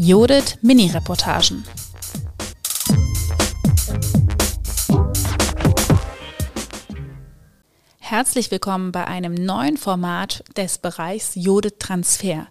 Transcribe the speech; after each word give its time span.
Judith 0.00 0.58
Mini-Reportagen. 0.62 1.64
Herzlich 7.98 8.52
willkommen 8.52 8.92
bei 8.92 9.08
einem 9.08 9.34
neuen 9.34 9.76
Format 9.76 10.44
des 10.56 10.78
Bereichs 10.78 11.32
Judith 11.34 11.74
Transfer, 11.80 12.46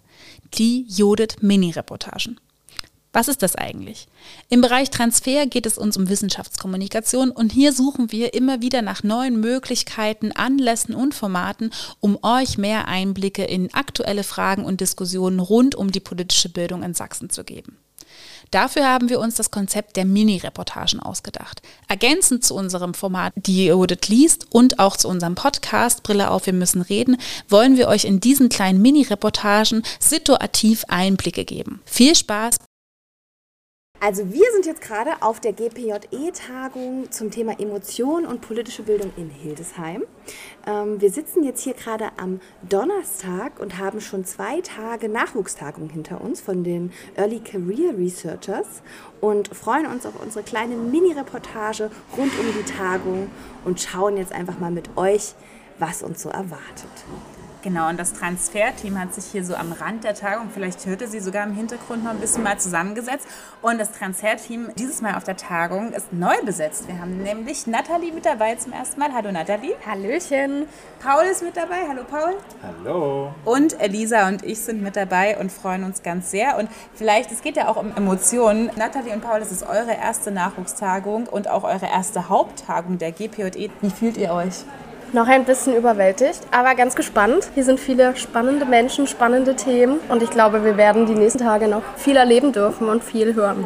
die 0.58 0.84
Judith 0.88 1.36
Mini-Reportagen. 1.40 2.38
Was 3.12 3.28
ist 3.28 3.42
das 3.42 3.56
eigentlich? 3.56 4.06
Im 4.48 4.60
Bereich 4.60 4.90
Transfer 4.90 5.46
geht 5.46 5.66
es 5.66 5.78
uns 5.78 5.96
um 5.96 6.08
Wissenschaftskommunikation 6.08 7.30
und 7.30 7.52
hier 7.52 7.72
suchen 7.72 8.12
wir 8.12 8.34
immer 8.34 8.60
wieder 8.60 8.82
nach 8.82 9.02
neuen 9.02 9.40
Möglichkeiten, 9.40 10.32
Anlässen 10.32 10.94
und 10.94 11.14
Formaten, 11.14 11.70
um 12.00 12.18
euch 12.22 12.58
mehr 12.58 12.86
Einblicke 12.86 13.44
in 13.44 13.72
aktuelle 13.72 14.24
Fragen 14.24 14.64
und 14.64 14.80
Diskussionen 14.80 15.40
rund 15.40 15.74
um 15.74 15.90
die 15.90 16.00
politische 16.00 16.50
Bildung 16.50 16.82
in 16.82 16.94
Sachsen 16.94 17.30
zu 17.30 17.44
geben. 17.44 17.78
Dafür 18.50 18.86
haben 18.86 19.10
wir 19.10 19.20
uns 19.20 19.34
das 19.34 19.50
Konzept 19.50 19.96
der 19.96 20.04
Mini-Reportagen 20.04 21.00
ausgedacht. 21.00 21.60
Ergänzend 21.86 22.44
zu 22.44 22.54
unserem 22.54 22.94
Format 22.94 23.34
Die 23.36 23.66
Judith 23.66 24.08
liest 24.08 24.46
und 24.50 24.78
auch 24.78 24.96
zu 24.96 25.08
unserem 25.08 25.34
Podcast 25.34 26.02
Brille 26.02 26.30
auf, 26.30 26.46
wir 26.46 26.54
müssen 26.54 26.80
reden, 26.80 27.18
wollen 27.48 27.76
wir 27.76 27.88
euch 27.88 28.04
in 28.04 28.20
diesen 28.20 28.48
kleinen 28.48 28.80
Mini-Reportagen 28.80 29.82
situativ 29.98 30.84
Einblicke 30.88 31.44
geben. 31.44 31.82
Viel 31.84 32.14
Spaß 32.14 32.56
also 34.00 34.32
wir 34.32 34.44
sind 34.52 34.64
jetzt 34.64 34.80
gerade 34.80 35.10
auf 35.22 35.40
der 35.40 35.52
GPJE-Tagung 35.52 37.10
zum 37.10 37.30
Thema 37.30 37.58
Emotion 37.58 38.26
und 38.26 38.40
politische 38.40 38.84
Bildung 38.84 39.12
in 39.16 39.28
Hildesheim. 39.28 40.04
Ähm, 40.66 41.00
wir 41.00 41.10
sitzen 41.10 41.42
jetzt 41.42 41.62
hier 41.62 41.74
gerade 41.74 42.10
am 42.16 42.40
Donnerstag 42.68 43.58
und 43.58 43.78
haben 43.78 44.00
schon 44.00 44.24
zwei 44.24 44.60
Tage 44.60 45.08
Nachwuchstagung 45.08 45.90
hinter 45.90 46.20
uns 46.20 46.40
von 46.40 46.62
den 46.62 46.92
Early 47.16 47.40
Career 47.40 47.98
Researchers 47.98 48.82
und 49.20 49.48
freuen 49.48 49.86
uns 49.86 50.06
auf 50.06 50.20
unsere 50.22 50.44
kleine 50.44 50.76
Mini-Reportage 50.76 51.90
rund 52.16 52.32
um 52.38 52.46
die 52.56 52.72
Tagung 52.72 53.30
und 53.64 53.80
schauen 53.80 54.16
jetzt 54.16 54.32
einfach 54.32 54.60
mal 54.60 54.70
mit 54.70 54.96
euch, 54.96 55.34
was 55.78 56.02
uns 56.02 56.22
so 56.22 56.28
erwartet. 56.28 56.88
Genau, 57.60 57.88
und 57.88 57.98
das 57.98 58.12
Transferteam 58.12 59.00
hat 59.00 59.12
sich 59.14 59.24
hier 59.24 59.44
so 59.44 59.56
am 59.56 59.72
Rand 59.72 60.04
der 60.04 60.14
Tagung, 60.14 60.48
vielleicht 60.54 60.86
hörte 60.86 61.08
sie 61.08 61.18
sogar 61.18 61.44
im 61.44 61.54
Hintergrund 61.54 62.04
noch 62.04 62.12
ein 62.12 62.20
bisschen 62.20 62.44
mal 62.44 62.56
zusammengesetzt. 62.58 63.26
Und 63.62 63.78
das 63.78 63.90
Transferteam 63.90 64.68
dieses 64.76 65.02
Mal 65.02 65.16
auf 65.16 65.24
der 65.24 65.36
Tagung 65.36 65.92
ist 65.92 66.12
neu 66.12 66.36
besetzt. 66.44 66.86
Wir 66.86 67.00
haben 67.00 67.20
nämlich 67.22 67.66
Nathalie 67.66 68.12
mit 68.12 68.26
dabei 68.26 68.54
zum 68.54 68.72
ersten 68.72 69.00
Mal. 69.00 69.12
Hallo 69.12 69.32
Nathalie. 69.32 69.74
Hallöchen. 69.84 70.66
Paul 71.00 71.24
ist 71.24 71.42
mit 71.42 71.56
dabei. 71.56 71.88
Hallo 71.88 72.02
Paul. 72.08 72.34
Hallo. 72.62 73.34
Und 73.44 73.80
Elisa 73.80 74.28
und 74.28 74.44
ich 74.44 74.60
sind 74.60 74.80
mit 74.80 74.94
dabei 74.94 75.36
und 75.38 75.50
freuen 75.50 75.82
uns 75.82 76.04
ganz 76.04 76.30
sehr. 76.30 76.58
Und 76.58 76.70
vielleicht, 76.94 77.32
es 77.32 77.42
geht 77.42 77.56
ja 77.56 77.66
auch 77.66 77.76
um 77.76 77.92
Emotionen. 77.96 78.70
Nathalie 78.76 79.12
und 79.12 79.20
Paul, 79.20 79.40
das 79.40 79.50
ist 79.50 79.64
eure 79.64 79.94
erste 79.94 80.30
Nachwuchstagung 80.30 81.26
und 81.26 81.48
auch 81.48 81.64
eure 81.64 81.86
erste 81.86 82.28
Haupttagung 82.28 82.98
der 82.98 83.10
GPJE. 83.10 83.70
Wie 83.80 83.90
fühlt 83.90 84.16
ihr 84.16 84.32
euch? 84.32 84.64
Noch 85.14 85.26
ein 85.26 85.46
bisschen 85.46 85.74
überwältigt, 85.74 86.40
aber 86.50 86.74
ganz 86.74 86.94
gespannt. 86.94 87.48
Hier 87.54 87.64
sind 87.64 87.80
viele 87.80 88.14
spannende 88.14 88.66
Menschen, 88.66 89.06
spannende 89.06 89.56
Themen 89.56 90.00
und 90.10 90.22
ich 90.22 90.28
glaube, 90.28 90.64
wir 90.64 90.76
werden 90.76 91.06
die 91.06 91.14
nächsten 91.14 91.38
Tage 91.38 91.66
noch 91.66 91.82
viel 91.96 92.16
erleben 92.16 92.52
dürfen 92.52 92.90
und 92.90 93.02
viel 93.02 93.34
hören. 93.34 93.64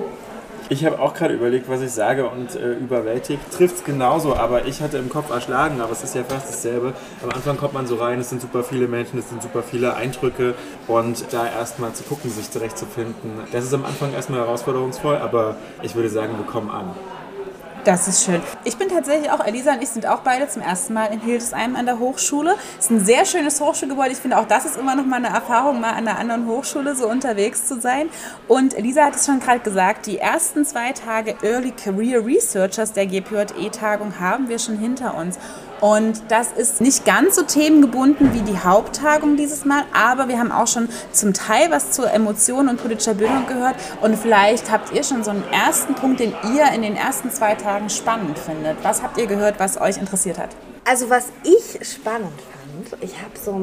Ich 0.68 0.84
habe 0.84 1.00
auch 1.00 1.14
gerade 1.14 1.34
überlegt, 1.34 1.68
was 1.68 1.82
ich 1.82 1.90
sage 1.90 2.28
und 2.28 2.54
äh, 2.54 2.74
überwältigt 2.74 3.42
trifft 3.50 3.76
es 3.78 3.84
genauso, 3.84 4.36
aber 4.36 4.66
ich 4.66 4.80
hatte 4.80 4.98
im 4.98 5.08
Kopf 5.08 5.30
erschlagen, 5.30 5.80
aber 5.80 5.90
es 5.90 6.04
ist 6.04 6.14
ja 6.14 6.22
fast 6.22 6.48
dasselbe. 6.48 6.94
Am 7.24 7.30
Anfang 7.30 7.56
kommt 7.56 7.74
man 7.74 7.88
so 7.88 7.96
rein, 7.96 8.20
es 8.20 8.30
sind 8.30 8.40
super 8.40 8.62
viele 8.62 8.86
Menschen, 8.86 9.18
es 9.18 9.28
sind 9.28 9.42
super 9.42 9.64
viele 9.64 9.96
Eindrücke 9.96 10.54
und 10.86 11.32
da 11.32 11.46
erstmal 11.46 11.92
zu 11.92 12.04
gucken, 12.04 12.30
sich 12.30 12.52
zurechtzufinden, 12.52 13.32
das 13.50 13.64
ist 13.64 13.74
am 13.74 13.84
Anfang 13.84 14.14
erstmal 14.14 14.40
herausforderungsvoll, 14.40 15.16
aber 15.16 15.56
ich 15.82 15.96
würde 15.96 16.08
sagen, 16.08 16.34
wir 16.38 16.46
kommen 16.46 16.70
an. 16.70 16.94
Das 17.84 18.06
ist 18.06 18.24
schön. 18.24 18.40
Ich 18.62 18.76
bin 18.76 18.88
tatsächlich 18.88 19.28
auch, 19.32 19.44
Elisa 19.44 19.72
und 19.72 19.82
ich 19.82 19.88
sind 19.88 20.06
auch 20.06 20.20
beide 20.20 20.46
zum 20.46 20.62
ersten 20.62 20.94
Mal 20.94 21.06
in 21.06 21.18
Hildesheim 21.18 21.74
an 21.74 21.84
der 21.84 21.98
Hochschule. 21.98 22.54
Es 22.78 22.84
ist 22.84 22.90
ein 22.92 23.04
sehr 23.04 23.24
schönes 23.24 23.60
Hochschulgebäude. 23.60 24.12
Ich 24.12 24.18
finde 24.18 24.38
auch 24.38 24.46
das 24.46 24.64
ist 24.64 24.76
immer 24.76 24.94
noch 24.94 25.04
mal 25.04 25.16
eine 25.16 25.30
Erfahrung, 25.30 25.80
mal 25.80 25.90
an 25.90 26.06
einer 26.06 26.16
anderen 26.16 26.46
Hochschule 26.46 26.94
so 26.94 27.08
unterwegs 27.08 27.66
zu 27.66 27.80
sein. 27.80 28.08
Und 28.46 28.74
Elisa 28.74 29.06
hat 29.06 29.16
es 29.16 29.26
schon 29.26 29.40
gerade 29.40 29.58
gesagt, 29.58 30.06
die 30.06 30.18
ersten 30.18 30.64
zwei 30.64 30.92
Tage 30.92 31.34
Early 31.42 31.72
Career 31.72 32.24
Researchers 32.24 32.92
der 32.92 33.06
GPJE-Tagung 33.06 34.20
haben 34.20 34.48
wir 34.48 34.60
schon 34.60 34.78
hinter 34.78 35.16
uns. 35.16 35.38
Und 35.82 36.22
das 36.28 36.52
ist 36.52 36.80
nicht 36.80 37.04
ganz 37.04 37.34
so 37.34 37.42
themengebunden 37.42 38.32
wie 38.32 38.42
die 38.42 38.56
Haupttagung 38.56 39.36
dieses 39.36 39.64
Mal, 39.64 39.82
aber 39.92 40.28
wir 40.28 40.38
haben 40.38 40.52
auch 40.52 40.68
schon 40.68 40.88
zum 41.10 41.34
Teil 41.34 41.72
was 41.72 41.90
zur 41.90 42.08
Emotion 42.12 42.68
und 42.68 42.80
politischer 42.80 43.14
Bildung 43.14 43.48
gehört. 43.48 43.74
Und 44.00 44.16
vielleicht 44.16 44.70
habt 44.70 44.92
ihr 44.92 45.02
schon 45.02 45.24
so 45.24 45.30
einen 45.30 45.42
ersten 45.50 45.96
Punkt, 45.96 46.20
den 46.20 46.34
ihr 46.54 46.72
in 46.72 46.82
den 46.82 46.94
ersten 46.94 47.32
zwei 47.32 47.56
Tagen 47.56 47.90
spannend 47.90 48.38
findet. 48.38 48.76
Was 48.84 49.02
habt 49.02 49.18
ihr 49.18 49.26
gehört, 49.26 49.58
was 49.58 49.80
euch 49.80 49.96
interessiert 49.96 50.38
hat? 50.38 50.50
Also 50.84 51.10
was 51.10 51.26
ich 51.42 51.84
spannend 51.84 52.30
spannend. 52.72 52.96
Ich 53.00 53.20
habe 53.20 53.32
so 53.38 53.58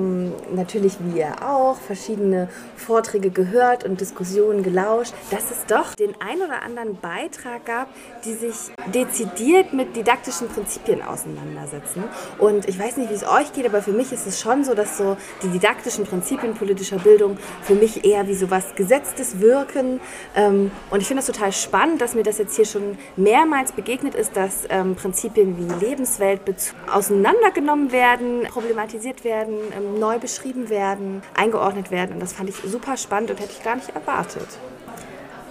natürlich 0.53 0.97
wie 0.99 1.19
ihr 1.19 1.33
auch 1.43 1.77
verschiedene 1.77 2.49
Vorträge 2.75 3.29
gehört 3.29 3.83
und 3.83 3.99
Diskussionen 3.99 4.63
gelauscht, 4.63 5.13
dass 5.31 5.51
es 5.51 5.65
doch 5.67 5.95
den 5.95 6.13
ein 6.19 6.41
oder 6.41 6.61
anderen 6.63 6.97
Beitrag 6.97 7.65
gab, 7.65 7.87
die 8.25 8.33
sich 8.33 8.55
dezidiert 8.93 9.73
mit 9.73 9.95
didaktischen 9.95 10.47
Prinzipien 10.47 11.01
auseinandersetzen. 11.01 12.03
Und 12.37 12.67
ich 12.67 12.79
weiß 12.79 12.97
nicht, 12.97 13.09
wie 13.09 13.15
es 13.15 13.27
euch 13.27 13.53
geht, 13.53 13.65
aber 13.65 13.81
für 13.81 13.91
mich 13.91 14.11
ist 14.11 14.27
es 14.27 14.39
schon 14.39 14.63
so, 14.63 14.73
dass 14.73 14.97
so 14.97 15.17
die 15.43 15.49
didaktischen 15.49 16.05
Prinzipien 16.05 16.53
politischer 16.53 16.99
Bildung 16.99 17.37
für 17.61 17.75
mich 17.75 18.05
eher 18.05 18.27
wie 18.27 18.35
so 18.35 18.49
was 18.49 18.75
Gesetztes 18.75 19.39
wirken. 19.39 19.99
Ähm, 20.35 20.71
und 20.89 21.01
ich 21.01 21.07
finde 21.07 21.21
es 21.21 21.27
total 21.27 21.51
spannend, 21.51 22.01
dass 22.01 22.15
mir 22.15 22.23
das 22.23 22.37
jetzt 22.37 22.55
hier 22.55 22.65
schon 22.65 22.97
mehrmals 23.15 23.71
begegnet 23.71 24.15
ist, 24.15 24.35
dass 24.35 24.63
ähm, 24.69 24.95
Prinzipien 24.95 25.57
wie 25.57 25.85
Lebensweltbezug 25.85 26.75
auseinandergenommen 26.91 27.91
werden, 27.91 28.43
problematisiert 28.51 28.98
thematisiert 28.99 29.23
werden, 29.23 29.57
ähm, 29.75 29.99
neu 29.99 30.19
beschrieben 30.19 30.69
werden, 30.69 31.21
eingeordnet 31.35 31.91
werden. 31.91 32.13
Und 32.13 32.19
das 32.19 32.33
fand 32.33 32.49
ich 32.49 32.55
super 32.55 32.97
spannend 32.97 33.31
und 33.31 33.39
hätte 33.39 33.51
ich 33.57 33.63
gar 33.63 33.75
nicht 33.75 33.89
erwartet. 33.89 34.47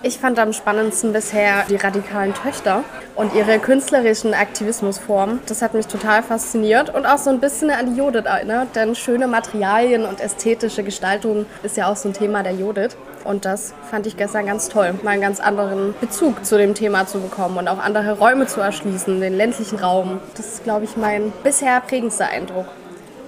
Ich 0.05 0.19
fand 0.19 0.39
am 0.39 0.53
spannendsten 0.53 1.13
bisher 1.13 1.65
die 1.69 1.75
radikalen 1.75 2.33
Töchter 2.33 2.85
und 3.17 3.35
ihre 3.35 3.59
künstlerischen 3.59 4.33
Aktivismusformen. 4.33 5.41
Das 5.47 5.61
hat 5.61 5.75
mich 5.75 5.89
total 5.89 6.23
fasziniert 6.23 6.95
und 6.95 7.05
auch 7.05 7.19
so 7.19 7.31
ein 7.31 7.41
bisschen 7.41 7.71
an 7.71 7.93
die 7.93 8.01
Judith 8.01 8.25
erinnert, 8.25 8.77
denn 8.77 8.95
schöne 8.95 9.27
Materialien 9.27 10.05
und 10.05 10.21
ästhetische 10.21 10.85
Gestaltung 10.85 11.47
ist 11.65 11.77
ja 11.77 11.91
auch 11.91 11.97
so 11.97 12.09
ein 12.09 12.13
Thema 12.13 12.45
der 12.45 12.53
Judith. 12.53 12.97
Und 13.25 13.45
das 13.45 13.75
fand 13.91 14.07
ich 14.07 14.17
gestern 14.17 14.47
ganz 14.47 14.69
toll, 14.69 14.95
mal 15.03 15.11
einen 15.11 15.21
ganz 15.21 15.41
anderen 15.41 15.95
Bezug 16.01 16.45
zu 16.45 16.57
dem 16.57 16.75
Thema 16.75 17.09
zu 17.09 17.19
bekommen 17.19 17.59
und 17.59 17.67
auch 17.67 17.79
andere 17.79 18.19
Räume 18.19 18.47
zu 18.47 18.61
erschließen, 18.61 19.21
den 19.21 19.37
ländlichen 19.37 19.81
Raum. 19.81 20.21
Das 20.37 20.47
ist, 20.47 20.65
glaube 20.65 20.85
ich, 20.85 20.97
mein 20.97 21.33
bisher 21.43 21.81
prägendster 21.81 22.29
Eindruck. 22.29 22.67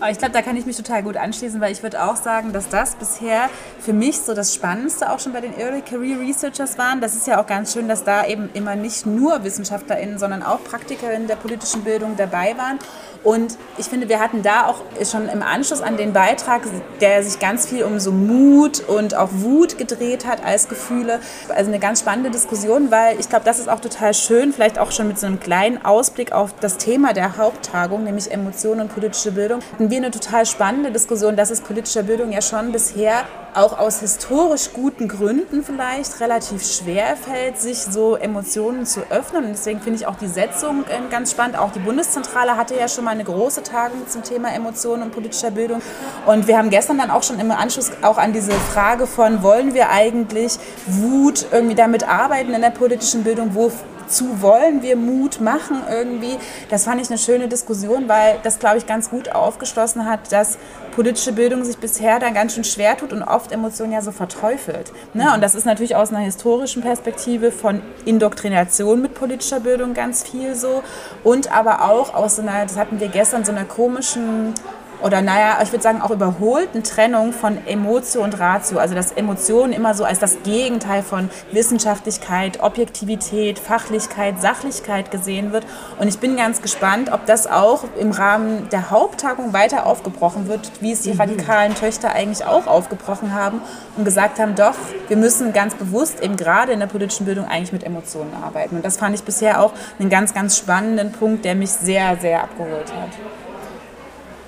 Aber 0.01 0.11
ich 0.11 0.19
glaube, 0.19 0.33
da 0.33 0.41
kann 0.41 0.57
ich 0.57 0.65
mich 0.65 0.79
total 0.79 1.03
gut 1.03 1.19
anschließen, 1.19 1.61
weil 1.61 1.73
ich 1.73 1.83
würde 1.83 2.03
auch 2.03 2.17
sagen, 2.17 2.55
dass 2.55 2.71
das 2.71 2.95
bisher 2.95 3.51
für 3.79 3.93
mich 3.93 4.19
so 4.19 4.35
das 4.35 4.55
Spannendste 4.55 5.13
auch 5.13 5.21
schon 5.21 5.35
bei 5.35 5.43
den 5.43 5.53
Early 5.59 5.83
Career 5.83 6.19
Researchers 6.19 6.79
waren. 6.79 7.03
Das 7.03 7.15
ist 7.15 7.27
ja 7.27 7.41
auch 7.41 7.47
ganz 7.47 7.75
schön, 7.75 7.87
dass 7.87 8.03
da 8.03 8.27
eben 8.27 8.49
immer 8.55 8.77
nicht 8.77 9.05
nur 9.05 9.45
WissenschaftlerInnen, 9.45 10.19
sondern 10.19 10.43
auch 10.43 10.65
PraktikerInnen 10.65 11.29
der 11.29 11.37
politischen 11.37 11.85
Bildung 11.85 12.17
dabei 12.17 12.57
waren. 12.57 12.79
Und 13.23 13.59
ich 13.77 13.87
finde, 13.87 14.09
wir 14.09 14.19
hatten 14.19 14.43
da 14.43 14.67
auch 14.67 14.77
schon 15.05 15.29
im 15.29 15.43
Anschluss 15.43 15.83
an 15.83 15.97
den 15.97 16.13
Beitrag, 16.13 16.63
der 17.01 17.23
sich 17.23 17.39
ganz 17.39 17.67
viel 17.67 17.85
um 17.85 18.01
so 18.01 18.13
Mut 18.13 18.81
und 18.81 19.15
auch 19.15 19.29
Wut 19.33 19.77
gedreht 19.77 20.27
hat 20.27 20.43
als 20.45 20.69
Gefühle. 20.69 21.21
Also 21.49 21.71
eine 21.71 21.79
ganz 21.79 22.01
spannende 22.01 22.31
Diskussion, 22.31 22.91
weil 22.91 23.21
ich 23.21 23.29
glaube, 23.29 23.45
das 23.45 23.59
ist 23.59 23.69
auch 23.69 23.81
total 23.81 24.15
schön, 24.15 24.53
vielleicht 24.53 24.79
auch 24.79 24.91
schon 24.91 25.07
mit 25.09 25.19
so 25.19 25.27
einem 25.27 25.39
kleinen 25.39 25.85
Ausblick 25.85 26.33
auf 26.33 26.55
das 26.61 26.79
Thema 26.79 27.13
der 27.13 27.37
Haupttagung, 27.37 28.05
nämlich 28.05 28.31
Emotionen 28.31 28.83
und 28.83 28.95
politische 28.95 29.33
Bildung. 29.33 29.61
Hatten 29.73 29.91
wir 29.91 29.99
eine 29.99 30.11
total 30.11 30.47
spannende 30.47 30.91
Diskussion, 30.91 31.37
dass 31.37 31.51
es 31.51 31.61
politischer 31.61 32.05
Bildung 32.05 32.33
ja 32.33 32.41
schon 32.41 32.73
bisher 32.73 33.25
auch 33.55 33.79
aus 33.79 34.01
historisch 34.01 34.73
guten 34.73 35.09
Gründen 35.09 35.63
vielleicht 35.63 36.21
relativ 36.21 36.65
schwer 36.65 37.17
fällt, 37.17 37.59
sich 37.59 37.79
so 37.79 38.17
Emotionen 38.17 38.87
zu 38.87 39.01
öffnen. 39.11 39.45
Und 39.45 39.51
deswegen 39.51 39.81
finde 39.81 39.99
ich 39.99 40.07
auch 40.07 40.17
die 40.17 40.29
Setzung 40.29 40.85
äh, 40.85 41.11
ganz 41.11 41.33
spannend. 41.33 41.59
Auch 41.59 41.73
die 41.73 41.79
Bundeszentrale 41.79 42.57
hatte 42.57 42.77
ja 42.77 42.89
schon 42.89 43.05
mal 43.05 43.13
eine 43.13 43.25
große 43.25 43.63
Tagung 43.63 44.07
zum 44.09 44.23
Thema 44.23 44.53
Emotionen 44.55 45.03
und 45.05 45.13
politischer 45.13 45.51
Bildung. 45.51 45.83
Und 46.27 46.47
wir 46.47 46.59
haben 46.59 46.71
gestern 46.71 46.99
dann 46.99 47.11
auch 47.11 47.23
schon 47.23 47.41
im 47.41 47.51
Anschluss 47.51 47.91
auch 48.03 48.19
an 48.19 48.33
diese 48.33 48.53
Frage 48.53 49.07
von, 49.07 49.43
wollen 49.43 49.75
wir 49.75 49.91
eigentlich 49.91 50.59
Wut 50.87 51.47
irgendwie 51.51 51.75
damit 51.75 52.09
arbeiten 52.09 52.55
in 52.55 52.63
der 52.63 52.71
politischen 52.71 53.25
Bildung? 53.25 53.55
Wo 53.55 53.73
zu 54.11 54.43
wollen 54.43 54.83
wir 54.83 54.97
Mut 54.97 55.41
machen 55.41 55.83
irgendwie. 55.89 56.37
Das 56.69 56.85
fand 56.85 57.01
ich 57.01 57.09
eine 57.09 57.19
schöne 57.19 57.49
Diskussion, 57.49 58.09
weil 58.09 58.39
das, 58.43 58.59
glaube 58.59 58.79
ich, 58.79 58.87
ganz 58.87 59.11
gut 59.11 59.33
aufgeschlossen 59.33 60.05
hat, 60.05 60.33
dass 60.33 60.59
politische 60.91 61.33
Bildung 61.33 61.65
sich 61.65 61.79
bisher 61.79 62.19
dann 62.19 62.35
ganz 62.35 62.55
schön 62.55 62.65
schwer 62.65 62.97
tut 62.97 63.13
und 63.13 63.23
oft 63.23 63.53
Emotionen 63.53 63.93
ja 63.93 64.03
so 64.03 64.13
verteufelt. 64.13 64.93
Ne? 65.15 65.33
Und 65.35 65.41
das 65.41 65.55
ist 65.55 65.65
natürlich 65.65 65.97
aus 65.97 66.11
einer 66.11 66.19
historischen 66.21 66.83
Perspektive 66.83 67.53
von 67.53 67.81
Indoktrination 68.05 69.01
mit 69.01 69.15
politischer 69.15 69.61
Bildung 69.61 69.95
ganz 69.95 70.25
viel 70.25 70.55
so 70.55 70.83
und 71.25 71.53
aber 71.53 71.89
auch 71.89 72.15
aus 72.15 72.39
einer, 72.39 72.65
das 72.65 72.77
hatten 72.77 73.01
wir 73.01 73.09
gestern, 73.09 73.45
so 73.45 73.53
einer 73.53 73.65
komischen 73.65 74.55
oder 75.03 75.23
naja, 75.23 75.59
ich 75.63 75.73
würde 75.73 75.83
sagen 75.83 76.03
auch 76.03 76.11
überholten 76.11 76.83
Trennung 76.83 77.33
von 77.33 77.59
Emotio 77.67 78.23
und 78.23 78.39
Ratio. 78.39 78.79
Also 78.79 78.95
dass 78.95 79.13
Emotionen 79.13 79.73
immer 79.73 79.95
so 79.95 80.05
als 80.05 80.19
das 80.19 80.43
Gegenteil 80.43 81.03
von 81.03 81.31
Wissenschaftlichkeit, 81.53 82.63
Objektivität, 82.63 83.59
Fachlichkeit, 83.59 84.41
Sachlichkeit 84.41 85.11
gesehen 85.11 85.53
wird. 85.53 85.67
Und 85.99 86.09
ich 86.09 86.19
bin 86.19 86.37
ganz 86.37 86.63
gespannt, 86.63 87.11
ob 87.13 87.27
das 87.27 87.47
auch 87.47 87.85
im 87.99 88.11
Rahmen 88.11 88.69
der 88.71 88.91
Haupttagung 88.91 89.53
weiter 89.53 89.87
aufgebrochen 89.87 90.49
wird, 90.49 90.71
wie 90.81 90.93
es 90.93 91.03
die 91.03 91.15
mhm. 91.15 91.21
radikalen 91.21 91.75
Töchter 91.75 92.13
eigentlich 92.13 92.45
auch 92.45 92.67
aufgebrochen 92.67 93.35
haben 93.35 93.61
und 93.97 94.05
gesagt 94.05 94.39
haben, 94.39 94.55
doch, 94.55 94.75
wir 95.09 95.17
müssen 95.17 95.53
ganz 95.53 95.75
bewusst 95.75 96.21
eben 96.23 96.37
gerade 96.37 96.73
in 96.73 96.81
der 96.81 96.87
politischen 96.87 97.27
Bildung 97.27 97.47
eigentlich 97.47 97.73
mit 97.73 97.85
Emotionen 97.85 98.33
arbeiten. 98.43 98.77
Und 98.77 98.85
das 98.85 98.97
fand 98.97 99.15
ich 99.15 99.23
bisher 99.23 99.61
auch 99.63 99.73
einen 99.99 100.11
ganz, 100.11 100.35
ganz 100.35 100.59
spannenden 100.59 101.13
Punkt, 101.13 101.45
der 101.45 101.55
mich 101.55 101.71
sehr, 101.71 102.17
sehr 102.19 102.43
abgeholt 102.43 102.93
hat. 102.93 103.40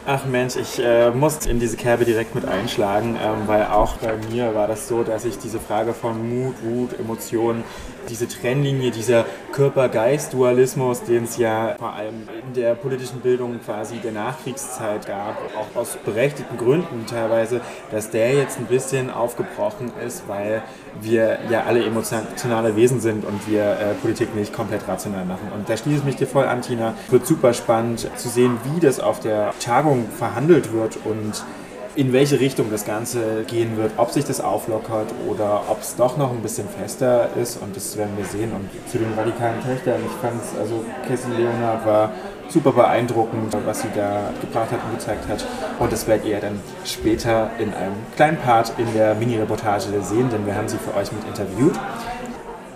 Ach 0.05 0.25
Mensch, 0.25 0.57
ich 0.57 0.81
äh, 0.81 1.13
muss 1.13 1.47
in 1.47 1.61
diese 1.61 1.77
Kerbe 1.77 2.05
direkt 2.05 2.35
mit 2.35 2.45
einschlagen, 2.45 3.17
ähm, 3.23 3.47
weil 3.47 3.67
auch 3.67 3.99
bei 3.99 4.17
mir 4.33 4.53
war 4.53 4.67
das 4.67 4.89
so, 4.89 5.05
dass 5.05 5.25
ich 5.25 5.39
diese 5.39 5.61
Frage 5.61 5.95
von 5.95 6.29
Mut, 6.29 6.57
Wut, 6.65 6.99
Emotionen 6.99 7.63
diese 8.09 8.29
Trennlinie, 8.29 8.91
dieser 8.91 9.25
Körper-Geist-Dualismus, 9.53 11.03
den 11.05 11.25
es 11.25 11.37
ja 11.37 11.75
vor 11.79 11.93
allem 11.93 12.29
in 12.47 12.55
der 12.55 12.75
politischen 12.75 13.21
Bildung 13.21 13.61
quasi 13.65 13.97
der 13.99 14.13
Nachkriegszeit 14.13 15.07
gab, 15.07 15.37
auch 15.57 15.81
aus 15.81 15.99
berechtigten 16.05 16.57
Gründen 16.57 17.07
teilweise, 17.07 17.61
dass 17.91 18.11
der 18.11 18.35
jetzt 18.35 18.59
ein 18.59 18.67
bisschen 18.67 19.11
aufgebrochen 19.11 19.93
ist, 20.05 20.25
weil 20.29 20.63
wir 21.01 21.39
ja 21.51 21.65
alle 21.65 21.85
emotionale 21.85 22.77
Wesen 22.77 23.01
sind 23.01 23.25
und 23.25 23.49
wir 23.49 23.63
äh, 23.63 23.95
Politik 24.01 24.35
nicht 24.35 24.53
komplett 24.53 24.87
rational 24.87 25.25
machen. 25.25 25.51
Und 25.55 25.69
da 25.69 25.77
schließe 25.77 25.99
ich 25.99 26.05
mich 26.05 26.17
dir 26.17 26.27
voll 26.27 26.47
an, 26.47 26.63
Tina. 26.63 26.95
Wird 27.11 27.27
super 27.27 27.55
spannend 27.55 28.11
zu 28.17 28.29
sehen, 28.29 28.59
wie 28.73 28.81
das 28.81 29.01
auf 29.01 29.21
der 29.21 29.55
Tagung 29.61 30.09
verhandelt 30.11 30.73
wird 30.73 30.99
und 31.05 31.45
in 31.95 32.13
welche 32.13 32.41
Richtung 32.41 32.71
das 32.71 32.85
Ganze 32.85 33.45
gehen 33.47 33.77
wird, 33.77 33.93
ob 33.97 34.11
sich 34.11 34.25
das 34.25 34.41
auflockert 34.41 35.09
oder 35.29 35.63
ob 35.69 35.81
es 35.83 35.97
doch 35.97 36.17
noch 36.17 36.31
ein 36.31 36.41
bisschen 36.41 36.67
fester 36.69 37.29
ist 37.41 37.61
und 37.61 37.77
das 37.77 37.97
werden 37.97 38.17
wir 38.17 38.25
sehen. 38.25 38.53
Und 38.53 38.69
zu 38.91 38.99
den 38.99 39.13
radikalen 39.15 39.63
Töchtern, 39.63 40.01
ich 40.05 40.13
fand 40.21 40.43
es, 40.43 40.59
also 40.59 40.85
Cassie 41.07 41.31
Leonard 41.37 41.85
war 41.87 42.13
super 42.49 42.73
beeindruckend, 42.73 43.57
was 43.65 43.83
sie 43.83 43.89
da 43.95 44.31
gebracht 44.41 44.71
hat 44.71 44.81
und 44.85 44.99
gezeigt 44.99 45.29
hat. 45.29 45.45
Und 45.79 45.93
das 45.93 46.07
werdet 46.07 46.27
ihr 46.27 46.41
dann 46.41 46.61
später 46.85 47.51
in 47.59 47.73
einem 47.75 47.95
kleinen 48.17 48.39
Part 48.39 48.73
in 48.79 48.93
der 48.95 49.15
Mini-Reportage 49.15 49.89
sehen, 50.03 50.29
denn 50.31 50.47
wir 50.47 50.55
haben 50.55 50.69
sie 50.69 50.79
für 50.79 50.95
euch 50.97 51.13
mit 51.13 51.25
interviewt. 51.27 51.79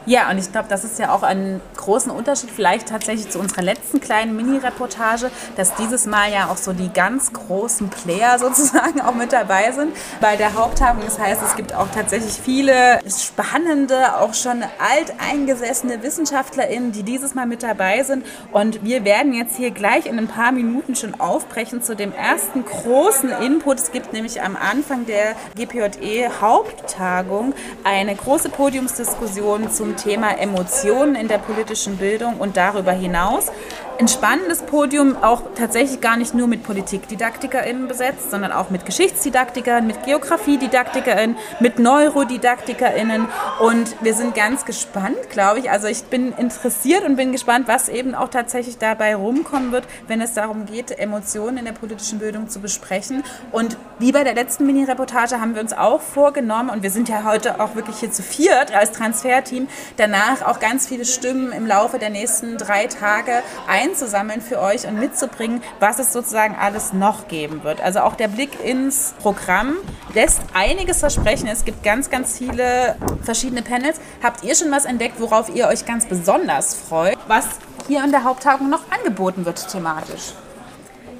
Ja, 0.08 0.30
und 0.30 0.38
ich 0.38 0.52
glaube, 0.52 0.68
das 0.68 0.84
ist 0.84 1.00
ja 1.00 1.12
auch 1.12 1.24
ein 1.24 1.60
großen 1.76 2.12
Unterschied 2.12 2.52
vielleicht 2.52 2.88
tatsächlich 2.88 3.28
zu 3.28 3.40
unserer 3.40 3.62
letzten 3.62 4.00
kleinen 4.00 4.36
Mini-Reportage, 4.36 5.32
dass 5.56 5.74
dieses 5.74 6.06
Mal 6.06 6.30
ja 6.32 6.46
auch 6.46 6.58
so 6.58 6.72
die 6.72 6.92
ganz 6.92 7.32
großen 7.32 7.90
Player 7.90 8.38
sozusagen 8.38 9.00
auch 9.00 9.16
mit 9.16 9.32
dabei 9.32 9.72
sind 9.72 9.96
bei 10.20 10.36
der 10.36 10.54
Haupttagung. 10.54 11.02
Das 11.04 11.18
heißt, 11.18 11.42
es 11.42 11.56
gibt 11.56 11.74
auch 11.74 11.88
tatsächlich 11.92 12.34
viele 12.34 13.00
spannende, 13.08 14.16
auch 14.20 14.32
schon 14.32 14.62
alteingesessene 14.78 16.00
WissenschaftlerInnen, 16.04 16.92
die 16.92 17.02
dieses 17.02 17.34
Mal 17.34 17.46
mit 17.46 17.64
dabei 17.64 18.04
sind. 18.04 18.24
Und 18.52 18.84
wir 18.84 19.04
werden 19.04 19.34
jetzt 19.34 19.56
hier 19.56 19.72
gleich 19.72 20.06
in 20.06 20.18
ein 20.18 20.28
paar 20.28 20.52
Minuten 20.52 20.94
schon 20.94 21.18
aufbrechen 21.20 21.82
zu 21.82 21.96
dem 21.96 22.12
ersten 22.12 22.64
großen 22.64 23.30
Input. 23.42 23.80
Es 23.80 23.90
gibt 23.90 24.12
nämlich 24.12 24.40
am 24.40 24.54
Anfang 24.54 25.04
der 25.06 25.34
GPJE 25.56 26.40
Haupttagung 26.40 27.54
eine 27.82 28.14
große 28.14 28.50
Podiumsdiskussion 28.50 29.72
zum 29.72 29.95
Thema 29.96 30.38
Emotionen 30.38 31.14
in 31.14 31.28
der 31.28 31.38
politischen 31.38 31.96
Bildung 31.96 32.36
und 32.38 32.56
darüber 32.56 32.92
hinaus 32.92 33.50
ein 33.98 34.08
spannendes 34.08 34.62
Podium, 34.62 35.16
auch 35.22 35.42
tatsächlich 35.54 36.00
gar 36.00 36.16
nicht 36.16 36.34
nur 36.34 36.46
mit 36.46 36.62
PolitikdidaktikerInnen 36.62 37.88
besetzt, 37.88 38.30
sondern 38.30 38.52
auch 38.52 38.70
mit 38.70 38.84
Geschichtsdidaktikern, 38.84 39.86
mit 39.86 40.04
GeografiedidaktikerInnen, 40.04 41.36
mit 41.60 41.78
NeurodidaktikerInnen. 41.78 43.28
Und 43.60 43.96
wir 44.02 44.14
sind 44.14 44.34
ganz 44.34 44.64
gespannt, 44.64 45.30
glaube 45.30 45.60
ich. 45.60 45.70
Also 45.70 45.88
ich 45.88 46.04
bin 46.04 46.32
interessiert 46.32 47.04
und 47.04 47.16
bin 47.16 47.32
gespannt, 47.32 47.68
was 47.68 47.88
eben 47.88 48.14
auch 48.14 48.28
tatsächlich 48.28 48.78
dabei 48.78 49.16
rumkommen 49.16 49.72
wird, 49.72 49.84
wenn 50.08 50.20
es 50.20 50.34
darum 50.34 50.66
geht, 50.66 50.96
Emotionen 50.98 51.58
in 51.58 51.64
der 51.64 51.72
politischen 51.72 52.18
Bildung 52.18 52.48
zu 52.48 52.60
besprechen. 52.60 53.24
Und 53.52 53.76
wie 53.98 54.12
bei 54.12 54.24
der 54.24 54.34
letzten 54.34 54.66
Mini-Reportage 54.66 55.40
haben 55.40 55.54
wir 55.54 55.62
uns 55.62 55.72
auch 55.72 56.00
vorgenommen, 56.00 56.70
und 56.70 56.82
wir 56.82 56.90
sind 56.90 57.08
ja 57.08 57.24
heute 57.24 57.60
auch 57.60 57.74
wirklich 57.74 57.98
hier 57.98 58.12
zu 58.12 58.22
viert 58.22 58.74
als 58.74 58.92
Transferteam, 58.92 59.68
danach 59.96 60.42
auch 60.42 60.60
ganz 60.60 60.86
viele 60.86 61.04
Stimmen 61.04 61.52
im 61.52 61.66
Laufe 61.66 61.98
der 61.98 62.10
nächsten 62.10 62.58
drei 62.58 62.86
Tage 62.86 63.42
ein 63.66 63.85
einzusammeln 63.86 64.40
für 64.40 64.60
euch 64.60 64.86
und 64.86 64.98
mitzubringen, 64.98 65.62
was 65.80 65.98
es 65.98 66.12
sozusagen 66.12 66.56
alles 66.56 66.92
noch 66.92 67.28
geben 67.28 67.62
wird. 67.62 67.80
Also 67.80 68.00
auch 68.00 68.14
der 68.14 68.28
Blick 68.28 68.64
ins 68.64 69.14
Programm 69.20 69.76
lässt 70.14 70.40
einiges 70.54 70.98
versprechen. 70.98 71.48
Es 71.48 71.64
gibt 71.64 71.82
ganz, 71.82 72.10
ganz 72.10 72.38
viele 72.38 72.96
verschiedene 73.22 73.62
Panels. 73.62 74.00
Habt 74.22 74.44
ihr 74.44 74.54
schon 74.54 74.70
was 74.70 74.84
entdeckt, 74.84 75.20
worauf 75.20 75.54
ihr 75.54 75.68
euch 75.68 75.86
ganz 75.86 76.06
besonders 76.06 76.74
freut, 76.74 77.16
was 77.28 77.46
hier 77.86 78.02
in 78.02 78.10
der 78.10 78.24
Haupttagung 78.24 78.68
noch 78.68 78.82
angeboten 78.90 79.44
wird 79.44 79.68
thematisch? 79.70 80.32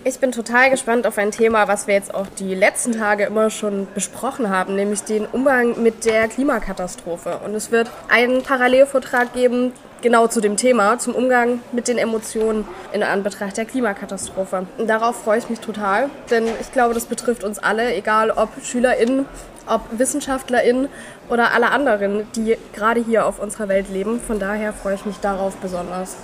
Ich 0.08 0.20
bin 0.20 0.30
total 0.30 0.70
gespannt 0.70 1.04
auf 1.04 1.18
ein 1.18 1.32
Thema, 1.32 1.66
was 1.66 1.88
wir 1.88 1.94
jetzt 1.94 2.14
auch 2.14 2.28
die 2.38 2.54
letzten 2.54 2.92
Tage 2.92 3.24
immer 3.24 3.50
schon 3.50 3.88
besprochen 3.92 4.50
haben, 4.50 4.76
nämlich 4.76 5.02
den 5.02 5.26
Umgang 5.26 5.82
mit 5.82 6.04
der 6.04 6.28
Klimakatastrophe. 6.28 7.40
Und 7.44 7.56
es 7.56 7.72
wird 7.72 7.90
einen 8.08 8.44
Parallelvortrag 8.44 9.32
geben 9.32 9.72
genau 10.02 10.28
zu 10.28 10.40
dem 10.40 10.56
Thema, 10.56 11.00
zum 11.00 11.12
Umgang 11.12 11.58
mit 11.72 11.88
den 11.88 11.98
Emotionen 11.98 12.68
in 12.92 13.02
Anbetracht 13.02 13.56
der 13.56 13.64
Klimakatastrophe. 13.64 14.68
Und 14.78 14.86
darauf 14.86 15.24
freue 15.24 15.40
ich 15.40 15.50
mich 15.50 15.58
total, 15.58 16.08
denn 16.30 16.44
ich 16.60 16.70
glaube, 16.70 16.94
das 16.94 17.06
betrifft 17.06 17.42
uns 17.42 17.58
alle, 17.58 17.92
egal 17.92 18.30
ob 18.30 18.50
SchülerInnen, 18.62 19.26
ob 19.66 19.80
WissenschaftlerInnen 19.90 20.88
oder 21.30 21.50
alle 21.50 21.72
anderen, 21.72 22.28
die 22.36 22.56
gerade 22.72 23.02
hier 23.04 23.26
auf 23.26 23.40
unserer 23.40 23.68
Welt 23.68 23.88
leben. 23.88 24.20
Von 24.20 24.38
daher 24.38 24.72
freue 24.72 24.94
ich 24.94 25.04
mich 25.04 25.16
darauf 25.16 25.56
besonders. 25.56 26.14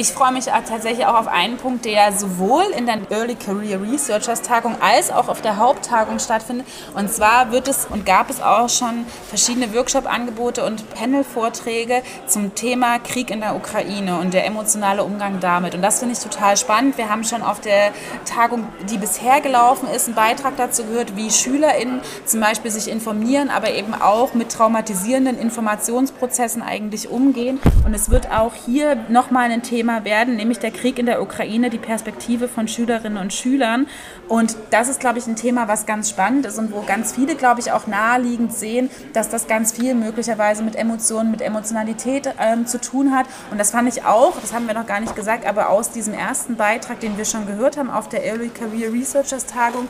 Ich 0.00 0.12
freue 0.12 0.30
mich 0.30 0.44
tatsächlich 0.44 1.06
auch 1.06 1.18
auf 1.18 1.26
einen 1.26 1.56
Punkt, 1.56 1.84
der 1.84 2.12
sowohl 2.12 2.62
in 2.78 2.86
der 2.86 3.00
Early 3.10 3.34
Career 3.34 3.82
Researchers 3.82 4.42
Tagung 4.42 4.76
als 4.80 5.10
auch 5.10 5.26
auf 5.26 5.42
der 5.42 5.56
Haupttagung 5.56 6.20
stattfindet. 6.20 6.68
Und 6.94 7.12
zwar 7.12 7.50
wird 7.50 7.66
es 7.66 7.84
und 7.84 8.06
gab 8.06 8.30
es 8.30 8.40
auch 8.40 8.68
schon 8.68 9.04
verschiedene 9.28 9.74
Workshop-Angebote 9.74 10.64
und 10.64 10.88
Panel-Vorträge 10.94 12.02
zum 12.28 12.54
Thema 12.54 13.00
Krieg 13.00 13.32
in 13.32 13.40
der 13.40 13.56
Ukraine 13.56 14.20
und 14.20 14.34
der 14.34 14.46
emotionale 14.46 15.02
Umgang 15.02 15.40
damit. 15.40 15.74
Und 15.74 15.82
das 15.82 15.98
finde 15.98 16.14
ich 16.14 16.20
total 16.20 16.56
spannend. 16.56 16.96
Wir 16.96 17.08
haben 17.08 17.24
schon 17.24 17.42
auf 17.42 17.60
der 17.60 17.90
Tagung, 18.24 18.68
die 18.88 18.98
bisher 18.98 19.40
gelaufen 19.40 19.88
ist, 19.88 20.06
einen 20.06 20.14
Beitrag 20.14 20.56
dazu 20.56 20.84
gehört, 20.84 21.16
wie 21.16 21.28
SchülerInnen 21.28 22.02
zum 22.24 22.38
Beispiel 22.38 22.70
sich 22.70 22.86
informieren, 22.86 23.50
aber 23.50 23.72
eben 23.72 23.94
auch 24.00 24.32
mit 24.32 24.52
traumatisierenden 24.52 25.40
Informationsprozessen 25.40 26.62
eigentlich 26.62 27.10
umgehen. 27.10 27.58
Und 27.84 27.94
es 27.94 28.10
wird 28.10 28.30
auch 28.30 28.52
hier 28.64 28.94
nochmal 29.08 29.50
ein 29.50 29.64
Thema 29.64 29.87
Thema 29.88 30.04
werden, 30.04 30.36
nämlich 30.36 30.58
der 30.58 30.70
Krieg 30.70 30.98
in 30.98 31.06
der 31.06 31.22
Ukraine, 31.22 31.70
die 31.70 31.78
Perspektive 31.78 32.46
von 32.46 32.68
Schülerinnen 32.68 33.16
und 33.16 33.32
Schülern. 33.32 33.86
Und 34.28 34.54
das 34.70 34.90
ist, 34.90 35.00
glaube 35.00 35.18
ich, 35.18 35.26
ein 35.26 35.34
Thema, 35.34 35.66
was 35.66 35.86
ganz 35.86 36.10
spannend 36.10 36.44
ist 36.44 36.58
und 36.58 36.72
wo 36.72 36.82
ganz 36.82 37.12
viele, 37.12 37.34
glaube 37.34 37.60
ich, 37.60 37.72
auch 37.72 37.86
naheliegend 37.86 38.52
sehen, 38.52 38.90
dass 39.14 39.30
das 39.30 39.46
ganz 39.46 39.72
viel 39.72 39.94
möglicherweise 39.94 40.62
mit 40.62 40.76
Emotionen, 40.76 41.30
mit 41.30 41.40
Emotionalität 41.40 42.34
ähm, 42.38 42.66
zu 42.66 42.78
tun 42.78 43.16
hat. 43.16 43.24
Und 43.50 43.58
das 43.58 43.70
fand 43.70 43.88
ich 43.88 44.04
auch, 44.04 44.38
das 44.38 44.52
haben 44.52 44.66
wir 44.66 44.74
noch 44.74 44.86
gar 44.86 45.00
nicht 45.00 45.16
gesagt, 45.16 45.46
aber 45.46 45.70
aus 45.70 45.90
diesem 45.90 46.12
ersten 46.12 46.56
Beitrag, 46.56 47.00
den 47.00 47.16
wir 47.16 47.24
schon 47.24 47.46
gehört 47.46 47.78
haben 47.78 47.90
auf 47.90 48.10
der 48.10 48.26
Early 48.26 48.50
Career 48.50 48.92
Researchers 48.92 49.46
Tagung, 49.46 49.88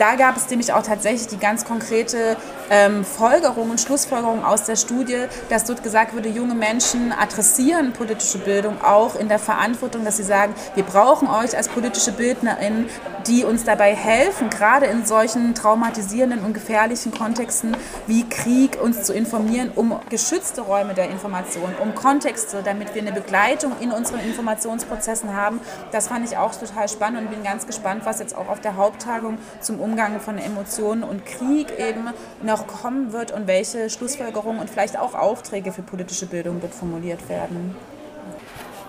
da 0.00 0.14
gab 0.14 0.36
es 0.36 0.48
nämlich 0.48 0.72
auch 0.72 0.82
tatsächlich 0.82 1.28
die 1.28 1.36
ganz 1.36 1.66
konkrete 1.66 2.38
ähm, 2.70 3.04
Folgerung 3.04 3.70
und 3.70 3.80
Schlussfolgerung 3.80 4.42
aus 4.44 4.64
der 4.64 4.76
Studie, 4.76 5.26
dass 5.50 5.64
dort 5.64 5.82
gesagt 5.82 6.14
wurde, 6.14 6.30
junge 6.30 6.54
Menschen 6.54 7.12
adressieren 7.12 7.92
politische 7.92 8.38
Bildung 8.38 8.80
auch 8.82 9.14
in 9.14 9.28
der 9.28 9.38
Verantwortung, 9.38 10.04
dass 10.04 10.16
sie 10.16 10.22
sagen, 10.22 10.54
wir 10.74 10.84
brauchen 10.84 11.28
euch 11.28 11.54
als 11.54 11.68
politische 11.68 12.12
BildnerInnen, 12.12 12.88
die 13.26 13.44
uns 13.44 13.64
dabei 13.64 13.94
helfen, 13.94 14.48
gerade 14.48 14.86
in 14.86 15.04
solchen 15.04 15.54
traumatisierenden 15.54 16.40
und 16.44 16.54
gefährlichen 16.54 17.12
Kontexten 17.12 17.76
wie 18.06 18.26
Krieg 18.26 18.80
uns 18.80 19.02
zu 19.02 19.12
informieren, 19.12 19.70
um 19.74 20.00
geschützte 20.08 20.62
Räume 20.62 20.94
der 20.94 21.10
Information, 21.10 21.74
um 21.82 21.94
Kontexte, 21.94 22.62
damit 22.64 22.94
wir 22.94 23.02
eine 23.02 23.12
Begleitung 23.12 23.72
in 23.80 23.90
unseren 23.90 24.20
Informationsprozessen 24.20 25.36
haben. 25.36 25.60
Das 25.92 26.08
fand 26.08 26.26
ich 26.26 26.38
auch 26.38 26.54
total 26.54 26.88
spannend 26.88 27.20
und 27.20 27.30
bin 27.30 27.42
ganz 27.42 27.66
gespannt, 27.66 28.02
was 28.06 28.20
jetzt 28.20 28.34
auch 28.34 28.48
auf 28.48 28.60
der 28.60 28.76
Haupttagung 28.76 29.36
zum 29.60 29.78
Umgang 29.78 29.89
von 30.20 30.38
Emotionen 30.38 31.02
und 31.02 31.24
Krieg 31.26 31.78
eben 31.78 32.08
noch 32.42 32.66
kommen 32.66 33.12
wird 33.12 33.32
und 33.32 33.46
welche 33.46 33.90
Schlussfolgerungen 33.90 34.60
und 34.60 34.70
vielleicht 34.70 34.98
auch 34.98 35.14
Aufträge 35.14 35.72
für 35.72 35.82
politische 35.82 36.26
Bildung 36.26 36.60
dort 36.60 36.74
formuliert 36.74 37.28
werden. 37.28 37.74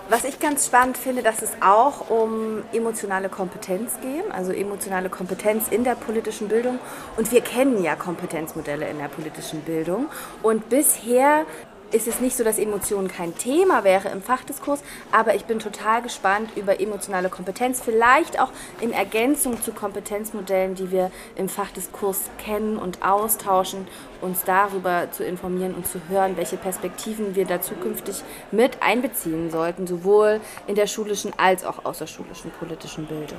Was 0.08 0.24
ich 0.24 0.38
ganz 0.40 0.66
spannend 0.66 0.98
finde, 0.98 1.22
dass 1.22 1.40
es 1.40 1.52
auch 1.60 2.10
um 2.10 2.62
emotionale 2.74 3.30
Kompetenz 3.30 3.92
geht, 4.02 4.30
also 4.30 4.52
emotionale 4.52 5.08
Kompetenz 5.08 5.68
in 5.68 5.84
der 5.84 5.94
politischen 5.94 6.48
Bildung. 6.48 6.78
Und 7.16 7.32
wir 7.32 7.40
kennen 7.40 7.82
ja 7.82 7.96
Kompetenzmodelle 7.96 8.88
in 8.90 8.98
der 8.98 9.08
politischen 9.08 9.62
Bildung. 9.62 10.08
Und 10.42 10.68
bisher 10.68 11.46
ist 11.92 12.08
es 12.08 12.20
nicht 12.20 12.36
so, 12.36 12.44
dass 12.44 12.58
Emotionen 12.58 13.08
kein 13.08 13.36
Thema 13.36 13.84
wäre 13.84 14.08
im 14.08 14.22
Fachdiskurs, 14.22 14.80
aber 15.10 15.34
ich 15.34 15.44
bin 15.44 15.58
total 15.58 16.02
gespannt 16.02 16.50
über 16.56 16.80
emotionale 16.80 17.28
Kompetenz, 17.28 17.80
vielleicht 17.80 18.40
auch 18.40 18.50
in 18.80 18.92
Ergänzung 18.92 19.62
zu 19.62 19.72
Kompetenzmodellen, 19.72 20.74
die 20.74 20.90
wir 20.90 21.10
im 21.36 21.48
Fachdiskurs 21.48 22.22
kennen 22.38 22.76
und 22.76 23.02
austauschen, 23.02 23.86
uns 24.20 24.44
darüber 24.44 25.08
zu 25.10 25.24
informieren 25.24 25.74
und 25.74 25.86
zu 25.86 26.00
hören, 26.08 26.36
welche 26.36 26.56
Perspektiven 26.56 27.34
wir 27.34 27.44
da 27.44 27.60
zukünftig 27.60 28.22
mit 28.50 28.82
einbeziehen 28.82 29.50
sollten, 29.50 29.86
sowohl 29.86 30.40
in 30.66 30.74
der 30.74 30.86
schulischen 30.86 31.32
als 31.36 31.64
auch 31.64 31.84
außerschulischen 31.84 32.50
politischen 32.58 33.06
Bildung. 33.06 33.38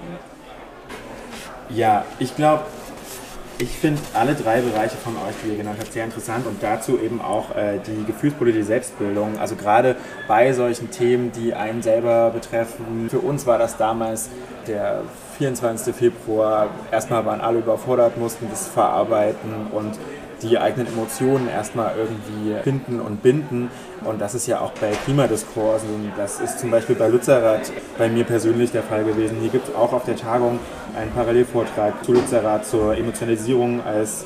Ja, 1.69 2.05
ich 2.19 2.35
glaube, 2.35 2.65
ich 3.59 3.77
finde 3.77 4.01
alle 4.13 4.33
drei 4.33 4.61
Bereiche 4.61 4.97
von 4.97 5.13
euch, 5.15 5.35
die 5.43 5.51
ihr 5.51 5.57
genannt 5.57 5.77
habt, 5.79 5.93
sehr 5.93 6.03
interessant 6.03 6.47
und 6.47 6.61
dazu 6.61 6.99
eben 6.99 7.21
auch 7.21 7.55
äh, 7.55 7.79
die 7.85 8.03
gefühlspolitische 8.05 8.65
Selbstbildung. 8.65 9.37
Also 9.39 9.55
gerade 9.55 9.95
bei 10.27 10.53
solchen 10.53 10.89
Themen, 10.91 11.31
die 11.31 11.53
einen 11.53 11.81
selber 11.81 12.31
betreffen. 12.31 13.09
Für 13.09 13.19
uns 13.19 13.45
war 13.45 13.57
das 13.57 13.77
damals 13.77 14.29
der 14.67 15.01
24. 15.37 15.95
Februar. 15.95 16.69
Erstmal 16.91 17.25
waren 17.25 17.41
alle 17.41 17.59
überfordert, 17.59 18.17
mussten 18.17 18.47
das 18.49 18.67
verarbeiten 18.67 19.67
und 19.71 19.97
die 20.41 20.57
eigenen 20.57 20.87
Emotionen 20.87 21.47
erstmal 21.47 21.93
irgendwie 21.97 22.61
finden 22.63 22.99
und 22.99 23.23
binden. 23.23 23.69
Und 24.03 24.19
das 24.19 24.35
ist 24.35 24.47
ja 24.47 24.59
auch 24.59 24.71
bei 24.73 24.91
Klimadiskursen, 25.05 26.11
das 26.17 26.41
ist 26.41 26.59
zum 26.59 26.71
Beispiel 26.71 26.95
bei 26.95 27.07
Lützerath 27.07 27.71
bei 27.97 28.09
mir 28.09 28.25
persönlich 28.25 28.71
der 28.71 28.83
Fall 28.83 29.05
gewesen. 29.05 29.37
Hier 29.39 29.49
gibt 29.49 29.69
es 29.69 29.75
auch 29.75 29.93
auf 29.93 30.03
der 30.03 30.17
Tagung 30.17 30.59
einen 30.95 31.11
Parallelvortrag 31.11 32.03
zu 32.03 32.13
Lützerath 32.13 32.65
zur 32.65 32.97
Emotionalisierung 32.97 33.81
als 33.83 34.25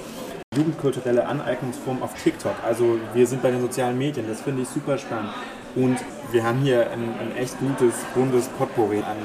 jugendkulturelle 0.55 1.25
Aneignungsform 1.25 2.01
auf 2.01 2.13
TikTok. 2.21 2.55
Also 2.65 2.99
wir 3.13 3.27
sind 3.27 3.41
bei 3.41 3.51
den 3.51 3.61
sozialen 3.61 3.97
Medien, 3.97 4.27
das 4.27 4.41
finde 4.41 4.63
ich 4.63 4.69
super 4.69 4.97
spannend. 4.97 5.31
Und 5.75 5.97
wir 6.31 6.43
haben 6.43 6.59
hier 6.59 6.89
ein, 6.89 7.13
ein 7.19 7.37
echt 7.37 7.59
gutes, 7.59 7.93
buntes 8.15 8.47
Potpourri 8.47 8.97
an 8.99 9.17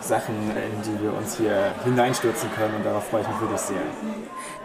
Sachen, 0.00 0.34
in 0.50 0.82
die 0.82 1.02
wir 1.02 1.12
uns 1.12 1.36
hier 1.36 1.72
hineinstürzen 1.84 2.48
können 2.52 2.74
und 2.76 2.84
darauf 2.84 3.08
freue 3.08 3.22
ich 3.22 3.28
mich 3.28 3.40
wirklich 3.40 3.60
sehr. 3.60 3.82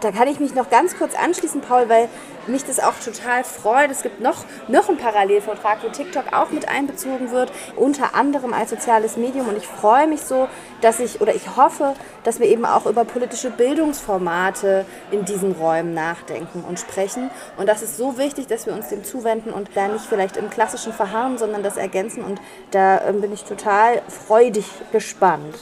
Da 0.02 0.10
kann 0.10 0.26
ich 0.26 0.40
mich 0.40 0.52
noch 0.56 0.68
ganz 0.68 0.98
kurz 0.98 1.14
anschließen, 1.14 1.60
Paul, 1.60 1.88
weil 1.88 2.08
mich 2.48 2.64
das 2.64 2.80
auch 2.80 2.94
total 3.04 3.44
freut. 3.44 3.88
Es 3.88 4.02
gibt 4.02 4.20
noch, 4.20 4.44
noch 4.66 4.88
einen 4.88 4.98
Parallelvortrag, 4.98 5.78
wo 5.84 5.90
TikTok 5.90 6.32
auch 6.32 6.50
mit 6.50 6.68
einbezogen 6.68 7.30
wird, 7.30 7.52
unter 7.76 8.16
anderem 8.16 8.52
als 8.52 8.70
soziales 8.70 9.16
Medium. 9.16 9.48
Und 9.48 9.56
ich 9.56 9.66
freue 9.68 10.08
mich 10.08 10.22
so, 10.22 10.48
dass 10.80 10.98
ich, 10.98 11.20
oder 11.20 11.36
ich 11.36 11.56
hoffe, 11.56 11.94
dass 12.24 12.40
wir 12.40 12.48
eben 12.48 12.64
auch 12.64 12.86
über 12.86 13.04
politische 13.04 13.50
Bildungsformate 13.50 14.84
in 15.12 15.24
diesen 15.24 15.52
Räumen 15.52 15.94
nachdenken 15.94 16.64
und 16.68 16.80
sprechen. 16.80 17.30
Und 17.56 17.68
das 17.68 17.82
ist 17.82 17.96
so 17.96 18.18
wichtig, 18.18 18.48
dass 18.48 18.66
wir 18.66 18.72
uns 18.72 18.88
dem 18.88 19.04
zuwenden 19.04 19.50
und 19.50 19.70
da 19.76 19.86
nicht 19.86 20.04
vielleicht 20.04 20.36
im 20.36 20.50
klassischen 20.50 20.92
verharren, 20.92 21.38
sondern 21.38 21.62
das 21.62 21.76
ergänzen. 21.76 22.24
Und 22.24 22.40
da 22.72 23.02
ähm, 23.06 23.20
bin 23.20 23.32
ich 23.32 23.44
total 23.44 24.02
freudig 24.08 24.66
gespannt. 24.90 25.54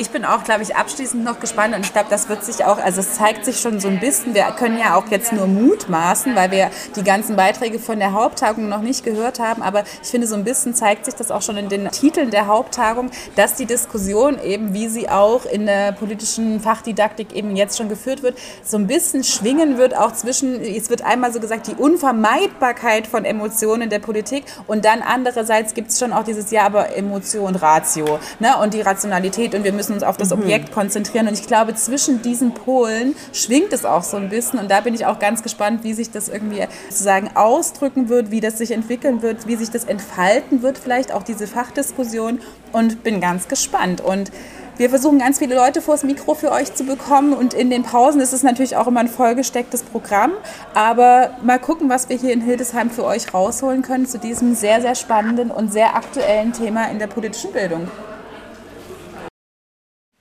Ich 0.00 0.10
bin 0.10 0.24
auch, 0.24 0.44
glaube 0.44 0.62
ich, 0.62 0.76
abschließend 0.76 1.24
noch 1.24 1.40
gespannt 1.40 1.74
und 1.74 1.84
ich 1.84 1.92
glaube, 1.92 2.06
das 2.08 2.28
wird 2.28 2.44
sich 2.44 2.64
auch, 2.64 2.78
also 2.78 3.00
es 3.00 3.14
zeigt 3.14 3.44
sich 3.44 3.58
schon 3.58 3.80
so 3.80 3.88
ein 3.88 3.98
bisschen, 3.98 4.32
wir 4.32 4.44
können 4.56 4.78
ja 4.78 4.94
auch 4.94 5.08
jetzt 5.08 5.32
nur 5.32 5.48
mutmaßen, 5.48 6.36
weil 6.36 6.52
wir 6.52 6.70
die 6.94 7.02
ganzen 7.02 7.34
Beiträge 7.34 7.80
von 7.80 7.98
der 7.98 8.12
Haupttagung 8.12 8.68
noch 8.68 8.80
nicht 8.80 9.04
gehört 9.04 9.40
haben, 9.40 9.60
aber 9.60 9.82
ich 10.00 10.08
finde, 10.08 10.28
so 10.28 10.36
ein 10.36 10.44
bisschen 10.44 10.72
zeigt 10.72 11.06
sich 11.06 11.14
das 11.14 11.32
auch 11.32 11.42
schon 11.42 11.56
in 11.56 11.68
den 11.68 11.90
Titeln 11.90 12.30
der 12.30 12.46
Haupttagung, 12.46 13.10
dass 13.34 13.56
die 13.56 13.66
Diskussion 13.66 14.40
eben, 14.40 14.72
wie 14.72 14.86
sie 14.86 15.08
auch 15.08 15.44
in 15.46 15.66
der 15.66 15.90
politischen 15.90 16.60
Fachdidaktik 16.60 17.34
eben 17.34 17.56
jetzt 17.56 17.76
schon 17.76 17.88
geführt 17.88 18.22
wird, 18.22 18.38
so 18.62 18.76
ein 18.76 18.86
bisschen 18.86 19.24
schwingen 19.24 19.78
wird, 19.78 19.96
auch 19.96 20.12
zwischen, 20.12 20.60
es 20.60 20.90
wird 20.90 21.02
einmal 21.02 21.32
so 21.32 21.40
gesagt, 21.40 21.66
die 21.66 21.74
Unvermeidbarkeit 21.74 23.08
von 23.08 23.24
Emotionen 23.24 23.82
in 23.82 23.90
der 23.90 23.98
Politik 23.98 24.44
und 24.68 24.84
dann 24.84 25.02
andererseits 25.02 25.74
gibt 25.74 25.90
es 25.90 25.98
schon 25.98 26.12
auch 26.12 26.22
dieses 26.22 26.52
Ja, 26.52 26.66
aber 26.66 26.94
Emotion, 26.94 27.56
Ratio 27.56 28.20
ne? 28.38 28.56
und 28.62 28.74
die 28.74 28.80
Rationalität 28.80 29.56
und 29.56 29.64
wir 29.64 29.72
müssen 29.72 29.87
müssen 29.88 29.94
uns 29.94 30.02
auf 30.02 30.16
das 30.16 30.30
mhm. 30.30 30.42
Objekt 30.42 30.72
konzentrieren. 30.72 31.28
Und 31.28 31.38
ich 31.38 31.46
glaube, 31.46 31.74
zwischen 31.74 32.22
diesen 32.22 32.52
Polen 32.52 33.14
schwingt 33.32 33.72
es 33.72 33.84
auch 33.84 34.02
so 34.02 34.16
ein 34.16 34.28
bisschen. 34.28 34.58
Und 34.58 34.70
da 34.70 34.80
bin 34.80 34.94
ich 34.94 35.06
auch 35.06 35.18
ganz 35.18 35.42
gespannt, 35.42 35.84
wie 35.84 35.94
sich 35.94 36.10
das 36.10 36.28
irgendwie 36.28 36.64
sozusagen 36.88 37.30
ausdrücken 37.34 38.08
wird, 38.08 38.30
wie 38.30 38.40
das 38.40 38.58
sich 38.58 38.70
entwickeln 38.70 39.22
wird, 39.22 39.46
wie 39.46 39.56
sich 39.56 39.70
das 39.70 39.84
entfalten 39.84 40.62
wird, 40.62 40.78
vielleicht 40.78 41.12
auch 41.12 41.22
diese 41.22 41.46
Fachdiskussion. 41.46 42.40
Und 42.72 43.02
bin 43.02 43.20
ganz 43.20 43.48
gespannt. 43.48 44.02
Und 44.02 44.30
wir 44.76 44.90
versuchen 44.90 45.18
ganz 45.18 45.38
viele 45.38 45.56
Leute 45.56 45.80
vors 45.80 46.04
Mikro 46.04 46.34
für 46.34 46.52
euch 46.52 46.74
zu 46.74 46.84
bekommen 46.84 47.32
und 47.32 47.52
in 47.52 47.68
den 47.68 47.82
Pausen 47.82 48.20
ist 48.20 48.32
es 48.32 48.44
natürlich 48.44 48.76
auch 48.76 48.86
immer 48.86 49.00
ein 49.00 49.08
vollgestecktes 49.08 49.82
Programm. 49.82 50.32
Aber 50.72 51.30
mal 51.42 51.58
gucken, 51.58 51.88
was 51.88 52.08
wir 52.08 52.16
hier 52.16 52.32
in 52.32 52.42
Hildesheim 52.42 52.90
für 52.90 53.04
euch 53.04 53.34
rausholen 53.34 53.82
können 53.82 54.06
zu 54.06 54.18
diesem 54.18 54.54
sehr, 54.54 54.80
sehr 54.80 54.94
spannenden 54.94 55.50
und 55.50 55.72
sehr 55.72 55.96
aktuellen 55.96 56.52
Thema 56.52 56.90
in 56.90 57.00
der 57.00 57.08
politischen 57.08 57.52
Bildung. 57.52 57.88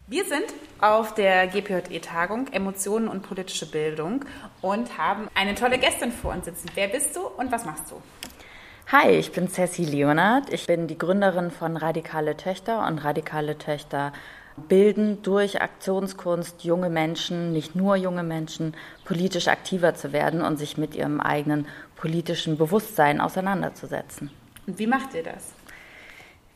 Wir 0.10 0.24
sind 0.24 0.46
auf 0.80 1.16
der 1.16 1.48
GPJE-Tagung 1.48 2.48
Emotionen 2.54 3.10
und 3.10 3.24
politische 3.24 3.70
Bildung 3.70 4.24
und 4.62 4.98
haben 4.98 5.28
eine 5.36 5.54
tolle 5.54 5.78
Gästin 5.78 6.14
vor 6.14 6.32
uns 6.32 6.46
sitzen. 6.46 6.70
Wer 6.76 6.88
bist 6.88 7.14
du 7.14 7.28
und 7.28 7.52
was 7.52 7.66
machst 7.66 7.92
du? 7.92 8.02
Hi, 8.90 9.10
ich 9.10 9.34
bin 9.34 9.50
Ceci 9.50 9.84
Leonard. 9.84 10.54
Ich 10.54 10.66
bin 10.66 10.88
die 10.88 10.98
Gründerin 10.98 11.52
von 11.52 11.76
Radikale 11.76 12.38
Töchter 12.38 12.88
und 12.88 13.00
Radikale 13.00 13.58
Töchter 13.58 14.14
bilden 14.56 15.22
durch 15.24 15.62
Aktionskunst 15.62 16.64
junge 16.64 16.90
Menschen, 16.90 17.52
nicht 17.52 17.76
nur 17.76 17.98
junge 17.98 18.24
Menschen, 18.24 18.78
politisch 19.04 19.50
aktiver 19.50 19.94
zu 19.94 20.14
werden 20.14 20.42
und 20.42 20.56
sich 20.56 20.78
mit 20.78 20.96
ihrem 20.96 21.20
eigenen 21.20 21.68
politischen 21.98 22.58
Bewusstsein 22.58 23.20
auseinanderzusetzen. 23.20 24.32
Und 24.68 24.80
wie 24.80 24.88
macht 24.88 25.14
ihr 25.16 25.24
das? 25.24 25.57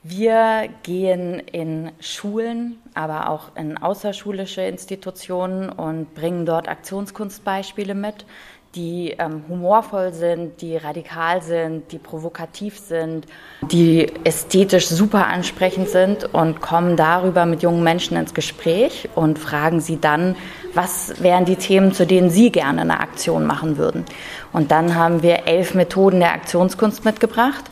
Wir 0.04 0.68
gehen 0.82 1.40
in 1.40 1.92
Schulen, 2.00 2.82
aber 2.96 3.30
auch 3.30 3.56
in 3.56 3.78
außerschulische 3.78 4.62
Institutionen 4.62 5.70
und 5.70 6.16
bringen 6.16 6.48
dort 6.48 6.68
Aktionskunstbeispiele 6.68 7.94
mit, 7.94 8.26
die 8.74 9.16
ähm, 9.20 9.44
humorvoll 9.48 10.12
sind, 10.12 10.60
die 10.62 10.76
radikal 10.76 11.44
sind, 11.44 11.92
die 11.92 12.00
provokativ 12.00 12.80
sind, 12.80 13.28
die 13.70 14.08
ästhetisch 14.24 14.88
super 14.88 15.28
ansprechend 15.28 15.90
sind 15.90 16.34
und 16.34 16.62
kommen 16.62 16.96
darüber 16.96 17.46
mit 17.46 17.62
jungen 17.62 17.84
Menschen 17.84 18.18
ins 18.18 18.34
Gespräch 18.34 19.08
und 19.14 19.38
fragen 19.38 19.82
sie 19.82 20.02
dann, 20.02 20.36
was 20.74 21.22
wären 21.22 21.46
die 21.46 21.58
Themen, 21.58 21.94
zu 21.94 22.08
denen 22.08 22.32
sie 22.32 22.52
gerne 22.52 22.82
eine 22.82 23.02
Aktion 23.02 23.46
machen 23.46 23.78
würden. 23.78 24.06
Und 24.52 24.72
dann 24.72 24.96
haben 24.96 25.22
wir 25.22 25.48
elf 25.48 25.76
Methoden 25.76 26.22
der 26.22 26.34
Aktionskunst 26.34 27.06
mitgebracht 27.06 27.66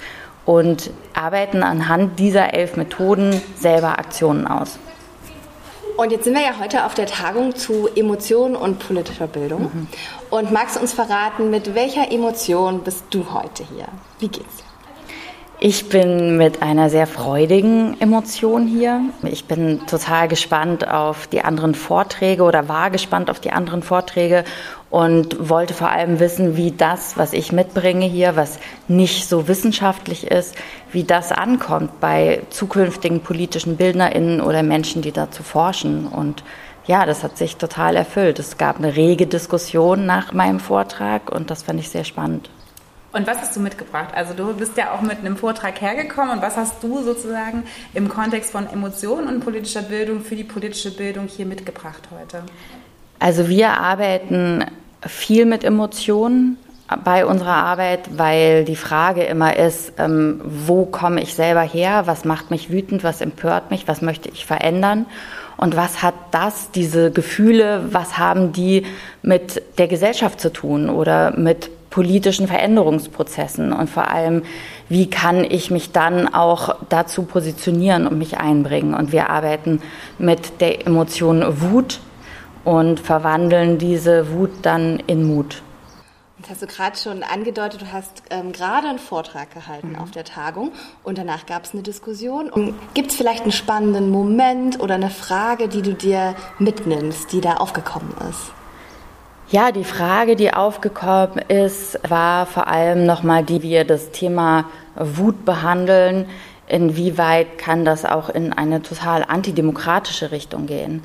und 0.49 0.89
arbeiten 1.13 1.61
anhand 1.61 2.17
dieser 2.17 2.55
elf 2.55 2.75
Methoden 2.75 3.39
selber 3.55 3.99
Aktionen 3.99 4.47
aus. 4.47 4.79
Und 5.95 6.11
jetzt 6.11 6.23
sind 6.23 6.33
wir 6.33 6.41
ja 6.41 6.53
heute 6.59 6.85
auf 6.87 6.95
der 6.95 7.05
Tagung 7.05 7.55
zu 7.55 7.87
Emotionen 7.95 8.55
und 8.55 8.79
politischer 8.79 9.27
Bildung. 9.27 9.63
Mhm. 9.65 9.87
Und 10.31 10.51
magst 10.51 10.75
du 10.75 10.79
uns 10.79 10.91
verraten, 10.91 11.51
mit 11.51 11.75
welcher 11.75 12.11
Emotion 12.11 12.79
bist 12.79 13.03
du 13.11 13.31
heute 13.31 13.63
hier? 13.63 13.89
Wie 14.17 14.29
geht's 14.29 14.57
dir? 14.57 14.63
Ich 15.61 15.89
bin 15.89 16.37
mit 16.37 16.63
einer 16.63 16.89
sehr 16.89 17.05
freudigen 17.05 17.99
Emotion 17.99 18.65
hier. 18.65 19.01
Ich 19.23 19.43
bin 19.43 19.85
total 19.87 20.29
gespannt 20.29 20.87
auf 20.87 21.27
die 21.27 21.41
anderen 21.41 21.75
Vorträge 21.75 22.43
oder 22.43 22.69
war 22.69 22.89
gespannt 22.89 23.29
auf 23.29 23.41
die 23.41 23.51
anderen 23.51 23.83
Vorträge 23.83 24.45
und 24.89 25.49
wollte 25.49 25.73
vor 25.73 25.89
allem 25.89 26.19
wissen, 26.19 26.57
wie 26.57 26.71
das, 26.71 27.17
was 27.17 27.33
ich 27.33 27.51
mitbringe 27.51 28.05
hier, 28.05 28.35
was 28.35 28.59
nicht 28.87 29.29
so 29.29 29.47
wissenschaftlich 29.47 30.27
ist, 30.27 30.55
wie 30.91 31.03
das 31.03 31.31
ankommt 31.31 31.99
bei 31.99 32.41
zukünftigen 32.49 33.21
politischen 33.21 33.77
BildnerInnen 33.77 34.41
oder 34.41 34.63
Menschen, 34.63 35.01
die 35.01 35.11
dazu 35.11 35.43
forschen. 35.43 36.07
Und 36.07 36.43
ja, 36.87 37.05
das 37.05 37.23
hat 37.23 37.37
sich 37.37 37.57
total 37.57 37.95
erfüllt. 37.95 38.39
Es 38.39 38.57
gab 38.57 38.77
eine 38.77 38.95
rege 38.95 39.27
Diskussion 39.27 40.05
nach 40.05 40.33
meinem 40.33 40.59
Vortrag 40.59 41.31
und 41.31 41.51
das 41.51 41.63
fand 41.63 41.79
ich 41.79 41.89
sehr 41.89 42.03
spannend. 42.03 42.49
Und 43.11 43.25
was 43.25 43.39
hast 43.39 43.55
du 43.55 43.59
mitgebracht? 43.59 44.09
Also 44.13 44.33
du 44.35 44.53
bist 44.53 44.77
ja 44.77 44.93
auch 44.93 45.01
mit 45.01 45.19
einem 45.19 45.35
Vortrag 45.35 45.81
hergekommen 45.81 46.37
und 46.37 46.41
was 46.43 46.57
hast 46.57 46.83
du 46.83 47.01
sozusagen 47.01 47.63
im 47.95 48.07
Kontext 48.07 48.51
von 48.51 48.67
Emotionen 48.67 49.27
und 49.27 49.39
politischer 49.39 49.81
Bildung 49.81 50.21
für 50.21 50.35
die 50.35 50.43
politische 50.43 50.91
Bildung 50.91 51.27
hier 51.27 51.47
mitgebracht 51.47 52.09
heute? 52.11 52.43
Also 53.19 53.49
wir 53.49 53.71
arbeiten 53.71 54.65
viel 55.05 55.45
mit 55.45 55.63
Emotionen 55.63 56.57
bei 57.03 57.25
unserer 57.25 57.55
Arbeit, 57.55 58.17
weil 58.17 58.65
die 58.65 58.75
Frage 58.75 59.23
immer 59.23 59.55
ist, 59.55 59.93
ähm, 59.99 60.41
wo 60.43 60.85
komme 60.85 61.21
ich 61.21 61.35
selber 61.35 61.61
her, 61.61 62.03
was 62.05 62.25
macht 62.25 62.49
mich 62.49 62.71
wütend, 62.71 63.03
was 63.03 63.21
empört 63.21 63.69
mich, 63.69 63.87
was 63.87 64.01
möchte 64.01 64.29
ich 64.29 64.45
verändern? 64.45 65.05
Und 65.57 65.75
was 65.75 66.01
hat 66.01 66.15
das, 66.31 66.71
diese 66.71 67.11
Gefühle, 67.11 67.83
was 67.91 68.17
haben 68.17 68.53
die 68.53 68.85
mit 69.21 69.61
der 69.77 69.87
Gesellschaft 69.87 70.39
zu 70.39 70.51
tun 70.51 70.89
oder 70.89 71.37
mit 71.37 71.69
politischen 71.89 72.47
Veränderungsprozessen? 72.47 73.73
Und 73.73 73.89
vor 73.89 74.09
allem, 74.09 74.43
wie 74.87 75.09
kann 75.09 75.43
ich 75.43 75.69
mich 75.69 75.91
dann 75.91 76.33
auch 76.33 76.77
dazu 76.87 77.23
positionieren 77.23 78.07
und 78.07 78.17
mich 78.17 78.37
einbringen. 78.37 78.93
Und 78.93 79.11
wir 79.11 79.29
arbeiten 79.29 79.81
mit 80.17 80.61
der 80.61 80.87
Emotion 80.87 81.43
Wut 81.61 81.99
und 82.63 82.99
verwandeln 82.99 83.77
diese 83.77 84.31
Wut 84.31 84.51
dann 84.61 84.99
in 85.07 85.23
Mut. 85.23 85.61
Jetzt 86.39 86.49
hast 86.51 86.61
du 86.61 86.67
gerade 86.67 86.97
schon 86.97 87.23
angedeutet, 87.23 87.81
du 87.81 87.91
hast 87.91 88.23
ähm, 88.29 88.53
gerade 88.53 88.87
einen 88.87 88.99
Vortrag 88.99 89.53
gehalten 89.53 89.89
mhm. 89.89 89.95
auf 89.97 90.11
der 90.11 90.23
Tagung 90.23 90.71
und 91.03 91.17
danach 91.17 91.45
gab 91.45 91.65
es 91.65 91.73
eine 91.73 91.83
Diskussion. 91.83 92.73
Gibt 92.93 93.11
es 93.11 93.17
vielleicht 93.17 93.43
einen 93.43 93.51
spannenden 93.51 94.09
Moment 94.09 94.79
oder 94.79 94.95
eine 94.95 95.09
Frage, 95.09 95.67
die 95.67 95.81
du 95.81 95.93
dir 95.93 96.35
mitnimmst, 96.57 97.33
die 97.33 97.41
da 97.41 97.55
aufgekommen 97.55 98.13
ist? 98.29 98.53
Ja, 99.51 99.71
die 99.71 99.83
Frage, 99.83 100.35
die 100.35 100.53
aufgekommen 100.53 101.39
ist, 101.49 101.99
war 102.07 102.45
vor 102.45 102.67
allem 102.67 103.05
nochmal 103.05 103.43
die, 103.43 103.63
wie 103.63 103.71
wir 103.71 103.83
das 103.83 104.11
Thema 104.11 104.65
Wut 104.95 105.43
behandeln. 105.43 106.27
Inwieweit 106.67 107.57
kann 107.57 107.83
das 107.83 108.05
auch 108.05 108.29
in 108.29 108.53
eine 108.53 108.81
total 108.81 109.25
antidemokratische 109.27 110.31
Richtung 110.31 110.67
gehen? 110.67 111.03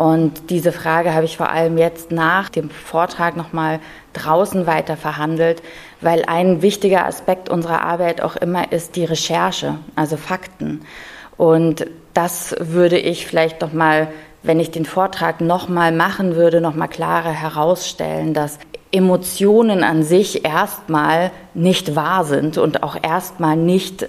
Und 0.00 0.48
diese 0.48 0.72
Frage 0.72 1.12
habe 1.12 1.26
ich 1.26 1.36
vor 1.36 1.50
allem 1.50 1.76
jetzt 1.76 2.10
nach 2.10 2.48
dem 2.48 2.70
Vortrag 2.70 3.36
nochmal 3.36 3.80
draußen 4.14 4.66
weiter 4.66 4.96
verhandelt, 4.96 5.62
weil 6.00 6.24
ein 6.24 6.62
wichtiger 6.62 7.04
Aspekt 7.04 7.50
unserer 7.50 7.82
Arbeit 7.82 8.22
auch 8.22 8.34
immer 8.36 8.72
ist 8.72 8.96
die 8.96 9.04
Recherche, 9.04 9.74
also 9.96 10.16
Fakten. 10.16 10.86
Und 11.36 11.84
das 12.14 12.56
würde 12.58 12.96
ich 12.96 13.26
vielleicht 13.26 13.60
nochmal, 13.60 14.08
wenn 14.42 14.58
ich 14.58 14.70
den 14.70 14.86
Vortrag 14.86 15.42
nochmal 15.42 15.92
machen 15.92 16.34
würde, 16.34 16.62
nochmal 16.62 16.88
klarer 16.88 17.32
herausstellen, 17.32 18.32
dass 18.32 18.58
Emotionen 18.90 19.84
an 19.84 20.02
sich 20.02 20.46
erstmal 20.46 21.30
nicht 21.52 21.94
wahr 21.94 22.24
sind 22.24 22.56
und 22.56 22.82
auch 22.82 22.96
erstmal 23.02 23.58
nicht 23.58 24.08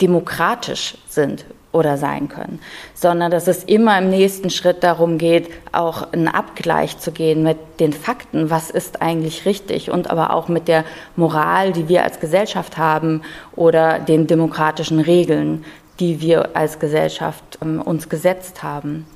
demokratisch 0.00 0.96
sind 1.08 1.44
oder 1.74 1.98
sein 1.98 2.28
können, 2.28 2.60
sondern 2.94 3.30
dass 3.30 3.48
es 3.48 3.64
immer 3.64 3.98
im 3.98 4.08
nächsten 4.08 4.48
Schritt 4.48 4.84
darum 4.84 5.18
geht, 5.18 5.50
auch 5.72 6.12
einen 6.12 6.28
Abgleich 6.28 6.98
zu 6.98 7.10
gehen 7.10 7.42
mit 7.42 7.58
den 7.80 7.92
Fakten, 7.92 8.48
was 8.48 8.70
ist 8.70 9.02
eigentlich 9.02 9.44
richtig 9.44 9.90
und 9.90 10.08
aber 10.08 10.32
auch 10.32 10.48
mit 10.48 10.68
der 10.68 10.84
Moral, 11.16 11.72
die 11.72 11.88
wir 11.88 12.04
als 12.04 12.20
Gesellschaft 12.20 12.78
haben 12.78 13.22
oder 13.56 13.98
den 13.98 14.26
demokratischen 14.26 15.00
Regeln, 15.00 15.64
die 16.00 16.20
wir 16.20 16.56
als 16.56 16.78
Gesellschaft 16.78 17.58
ähm, 17.60 17.80
uns 17.80 18.08
gesetzt 18.08 18.62
haben. 18.62 19.06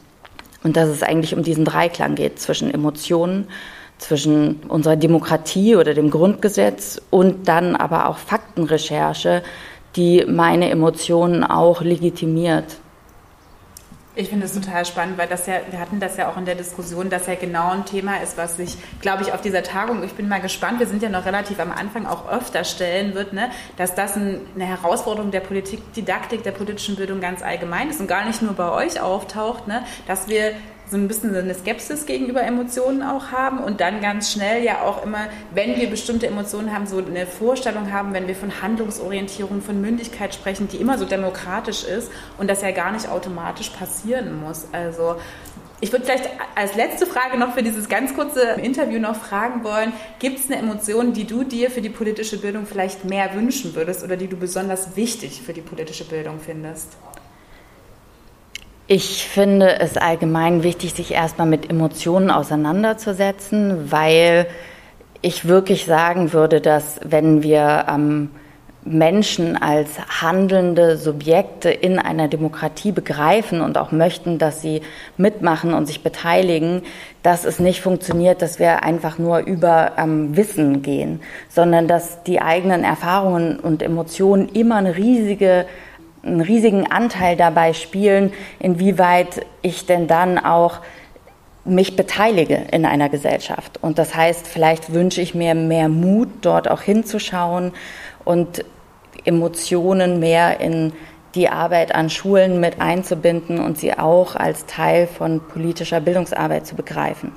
Und 0.64 0.76
dass 0.76 0.88
es 0.88 1.04
eigentlich 1.04 1.34
um 1.34 1.44
diesen 1.44 1.64
Dreiklang 1.64 2.16
geht 2.16 2.40
zwischen 2.40 2.72
Emotionen, 2.74 3.46
zwischen 3.98 4.56
unserer 4.68 4.96
Demokratie 4.96 5.76
oder 5.76 5.94
dem 5.94 6.10
Grundgesetz 6.10 7.00
und 7.10 7.48
dann 7.48 7.76
aber 7.76 8.08
auch 8.08 8.18
Faktenrecherche, 8.18 9.42
die 9.98 10.24
meine 10.28 10.70
Emotionen 10.70 11.42
auch 11.42 11.82
legitimiert. 11.82 12.76
Ich 14.14 14.30
finde 14.30 14.46
es 14.46 14.52
total 14.52 14.84
spannend, 14.84 15.16
weil 15.16 15.28
das 15.28 15.46
ja, 15.46 15.54
wir 15.70 15.78
hatten 15.78 16.00
das 16.00 16.16
ja 16.16 16.28
auch 16.28 16.36
in 16.36 16.44
der 16.44 16.56
Diskussion, 16.56 17.08
dass 17.08 17.28
ja 17.28 17.36
genau 17.36 17.70
ein 17.70 17.84
Thema 17.84 18.16
ist, 18.20 18.36
was 18.36 18.56
sich, 18.56 18.76
glaube 19.00 19.22
ich, 19.22 19.32
auf 19.32 19.40
dieser 19.40 19.62
Tagung, 19.62 20.02
ich 20.02 20.12
bin 20.12 20.28
mal 20.28 20.40
gespannt, 20.40 20.80
wir 20.80 20.88
sind 20.88 21.02
ja 21.02 21.08
noch 21.08 21.24
relativ 21.24 21.60
am 21.60 21.70
Anfang, 21.70 22.04
auch 22.06 22.28
öfter 22.28 22.64
stellen 22.64 23.14
wird, 23.14 23.32
ne, 23.32 23.50
dass 23.76 23.94
das 23.94 24.16
ein, 24.16 24.40
eine 24.56 24.66
Herausforderung 24.66 25.30
der 25.30 25.38
Politikdidaktik, 25.40 26.42
der 26.42 26.50
politischen 26.50 26.96
Bildung 26.96 27.20
ganz 27.20 27.42
allgemein 27.42 27.90
ist 27.90 28.00
und 28.00 28.08
gar 28.08 28.24
nicht 28.24 28.42
nur 28.42 28.54
bei 28.54 28.70
euch 28.72 29.00
auftaucht, 29.00 29.68
ne, 29.68 29.84
dass 30.08 30.26
wir 30.26 30.52
so 30.90 30.96
ein 30.96 31.08
bisschen 31.08 31.32
so 31.32 31.38
eine 31.38 31.54
Skepsis 31.54 32.06
gegenüber 32.06 32.42
Emotionen 32.42 33.02
auch 33.02 33.30
haben 33.30 33.58
und 33.58 33.80
dann 33.80 34.00
ganz 34.00 34.32
schnell 34.32 34.62
ja 34.62 34.82
auch 34.82 35.04
immer, 35.04 35.28
wenn 35.52 35.76
wir 35.76 35.90
bestimmte 35.90 36.26
Emotionen 36.26 36.72
haben, 36.74 36.86
so 36.86 36.98
eine 36.98 37.26
Vorstellung 37.26 37.92
haben, 37.92 38.14
wenn 38.14 38.26
wir 38.26 38.34
von 38.34 38.62
Handlungsorientierung, 38.62 39.60
von 39.60 39.80
Mündigkeit 39.80 40.34
sprechen, 40.34 40.68
die 40.68 40.78
immer 40.78 40.98
so 40.98 41.04
demokratisch 41.04 41.84
ist 41.84 42.10
und 42.38 42.48
das 42.48 42.62
ja 42.62 42.70
gar 42.70 42.92
nicht 42.92 43.08
automatisch 43.08 43.70
passieren 43.70 44.40
muss. 44.40 44.66
Also 44.72 45.16
ich 45.80 45.92
würde 45.92 46.06
vielleicht 46.06 46.28
als 46.56 46.74
letzte 46.74 47.06
Frage 47.06 47.38
noch 47.38 47.54
für 47.54 47.62
dieses 47.62 47.88
ganz 47.88 48.14
kurze 48.14 48.42
Interview 48.60 48.98
noch 48.98 49.14
fragen 49.14 49.62
wollen, 49.62 49.92
gibt 50.18 50.40
es 50.40 50.46
eine 50.46 50.56
Emotion, 50.56 51.12
die 51.12 51.24
du 51.24 51.44
dir 51.44 51.70
für 51.70 51.80
die 51.80 51.88
politische 51.88 52.38
Bildung 52.38 52.66
vielleicht 52.66 53.04
mehr 53.04 53.34
wünschen 53.34 53.76
würdest 53.76 54.02
oder 54.02 54.16
die 54.16 54.26
du 54.26 54.36
besonders 54.36 54.96
wichtig 54.96 55.42
für 55.42 55.52
die 55.52 55.60
politische 55.60 56.04
Bildung 56.04 56.40
findest? 56.40 56.96
Ich 58.90 59.28
finde 59.28 59.80
es 59.80 59.98
allgemein 59.98 60.62
wichtig, 60.62 60.94
sich 60.94 61.12
erstmal 61.12 61.46
mit 61.46 61.68
Emotionen 61.68 62.30
auseinanderzusetzen, 62.30 63.92
weil 63.92 64.46
ich 65.20 65.46
wirklich 65.46 65.84
sagen 65.84 66.32
würde, 66.32 66.62
dass 66.62 66.98
wenn 67.04 67.42
wir 67.42 67.84
ähm, 67.86 68.30
Menschen 68.86 69.60
als 69.60 69.90
handelnde 70.22 70.96
Subjekte 70.96 71.68
in 71.68 71.98
einer 71.98 72.28
Demokratie 72.28 72.92
begreifen 72.92 73.60
und 73.60 73.76
auch 73.76 73.92
möchten, 73.92 74.38
dass 74.38 74.62
sie 74.62 74.80
mitmachen 75.18 75.74
und 75.74 75.84
sich 75.84 76.02
beteiligen, 76.02 76.80
dass 77.22 77.44
es 77.44 77.58
nicht 77.58 77.82
funktioniert, 77.82 78.40
dass 78.40 78.58
wir 78.58 78.84
einfach 78.84 79.18
nur 79.18 79.40
über 79.40 79.92
ähm, 79.98 80.34
Wissen 80.34 80.80
gehen, 80.80 81.20
sondern 81.50 81.88
dass 81.88 82.22
die 82.22 82.40
eigenen 82.40 82.84
Erfahrungen 82.84 83.60
und 83.60 83.82
Emotionen 83.82 84.48
immer 84.48 84.76
eine 84.76 84.96
riesige 84.96 85.66
einen 86.28 86.40
riesigen 86.40 86.90
Anteil 86.90 87.36
dabei 87.36 87.72
spielen, 87.72 88.32
inwieweit 88.58 89.46
ich 89.62 89.86
denn 89.86 90.06
dann 90.06 90.38
auch 90.38 90.80
mich 91.64 91.96
beteilige 91.96 92.62
in 92.72 92.86
einer 92.86 93.08
Gesellschaft. 93.08 93.78
Und 93.82 93.98
das 93.98 94.14
heißt, 94.14 94.46
vielleicht 94.46 94.92
wünsche 94.92 95.20
ich 95.20 95.34
mir 95.34 95.54
mehr 95.54 95.88
Mut, 95.88 96.28
dort 96.42 96.70
auch 96.70 96.80
hinzuschauen 96.80 97.72
und 98.24 98.64
Emotionen 99.24 100.18
mehr 100.20 100.60
in 100.60 100.92
die 101.34 101.48
Arbeit 101.48 101.94
an 101.94 102.08
Schulen 102.08 102.60
mit 102.60 102.80
einzubinden 102.80 103.60
und 103.60 103.78
sie 103.78 103.98
auch 103.98 104.34
als 104.34 104.66
Teil 104.66 105.06
von 105.06 105.40
politischer 105.40 106.00
Bildungsarbeit 106.00 106.66
zu 106.66 106.74
begreifen 106.74 107.32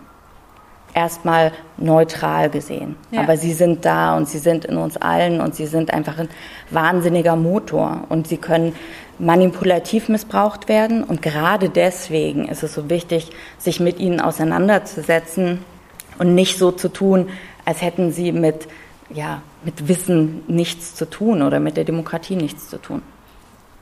erstmal 0.93 1.51
neutral 1.77 2.49
gesehen. 2.49 2.95
Ja. 3.11 3.21
Aber 3.21 3.37
sie 3.37 3.53
sind 3.53 3.85
da 3.85 4.15
und 4.17 4.27
sie 4.27 4.39
sind 4.39 4.65
in 4.65 4.77
uns 4.77 4.97
allen 4.97 5.41
und 5.41 5.55
sie 5.55 5.65
sind 5.65 5.93
einfach 5.93 6.17
ein 6.19 6.29
wahnsinniger 6.69 7.35
Motor 7.35 8.05
und 8.09 8.27
sie 8.27 8.37
können 8.37 8.75
manipulativ 9.19 10.09
missbraucht 10.09 10.67
werden 10.67 11.03
und 11.03 11.21
gerade 11.21 11.69
deswegen 11.69 12.47
ist 12.47 12.63
es 12.63 12.73
so 12.73 12.89
wichtig, 12.89 13.31
sich 13.57 13.79
mit 13.79 13.99
ihnen 13.99 14.19
auseinanderzusetzen 14.19 15.59
und 16.17 16.33
nicht 16.33 16.57
so 16.57 16.71
zu 16.71 16.89
tun, 16.89 17.29
als 17.65 17.81
hätten 17.81 18.11
sie 18.11 18.31
mit, 18.31 18.67
ja, 19.09 19.41
mit 19.63 19.87
Wissen 19.87 20.43
nichts 20.47 20.95
zu 20.95 21.09
tun 21.09 21.43
oder 21.43 21.59
mit 21.59 21.77
der 21.77 21.83
Demokratie 21.83 22.35
nichts 22.35 22.69
zu 22.69 22.81
tun. 22.81 23.01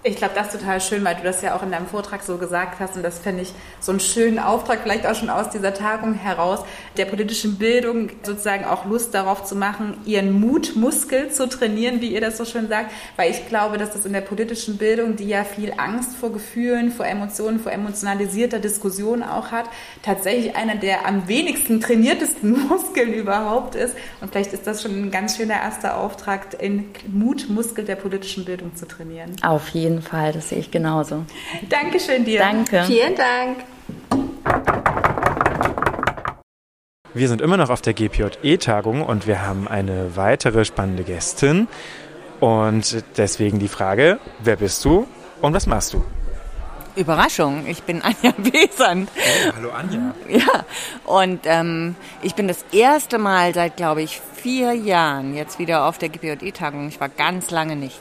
Ich 0.01 0.15
glaube, 0.15 0.33
das 0.33 0.53
ist 0.53 0.61
total 0.61 0.79
schön, 0.79 1.03
weil 1.03 1.15
du 1.15 1.23
das 1.23 1.41
ja 1.41 1.57
auch 1.57 1.61
in 1.61 1.71
deinem 1.71 1.85
Vortrag 1.85 2.23
so 2.23 2.37
gesagt 2.37 2.79
hast 2.79 2.95
und 2.95 3.03
das 3.03 3.19
fände 3.19 3.41
ich 3.41 3.51
so 3.81 3.91
einen 3.91 3.99
schönen 3.99 4.39
Auftrag, 4.39 4.79
vielleicht 4.81 5.05
auch 5.05 5.13
schon 5.13 5.29
aus 5.29 5.49
dieser 5.49 5.73
Tagung 5.73 6.13
heraus, 6.13 6.61
der 6.95 7.03
politischen 7.03 7.57
Bildung 7.57 8.09
sozusagen 8.23 8.63
auch 8.63 8.85
Lust 8.85 9.13
darauf 9.13 9.43
zu 9.43 9.57
machen, 9.57 9.97
ihren 10.05 10.31
Mutmuskel 10.31 11.31
zu 11.31 11.49
trainieren, 11.49 11.99
wie 11.99 12.13
ihr 12.13 12.21
das 12.21 12.37
so 12.37 12.45
schön 12.45 12.69
sagt, 12.69 12.91
weil 13.17 13.29
ich 13.29 13.49
glaube, 13.49 13.77
dass 13.77 13.91
das 13.91 14.05
in 14.05 14.13
der 14.13 14.21
politischen 14.21 14.77
Bildung, 14.77 15.17
die 15.17 15.27
ja 15.27 15.43
viel 15.43 15.73
Angst 15.75 16.15
vor 16.15 16.31
Gefühlen, 16.31 16.93
vor 16.93 17.05
Emotionen, 17.05 17.59
vor 17.59 17.73
emotionalisierter 17.73 18.59
Diskussion 18.59 19.21
auch 19.21 19.51
hat, 19.51 19.65
tatsächlich 20.01 20.55
einer 20.55 20.75
der 20.75 21.07
am 21.07 21.27
wenigsten 21.27 21.81
trainiertesten 21.81 22.67
Muskeln 22.69 23.11
überhaupt 23.11 23.75
ist 23.75 23.95
und 24.21 24.31
vielleicht 24.31 24.53
ist 24.53 24.65
das 24.65 24.81
schon 24.81 24.91
ein 24.91 25.11
ganz 25.11 25.35
schöner 25.35 25.55
erster 25.55 25.97
Auftrag, 25.97 26.57
den 26.57 26.85
Mutmuskel 27.05 27.83
der 27.83 27.97
politischen 27.97 28.45
Bildung 28.45 28.77
zu 28.77 28.87
trainieren. 28.87 29.35
Auf 29.41 29.67
jeden 29.69 29.88
jeden 29.89 30.01
Fall, 30.01 30.31
das 30.31 30.49
sehe 30.49 30.59
ich 30.59 30.71
genauso. 30.71 31.25
Dankeschön 31.67 32.23
dir. 32.23 32.39
Danke. 32.39 32.83
Vielen 32.85 33.15
Dank. 33.15 33.57
Wir 37.13 37.27
sind 37.27 37.41
immer 37.41 37.57
noch 37.57 37.69
auf 37.69 37.81
der 37.81 37.93
GPJE-Tagung 37.93 39.01
und 39.01 39.25
wir 39.25 39.41
haben 39.41 39.67
eine 39.67 40.15
weitere 40.15 40.63
spannende 40.63 41.03
Gästin. 41.03 41.67
Und 42.39 43.03
deswegen 43.17 43.59
die 43.59 43.67
Frage, 43.67 44.19
wer 44.39 44.57
bist 44.57 44.85
du 44.85 45.07
und 45.41 45.53
was 45.53 45.65
machst 45.65 45.93
du? 45.93 46.03
Überraschung, 46.95 47.65
ich 47.67 47.83
bin 47.83 48.01
Anja 48.01 48.31
Besand. 48.37 49.09
Oh, 49.15 49.51
hallo 49.55 49.71
Anja. 49.71 50.13
Ja, 50.27 50.65
und 51.05 51.41
ähm, 51.45 51.95
ich 52.21 52.35
bin 52.35 52.47
das 52.47 52.63
erste 52.71 53.17
Mal 53.17 53.53
seit, 53.53 53.77
glaube 53.77 54.01
ich, 54.01 54.21
vier 54.35 54.73
Jahren 54.73 55.35
jetzt 55.35 55.59
wieder 55.59 55.85
auf 55.85 55.97
der 55.97 56.09
GPJE-Tagung. 56.09 56.87
Ich 56.87 56.99
war 56.99 57.09
ganz 57.09 57.51
lange 57.51 57.75
nicht. 57.75 57.99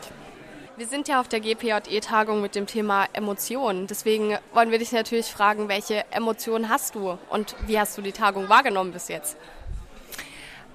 Wir 0.78 0.86
sind 0.86 1.08
ja 1.08 1.18
auf 1.18 1.26
der 1.26 1.40
GPJE-Tagung 1.40 2.40
mit 2.40 2.54
dem 2.54 2.66
Thema 2.68 3.06
Emotionen. 3.12 3.88
Deswegen 3.88 4.38
wollen 4.54 4.70
wir 4.70 4.78
dich 4.78 4.92
natürlich 4.92 5.26
fragen, 5.26 5.68
welche 5.68 6.04
Emotionen 6.12 6.68
hast 6.68 6.94
du 6.94 7.18
und 7.30 7.56
wie 7.66 7.80
hast 7.80 7.98
du 7.98 8.02
die 8.02 8.12
Tagung 8.12 8.48
wahrgenommen 8.48 8.92
bis 8.92 9.08
jetzt? 9.08 9.36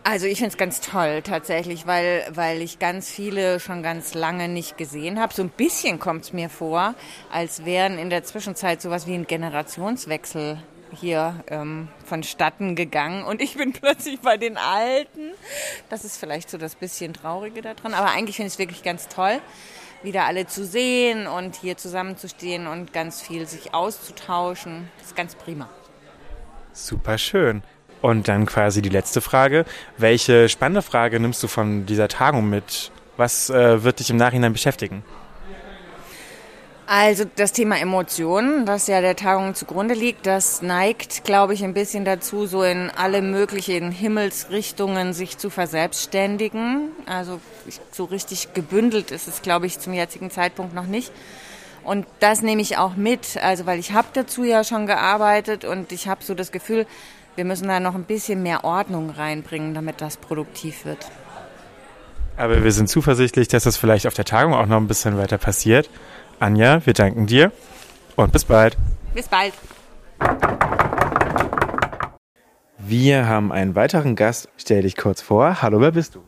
Also 0.03 0.25
ich 0.25 0.39
finde 0.39 0.49
es 0.49 0.57
ganz 0.57 0.81
toll 0.81 1.21
tatsächlich, 1.21 1.87
weil, 1.87 2.27
weil 2.31 2.61
ich 2.61 2.79
ganz 2.79 3.09
viele 3.09 3.61
schon 3.61 3.81
ganz 3.81 4.13
lange 4.13 4.49
nicht 4.49 4.77
gesehen 4.77 5.21
habe. 5.21 5.33
So 5.33 5.41
ein 5.41 5.49
bisschen 5.49 6.01
kommt 6.01 6.25
es 6.25 6.33
mir 6.33 6.49
vor, 6.49 6.95
als 7.31 7.63
wären 7.63 7.97
in 7.97 8.09
der 8.09 8.25
Zwischenzeit 8.25 8.81
sowas 8.81 9.07
wie 9.07 9.13
ein 9.13 9.25
Generationswechsel 9.25 10.57
hier 10.99 11.41
ähm, 11.47 11.87
vonstatten 12.05 12.75
gegangen 12.75 13.23
und 13.23 13.41
ich 13.41 13.55
bin 13.55 13.71
plötzlich 13.81 14.19
bei 14.19 14.35
den 14.35 14.57
Alten. 14.57 15.31
Das 15.87 16.03
ist 16.03 16.17
vielleicht 16.17 16.49
so 16.49 16.57
das 16.57 16.75
bisschen 16.75 17.13
Traurige 17.13 17.61
daran, 17.61 17.93
aber 17.93 18.11
eigentlich 18.11 18.35
finde 18.35 18.47
ich 18.47 18.53
es 18.55 18.59
wirklich 18.59 18.83
ganz 18.83 19.07
toll 19.07 19.39
wieder 20.03 20.25
alle 20.25 20.47
zu 20.47 20.65
sehen 20.65 21.27
und 21.27 21.55
hier 21.55 21.77
zusammenzustehen 21.77 22.67
und 22.67 22.93
ganz 22.93 23.21
viel 23.21 23.47
sich 23.47 23.73
auszutauschen. 23.73 24.89
Das 24.97 25.07
ist 25.07 25.15
ganz 25.15 25.35
prima. 25.35 25.69
Super 26.73 27.17
schön. 27.17 27.63
Und 28.01 28.27
dann 28.27 28.45
quasi 28.45 28.81
die 28.81 28.89
letzte 28.89 29.21
Frage. 29.21 29.65
Welche 29.97 30.49
spannende 30.49 30.81
Frage 30.81 31.19
nimmst 31.19 31.41
du 31.41 31.47
von 31.47 31.85
dieser 31.85 32.09
Tagung 32.09 32.49
mit? 32.49 32.91
Was 33.15 33.49
äh, 33.49 33.83
wird 33.83 33.99
dich 33.99 34.09
im 34.09 34.17
Nachhinein 34.17 34.51
beschäftigen? 34.51 35.03
Also 36.85 37.23
das 37.37 37.53
Thema 37.53 37.79
Emotionen, 37.79 38.65
das 38.65 38.87
ja 38.87 38.99
der 38.99 39.15
Tagung 39.15 39.55
zugrunde 39.55 39.93
liegt, 39.93 40.25
das 40.25 40.61
neigt, 40.61 41.23
glaube 41.23 41.53
ich, 41.53 41.63
ein 41.63 41.73
bisschen 41.73 42.03
dazu, 42.03 42.45
so 42.45 42.63
in 42.63 42.89
alle 42.89 43.21
möglichen 43.21 43.91
Himmelsrichtungen 43.91 45.13
sich 45.13 45.37
zu 45.37 45.49
verselbstständigen. 45.49 46.89
Also 47.05 47.39
so 47.91 48.03
richtig 48.05 48.53
gebündelt 48.53 49.11
ist 49.11 49.29
es, 49.29 49.41
glaube 49.41 49.65
ich, 49.65 49.79
zum 49.79 49.93
jetzigen 49.93 50.29
Zeitpunkt 50.29 50.73
noch 50.73 50.85
nicht. 50.85 51.11
Und 51.85 52.05
das 52.19 52.41
nehme 52.41 52.61
ich 52.61 52.77
auch 52.77 52.95
mit, 52.95 53.37
also 53.41 53.65
weil 53.65 53.79
ich 53.79 53.93
habe 53.93 54.07
dazu 54.13 54.43
ja 54.43 54.63
schon 54.63 54.85
gearbeitet 54.85 55.65
und 55.65 55.91
ich 55.91 56.07
habe 56.07 56.23
so 56.23 56.33
das 56.33 56.51
Gefühl, 56.51 56.85
wir 57.35 57.45
müssen 57.45 57.67
da 57.67 57.79
noch 57.79 57.95
ein 57.95 58.03
bisschen 58.03 58.43
mehr 58.43 58.63
Ordnung 58.63 59.09
reinbringen, 59.09 59.73
damit 59.73 60.01
das 60.01 60.17
produktiv 60.17 60.85
wird. 60.85 61.07
Aber 62.35 62.63
wir 62.63 62.71
sind 62.71 62.89
zuversichtlich, 62.89 63.47
dass 63.47 63.63
das 63.63 63.77
vielleicht 63.77 64.07
auf 64.07 64.13
der 64.13 64.25
Tagung 64.25 64.53
auch 64.53 64.65
noch 64.65 64.77
ein 64.77 64.87
bisschen 64.87 65.17
weiter 65.17 65.37
passiert. 65.37 65.89
Anja, 66.39 66.85
wir 66.85 66.93
danken 66.93 67.27
dir 67.27 67.51
und 68.15 68.31
bis 68.31 68.45
bald. 68.45 68.77
Bis 69.13 69.27
bald. 69.27 69.53
Wir 72.77 73.27
haben 73.27 73.51
einen 73.51 73.75
weiteren 73.75 74.15
Gast. 74.15 74.49
Stell 74.57 74.81
dich 74.81 74.95
kurz 74.97 75.21
vor. 75.21 75.61
Hallo, 75.61 75.79
wer 75.79 75.91
bist 75.91 76.15
du? 76.15 76.23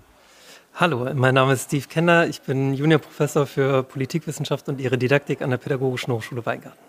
Hallo, 0.74 1.08
mein 1.14 1.34
Name 1.34 1.54
ist 1.54 1.66
Steve 1.66 1.86
Kenner. 1.88 2.28
Ich 2.28 2.42
bin 2.42 2.74
Juniorprofessor 2.74 3.46
für 3.46 3.84
Politikwissenschaft 3.84 4.68
und 4.68 4.82
ihre 4.82 4.98
Didaktik 4.98 5.42
an 5.42 5.50
der 5.50 5.58
Pädagogischen 5.58 6.14
Hochschule 6.14 6.46
Weingarten. 6.46 6.80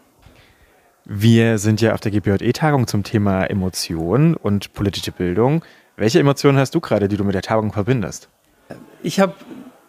Wir 1.04 1.58
sind 1.58 1.80
ja 1.80 1.94
auf 1.94 2.00
der 2.00 2.10
GPJE-Tagung 2.10 2.88
zum 2.88 3.04
Thema 3.04 3.44
Emotionen 3.44 4.34
und 4.34 4.72
politische 4.72 5.12
Bildung. 5.12 5.64
Welche 5.96 6.18
Emotionen 6.18 6.58
hast 6.58 6.74
du 6.74 6.80
gerade, 6.80 7.06
die 7.06 7.16
du 7.16 7.22
mit 7.22 7.34
der 7.34 7.42
Tagung 7.42 7.72
verbindest? 7.72 8.28
Ich 9.04 9.20
habe 9.20 9.34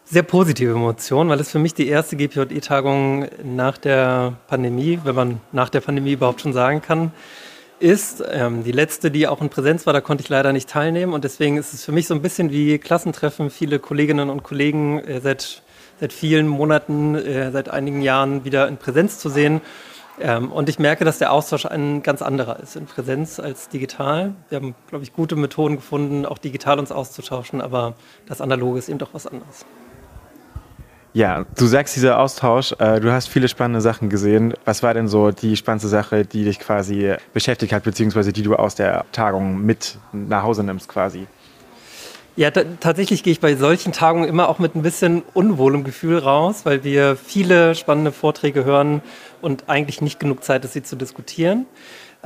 sehr 0.10 0.24
positive 0.24 0.72
Emotionen, 0.72 1.30
weil 1.30 1.40
es 1.40 1.52
für 1.52 1.60
mich 1.60 1.74
die 1.74 1.88
erste 1.88 2.16
GPJE-Tagung 2.16 3.28
nach 3.44 3.78
der 3.78 4.38
Pandemie, 4.48 5.00
wenn 5.04 5.16
man 5.16 5.42
nach 5.52 5.70
der 5.70 5.82
Pandemie 5.82 6.14
überhaupt 6.14 6.42
schon 6.42 6.54
sagen 6.54 6.82
kann, 6.82 7.12
ist. 7.80 8.24
Ähm, 8.32 8.64
die 8.64 8.72
letzte, 8.72 9.12
die 9.12 9.28
auch 9.28 9.42
in 9.42 9.50
Präsenz 9.50 9.86
war, 9.86 9.94
da 9.94 10.02
konnte 10.02 10.24
ich 10.24 10.30
leider 10.30 10.54
nicht 10.54 10.70
teilnehmen 10.70 11.14
und 11.14 11.24
deswegen 11.24 11.58
ist 11.58 11.74
es 11.74 11.84
für 11.84 11.92
mich 11.92 12.08
so 12.08 12.14
ein 12.14 12.22
bisschen 12.22 12.52
wie 12.52 12.78
Klassentreffen, 12.78 13.50
viele 13.50 13.80
Kolleginnen 13.80 14.30
und 14.30 14.44
Kollegen 14.44 15.00
äh, 15.00 15.20
seit, 15.20 15.62
seit 16.00 16.14
vielen 16.14 16.48
Monaten, 16.48 17.16
äh, 17.16 17.52
seit 17.52 17.70
einigen 17.70 18.02
Jahren 18.02 18.46
wieder 18.46 18.68
in 18.68 18.78
Präsenz 18.78 19.20
zu 19.20 19.30
sehen. 19.30 19.62
Ähm, 20.20 20.54
und 20.54 20.70
ich 20.70 20.80
merke, 20.80 21.04
dass 21.04 21.20
der 21.20 21.34
Austausch 21.34 21.66
ein 21.66 22.02
ganz 22.02 22.22
anderer 22.22 22.62
ist 22.62 22.78
in 22.78 22.86
Präsenz 22.86 23.40
als 23.40 23.68
digital. 23.68 24.34
Wir 24.50 24.56
haben, 24.56 24.74
glaube 24.88 25.04
ich, 25.04 25.14
gute 25.14 25.36
Methoden 25.36 25.76
gefunden, 25.76 26.26
auch 26.26 26.38
digital 26.38 26.80
uns 26.80 26.94
auszutauschen, 26.94 27.60
aber 27.60 27.96
das 28.26 28.40
Analoge 28.40 28.80
ist 28.80 28.88
eben 28.88 29.00
doch 29.00 29.14
was 29.14 29.28
anderes. 29.28 29.66
Ja, 31.14 31.46
du 31.58 31.66
sagst 31.66 31.96
dieser 31.96 32.20
Austausch, 32.20 32.74
äh, 32.80 33.00
du 33.00 33.12
hast 33.12 33.28
viele 33.28 33.48
spannende 33.48 33.82
Sachen 33.82 34.10
gesehen. 34.10 34.54
Was 34.66 34.84
war 34.84 34.94
denn 34.94 35.08
so 35.08 35.32
die 35.32 35.56
spannendste 35.56 35.88
Sache, 35.88 36.26
die 36.26 36.44
dich 36.44 36.60
quasi 36.60 37.16
beschäftigt 37.34 37.74
hat, 37.74 37.84
beziehungsweise 37.84 38.32
die 38.34 38.44
du 38.44 38.56
aus 38.56 38.76
der 38.76 39.06
Tagung 39.12 39.66
mit 39.66 39.98
nach 40.12 40.44
Hause 40.44 40.64
nimmst 40.64 40.88
quasi? 40.88 41.26
Ja, 42.36 42.52
tatsächlich 42.52 43.24
gehe 43.24 43.34
ich 43.34 43.40
bei 43.40 43.56
solchen 43.56 43.94
Tagungen 43.94 44.30
immer 44.30 44.48
auch 44.48 44.60
mit 44.60 44.76
ein 44.76 44.84
bisschen 44.84 45.24
unwohlem 45.34 45.84
Gefühl 45.84 46.20
raus, 46.20 46.62
weil 46.66 46.84
wir 46.84 47.16
viele 47.16 47.74
spannende 47.74 48.12
Vorträge 48.12 48.64
hören 48.64 49.02
und 49.42 49.70
eigentlich 49.70 50.02
nicht 50.02 50.20
genug 50.20 50.44
Zeit 50.44 50.64
ist, 50.64 50.74
sie 50.74 50.84
zu 50.84 50.96
diskutieren. 50.96 51.66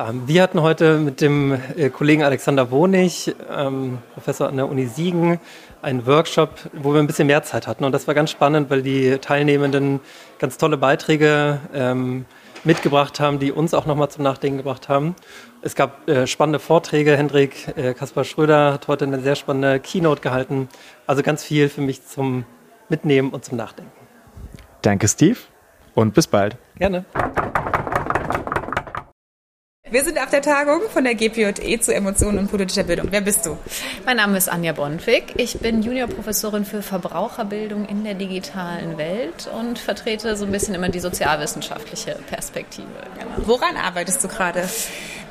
Ähm, 0.02 0.24
wir 0.26 0.42
hatten 0.42 0.62
heute 0.62 0.98
mit 0.98 1.22
dem 1.22 1.58
äh, 1.76 1.90
Kollegen 1.90 2.24
Alexander 2.24 2.72
Wonig, 2.72 3.36
ähm, 3.52 4.00
Professor 4.14 4.48
an 4.48 4.56
der 4.56 4.68
Uni 4.70 4.88
Siegen, 4.88 5.40
einen 5.82 6.06
Workshop, 6.06 6.70
wo 6.74 6.94
wir 6.94 7.00
ein 7.00 7.08
bisschen 7.08 7.28
mehr 7.28 7.44
Zeit 7.44 7.68
hatten. 7.68 7.84
Und 7.84 7.92
das 7.92 8.08
war 8.08 8.14
ganz 8.14 8.32
spannend, 8.32 8.70
weil 8.70 8.82
die 8.82 9.18
Teilnehmenden 9.20 10.00
ganz 10.40 10.58
tolle 10.58 10.78
Beiträge 10.78 11.60
ähm, 11.74 12.26
mitgebracht 12.64 13.20
haben, 13.20 13.40
die 13.40 13.52
uns 13.52 13.74
auch 13.74 13.86
nochmal 13.86 14.10
zum 14.10 14.24
Nachdenken 14.24 14.58
gebracht 14.58 14.90
haben. 14.90 15.16
Es 15.62 15.76
gab 15.76 16.08
äh, 16.08 16.26
spannende 16.26 16.60
Vorträge. 16.60 17.18
Hendrik 17.18 17.76
äh, 17.76 17.94
Kaspar 17.94 18.24
Schröder 18.24 18.74
hat 18.74 18.88
heute 18.88 19.06
eine 19.06 19.20
sehr 19.20 19.36
spannende 19.36 19.80
Keynote 19.80 20.22
gehalten. 20.22 20.70
Also 21.06 21.22
ganz 21.22 21.44
viel 21.44 21.70
für 21.70 21.82
mich 21.82 22.06
zum 22.06 22.46
Mitnehmen 22.90 23.30
und 23.30 23.46
zum 23.46 23.58
Nachdenken. 23.58 23.92
Danke, 24.82 25.08
Steve. 25.08 25.38
Und 25.94 26.14
bis 26.14 26.28
bald. 26.28 26.58
Gerne. 26.78 27.06
Wir 29.92 30.06
sind 30.06 30.18
auf 30.20 30.30
der 30.30 30.42
Tagung 30.42 30.84
von 30.90 31.04
der 31.04 31.16
GPJE 31.16 31.82
zu 31.82 31.94
Emotionen 31.94 32.38
und 32.40 32.50
politischer 32.50 32.84
Bildung. 32.84 33.08
Wer 33.12 33.20
bist 33.20 33.46
du? 33.46 33.58
Mein 34.06 34.16
Name 34.16 34.38
ist 34.38 34.48
Anja 34.48 34.72
Bonfig. 34.72 35.34
Ich 35.36 35.60
bin 35.60 35.84
Juniorprofessorin 35.84 36.64
für 36.64 36.82
Verbraucherbildung 36.82 37.90
in 37.90 38.06
der 38.06 38.14
digitalen 38.14 38.98
Welt 38.98 39.52
und 39.60 39.80
vertrete 39.80 40.38
so 40.38 40.46
ein 40.46 40.52
bisschen 40.54 40.76
immer 40.76 40.88
die 40.88 41.02
sozialwissenschaftliche 41.02 42.18
Perspektive. 42.30 42.88
Genau. 43.20 43.46
Woran 43.46 43.76
arbeitest 43.76 44.24
du 44.24 44.30
gerade? 44.30 44.64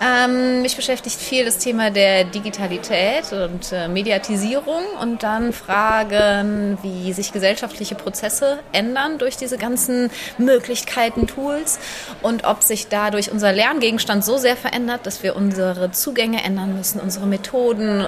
Ähm, 0.02 0.62
mich 0.62 0.76
beschäftigt 0.76 1.20
viel 1.20 1.44
das 1.44 1.58
Thema 1.58 1.90
der 1.90 2.24
Digitalität 2.24 3.32
und 3.32 3.70
äh, 3.70 3.86
Mediatisierung 3.86 4.82
und 4.98 5.22
dann 5.22 5.52
Fragen, 5.52 6.78
wie 6.82 7.12
sich 7.12 7.32
gesellschaftliche 7.32 7.96
Prozesse 7.96 8.60
ändern 8.72 9.18
durch 9.18 9.36
diese 9.36 9.58
ganzen 9.58 10.10
Möglichkeiten, 10.38 11.26
Tools 11.26 11.78
und 12.22 12.44
ob 12.44 12.62
sich 12.62 12.88
dadurch 12.88 13.30
unser 13.30 13.52
Lerngegenstand 13.52 14.24
so 14.24 14.38
sehr 14.38 14.56
verändert, 14.56 15.04
dass 15.04 15.22
wir 15.22 15.36
unsere 15.36 15.90
Zugänge 15.90 16.42
ändern 16.44 16.74
müssen, 16.74 16.98
unsere 16.98 17.26
Methoden 17.26 18.06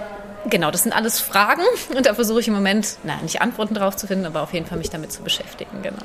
Genau, 0.48 0.70
das 0.70 0.82
sind 0.82 0.92
alles 0.92 1.20
Fragen 1.20 1.62
und 1.96 2.06
da 2.06 2.14
versuche 2.14 2.40
ich 2.40 2.48
im 2.48 2.54
Moment, 2.54 2.96
na, 3.04 3.16
nicht 3.22 3.40
Antworten 3.40 3.74
drauf 3.74 3.96
zu 3.96 4.06
finden, 4.06 4.26
aber 4.26 4.42
auf 4.42 4.52
jeden 4.52 4.66
Fall 4.66 4.78
mich 4.78 4.90
damit 4.90 5.12
zu 5.12 5.22
beschäftigen, 5.22 5.82
genau. 5.82 6.02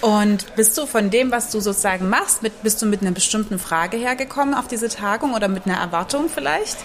Und 0.00 0.54
bist 0.56 0.78
du 0.78 0.86
von 0.86 1.10
dem, 1.10 1.30
was 1.30 1.50
du 1.50 1.60
sozusagen 1.60 2.08
machst, 2.08 2.42
mit, 2.42 2.62
bist 2.62 2.80
du 2.82 2.86
mit 2.86 3.02
einer 3.02 3.10
bestimmten 3.10 3.58
Frage 3.58 3.96
hergekommen 3.96 4.54
auf 4.54 4.68
diese 4.68 4.88
Tagung 4.88 5.34
oder 5.34 5.48
mit 5.48 5.66
einer 5.66 5.78
Erwartung 5.78 6.28
vielleicht? 6.32 6.78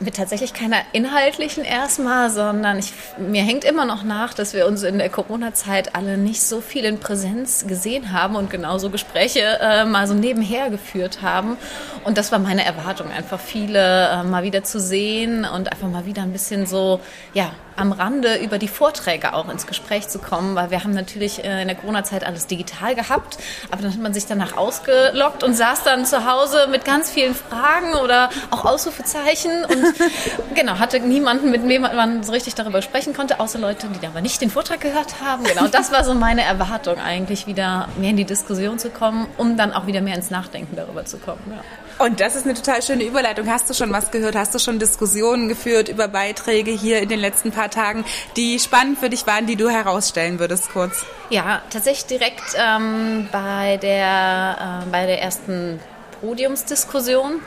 Mit 0.00 0.16
tatsächlich 0.16 0.54
keiner 0.54 0.76
inhaltlichen 0.92 1.64
erstmal, 1.64 2.30
sondern 2.30 2.78
ich, 2.78 2.92
mir 3.18 3.42
hängt 3.42 3.64
immer 3.64 3.84
noch 3.84 4.04
nach, 4.04 4.32
dass 4.32 4.54
wir 4.54 4.66
uns 4.66 4.84
in 4.84 4.98
der 4.98 5.08
Corona-Zeit 5.08 5.96
alle 5.96 6.16
nicht 6.16 6.40
so 6.42 6.60
viel 6.60 6.84
in 6.84 7.00
Präsenz 7.00 7.66
gesehen 7.66 8.12
haben 8.12 8.36
und 8.36 8.48
genauso 8.48 8.90
Gespräche 8.90 9.58
äh, 9.60 9.84
mal 9.84 10.06
so 10.06 10.14
nebenher 10.14 10.70
geführt 10.70 11.20
haben. 11.22 11.56
Und 12.04 12.16
das 12.16 12.30
war 12.30 12.38
meine 12.38 12.64
Erwartung, 12.64 13.10
einfach 13.10 13.40
viele 13.40 14.08
äh, 14.08 14.22
mal 14.22 14.44
wieder 14.44 14.62
zu 14.62 14.78
sehen 14.78 15.44
und 15.44 15.72
einfach 15.72 15.88
mal 15.88 16.06
wieder 16.06 16.22
ein 16.22 16.32
bisschen 16.32 16.66
so, 16.66 17.00
ja, 17.34 17.50
am 17.78 17.92
Rande 17.92 18.36
über 18.38 18.58
die 18.58 18.68
Vorträge 18.68 19.34
auch 19.34 19.48
ins 19.48 19.66
Gespräch 19.66 20.08
zu 20.08 20.18
kommen, 20.18 20.56
weil 20.56 20.70
wir 20.70 20.82
haben 20.82 20.92
natürlich 20.92 21.44
äh, 21.44 21.62
in 21.62 21.68
der 21.68 21.76
Corona-Zeit 21.76 22.24
alles 22.24 22.46
digital 22.46 22.94
gehabt, 22.94 23.38
aber 23.70 23.82
dann 23.82 23.92
hat 23.92 24.00
man 24.00 24.12
sich 24.12 24.26
danach 24.26 24.56
ausgelockt 24.56 25.44
und 25.44 25.54
saß 25.54 25.84
dann 25.84 26.04
zu 26.04 26.30
Hause 26.30 26.66
mit 26.70 26.84
ganz 26.84 27.10
vielen 27.10 27.34
Fragen 27.34 27.94
oder 27.94 28.30
auch 28.50 28.64
Ausrufezeichen 28.64 29.64
und 29.64 29.87
genau, 30.54 30.78
hatte 30.78 31.00
niemanden, 31.00 31.50
mit 31.50 31.68
dem 31.68 31.82
man 31.82 32.22
so 32.22 32.32
richtig 32.32 32.54
darüber 32.54 32.82
sprechen 32.82 33.14
konnte, 33.14 33.40
außer 33.40 33.58
Leute, 33.58 33.86
die 34.00 34.06
aber 34.06 34.20
nicht 34.20 34.40
den 34.40 34.50
Vortrag 34.50 34.80
gehört 34.80 35.20
haben. 35.22 35.44
Genau, 35.44 35.66
das 35.68 35.92
war 35.92 36.04
so 36.04 36.14
meine 36.14 36.42
Erwartung 36.42 36.98
eigentlich, 36.98 37.46
wieder 37.46 37.88
mehr 37.98 38.10
in 38.10 38.16
die 38.16 38.24
Diskussion 38.24 38.78
zu 38.78 38.90
kommen, 38.90 39.26
um 39.36 39.56
dann 39.56 39.72
auch 39.72 39.86
wieder 39.86 40.00
mehr 40.00 40.14
ins 40.14 40.30
Nachdenken 40.30 40.76
darüber 40.76 41.04
zu 41.04 41.18
kommen. 41.18 41.42
Ja. 41.50 42.04
Und 42.04 42.20
das 42.20 42.36
ist 42.36 42.44
eine 42.44 42.54
total 42.54 42.80
schöne 42.80 43.04
Überleitung. 43.04 43.50
Hast 43.50 43.68
du 43.68 43.74
schon 43.74 43.92
was 43.92 44.12
gehört? 44.12 44.36
Hast 44.36 44.54
du 44.54 44.60
schon 44.60 44.78
Diskussionen 44.78 45.48
geführt 45.48 45.88
über 45.88 46.06
Beiträge 46.06 46.70
hier 46.70 47.00
in 47.00 47.08
den 47.08 47.18
letzten 47.18 47.50
paar 47.50 47.70
Tagen, 47.70 48.04
die 48.36 48.60
spannend 48.60 48.98
für 48.98 49.10
dich 49.10 49.26
waren, 49.26 49.46
die 49.46 49.56
du 49.56 49.68
herausstellen 49.68 50.38
würdest 50.38 50.70
kurz? 50.72 51.04
Ja, 51.30 51.60
tatsächlich 51.70 52.06
direkt 52.06 52.54
ähm, 52.56 53.28
bei, 53.32 53.78
der, 53.78 54.84
äh, 54.84 54.90
bei 54.90 55.06
der 55.06 55.20
ersten 55.22 55.80
Podiumsdiskussion 56.20 57.40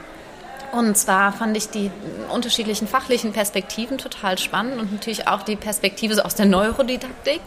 und 0.72 0.98
zwar 0.98 1.34
fand 1.34 1.58
ich 1.58 1.70
die 1.70 1.92
unterschiedlichen 2.34 2.88
fachlichen 2.88 3.34
Perspektiven 3.34 3.98
total 3.98 4.38
spannend 4.38 4.80
und 4.80 4.92
natürlich 4.92 5.28
auch 5.28 5.44
die 5.44 5.56
Perspektive 5.56 6.16
so 6.16 6.22
aus 6.22 6.36
der 6.36 6.46
Neurodidaktik, 6.46 7.42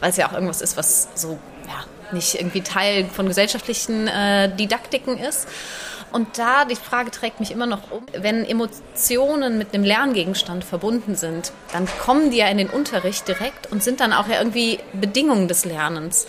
weil 0.00 0.10
es 0.10 0.16
ja 0.16 0.28
auch 0.28 0.32
irgendwas 0.32 0.60
ist, 0.60 0.76
was 0.76 1.08
so 1.14 1.38
ja, 1.66 1.84
nicht 2.12 2.34
irgendwie 2.34 2.62
Teil 2.62 3.04
von 3.06 3.26
gesellschaftlichen 3.26 4.08
äh, 4.08 4.54
Didaktiken 4.54 5.18
ist. 5.18 5.46
Und 6.12 6.38
da, 6.38 6.64
die 6.64 6.74
Frage 6.74 7.10
trägt 7.10 7.38
mich 7.38 7.52
immer 7.52 7.66
noch 7.66 7.90
um, 7.90 8.04
wenn 8.12 8.44
Emotionen 8.44 9.58
mit 9.58 9.72
einem 9.72 9.84
Lerngegenstand 9.84 10.64
verbunden 10.64 11.14
sind, 11.14 11.52
dann 11.72 11.86
kommen 12.00 12.30
die 12.30 12.38
ja 12.38 12.48
in 12.48 12.58
den 12.58 12.68
Unterricht 12.68 13.28
direkt 13.28 13.70
und 13.70 13.82
sind 13.82 14.00
dann 14.00 14.12
auch 14.12 14.26
ja 14.26 14.38
irgendwie 14.38 14.80
Bedingungen 14.92 15.46
des 15.46 15.64
Lernens. 15.64 16.26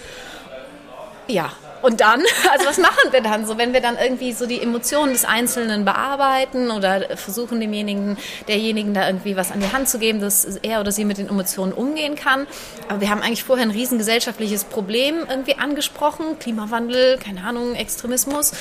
Ja, 1.27 1.51
und 1.81 2.01
dann, 2.01 2.21
also 2.51 2.65
was 2.65 2.77
machen 2.77 3.11
wir 3.11 3.21
dann 3.21 3.45
so, 3.45 3.57
wenn 3.57 3.73
wir 3.73 3.81
dann 3.81 3.97
irgendwie 3.97 4.33
so 4.33 4.45
die 4.45 4.61
Emotionen 4.61 5.13
des 5.13 5.25
Einzelnen 5.25 5.85
bearbeiten 5.85 6.71
oder 6.71 7.17
versuchen 7.17 7.59
demjenigen, 7.59 8.17
derjenigen 8.47 8.93
da 8.93 9.07
irgendwie 9.07 9.35
was 9.35 9.51
an 9.51 9.59
die 9.59 9.71
Hand 9.71 9.89
zu 9.89 9.99
geben, 9.99 10.19
dass 10.19 10.45
er 10.45 10.79
oder 10.79 10.91
sie 10.91 11.05
mit 11.05 11.17
den 11.17 11.29
Emotionen 11.29 11.73
umgehen 11.73 12.15
kann. 12.15 12.47
Aber 12.87 13.01
wir 13.01 13.09
haben 13.09 13.21
eigentlich 13.21 13.43
vorher 13.43 13.65
ein 13.65 13.71
riesen 13.71 13.97
gesellschaftliches 13.97 14.63
Problem 14.63 15.25
irgendwie 15.29 15.57
angesprochen, 15.57 16.39
Klimawandel, 16.39 17.17
keine 17.17 17.43
Ahnung, 17.43 17.75
Extremismus. 17.75 18.53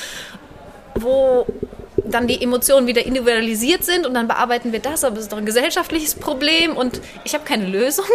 Wo 0.95 1.47
dann 2.05 2.27
die 2.27 2.43
Emotionen 2.43 2.87
wieder 2.87 3.05
individualisiert 3.05 3.85
sind 3.85 4.07
und 4.07 4.15
dann 4.15 4.29
bearbeiten 4.29 4.73
wir 4.73 4.81
das, 4.81 5.05
aber 5.05 5.17
es 5.17 5.23
ist 5.23 5.33
doch 5.33 5.39
ein 5.39 5.47
gesellschaftliches 5.47 6.15
Problem 6.15 6.77
und 6.77 7.01
ich 7.25 7.35
habe 7.35 7.45
keine 7.45 7.67
Lösung. 7.67 8.07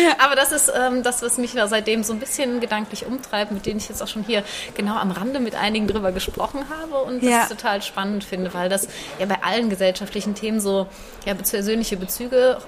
Ja. 0.00 0.16
aber 0.24 0.36
das 0.36 0.52
ist 0.52 0.72
ähm, 0.74 1.02
das, 1.02 1.22
was 1.22 1.38
mich 1.38 1.52
da 1.52 1.68
seitdem 1.68 2.02
so 2.02 2.12
ein 2.12 2.20
bisschen 2.20 2.60
gedanklich 2.60 3.06
umtreibt, 3.06 3.52
mit 3.52 3.66
denen 3.66 3.78
ich 3.78 3.88
jetzt 3.88 4.02
auch 4.02 4.08
schon 4.08 4.22
hier 4.24 4.44
genau 4.74 4.96
am 4.96 5.10
Rande 5.10 5.40
mit 5.40 5.54
einigen 5.54 5.86
drüber 5.86 6.12
gesprochen 6.12 6.66
habe 6.70 7.02
und 7.04 7.22
das 7.22 7.30
ja. 7.30 7.46
total 7.46 7.82
spannend 7.82 8.24
finde, 8.24 8.52
weil 8.54 8.68
das 8.68 8.88
ja 9.18 9.26
bei 9.26 9.42
allen 9.42 9.70
gesellschaftlichen 9.70 10.34
Themen 10.34 10.60
so 10.60 10.86
ja, 11.26 11.34
persönliche 11.34 11.96
Bezüge 11.96 12.58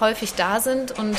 häufig 0.00 0.34
da 0.34 0.60
sind 0.60 0.98
und 0.98 1.16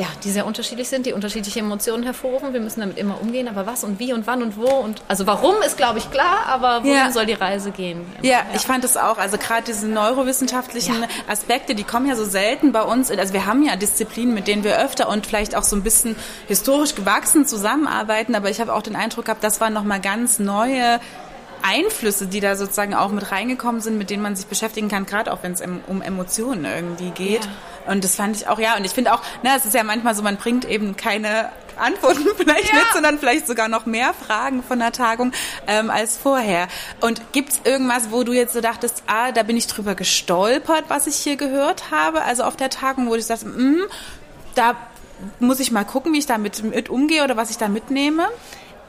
ja, 0.00 0.06
die 0.24 0.30
sehr 0.30 0.46
unterschiedlich 0.46 0.88
sind, 0.88 1.04
die 1.04 1.12
unterschiedliche 1.12 1.60
Emotionen 1.60 2.04
hervorrufen. 2.04 2.54
Wir 2.54 2.60
müssen 2.60 2.80
damit 2.80 2.96
immer 2.96 3.20
umgehen, 3.20 3.48
aber 3.48 3.66
was 3.66 3.84
und 3.84 3.98
wie 3.98 4.14
und 4.14 4.26
wann 4.26 4.42
und 4.42 4.56
wo 4.56 4.66
und 4.66 5.02
also 5.08 5.26
warum 5.26 5.56
ist, 5.60 5.76
glaube 5.76 5.98
ich, 5.98 6.10
klar, 6.10 6.46
aber 6.46 6.82
wohin 6.84 6.94
ja. 6.94 7.12
soll 7.12 7.26
die 7.26 7.34
Reise 7.34 7.70
gehen? 7.70 8.06
Ja, 8.22 8.30
ja, 8.30 8.42
ich 8.54 8.62
fand 8.62 8.82
es 8.84 8.96
auch. 8.96 9.18
Also 9.18 9.36
gerade 9.36 9.64
diese 9.66 9.86
neurowissenschaftlichen 9.86 11.02
ja. 11.02 11.08
Aspekte, 11.28 11.74
die 11.74 11.84
kommen 11.84 12.06
ja 12.06 12.16
so 12.16 12.24
selten 12.24 12.72
bei 12.72 12.80
uns. 12.80 13.10
Also 13.10 13.34
wir 13.34 13.44
haben 13.44 13.62
ja 13.62 13.76
Disziplinen, 13.76 14.32
mit 14.32 14.48
denen 14.48 14.64
wir 14.64 14.78
öfter 14.78 15.06
und 15.10 15.26
vielleicht 15.26 15.54
auch 15.54 15.64
so 15.64 15.76
ein 15.76 15.82
bisschen 15.82 16.16
historisch 16.48 16.94
gewachsen 16.94 17.44
zusammenarbeiten, 17.44 18.34
aber 18.34 18.48
ich 18.48 18.58
habe 18.58 18.72
auch 18.72 18.82
den 18.82 18.96
Eindruck 18.96 19.26
gehabt, 19.26 19.44
das 19.44 19.60
waren 19.60 19.74
nochmal 19.74 20.00
ganz 20.00 20.38
neue 20.38 20.98
Einflüsse, 21.62 22.26
die 22.26 22.40
da 22.40 22.56
sozusagen 22.56 22.94
auch 22.94 23.10
mit 23.10 23.30
reingekommen 23.30 23.80
sind, 23.80 23.98
mit 23.98 24.10
denen 24.10 24.22
man 24.22 24.36
sich 24.36 24.46
beschäftigen 24.46 24.88
kann, 24.88 25.06
gerade 25.06 25.32
auch 25.32 25.42
wenn 25.42 25.52
es 25.52 25.62
um 25.86 26.02
Emotionen 26.02 26.64
irgendwie 26.64 27.10
geht. 27.10 27.44
Ja. 27.44 27.92
Und 27.92 28.04
das 28.04 28.14
fand 28.14 28.36
ich 28.36 28.46
auch, 28.48 28.58
ja, 28.58 28.76
und 28.76 28.84
ich 28.84 28.92
finde 28.92 29.12
auch, 29.12 29.22
ne, 29.42 29.50
es 29.56 29.64
ist 29.64 29.74
ja 29.74 29.82
manchmal 29.82 30.14
so, 30.14 30.22
man 30.22 30.36
bringt 30.36 30.64
eben 30.64 30.96
keine 30.96 31.50
Antworten 31.78 32.26
vielleicht 32.36 32.68
ja. 32.68 32.78
mit, 32.78 32.86
sondern 32.92 33.18
vielleicht 33.18 33.46
sogar 33.46 33.68
noch 33.68 33.86
mehr 33.86 34.12
Fragen 34.14 34.62
von 34.62 34.78
der 34.78 34.92
Tagung 34.92 35.32
ähm, 35.66 35.90
als 35.90 36.16
vorher. 36.16 36.68
Und 37.00 37.32
gibt 37.32 37.52
es 37.52 37.60
irgendwas, 37.64 38.10
wo 38.10 38.22
du 38.22 38.32
jetzt 38.32 38.52
so 38.52 38.60
dachtest, 38.60 39.02
ah, 39.06 39.32
da 39.32 39.42
bin 39.42 39.56
ich 39.56 39.66
drüber 39.66 39.94
gestolpert, 39.94 40.84
was 40.88 41.06
ich 41.06 41.16
hier 41.16 41.36
gehört 41.36 41.90
habe, 41.90 42.22
also 42.22 42.44
auf 42.44 42.56
der 42.56 42.70
Tagung, 42.70 43.08
wo 43.08 43.14
du 43.14 43.22
sagst, 43.22 43.46
mm, 43.46 43.80
da 44.54 44.76
muss 45.38 45.60
ich 45.60 45.70
mal 45.70 45.84
gucken, 45.84 46.12
wie 46.12 46.18
ich 46.18 46.26
damit 46.26 46.62
mit 46.62 46.88
umgehe 46.88 47.24
oder 47.24 47.36
was 47.36 47.50
ich 47.50 47.58
da 47.58 47.68
mitnehme? 47.68 48.28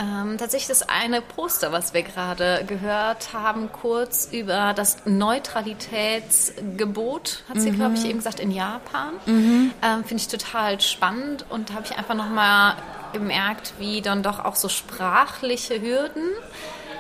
Ähm, 0.02 0.38
tatsächlich 0.40 0.68
das 0.68 0.90
eine 0.90 1.22
Poster, 1.22 1.72
was 1.72 1.94
wir 1.94 2.02
gerade 2.02 2.66
gehört 2.66 3.34
haben, 3.34 3.72
kurz 3.72 4.28
über 4.32 4.74
das 4.74 5.06
Neutralitätsgebot, 5.06 7.44
hat 7.48 7.62
sie, 7.62 7.70
mhm. 7.72 7.76
glaube 7.76 7.94
ich, 7.96 8.06
eben 8.06 8.18
gesagt, 8.18 8.40
in 8.40 8.50
Japan. 8.50 9.14
Mhm. 9.28 9.72
Ähm, 9.84 10.04
Finde 10.04 10.24
ich 10.24 10.28
total 10.28 10.82
spannend 10.82 11.46
und 11.50 11.72
habe 11.74 11.86
ich 11.86 11.96
einfach 11.98 12.16
nochmal 12.16 12.78
gemerkt, 13.14 13.74
wie 13.78 14.02
dann 14.02 14.24
doch 14.24 14.44
auch 14.44 14.56
so 14.56 14.70
sprachliche 14.70 15.80
Hürden 15.80 16.24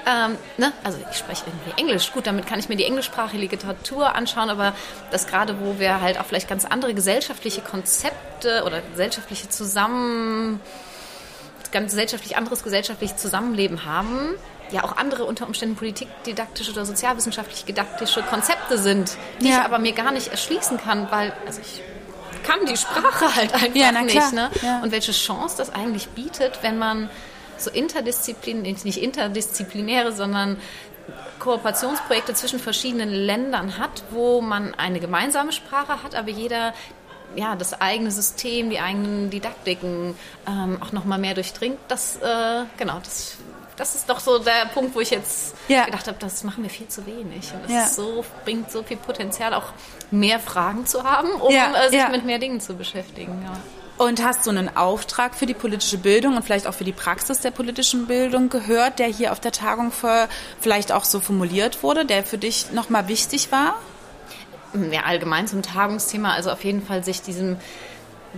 ähm, 0.05 0.37
ne? 0.57 0.73
Also 0.83 0.99
ich 1.11 1.17
spreche 1.17 1.45
irgendwie 1.45 1.79
Englisch. 1.79 2.11
Gut, 2.11 2.27
damit 2.27 2.47
kann 2.47 2.59
ich 2.59 2.69
mir 2.69 2.75
die 2.75 2.85
englischsprachige 2.85 3.45
Literatur 3.45 4.15
anschauen, 4.15 4.49
aber 4.49 4.73
das 5.11 5.27
gerade, 5.27 5.59
wo 5.59 5.79
wir 5.79 6.01
halt 6.01 6.19
auch 6.19 6.25
vielleicht 6.25 6.47
ganz 6.47 6.65
andere 6.65 6.93
gesellschaftliche 6.93 7.61
Konzepte 7.61 8.63
oder 8.65 8.81
gesellschaftliche 8.81 9.49
Zusammen 9.49 10.59
ganz 11.71 11.91
gesellschaftlich 11.91 12.37
anderes 12.37 12.63
gesellschaftliches 12.63 13.17
Zusammenleben 13.17 13.85
haben, 13.85 14.35
ja 14.71 14.83
auch 14.83 14.97
andere 14.97 15.25
unter 15.25 15.47
Umständen 15.47 15.75
politikdidaktische 15.75 16.71
oder 16.71 16.85
sozialwissenschaftlich 16.85 17.65
didaktische 17.65 18.21
Konzepte 18.23 18.77
sind, 18.77 19.17
die 19.41 19.49
ja. 19.49 19.59
ich 19.59 19.65
aber 19.65 19.79
mir 19.79 19.93
gar 19.93 20.11
nicht 20.11 20.27
erschließen 20.29 20.77
kann, 20.77 21.09
weil 21.11 21.33
also 21.45 21.61
ich 21.61 21.81
kann 22.43 22.65
die 22.65 22.77
Sprache 22.77 23.35
halt 23.35 23.53
einfach 23.53 23.75
ja, 23.75 23.91
nicht. 24.01 24.33
Ne? 24.33 24.49
Ja. 24.61 24.81
Und 24.81 24.91
welche 24.91 25.11
Chance 25.11 25.55
das 25.57 25.73
eigentlich 25.73 26.09
bietet, 26.09 26.59
wenn 26.61 26.77
man 26.77 27.09
so 27.57 27.69
interdisziplin, 27.69 28.61
nicht 28.61 28.97
interdisziplinäre, 28.97 30.11
sondern 30.11 30.57
Kooperationsprojekte 31.39 32.33
zwischen 32.33 32.59
verschiedenen 32.59 33.09
Ländern 33.09 33.77
hat, 33.77 34.03
wo 34.11 34.41
man 34.41 34.73
eine 34.75 34.99
gemeinsame 34.99 35.51
Sprache 35.51 36.03
hat, 36.03 36.15
aber 36.15 36.29
jeder 36.29 36.73
ja, 37.35 37.55
das 37.55 37.79
eigene 37.79 38.11
System, 38.11 38.69
die 38.69 38.79
eigenen 38.79 39.29
Didaktiken 39.29 40.15
ähm, 40.47 40.77
auch 40.81 40.91
nochmal 40.91 41.19
mehr 41.19 41.33
durchdringt, 41.33 41.79
das, 41.87 42.17
äh, 42.17 42.63
genau, 42.77 42.99
das, 43.03 43.37
das 43.77 43.95
ist 43.95 44.09
doch 44.09 44.19
so 44.19 44.39
der 44.39 44.65
Punkt, 44.73 44.95
wo 44.95 44.99
ich 44.99 45.11
jetzt 45.11 45.55
ja. 45.67 45.85
gedacht 45.85 46.07
habe, 46.07 46.17
das 46.19 46.43
machen 46.43 46.63
wir 46.63 46.69
viel 46.69 46.87
zu 46.87 47.05
wenig. 47.05 47.51
Und 47.53 47.63
das 47.63 47.71
ja. 47.71 47.87
so, 47.87 48.25
bringt 48.45 48.71
so 48.71 48.83
viel 48.83 48.97
Potenzial, 48.97 49.53
auch 49.53 49.73
mehr 50.11 50.39
Fragen 50.39 50.85
zu 50.85 51.03
haben, 51.03 51.31
um 51.33 51.53
ja. 51.53 51.73
äh, 51.85 51.89
sich 51.89 52.07
mit 52.09 52.25
mehr 52.25 52.39
Dingen 52.39 52.59
zu 52.59 52.75
beschäftigen. 52.75 53.45
Und 53.97 54.23
hast 54.23 54.47
du 54.47 54.49
einen 54.49 54.75
Auftrag 54.75 55.35
für 55.35 55.45
die 55.45 55.53
politische 55.53 55.97
Bildung 55.97 56.35
und 56.35 56.43
vielleicht 56.43 56.65
auch 56.65 56.73
für 56.73 56.83
die 56.83 56.91
Praxis 56.91 57.41
der 57.41 57.51
politischen 57.51 58.07
Bildung 58.07 58.49
gehört, 58.49 58.97
der 58.97 59.07
hier 59.07 59.31
auf 59.31 59.39
der 59.39 59.51
Tagung 59.51 59.91
für, 59.91 60.27
vielleicht 60.59 60.91
auch 60.91 61.03
so 61.03 61.19
formuliert 61.19 61.83
wurde, 61.83 62.05
der 62.05 62.23
für 62.23 62.39
dich 62.39 62.71
nochmal 62.71 63.07
wichtig 63.07 63.51
war? 63.51 63.75
Ja, 64.91 65.01
allgemein 65.03 65.47
zum 65.47 65.61
Tagungsthema, 65.61 66.33
also 66.33 66.51
auf 66.51 66.63
jeden 66.63 66.81
Fall 66.81 67.03
sich 67.03 67.21
diesem 67.21 67.57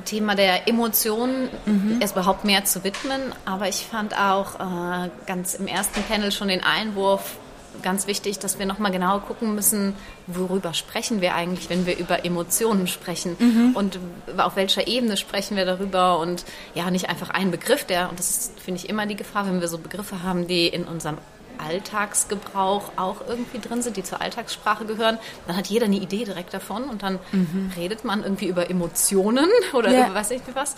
Thema 0.06 0.36
der 0.36 0.68
Emotionen 0.68 1.50
mhm. 1.66 1.98
erst 2.00 2.16
überhaupt 2.16 2.46
mehr 2.46 2.66
zu 2.66 2.84
widmen. 2.84 3.22
Aber 3.46 3.68
ich 3.70 3.86
fand 3.86 4.18
auch 4.18 4.56
äh, 4.60 5.10
ganz 5.28 5.54
im 5.54 5.68
ersten 5.68 6.02
Panel 6.04 6.32
schon 6.32 6.48
den 6.48 6.64
Einwurf 6.64 7.38
ganz 7.82 8.08
wichtig, 8.08 8.40
dass 8.40 8.60
wir 8.60 8.66
nochmal 8.66 8.92
genau 8.92 9.20
gucken 9.20 9.56
müssen, 9.56 9.96
worüber 10.28 10.74
sprechen 10.74 11.22
wir 11.22 11.34
eigentlich, 11.34 11.70
wenn 11.70 11.86
wir 11.86 11.98
über 11.98 12.24
Emotionen 12.24 12.88
sprechen 12.88 13.36
mhm. 13.40 13.76
und 13.76 14.00
auf 14.38 14.56
welcher 14.56 14.88
Ebene 14.88 15.18
sprechen 15.18 15.58
wir 15.58 15.66
darüber 15.66 16.20
und 16.20 16.46
ja, 16.76 16.92
nicht 16.92 17.10
einfach 17.10 17.30
ein 17.30 17.52
Begriff, 17.52 17.86
der, 17.86 18.10
und 18.10 18.20
das 18.20 18.30
ist, 18.30 18.60
finde 18.60 18.80
ich, 18.80 18.90
immer 18.90 19.06
die 19.06 19.16
Gefahr, 19.16 19.48
wenn 19.48 19.60
wir 19.60 19.68
so 19.68 19.78
Begriffe 19.78 20.22
haben, 20.24 20.48
die 20.48 20.68
in 20.68 20.84
unserem 20.84 21.18
Alltagsgebrauch 21.64 22.92
auch 22.98 23.18
irgendwie 23.28 23.60
drin 23.60 23.82
sind, 23.82 23.98
die 23.98 24.04
zur 24.04 24.22
Alltagssprache 24.22 24.86
gehören, 24.86 25.18
dann 25.48 25.56
hat 25.56 25.68
jeder 25.68 25.86
eine 25.86 25.98
Idee 25.98 26.26
direkt 26.26 26.54
davon 26.54 26.86
und 26.86 27.04
dann 27.04 27.20
mhm. 27.32 27.72
redet 27.76 28.04
man 28.04 28.24
irgendwie 28.24 28.48
über 28.48 28.70
Emotionen 28.70 29.50
oder 29.74 29.92
ja. 29.92 30.06
über 30.08 30.16
weiß 30.16 30.32
ich 30.32 30.42
was 30.54 30.76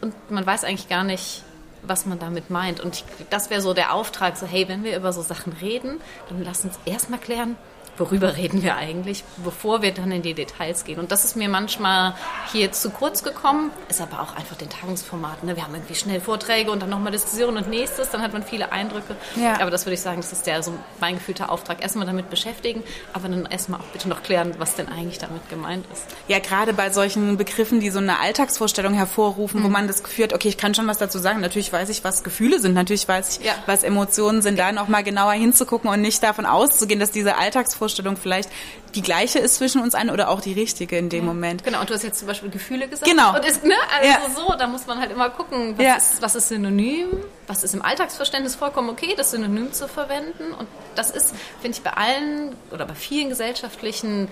und 0.00 0.14
man 0.30 0.44
weiß 0.44 0.64
eigentlich 0.64 0.88
gar 0.88 1.04
nicht, 1.04 1.42
was 1.82 2.06
man 2.06 2.18
damit 2.18 2.50
meint. 2.50 2.80
Und 2.80 2.96
ich, 2.96 3.04
das 3.30 3.50
wäre 3.50 3.60
so 3.60 3.74
der 3.74 3.92
Auftrag, 3.94 4.36
so 4.36 4.46
hey, 4.46 4.68
wenn 4.68 4.84
wir 4.84 4.96
über 4.96 5.12
so 5.12 5.22
Sachen 5.22 5.52
reden, 5.54 6.00
dann 6.28 6.42
lass 6.44 6.64
uns 6.64 6.78
erstmal 6.84 7.18
klären, 7.18 7.56
worüber 8.02 8.36
reden 8.36 8.62
wir 8.62 8.76
eigentlich, 8.76 9.22
bevor 9.44 9.80
wir 9.80 9.92
dann 9.92 10.10
in 10.10 10.22
die 10.22 10.34
Details 10.34 10.84
gehen. 10.84 10.98
Und 10.98 11.12
das 11.12 11.24
ist 11.24 11.36
mir 11.36 11.48
manchmal 11.48 12.14
hier 12.50 12.72
zu 12.72 12.90
kurz 12.90 13.22
gekommen, 13.22 13.70
ist 13.88 14.00
aber 14.00 14.20
auch 14.20 14.34
einfach 14.34 14.56
den 14.56 14.68
Tagungsformaten. 14.68 15.48
Ne? 15.48 15.54
Wir 15.54 15.62
haben 15.62 15.74
irgendwie 15.74 15.94
schnell 15.94 16.20
Vorträge 16.20 16.72
und 16.72 16.82
dann 16.82 16.90
nochmal 16.90 17.12
Diskussion 17.12 17.56
und 17.56 17.68
nächstes, 17.68 18.10
dann 18.10 18.22
hat 18.22 18.32
man 18.32 18.42
viele 18.42 18.72
Eindrücke. 18.72 19.14
Ja. 19.36 19.60
Aber 19.60 19.70
das 19.70 19.86
würde 19.86 19.94
ich 19.94 20.00
sagen, 20.00 20.16
das 20.16 20.32
ist 20.32 20.46
der 20.46 20.64
so 20.64 20.72
mein 21.00 21.14
gefühlter 21.14 21.50
Auftrag. 21.50 21.80
Erstmal 21.80 22.04
damit 22.06 22.28
beschäftigen, 22.28 22.82
aber 23.12 23.28
dann 23.28 23.46
erstmal 23.46 23.80
auch 23.80 23.86
bitte 23.92 24.08
noch 24.08 24.24
klären, 24.24 24.54
was 24.58 24.74
denn 24.74 24.88
eigentlich 24.88 25.18
damit 25.18 25.48
gemeint 25.48 25.86
ist. 25.92 26.04
Ja, 26.26 26.40
gerade 26.40 26.72
bei 26.72 26.90
solchen 26.90 27.36
Begriffen, 27.36 27.78
die 27.78 27.90
so 27.90 27.98
eine 28.00 28.18
Alltagsvorstellung 28.18 28.94
hervorrufen, 28.94 29.60
mhm. 29.60 29.64
wo 29.64 29.68
man 29.68 29.86
das 29.86 30.02
Gefühl 30.02 30.24
hat, 30.24 30.32
okay, 30.32 30.48
ich 30.48 30.58
kann 30.58 30.74
schon 30.74 30.88
was 30.88 30.98
dazu 30.98 31.20
sagen. 31.20 31.40
Natürlich 31.40 31.72
weiß 31.72 31.88
ich, 31.88 32.02
was 32.02 32.24
Gefühle 32.24 32.58
sind, 32.58 32.74
natürlich 32.74 33.06
weiß 33.06 33.38
ich, 33.38 33.46
ja. 33.46 33.52
was 33.66 33.84
Emotionen 33.84 34.42
sind, 34.42 34.58
da 34.58 34.72
nochmal 34.72 35.04
genauer 35.04 35.34
hinzugucken 35.34 35.88
und 35.88 36.00
nicht 36.00 36.20
davon 36.22 36.46
auszugehen, 36.46 36.98
dass 36.98 37.12
diese 37.12 37.36
Alltagsvorstellung 37.36 37.91
Vorstellung 37.92 38.16
vielleicht 38.16 38.48
die 38.94 39.02
gleiche 39.02 39.38
ist 39.38 39.56
zwischen 39.56 39.82
uns 39.82 39.94
allen 39.94 40.10
oder 40.10 40.28
auch 40.28 40.40
die 40.40 40.52
richtige 40.52 40.96
in 40.96 41.08
dem 41.08 41.24
ja. 41.24 41.32
Moment. 41.32 41.64
Genau, 41.64 41.80
und 41.80 41.90
du 41.90 41.94
hast 41.94 42.02
jetzt 42.02 42.18
zum 42.18 42.28
Beispiel 42.28 42.50
Gefühle 42.50 42.88
gesagt. 42.88 43.10
Genau. 43.10 43.34
Und 43.34 43.44
ist, 43.44 43.64
ne, 43.64 43.74
also 43.94 44.08
ja. 44.08 44.18
so, 44.34 44.54
da 44.58 44.66
muss 44.66 44.86
man 44.86 44.98
halt 44.98 45.10
immer 45.10 45.30
gucken, 45.30 45.76
was, 45.76 45.84
ja. 45.84 45.96
ist, 45.96 46.22
was 46.22 46.34
ist 46.34 46.48
synonym, 46.48 47.08
was 47.46 47.62
ist 47.64 47.74
im 47.74 47.82
Alltagsverständnis 47.82 48.54
vollkommen 48.54 48.90
okay, 48.90 49.14
das 49.16 49.30
Synonym 49.30 49.72
zu 49.72 49.88
verwenden. 49.88 50.52
Und 50.58 50.68
das 50.94 51.10
ist, 51.10 51.34
finde 51.60 51.76
ich, 51.76 51.82
bei 51.82 51.92
allen 51.92 52.54
oder 52.70 52.84
bei 52.84 52.94
vielen 52.94 53.28
gesellschaftlichen 53.28 54.28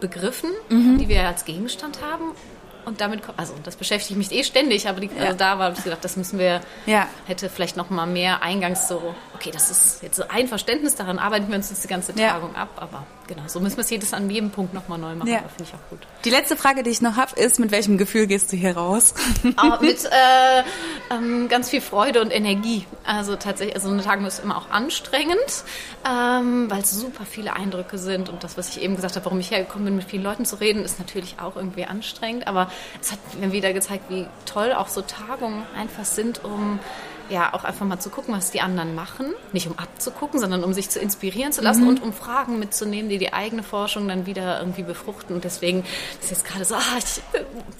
Begriffen, 0.00 0.50
mhm. 0.68 0.98
die 0.98 1.08
wir 1.08 1.26
als 1.26 1.44
Gegenstand 1.44 2.00
haben, 2.02 2.32
und 2.88 3.00
damit 3.00 3.22
also 3.36 3.54
das 3.62 3.76
beschäftigt 3.76 4.18
mich 4.18 4.32
eh 4.32 4.42
ständig, 4.42 4.88
aber 4.88 5.00
die, 5.00 5.06
ja. 5.06 5.26
also 5.26 5.38
da 5.38 5.58
war 5.58 5.72
ich 5.72 5.84
gedacht, 5.84 6.04
das 6.04 6.16
müssen 6.16 6.38
wir, 6.38 6.60
ja. 6.86 7.06
hätte 7.26 7.48
vielleicht 7.48 7.76
noch 7.76 7.90
mal 7.90 8.06
mehr 8.06 8.42
eingangs 8.42 8.88
so, 8.88 9.14
okay, 9.34 9.50
das 9.52 9.70
ist 9.70 10.02
jetzt 10.02 10.16
so 10.16 10.24
ein 10.28 10.48
Verständnis, 10.48 10.96
daran 10.96 11.18
arbeiten 11.18 11.48
wir 11.48 11.56
uns 11.56 11.70
jetzt 11.70 11.84
die 11.84 11.88
ganze 11.88 12.14
Tagung 12.14 12.56
ab, 12.56 12.70
aber 12.76 13.06
genau, 13.28 13.42
so 13.46 13.60
müssen 13.60 13.76
wir 13.76 13.84
es 13.84 13.90
jedes 13.90 14.12
an 14.12 14.28
jedem 14.28 14.50
Punkt 14.50 14.74
noch 14.74 14.88
mal 14.88 14.98
neu 14.98 15.14
machen, 15.14 15.28
ja. 15.28 15.38
finde 15.38 15.64
ich 15.64 15.74
auch 15.74 15.90
gut. 15.90 16.00
Die 16.24 16.30
letzte 16.30 16.56
Frage, 16.56 16.82
die 16.82 16.90
ich 16.90 17.00
noch 17.00 17.16
habe, 17.16 17.38
ist, 17.38 17.60
mit 17.60 17.70
welchem 17.70 17.98
Gefühl 17.98 18.26
gehst 18.26 18.52
du 18.52 18.56
hier 18.56 18.76
raus? 18.76 19.14
Ah, 19.56 19.78
mit 19.80 20.04
äh, 20.04 20.62
ähm, 21.10 21.48
ganz 21.48 21.68
viel 21.70 21.80
Freude 21.80 22.20
und 22.20 22.30
Energie. 22.30 22.86
Also 23.04 23.34
tatsächlich, 23.34 23.74
also 23.74 23.88
eine 23.88 24.02
Tagung 24.02 24.24
ist 24.24 24.38
immer 24.38 24.56
auch 24.56 24.70
anstrengend, 24.70 25.64
ähm, 26.08 26.70
weil 26.70 26.82
es 26.82 26.92
super 26.92 27.24
viele 27.24 27.54
Eindrücke 27.54 27.98
sind 27.98 28.28
und 28.28 28.44
das, 28.44 28.56
was 28.56 28.68
ich 28.68 28.82
eben 28.82 28.94
gesagt 28.94 29.16
habe, 29.16 29.24
warum 29.24 29.40
ich 29.40 29.50
hergekommen 29.50 29.86
bin, 29.86 29.96
mit 29.96 30.04
vielen 30.04 30.22
Leuten 30.22 30.44
zu 30.44 30.56
reden, 30.56 30.84
ist 30.84 30.98
natürlich 30.98 31.36
auch 31.40 31.56
irgendwie 31.56 31.84
anstrengend, 31.84 32.46
aber 32.46 32.70
es 33.00 33.12
hat 33.12 33.18
mir 33.40 33.52
wieder 33.52 33.72
gezeigt, 33.72 34.04
wie 34.10 34.26
toll 34.46 34.72
auch 34.72 34.88
so 34.88 35.02
Tagungen 35.02 35.64
einfach 35.76 36.04
sind, 36.04 36.44
um 36.44 36.78
ja 37.30 37.52
auch 37.54 37.64
einfach 37.64 37.86
mal 37.86 37.98
zu 37.98 38.10
gucken, 38.10 38.34
was 38.34 38.50
die 38.50 38.60
anderen 38.60 38.94
machen. 38.94 39.34
Nicht 39.52 39.66
um 39.66 39.78
abzugucken, 39.78 40.40
sondern 40.40 40.64
um 40.64 40.72
sich 40.72 40.90
zu 40.90 40.98
inspirieren 40.98 41.52
zu 41.52 41.60
lassen 41.60 41.82
mhm. 41.82 41.88
und 41.88 42.02
um 42.02 42.12
Fragen 42.12 42.58
mitzunehmen, 42.58 43.08
die 43.08 43.18
die 43.18 43.32
eigene 43.32 43.62
Forschung 43.62 44.08
dann 44.08 44.26
wieder 44.26 44.60
irgendwie 44.60 44.82
befruchten. 44.82 45.34
Und 45.34 45.44
deswegen 45.44 45.84
ist 46.20 46.30
jetzt 46.30 46.44
gerade 46.44 46.64
so, 46.64 46.74
ah, 46.74 46.98
ich, 46.98 47.22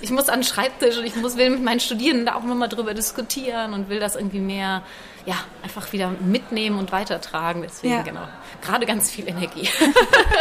ich 0.01 0.11
muss 0.11 0.29
an 0.29 0.41
den 0.41 0.45
Schreibtisch 0.45 0.99
und 0.99 1.05
ich 1.05 1.17
muss, 1.17 1.37
will 1.37 1.51
mit 1.51 1.63
meinen 1.63 1.81
Studierenden 1.81 2.27
da 2.27 2.35
auch 2.35 2.43
nochmal 2.43 2.69
drüber 2.69 2.95
diskutieren 2.95 3.73
und 3.73 3.89
will 3.89 4.01
das 4.01 4.17
irgendwie 4.17 4.41
mehr, 4.41 4.83
ja, 5.27 5.37
einfach 5.63 5.93
wieder 5.93 6.11
mitnehmen 6.21 6.79
und 6.79 6.93
weitertragen. 6.93 7.63
Deswegen, 7.63 7.95
ja. 7.95 8.03
genau, 8.03 8.29
gerade 8.63 8.87
ganz 8.87 9.11
viel 9.11 9.29
Energie. 9.29 9.69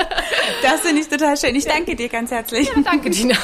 das 0.61 0.81
finde 0.81 1.01
ich 1.01 1.07
total 1.07 1.37
schön. 1.37 1.55
Ich 1.55 1.65
danke 1.65 1.95
dir 1.95 2.09
ganz 2.09 2.31
herzlich. 2.31 2.67
Ja, 2.67 2.81
danke, 2.81 3.09
Dina. 3.09 3.35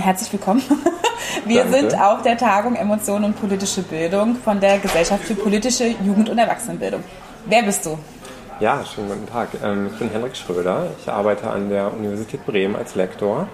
Herzlich 0.00 0.32
willkommen. 0.32 0.62
Wir 1.44 1.64
Danke. 1.64 1.80
sind 1.80 2.00
auf 2.00 2.22
der 2.22 2.36
Tagung 2.36 2.76
Emotionen 2.76 3.24
und 3.24 3.40
politische 3.40 3.82
Bildung 3.82 4.36
von 4.36 4.60
der 4.60 4.78
Gesellschaft 4.78 5.24
für 5.24 5.34
politische 5.34 5.86
Jugend- 6.04 6.28
und 6.28 6.38
Erwachsenenbildung. 6.38 7.02
Wer 7.46 7.62
bist 7.62 7.84
du? 7.86 7.98
Ja, 8.60 8.84
schönen 8.84 9.08
guten 9.08 9.26
Tag. 9.26 9.48
Ähm, 9.62 9.88
ich 9.92 9.98
bin 9.98 10.10
Henrik 10.10 10.36
Schröder. 10.36 10.86
Ich 11.00 11.10
arbeite 11.10 11.50
an 11.50 11.68
der 11.68 11.92
Universität 11.92 12.46
Bremen 12.46 12.76
als 12.76 12.94
Lektor 12.94 13.48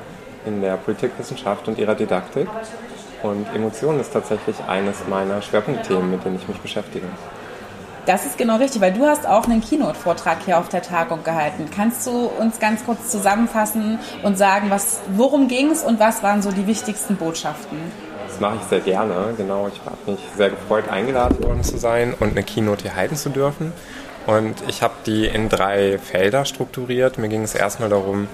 in 0.45 0.61
der 0.61 0.77
Politikwissenschaft 0.77 1.69
und 1.69 1.79
ihrer 1.79 1.95
Didaktik. 1.95 2.49
Und 3.23 3.47
Emotionen 3.55 4.01
ist 4.01 4.13
tatsächlich 4.13 4.57
eines 4.67 5.07
meiner 5.09 5.43
Schwerpunktthemen, 5.43 6.11
mit 6.11 6.25
denen 6.25 6.37
ich 6.37 6.49
mich 6.49 6.59
beschäftige. 6.59 7.07
Das 8.07 8.25
ist 8.25 8.39
genau 8.39 8.57
richtig, 8.57 8.81
weil 8.81 8.93
du 8.93 9.05
hast 9.05 9.27
auch 9.27 9.45
einen 9.45 9.61
Keynote-Vortrag 9.61 10.39
hier 10.45 10.59
auf 10.59 10.69
der 10.69 10.83
Tagung 10.83 11.23
gehalten. 11.23 11.69
Kannst 11.75 12.07
du 12.07 12.27
uns 12.27 12.59
ganz 12.59 12.85
kurz 12.85 13.11
zusammenfassen 13.11 13.99
und 14.23 14.39
sagen, 14.39 14.71
was, 14.71 15.01
worum 15.15 15.49
ging 15.49 15.71
es 15.71 15.85
und 15.85 16.01
was 16.01 16.23
waren 16.23 16.41
so 16.41 16.51
die 16.51 16.67
wichtigsten 16.67 17.17
Botschaften? 17.17 17.79
Das 18.27 18.41
mache 18.41 18.57
ich 18.57 18.63
sehr 18.63 18.81
gerne. 18.81 19.35
Genau, 19.37 19.69
ich 19.69 19.81
habe 19.85 20.13
mich 20.13 20.21
sehr 20.37 20.51
gefreut, 20.51 20.89
eingeladen 20.89 21.43
worden 21.43 21.63
zu 21.63 21.77
sein 21.77 22.15
und 22.19 22.31
eine 22.31 22.43
Keynote 22.43 22.83
hier 22.83 22.97
halten 22.97 23.17
zu 23.17 23.29
dürfen. 23.29 23.73
Und 24.27 24.57
ich 24.69 24.83
habe 24.83 24.95
die 25.05 25.27
in 25.27 25.49
drei 25.49 25.99
Felder 25.99 26.45
strukturiert. 26.45 27.19
Mir 27.19 27.29
ging 27.29 27.43
es 27.43 27.55
erstmal 27.55 27.91
darum, 27.91 28.29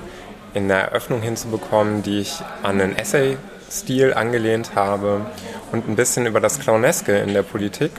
in 0.55 0.69
der 0.69 0.79
Eröffnung 0.79 1.23
hinzubekommen, 1.23 2.03
die 2.03 2.21
ich 2.21 2.41
an 2.63 2.81
einen 2.81 2.97
Essay-Stil 2.97 4.15
angelehnt 4.15 4.73
habe 4.75 5.27
und 5.73 5.89
ein 5.89 5.97
bisschen 5.97 6.27
über 6.27 6.41
das 6.41 6.61
Clowneske 6.61 7.19
in 7.19 7.35
der 7.35 7.43
Politik 7.43 7.93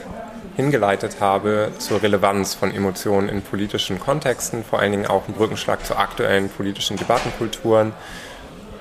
hingeleitet 0.58 1.20
habe 1.20 1.70
zur 1.78 2.02
Relevanz 2.02 2.54
von 2.54 2.74
Emotionen 2.74 3.28
in 3.28 3.42
politischen 3.42 4.00
Kontexten, 4.00 4.64
vor 4.64 4.80
allen 4.80 4.90
Dingen 4.90 5.06
auch 5.06 5.28
ein 5.28 5.34
Brückenschlag 5.34 5.86
zu 5.86 5.96
aktuellen 5.96 6.48
politischen 6.48 6.96
Debattenkulturen. 6.96 7.92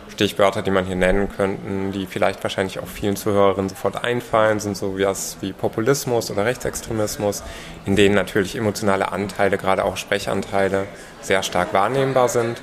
Stichwörter, 0.10 0.64
die 0.64 0.72
man 0.72 0.86
hier 0.86 0.96
nennen 0.96 1.30
könnte, 1.30 1.62
die 1.92 2.08
vielleicht 2.08 2.42
wahrscheinlich 2.42 2.80
auch 2.80 2.88
vielen 2.88 3.16
Zuhörerinnen 3.16 3.70
sofort 3.70 4.04
einfallen, 4.04 4.60
sind 4.60 4.76
so 4.76 4.98
wie 4.98 5.54
Populismus 5.54 6.32
oder 6.32 6.46
Rechtsextremismus, 6.46 7.44
in 7.86 7.96
denen 7.96 8.16
natürlich 8.16 8.56
emotionale 8.56 9.12
Anteile, 9.12 9.60
gerade 9.60 9.86
auch 9.86 9.98
Sprechanteile, 9.98 10.88
sehr 11.22 11.44
stark 11.44 11.76
wahrnehmbar 11.76 12.28
sind. 12.28 12.60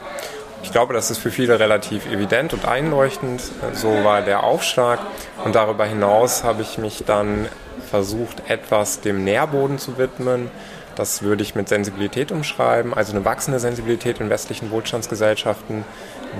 Ich 0.64 0.72
glaube, 0.72 0.92
das 0.92 1.12
ist 1.12 1.18
für 1.18 1.31
viele 1.31 1.61
relativ 1.61 2.11
evident 2.11 2.53
und 2.53 2.66
einleuchtend. 2.66 3.42
So 3.74 4.03
war 4.03 4.22
der 4.22 4.42
Aufschlag. 4.42 4.98
Und 5.44 5.55
darüber 5.55 5.85
hinaus 5.85 6.42
habe 6.42 6.62
ich 6.62 6.79
mich 6.79 7.05
dann 7.07 7.46
versucht, 7.94 8.42
etwas 8.50 9.02
dem 9.02 9.22
Nährboden 9.22 9.78
zu 9.78 9.98
widmen. 9.98 10.50
Das 10.96 11.22
würde 11.22 11.44
ich 11.44 11.54
mit 11.54 11.68
Sensibilität 11.68 12.33
umschreiben, 12.33 12.92
also 12.92 13.12
eine 13.12 13.24
wachsende 13.24 13.61
Sensibilität 13.61 14.18
in 14.18 14.30
westlichen 14.30 14.72
Wohlstandsgesellschaften, 14.72 15.85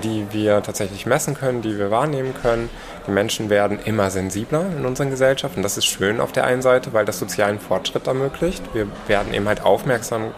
die 0.03 0.27
wir 0.31 0.61
tatsächlich 0.63 1.05
messen 1.05 1.33
können, 1.33 1.61
die 1.61 1.77
wir 1.77 1.91
wahrnehmen 1.91 2.33
können. 2.41 2.69
Die 3.07 3.11
Menschen 3.11 3.49
werden 3.49 3.79
immer 3.85 4.11
sensibler 4.11 4.65
in 4.77 4.85
unseren 4.85 5.11
Gesellschaften. 5.11 5.61
Das 5.61 5.77
ist 5.77 5.85
schön 5.85 6.19
auf 6.19 6.33
der 6.33 6.43
einen 6.43 6.61
Seite, 6.61 6.91
weil 6.91 7.05
das 7.05 7.19
sozialen 7.19 7.61
Fortschritt 7.61 8.05
ermöglicht. 8.07 8.61
Wir 8.73 8.87
werden 9.07 9.33
eben 9.33 9.47
halt 9.47 9.63
aufmerksam 9.63 10.31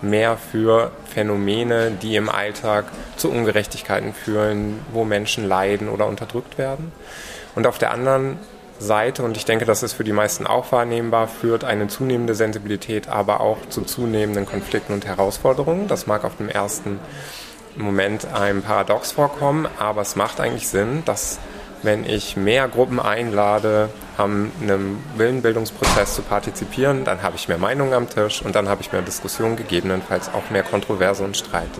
mehr 0.00 0.38
für 0.38 0.90
Phänomene, 1.04 1.90
die 1.90 2.16
im 2.16 2.30
Alltag 2.30 2.86
zu 3.18 3.30
Ungerechtigkeiten 3.30 4.14
führen, 4.14 4.80
wo 4.90 5.04
Menschen 5.04 5.46
leiden 5.46 5.90
oder 5.90 6.06
unterdrückt 6.06 6.56
werden. 6.56 6.92
Und 7.54 7.66
auf 7.66 7.76
der 7.76 7.90
anderen 7.90 8.38
Seite, 8.82 9.22
und 9.22 9.36
ich 9.36 9.44
denke, 9.44 9.64
das 9.64 9.82
ist 9.82 9.94
für 9.94 10.04
die 10.04 10.12
meisten 10.12 10.46
auch 10.46 10.70
wahrnehmbar, 10.72 11.28
führt 11.28 11.64
eine 11.64 11.88
zunehmende 11.88 12.34
Sensibilität 12.34 13.08
aber 13.08 13.40
auch 13.40 13.58
zu 13.68 13.82
zunehmenden 13.82 14.46
Konflikten 14.46 14.92
und 14.92 15.06
Herausforderungen. 15.06 15.88
Das 15.88 16.06
mag 16.06 16.24
auf 16.24 16.36
dem 16.36 16.48
ersten 16.48 17.00
Moment 17.76 18.26
einem 18.32 18.62
Paradox 18.62 19.12
vorkommen, 19.12 19.66
aber 19.78 20.02
es 20.02 20.16
macht 20.16 20.40
eigentlich 20.40 20.68
Sinn, 20.68 21.02
dass 21.04 21.38
wenn 21.82 22.04
ich 22.04 22.36
mehr 22.36 22.68
Gruppen 22.68 23.00
einlade, 23.00 23.88
an 24.16 24.52
einem 24.60 24.98
Willenbildungsprozess 25.16 26.14
zu 26.14 26.22
partizipieren, 26.22 27.04
dann 27.04 27.22
habe 27.22 27.36
ich 27.36 27.48
mehr 27.48 27.58
Meinungen 27.58 27.94
am 27.94 28.08
Tisch 28.08 28.42
und 28.42 28.54
dann 28.54 28.68
habe 28.68 28.82
ich 28.82 28.92
mehr 28.92 29.02
Diskussionen, 29.02 29.56
gegebenenfalls 29.56 30.28
auch 30.32 30.50
mehr 30.50 30.62
Kontroverse 30.62 31.24
und 31.24 31.36
Streit. 31.36 31.70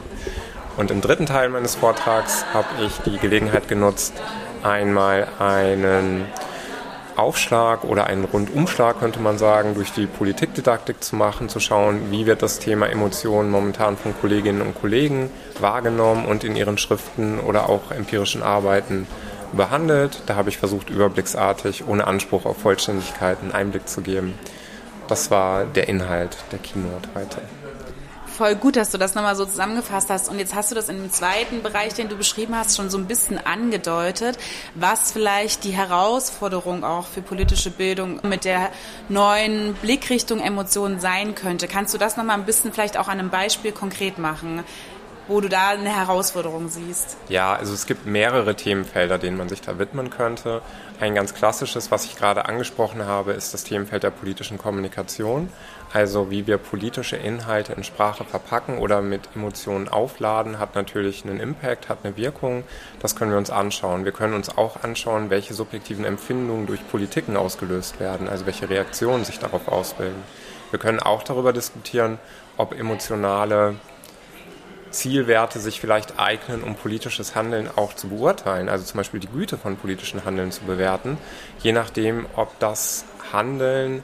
Und 0.77 0.91
im 0.91 1.03
dritten 1.03 1.27
Teil 1.27 1.51
meines 1.51 1.75
Vortrags 1.75 2.45
habe 2.53 2.67
ich 2.85 2.99
die 3.05 3.19
Gelegenheit 3.19 3.69
genutzt, 3.69 4.15
einmal 4.63 5.29
einen 5.39 6.27
Aufschlag 7.17 7.85
oder 7.85 8.07
einen 8.07 8.25
Rundumschlag, 8.25 8.99
könnte 9.01 9.21
man 9.21 9.39
sagen, 9.39 9.75
durch 9.75 9.93
die 9.93 10.07
Politikdidaktik 10.07 11.03
zu 11.03 11.17
machen, 11.17 11.49
zu 11.49 11.61
schauen, 11.61 12.11
wie 12.11 12.27
wird 12.27 12.43
das 12.43 12.59
Thema 12.59 12.87
Emotionen 12.87 13.51
momentan 13.51 13.97
von 13.97 14.15
Kolleginnen 14.21 14.63
und 14.63 14.81
Kollegen 14.81 15.31
wahrgenommen 15.61 16.27
und 16.27 16.45
in 16.45 16.57
ihren 16.57 16.79
Schriften 16.79 17.39
oder 17.41 17.69
auch 17.69 17.91
empirischen 17.91 18.43
Arbeiten 18.43 19.07
behandelt. 19.53 20.23
Da 20.27 20.37
habe 20.37 20.49
ich 20.49 20.59
versucht, 20.59 20.91
überblicksartig, 20.91 21.87
ohne 21.87 22.07
Anspruch 22.07 22.47
auf 22.47 22.59
Vollständigkeit, 22.59 23.39
einen 23.43 23.53
Einblick 23.53 23.89
zu 23.89 24.01
geben. 24.01 24.35
Das 25.09 25.31
war 25.31 25.65
der 25.65 25.89
Inhalt 25.89 26.37
der 26.53 26.59
Keynote 26.59 27.09
heute 27.15 27.41
voll 28.43 28.57
gut, 28.57 28.75
dass 28.75 28.91
du 28.91 28.99
das 28.99 29.15
nochmal 29.15 29.37
so 29.37 29.45
zusammengefasst 29.45 30.11
hast. 30.11 30.29
Und 30.29 30.41
jetzt 30.41 30.53
hast 30.53 30.73
du 30.73 30.75
das 30.75 30.89
in 30.89 30.97
dem 30.97 31.13
zweiten 31.13 31.63
Bereich, 31.63 31.95
den 31.95 32.09
du 32.09 32.17
beschrieben 32.17 32.57
hast, 32.57 32.77
schon 32.77 32.91
so 32.91 32.99
ein 32.99 33.07
bisschen 33.07 33.39
angedeutet, 33.39 34.37
was 34.75 35.13
vielleicht 35.13 35.63
die 35.63 35.71
Herausforderung 35.71 36.83
auch 36.83 37.07
für 37.07 37.23
politische 37.23 37.71
Bildung 37.71 38.19
mit 38.25 38.45
der 38.45 38.71
neuen 39.09 39.75
Blickrichtung 39.75 40.41
Emotionen 40.41 40.99
sein 40.99 41.37
könnte. 41.37 41.69
Kannst 41.69 41.95
du 41.95 41.99
das 41.99 42.17
nochmal 42.17 42.37
ein 42.37 42.45
bisschen 42.45 42.73
vielleicht 42.73 42.97
auch 42.97 43.07
an 43.07 43.21
einem 43.21 43.31
Beispiel 43.31 43.71
konkret 43.71 44.19
machen? 44.19 44.65
wo 45.29 45.41
du 45.41 45.49
da 45.49 45.69
eine 45.69 45.97
Herausforderung 45.97 46.69
siehst? 46.69 47.17
Ja, 47.29 47.55
also 47.55 47.73
es 47.73 47.87
gibt 47.87 48.07
mehrere 48.07 48.57
Themenfelder, 48.57 49.19
denen 49.19 49.37
man 49.37 49.49
sich 49.49 49.61
da 49.61 49.79
widmen 49.79 50.11
könnte. 50.11 50.63
Ein 51.01 51.15
ganz 51.15 51.33
klassisches, 51.33 51.93
was 51.93 52.05
ich 52.05 52.17
gerade 52.17 52.47
angesprochen 52.47 53.07
habe, 53.07 53.33
ist 53.33 53.55
das 53.55 53.63
Themenfeld 53.63 54.03
der 54.03 54.11
politischen 54.11 54.59
Kommunikation 54.59 55.49
also 55.93 56.31
wie 56.31 56.47
wir 56.47 56.59
politische 56.59 57.17
Inhalte 57.17 57.75
in 57.75 57.85
Sprache 57.85 58.25
verpacken 58.25 58.79
oder 58.79 59.03
mit 59.03 59.29
Emotionen 59.35 59.89
aufladen, 59.89 60.59
hat 60.59 60.75
natürlich 60.75 61.25
einen 61.25 61.39
Impact, 61.39 61.89
hat 61.89 61.99
eine 62.03 62.17
Wirkung. 62.17 62.65
Das 63.01 63.15
können 63.15 63.31
wir 63.31 63.39
uns 63.39 63.51
anschauen. 63.51 64.05
Wir 64.05 64.13
können 64.13 64.35
uns 64.35 64.57
auch 64.57 64.83
anschauen, 64.83 65.29
welche 65.29 65.53
subjektiven 65.53 66.05
Empfindungen 66.05 66.67
durch 66.67 66.87
Politiken 66.89 67.37
ausgelöst 67.37 68.01
werden, 68.01 68.29
also 68.29 68.47
welche 68.47 68.71
Reaktionen 68.71 69.25
sich 69.25 69.39
darauf 69.39 69.69
ausbilden. 69.69 70.23
Wir 70.71 70.79
können 70.79 71.01
auch 71.01 71.23
darüber 71.23 71.53
diskutieren, 71.53 72.19
ob 72.57 72.79
emotionale 72.79 73.75
Zielwerte 74.91 75.59
sich 75.59 75.81
vielleicht 75.81 76.19
eignen, 76.19 76.63
um 76.63 76.75
politisches 76.75 77.35
Handeln 77.35 77.69
auch 77.77 77.95
zu 77.95 78.09
beurteilen, 78.09 78.69
also 78.69 78.85
zum 78.85 78.99
Beispiel 78.99 79.21
die 79.21 79.29
Güte 79.29 79.59
von 79.59 79.77
politischen 79.77 80.25
Handeln 80.25 80.53
zu 80.53 80.65
bewerten, 80.65 81.19
je 81.61 81.73
nachdem, 81.73 82.27
ob 82.37 82.59
das 82.59 83.05
Handeln 83.33 84.03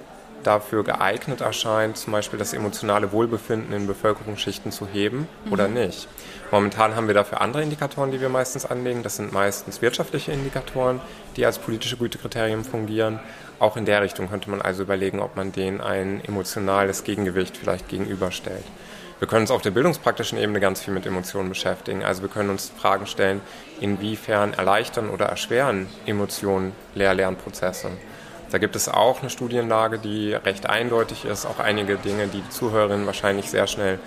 dafür 0.48 0.82
geeignet 0.82 1.42
erscheint, 1.42 1.98
zum 1.98 2.12
Beispiel 2.12 2.38
das 2.38 2.54
emotionale 2.54 3.12
Wohlbefinden 3.12 3.74
in 3.74 3.87
Bevölkerungsschichten 3.87 4.72
zu 4.72 4.87
heben 4.87 5.28
mhm. 5.44 5.52
oder 5.52 5.68
nicht. 5.68 6.08
Momentan 6.50 6.96
haben 6.96 7.06
wir 7.06 7.14
dafür 7.14 7.42
andere 7.42 7.62
Indikatoren, 7.62 8.11
die 8.11 8.20
wir 8.20 8.30
meistens 8.30 8.64
anlegen. 8.64 9.02
Das 9.02 9.16
sind 9.16 9.32
meistens 9.32 9.82
wirtschaftliche 9.82 10.32
Indikatoren, 10.32 11.00
die 11.37 11.44
als 11.44 11.58
politische 11.58 11.98
Gütekriterien 11.98 12.64
fungieren. 12.64 13.20
Auch 13.58 13.76
in 13.76 13.84
der 13.84 14.00
Richtung 14.00 14.30
könnte 14.30 14.48
man 14.48 14.62
also 14.62 14.82
überlegen, 14.82 15.20
ob 15.20 15.37
man 15.37 15.52
denen 15.52 15.82
ein 15.82 16.24
emotionales 16.24 17.04
Gegengewicht 17.04 17.56
vielleicht 17.56 17.88
gegenüberstellt. 17.88 18.64
Wir 19.18 19.28
können 19.28 19.42
uns 19.42 19.50
auf 19.50 19.62
der 19.62 19.72
bildungspraktischen 19.72 20.38
Ebene 20.38 20.61
ganz 20.61 20.80
viel 20.80 20.94
mit 20.94 21.04
Emotionen 21.04 21.48
beschäftigen. 21.48 22.04
Also 22.04 22.22
wir 22.22 22.28
können 22.28 22.50
uns 22.50 22.72
Fragen 22.80 23.06
stellen, 23.06 23.40
inwiefern 23.80 24.54
erleichtern 24.54 25.11
oder 25.11 25.26
erschweren 25.26 25.88
Emotionen 26.06 26.72
Lehr-Lernprozesse. 26.94 27.90
Da 28.50 28.58
gibt 28.58 28.76
es 28.76 28.88
auch 28.88 29.20
eine 29.20 29.30
Studienlage, 29.30 29.98
die 29.98 30.32
recht 30.32 30.68
eindeutig 30.68 31.24
ist, 31.24 31.44
auch 31.44 31.58
einige 31.58 31.96
Dinge, 31.96 32.28
die 32.28 32.40
die 32.40 32.50
Zuhörerinnen 32.50 33.06
wahrscheinlich 33.06 33.50
sehr 33.50 33.66
schnell 33.66 33.98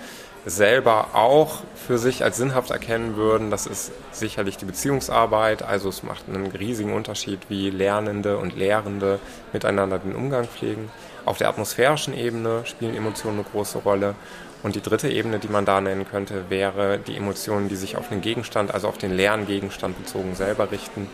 selber 0.44 1.14
auch 1.14 1.60
für 1.86 1.98
sich 1.98 2.24
als 2.24 2.36
sinnhaft 2.36 2.70
erkennen 2.70 3.16
würden. 3.16 3.50
Das 3.50 3.66
ist 3.66 3.92
sicherlich 4.10 4.56
die 4.56 4.64
Beziehungsarbeit. 4.64 5.62
Also 5.62 5.88
es 5.88 6.02
macht 6.02 6.28
einen 6.28 6.46
riesigen 6.46 6.92
Unterschied, 6.92 7.38
wie 7.48 7.70
Lernende 7.70 8.38
und 8.38 8.56
Lehrende 8.56 9.20
miteinander 9.52 9.98
den 9.98 10.16
Umgang 10.16 10.46
pflegen. 10.46 10.90
Auf 11.24 11.38
der 11.38 11.48
atmosphärischen 11.48 12.16
Ebene 12.16 12.62
spielen 12.64 12.96
Emotionen 12.96 13.38
eine 13.38 13.48
große 13.48 13.78
Rolle. 13.78 14.16
Und 14.64 14.74
die 14.74 14.82
dritte 14.82 15.08
Ebene, 15.08 15.38
die 15.38 15.48
man 15.48 15.64
da 15.64 15.80
nennen 15.80 16.06
könnte, 16.08 16.44
wäre 16.48 16.98
die 16.98 17.16
Emotionen, 17.16 17.68
die 17.68 17.76
sich 17.76 17.96
auf 17.96 18.08
den 18.08 18.20
Gegenstand, 18.20 18.74
also 18.74 18.88
auf 18.88 18.98
den 18.98 19.12
Lerngegenstand 19.12 19.98
bezogen 19.98 20.34
selber 20.34 20.70
richten 20.70 21.08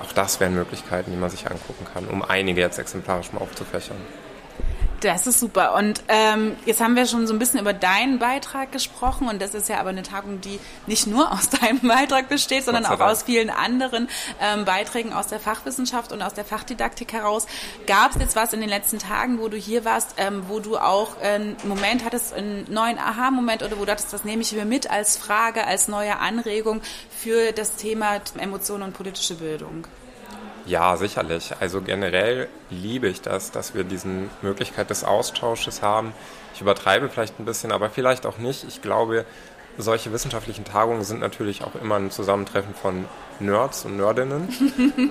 auch 0.00 0.12
das 0.12 0.40
wären 0.40 0.54
Möglichkeiten, 0.54 1.10
die 1.10 1.16
man 1.16 1.30
sich 1.30 1.50
angucken 1.50 1.86
kann, 1.92 2.06
um 2.06 2.22
einige 2.22 2.60
jetzt 2.60 2.78
exemplarisch 2.78 3.32
mal 3.32 3.40
aufzufächern. 3.40 3.98
Das 5.00 5.26
ist 5.26 5.40
super. 5.40 5.74
Und 5.74 6.02
ähm, 6.08 6.56
jetzt 6.66 6.80
haben 6.82 6.94
wir 6.94 7.06
schon 7.06 7.26
so 7.26 7.32
ein 7.32 7.38
bisschen 7.38 7.58
über 7.58 7.72
deinen 7.72 8.18
Beitrag 8.18 8.70
gesprochen 8.70 9.28
und 9.28 9.40
das 9.40 9.54
ist 9.54 9.68
ja 9.68 9.80
aber 9.80 9.88
eine 9.88 10.02
Tagung, 10.02 10.42
die 10.42 10.60
nicht 10.86 11.06
nur 11.06 11.32
aus 11.32 11.48
deinem 11.60 11.80
Beitrag 11.80 12.28
besteht, 12.28 12.64
sondern 12.64 12.84
auch 12.84 13.00
aus 13.00 13.22
vielen 13.22 13.48
anderen 13.48 14.08
ähm, 14.40 14.66
Beiträgen 14.66 15.14
aus 15.14 15.28
der 15.28 15.40
Fachwissenschaft 15.40 16.12
und 16.12 16.20
aus 16.20 16.34
der 16.34 16.44
Fachdidaktik 16.44 17.14
heraus. 17.14 17.46
Gab 17.86 18.12
es 18.12 18.20
jetzt 18.20 18.36
was 18.36 18.52
in 18.52 18.60
den 18.60 18.68
letzten 18.68 18.98
Tagen, 18.98 19.40
wo 19.40 19.48
du 19.48 19.56
hier 19.56 19.86
warst, 19.86 20.14
ähm, 20.18 20.44
wo 20.48 20.60
du 20.60 20.76
auch 20.76 21.18
einen 21.22 21.56
Moment 21.64 22.04
hattest, 22.04 22.34
einen 22.34 22.70
neuen 22.70 22.98
Aha-Moment 22.98 23.62
oder 23.62 23.76
wo 23.76 23.80
du 23.80 23.86
dachtest, 23.86 24.12
das 24.12 24.24
nehme 24.24 24.42
ich 24.42 24.52
mir 24.52 24.66
mit 24.66 24.90
als 24.90 25.16
Frage, 25.16 25.66
als 25.66 25.88
neue 25.88 26.18
Anregung 26.18 26.82
für 27.10 27.52
das 27.52 27.76
Thema 27.76 28.20
Emotionen 28.38 28.82
und 28.82 28.92
politische 28.92 29.34
Bildung? 29.34 29.86
Ja, 30.66 30.96
sicherlich. 30.96 31.52
Also 31.60 31.80
generell 31.80 32.48
liebe 32.70 33.08
ich 33.08 33.20
das, 33.22 33.50
dass 33.50 33.74
wir 33.74 33.84
diese 33.84 34.08
Möglichkeit 34.42 34.90
des 34.90 35.04
Austausches 35.04 35.82
haben. 35.82 36.12
Ich 36.54 36.60
übertreibe 36.60 37.08
vielleicht 37.08 37.38
ein 37.40 37.44
bisschen, 37.44 37.72
aber 37.72 37.90
vielleicht 37.90 38.26
auch 38.26 38.38
nicht. 38.38 38.64
Ich 38.64 38.82
glaube, 38.82 39.24
solche 39.78 40.12
wissenschaftlichen 40.12 40.64
Tagungen 40.64 41.04
sind 41.04 41.20
natürlich 41.20 41.62
auch 41.64 41.74
immer 41.74 41.96
ein 41.96 42.10
Zusammentreffen 42.10 42.74
von 42.74 43.06
Nerds 43.38 43.84
und 43.84 43.96
Nerdinnen, 43.96 44.48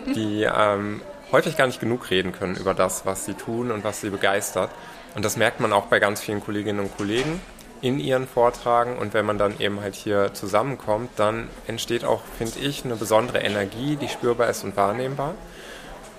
die 0.16 0.44
ähm, 0.44 1.02
häufig 1.32 1.58
gar 1.58 1.68
nicht 1.68 1.80
genug 1.80 2.10
reden 2.10 2.32
können 2.32 2.56
über 2.56 2.74
das, 2.74 3.06
was 3.06 3.26
sie 3.26 3.34
tun 3.34 3.72
und 3.72 3.84
was 3.84 4.02
sie 4.02 4.10
begeistert. 4.10 4.70
Und 5.16 5.26
das 5.26 5.38
merkt 5.38 5.60
man 5.60 5.74
auch 5.74 5.88
bei 5.88 6.00
ganz 6.00 6.22
vielen 6.22 6.42
Kolleginnen 6.44 6.80
und 6.80 6.96
Kollegen 6.96 7.42
in 7.82 8.00
ihren 8.00 8.28
Vortragen 8.28 8.98
und 8.98 9.14
wenn 9.14 9.26
man 9.26 9.38
dann 9.38 9.60
eben 9.60 9.82
halt 9.82 9.96
hier 9.96 10.34
zusammenkommt, 10.34 11.12
dann 11.16 11.48
entsteht 11.68 12.04
auch, 12.04 12.22
finde 12.38 12.60
ich, 12.60 12.84
eine 12.84 12.96
besondere 12.96 13.40
Energie, 13.40 13.96
die 13.96 14.10
spürbar 14.10 14.50
ist 14.50 14.64
und 14.64 14.76
wahrnehmbar. 14.76 15.36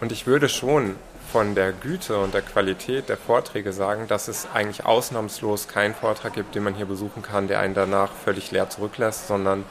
Und 0.01 0.13
ich 0.13 0.27
würde 0.27 0.49
schon 0.49 0.97
von 1.31 1.55
der 1.55 1.73
Güte 1.73 2.19
und 2.19 2.35
der 2.35 2.43
Qualität 2.43 3.09
der 3.09 3.17
Vorträge 3.17 3.73
sagen, 3.73 4.09
dass 4.09 4.27
es 4.27 4.49
eigentlich 4.53 4.85
ausnahmslos 4.85 5.69
keinen 5.69 5.95
Vortrag 5.95 6.33
gibt, 6.33 6.55
den 6.55 6.65
man 6.65 6.75
hier 6.75 6.87
besuchen 6.87 7.23
kann, 7.23 7.47
der 7.47 7.61
einen 7.61 7.75
danach 7.75 8.11
völlig 8.13 8.51
leer 8.51 8.69
zurücklässt, 8.69 9.29
sondern 9.29 9.65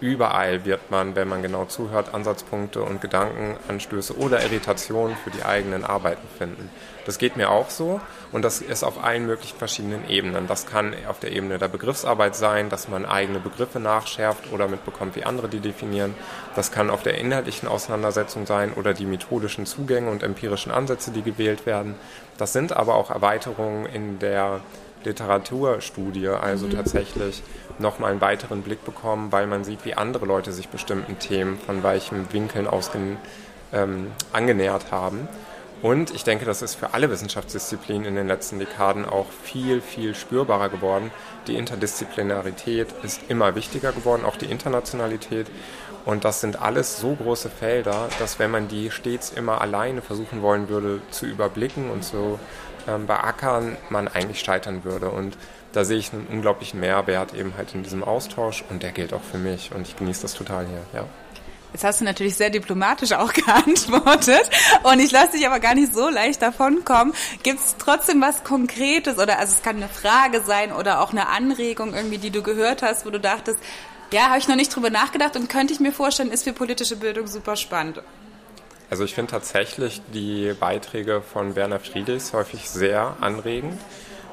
überall 0.00 0.64
wird 0.64 0.90
man, 0.90 1.16
wenn 1.16 1.26
man 1.26 1.42
genau 1.42 1.64
zuhört, 1.64 2.14
Ansatzpunkte 2.14 2.82
und 2.82 3.00
Gedankenanstöße 3.00 4.16
oder 4.16 4.42
Irritationen 4.42 5.16
für 5.16 5.30
die 5.30 5.42
eigenen 5.42 5.84
Arbeiten 5.84 6.28
finden. 6.36 6.70
Das 7.08 7.16
geht 7.16 7.38
mir 7.38 7.48
auch 7.48 7.70
so 7.70 8.02
und 8.32 8.42
das 8.42 8.60
ist 8.60 8.84
auf 8.84 9.02
allen 9.02 9.24
möglichen 9.24 9.56
verschiedenen 9.56 10.10
Ebenen. 10.10 10.46
Das 10.46 10.66
kann 10.66 10.94
auf 11.08 11.18
der 11.18 11.32
Ebene 11.32 11.56
der 11.56 11.68
Begriffsarbeit 11.68 12.36
sein, 12.36 12.68
dass 12.68 12.86
man 12.86 13.06
eigene 13.06 13.40
Begriffe 13.40 13.80
nachschärft 13.80 14.52
oder 14.52 14.68
mitbekommt, 14.68 15.16
wie 15.16 15.24
andere 15.24 15.48
die 15.48 15.60
definieren. 15.60 16.14
Das 16.54 16.70
kann 16.70 16.90
auf 16.90 17.02
der 17.02 17.16
inhaltlichen 17.16 17.66
Auseinandersetzung 17.66 18.44
sein 18.44 18.74
oder 18.74 18.92
die 18.92 19.06
methodischen 19.06 19.64
Zugänge 19.64 20.10
und 20.10 20.22
empirischen 20.22 20.70
Ansätze, 20.70 21.10
die 21.10 21.22
gewählt 21.22 21.64
werden. 21.64 21.94
Das 22.36 22.52
sind 22.52 22.74
aber 22.74 22.96
auch 22.96 23.10
Erweiterungen 23.10 23.86
in 23.86 24.18
der 24.18 24.60
Literaturstudie, 25.02 26.28
also 26.28 26.66
mhm. 26.66 26.72
tatsächlich 26.72 27.42
nochmal 27.78 28.10
einen 28.10 28.20
weiteren 28.20 28.60
Blick 28.60 28.84
bekommen, 28.84 29.32
weil 29.32 29.46
man 29.46 29.64
sieht, 29.64 29.86
wie 29.86 29.94
andere 29.94 30.26
Leute 30.26 30.52
sich 30.52 30.68
bestimmten 30.68 31.18
Themen 31.18 31.58
von 31.58 31.82
weichen 31.82 32.30
Winkeln 32.34 32.66
aus 32.66 32.90
ähm, 33.72 34.08
angenähert 34.34 34.92
haben. 34.92 35.26
Und 35.80 36.12
ich 36.12 36.24
denke, 36.24 36.44
das 36.44 36.60
ist 36.60 36.74
für 36.74 36.92
alle 36.94 37.10
Wissenschaftsdisziplinen 37.10 38.06
in 38.06 38.14
den 38.16 38.26
letzten 38.26 38.58
Dekaden 38.58 39.04
auch 39.04 39.26
viel, 39.44 39.80
viel 39.80 40.14
spürbarer 40.14 40.70
geworden. 40.70 41.12
Die 41.46 41.56
Interdisziplinarität 41.56 42.88
ist 43.04 43.20
immer 43.28 43.54
wichtiger 43.54 43.92
geworden, 43.92 44.24
auch 44.24 44.36
die 44.36 44.46
Internationalität. 44.46 45.46
Und 46.04 46.24
das 46.24 46.40
sind 46.40 46.60
alles 46.60 46.98
so 46.98 47.14
große 47.14 47.50
Felder, 47.50 48.08
dass 48.18 48.38
wenn 48.38 48.50
man 48.50 48.66
die 48.66 48.90
stets 48.90 49.30
immer 49.30 49.60
alleine 49.60 50.02
versuchen 50.02 50.42
wollen 50.42 50.68
würde 50.68 51.00
zu 51.10 51.26
überblicken 51.26 51.90
und 51.90 52.02
zu 52.02 52.40
ähm, 52.88 53.06
beackern, 53.06 53.76
man 53.90 54.08
eigentlich 54.08 54.40
scheitern 54.40 54.82
würde. 54.84 55.10
Und 55.10 55.36
da 55.72 55.84
sehe 55.84 55.98
ich 55.98 56.12
einen 56.12 56.26
unglaublichen 56.26 56.80
Mehrwert 56.80 57.34
eben 57.34 57.54
halt 57.56 57.74
in 57.74 57.82
diesem 57.82 58.02
Austausch 58.02 58.64
und 58.70 58.82
der 58.82 58.90
gilt 58.92 59.12
auch 59.12 59.22
für 59.22 59.38
mich 59.38 59.70
und 59.72 59.86
ich 59.86 59.96
genieße 59.96 60.22
das 60.22 60.34
total 60.34 60.66
hier, 60.66 60.82
ja. 60.92 61.06
Jetzt 61.72 61.84
hast 61.84 62.00
du 62.00 62.04
natürlich 62.04 62.34
sehr 62.34 62.50
diplomatisch 62.50 63.12
auch 63.12 63.32
geantwortet 63.34 64.48
und 64.84 65.00
ich 65.00 65.10
lasse 65.10 65.32
dich 65.32 65.46
aber 65.46 65.60
gar 65.60 65.74
nicht 65.74 65.92
so 65.92 66.08
leicht 66.08 66.40
davonkommen. 66.40 67.14
Gibt 67.42 67.60
es 67.60 67.76
trotzdem 67.78 68.20
was 68.20 68.42
Konkretes 68.42 69.18
oder 69.18 69.38
also 69.38 69.54
es 69.54 69.62
kann 69.62 69.76
eine 69.76 69.88
Frage 69.88 70.42
sein 70.42 70.72
oder 70.72 71.00
auch 71.00 71.10
eine 71.10 71.28
Anregung 71.28 71.94
irgendwie, 71.94 72.18
die 72.18 72.30
du 72.30 72.42
gehört 72.42 72.82
hast, 72.82 73.04
wo 73.04 73.10
du 73.10 73.20
dachtest, 73.20 73.58
ja, 74.10 74.28
habe 74.28 74.38
ich 74.38 74.48
noch 74.48 74.56
nicht 74.56 74.74
drüber 74.74 74.88
nachgedacht 74.88 75.36
und 75.36 75.50
könnte 75.50 75.74
ich 75.74 75.80
mir 75.80 75.92
vorstellen, 75.92 76.30
ist 76.30 76.44
für 76.44 76.54
politische 76.54 76.96
Bildung 76.96 77.26
super 77.26 77.56
spannend. 77.56 78.00
Also 78.90 79.04
ich 79.04 79.14
finde 79.14 79.30
tatsächlich 79.30 80.00
die 80.14 80.54
Beiträge 80.58 81.20
von 81.20 81.56
Werner 81.56 81.78
Friedrichs 81.78 82.32
häufig 82.32 82.70
sehr 82.70 83.18
anregend. 83.20 83.78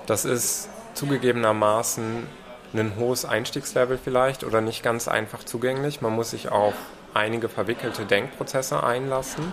Das 0.06 0.24
ist 0.24 0.70
zugegebenermaßen 0.94 2.26
ein 2.74 2.96
hohes 2.98 3.26
Einstiegslevel 3.26 4.00
vielleicht 4.02 4.44
oder 4.44 4.62
nicht 4.62 4.84
ganz 4.84 5.08
einfach 5.08 5.44
zugänglich. 5.44 6.02
Man 6.02 6.14
muss 6.14 6.32
sich 6.32 6.50
auch 6.50 6.74
einige 7.16 7.50
verwickelte 7.50 8.06
Denkprozesse 8.06 8.84
einlassen. 8.84 9.52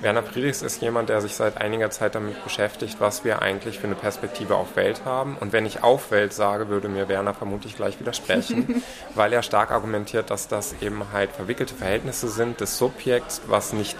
Werner 0.00 0.22
Friedrichs 0.22 0.62
ist 0.62 0.80
jemand, 0.80 1.08
der 1.08 1.20
sich 1.20 1.34
seit 1.34 1.56
einiger 1.56 1.90
Zeit 1.90 2.14
damit 2.14 2.44
beschäftigt, 2.44 3.00
was 3.00 3.24
wir 3.24 3.42
eigentlich 3.42 3.80
für 3.80 3.88
eine 3.88 3.96
Perspektive 3.96 4.54
auf 4.54 4.76
Welt 4.76 5.04
haben. 5.04 5.36
Und 5.40 5.52
wenn 5.52 5.66
ich 5.66 5.82
auf 5.82 6.12
Welt 6.12 6.32
sage, 6.32 6.68
würde 6.68 6.88
mir 6.88 7.08
Werner 7.08 7.34
vermutlich 7.34 7.74
gleich 7.74 7.98
widersprechen, 7.98 8.82
weil 9.16 9.32
er 9.32 9.42
stark 9.42 9.72
argumentiert, 9.72 10.30
dass 10.30 10.46
das 10.46 10.76
eben 10.80 11.12
halt 11.12 11.32
verwickelte 11.32 11.74
Verhältnisse 11.74 12.28
sind 12.28 12.60
des 12.60 12.78
Subjekts, 12.78 13.42
was 13.48 13.72
nicht 13.72 13.96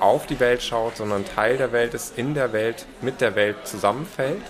auf 0.00 0.26
die 0.26 0.40
Welt 0.40 0.62
schaut, 0.62 0.96
sondern 0.96 1.26
Teil 1.26 1.58
der 1.58 1.72
Welt 1.72 1.92
ist, 1.92 2.16
in 2.16 2.32
der 2.32 2.54
Welt, 2.54 2.86
mit 3.02 3.20
der 3.20 3.34
Welt 3.34 3.56
zusammenfällt 3.64 4.42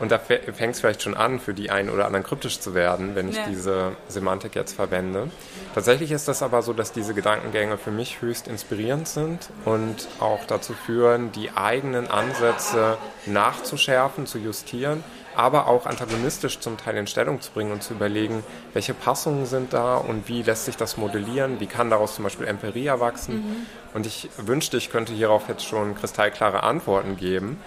und 0.00 0.10
da 0.10 0.18
fängt 0.18 0.74
es 0.74 0.80
vielleicht 0.80 1.02
schon 1.02 1.14
an, 1.14 1.38
für 1.38 1.54
die 1.54 1.70
einen 1.70 1.90
oder 1.90 2.06
anderen 2.06 2.24
kryptisch 2.24 2.58
zu 2.60 2.74
werden, 2.74 3.14
wenn 3.14 3.28
ich 3.28 3.36
ja. 3.36 3.46
diese 3.48 3.92
Semantik 4.08 4.54
jetzt 4.54 4.74
verwende. 4.74 5.30
Tatsächlich 5.74 6.10
ist 6.10 6.26
das 6.26 6.42
aber 6.42 6.62
so, 6.62 6.72
dass 6.72 6.92
diese 6.92 7.14
Gedankengänge 7.14 7.78
für 7.78 7.90
mich 7.90 8.20
höchst 8.20 8.48
inspirierend 8.48 9.06
sind 9.06 9.50
und 9.64 10.08
auch 10.20 10.44
dazu 10.46 10.72
führen, 10.72 11.30
die 11.32 11.50
eigenen 11.52 12.08
Ansätze 12.08 12.98
nachzuschärfen, 13.26 14.26
zu 14.26 14.38
justieren, 14.38 15.04
aber 15.36 15.66
auch 15.66 15.86
antagonistisch 15.86 16.60
zum 16.60 16.76
Teil 16.76 16.96
in 16.96 17.06
Stellung 17.06 17.40
zu 17.40 17.50
bringen 17.52 17.72
und 17.72 17.82
zu 17.82 17.94
überlegen, 17.94 18.44
welche 18.72 18.94
Passungen 18.94 19.46
sind 19.46 19.72
da 19.72 19.96
und 19.96 20.28
wie 20.28 20.42
lässt 20.42 20.66
sich 20.66 20.76
das 20.76 20.96
modellieren, 20.96 21.60
wie 21.60 21.66
kann 21.66 21.90
daraus 21.90 22.14
zum 22.14 22.24
Beispiel 22.24 22.46
Empirie 22.46 22.86
erwachsen. 22.86 23.36
Mhm. 23.36 23.66
Und 23.94 24.06
ich 24.06 24.28
wünschte, 24.36 24.76
ich 24.76 24.90
könnte 24.90 25.12
hierauf 25.12 25.48
jetzt 25.48 25.64
schon 25.64 25.94
kristallklare 25.94 26.62
Antworten 26.62 27.16
geben. 27.16 27.58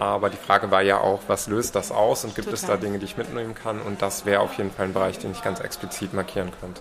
Aber 0.00 0.30
die 0.30 0.38
Frage 0.38 0.70
war 0.70 0.80
ja 0.80 0.98
auch, 0.98 1.20
was 1.26 1.46
löst 1.46 1.74
das 1.74 1.92
aus 1.92 2.24
und 2.24 2.34
gibt 2.34 2.48
Total. 2.48 2.54
es 2.54 2.66
da 2.66 2.76
Dinge, 2.78 2.98
die 2.98 3.04
ich 3.04 3.18
mitnehmen 3.18 3.54
kann? 3.54 3.82
Und 3.82 4.00
das 4.00 4.24
wäre 4.24 4.40
auf 4.40 4.54
jeden 4.54 4.70
Fall 4.70 4.86
ein 4.86 4.94
Bereich, 4.94 5.18
den 5.18 5.32
ich 5.32 5.42
ganz 5.42 5.60
explizit 5.60 6.14
markieren 6.14 6.50
könnte. 6.58 6.80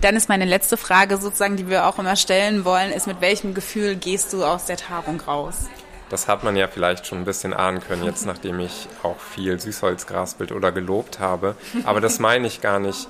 Dann 0.00 0.16
ist 0.16 0.30
meine 0.30 0.46
letzte 0.46 0.78
Frage 0.78 1.18
sozusagen, 1.18 1.58
die 1.58 1.68
wir 1.68 1.86
auch 1.86 1.98
immer 1.98 2.16
stellen 2.16 2.64
wollen, 2.64 2.90
ist, 2.90 3.06
mit 3.06 3.20
welchem 3.20 3.52
Gefühl 3.52 3.96
gehst 3.96 4.32
du 4.32 4.44
aus 4.44 4.64
der 4.64 4.78
Tagung 4.78 5.20
raus? 5.20 5.66
Das 6.08 6.26
hat 6.26 6.42
man 6.42 6.56
ja 6.56 6.68
vielleicht 6.68 7.06
schon 7.06 7.18
ein 7.18 7.24
bisschen 7.26 7.52
ahnen 7.52 7.82
können, 7.82 8.02
jetzt 8.02 8.24
nachdem 8.26 8.60
ich 8.60 8.88
auch 9.02 9.18
viel 9.18 9.60
Süßholz 9.60 10.06
geraspelt 10.06 10.50
oder 10.50 10.72
gelobt 10.72 11.18
habe. 11.18 11.54
Aber 11.84 12.00
das 12.00 12.18
meine 12.18 12.46
ich 12.46 12.62
gar 12.62 12.78
nicht 12.78 13.08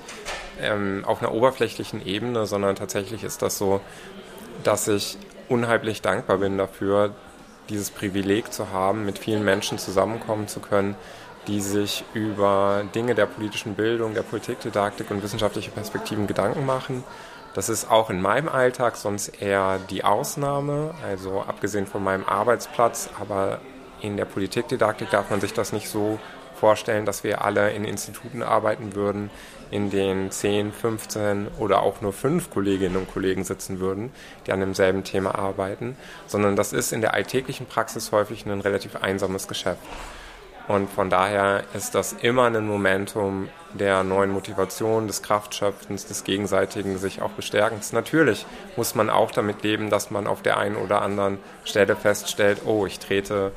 ähm, 0.59 1.05
auf 1.07 1.21
einer 1.21 1.33
oberflächlichen 1.33 2.05
Ebene, 2.05 2.45
sondern 2.45 2.75
tatsächlich 2.75 3.23
ist 3.23 3.41
das 3.41 3.57
so, 3.57 3.79
dass 4.65 4.89
ich 4.89 5.17
unheimlich 5.47 6.01
dankbar 6.01 6.39
bin 6.39 6.57
dafür, 6.57 7.15
dieses 7.69 7.91
Privileg 7.91 8.51
zu 8.51 8.71
haben, 8.71 9.05
mit 9.05 9.19
vielen 9.19 9.43
Menschen 9.43 9.77
zusammenkommen 9.77 10.47
zu 10.47 10.59
können, 10.59 10.95
die 11.47 11.61
sich 11.61 12.03
über 12.13 12.83
Dinge 12.93 13.15
der 13.15 13.25
politischen 13.25 13.75
Bildung, 13.75 14.13
der 14.13 14.23
Politikdidaktik 14.23 15.09
und 15.11 15.23
wissenschaftliche 15.23 15.71
Perspektiven 15.71 16.27
Gedanken 16.27 16.65
machen. 16.65 17.03
Das 17.53 17.69
ist 17.69 17.89
auch 17.89 18.09
in 18.09 18.21
meinem 18.21 18.49
Alltag 18.49 18.95
sonst 18.95 19.41
eher 19.41 19.79
die 19.89 20.03
Ausnahme, 20.03 20.93
also 21.03 21.41
abgesehen 21.41 21.87
von 21.87 22.03
meinem 22.03 22.25
Arbeitsplatz, 22.25 23.09
aber 23.19 23.59
in 24.01 24.17
der 24.17 24.25
Politikdidaktik 24.25 25.09
darf 25.09 25.29
man 25.29 25.41
sich 25.41 25.53
das 25.53 25.73
nicht 25.73 25.89
so 25.89 26.19
vorstellen, 26.55 27.05
dass 27.05 27.23
wir 27.23 27.43
alle 27.43 27.71
in 27.71 27.85
Instituten 27.85 28.43
arbeiten 28.43 28.93
würden, 28.95 29.31
in 29.71 29.89
denen 29.89 30.31
10, 30.31 30.71
15 30.71 31.47
oder 31.59 31.81
auch 31.81 32.01
nur 32.01 32.13
fünf 32.13 32.49
Kolleginnen 32.49 32.95
und 32.95 33.11
Kollegen 33.11 33.43
sitzen 33.43 33.79
würden, 33.79 34.11
die 34.45 34.51
an 34.51 34.59
demselben 34.59 35.03
Thema 35.03 35.35
arbeiten, 35.35 35.95
sondern 36.27 36.55
das 36.55 36.73
ist 36.73 36.91
in 36.91 37.01
der 37.01 37.13
alltäglichen 37.13 37.65
Praxis 37.65 38.11
häufig 38.11 38.45
ein 38.45 38.61
relativ 38.61 38.95
einsames 38.95 39.47
Geschäft. 39.47 39.81
Und 40.69 40.87
von 40.87 41.09
daher 41.09 41.63
ist 41.73 41.95
das 41.95 42.13
immer 42.13 42.45
ein 42.45 42.67
Momentum 42.67 43.49
der 43.73 44.03
neuen 44.03 44.29
Motivation, 44.29 45.07
des 45.07 45.23
Kraftschöpfens, 45.23 46.05
des 46.05 46.23
gegenseitigen 46.23 46.99
sich 46.99 47.23
auch 47.23 47.31
Bestärkens. 47.31 47.91
Natürlich 47.91 48.45
muss 48.75 48.93
man 48.93 49.09
auch 49.09 49.31
damit 49.31 49.63
leben, 49.63 49.89
dass 49.89 50.11
man 50.11 50.27
auf 50.27 50.43
der 50.43 50.57
einen 50.57 50.75
oder 50.75 51.01
anderen 51.01 51.39
Stelle 51.63 51.95
feststellt, 51.95 52.61
oh, 52.65 52.85
ich 52.85 52.99
trete 52.99 53.51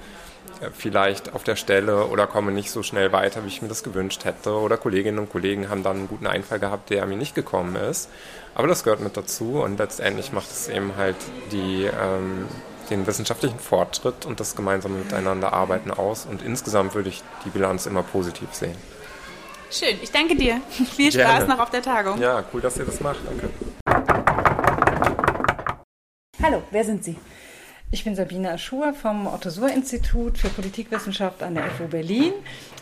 vielleicht 0.73 1.35
auf 1.35 1.43
der 1.45 1.57
Stelle 1.57 2.07
oder 2.07 2.27
komme 2.27 2.53
nicht 2.53 2.71
so 2.71 2.83
schnell 2.83 3.13
weiter, 3.13 3.45
wie 3.45 3.49
ich 3.49 3.63
mir 3.63 3.69
das 3.69 3.83
gewünscht 3.83 4.25
hätte. 4.25 4.53
Oder 4.53 4.77
Kolleginnen 4.77 5.19
und 5.19 5.31
Kollegen 5.31 5.69
haben 5.69 5.83
dann 5.83 5.97
einen 5.99 6.09
guten 6.09 6.27
Einfall 6.27 6.59
gehabt, 6.59 6.91
der 6.91 7.05
mir 7.07 7.17
nicht 7.17 7.35
gekommen 7.35 7.77
ist. 7.77 8.09
Aber 8.55 8.69
das 8.69 8.85
gehört 8.85 9.01
mit 9.01 9.17
dazu 9.17 9.63
und 9.63 9.79
letztendlich 9.79 10.33
macht 10.33 10.51
es 10.51 10.69
eben 10.69 10.97
halt 10.97 11.17
die, 11.51 11.85
ähm, 11.85 12.47
den 12.91 13.07
wissenschaftlichen 13.07 13.59
Fortschritt 13.59 14.27
und 14.27 14.41
das 14.41 14.55
gemeinsame 14.55 14.99
Miteinander 14.99 15.53
arbeiten 15.53 15.91
aus. 15.91 16.27
Und 16.27 16.43
insgesamt 16.43 16.95
würde 16.95 17.09
ich 17.09 17.23
die 17.45 17.51
Bilanz 17.51 17.87
immer 17.87 18.03
positiv 18.03 18.53
sehen. 18.53 18.77
Schön, 19.71 19.97
ich 20.03 20.11
danke 20.11 20.37
dir. 20.37 20.61
Viel 20.71 21.11
Spaß 21.11 21.25
Gerne. 21.25 21.47
noch 21.49 21.59
auf 21.61 21.71
der 21.71 21.83
Tagung. 21.83 22.21
Ja, 22.21 22.45
cool, 22.53 22.61
dass 22.61 22.77
ihr 22.77 22.85
das 22.85 23.01
macht. 23.01 23.21
Danke. 23.27 23.49
Hallo, 26.43 26.63
wer 26.71 26.85
sind 26.85 27.05
Sie? 27.05 27.17
Ich 27.95 28.05
bin 28.05 28.15
Sabine 28.15 28.53
Aschur 28.53 28.95
vom 28.95 29.27
Otto-Suhr-Institut 29.27 30.39
für 30.39 30.49
Politikwissenschaft 30.49 31.43
an 31.43 31.57
der 31.57 31.71
FU 31.73 31.87
Berlin 31.89 32.33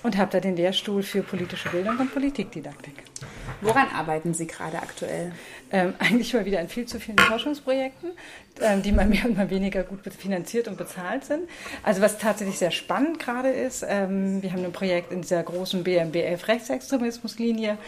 und 0.05 0.17
habe 0.17 0.31
da 0.31 0.39
den 0.39 0.55
Lehrstuhl 0.55 1.03
für 1.03 1.25
politische 1.25 1.69
Bildung 1.69 1.99
und 1.99 2.15
Politikdidaktik. 2.15 2.95
Woran 3.61 3.89
arbeiten 3.89 4.35
Sie 4.35 4.47
gerade 4.47 4.77
aktuell? 4.77 5.33
Ähm, 5.73 5.95
eigentlich 5.99 6.33
mal 6.33 6.45
wieder 6.45 6.61
an 6.61 6.69
viel 6.69 6.87
zu 6.87 7.01
vielen 7.01 7.19
Forschungsprojekten, 7.19 8.11
ähm, 8.61 8.83
die 8.83 8.93
mal 8.93 9.07
mehr 9.09 9.25
und 9.25 9.37
mal 9.37 9.51
weniger 9.51 9.83
gut 9.83 9.99
finanziert 10.15 10.69
und 10.69 10.79
bezahlt 10.79 11.25
sind. 11.25 11.49
Also 11.83 12.03
was 12.03 12.19
tatsächlich 12.19 12.61
sehr 12.61 12.71
spannend 12.71 13.19
gerade 13.19 13.49
ist, 13.49 13.85
ähm, 13.89 14.41
wir 14.43 14.53
haben 14.53 14.65
ein 14.65 14.71
Projekt 14.71 15.11
in 15.11 15.23
dieser 15.23 15.43
großen 15.43 15.83
BMBF 15.83 16.47
Rechtsextremismuslinie 16.47 17.79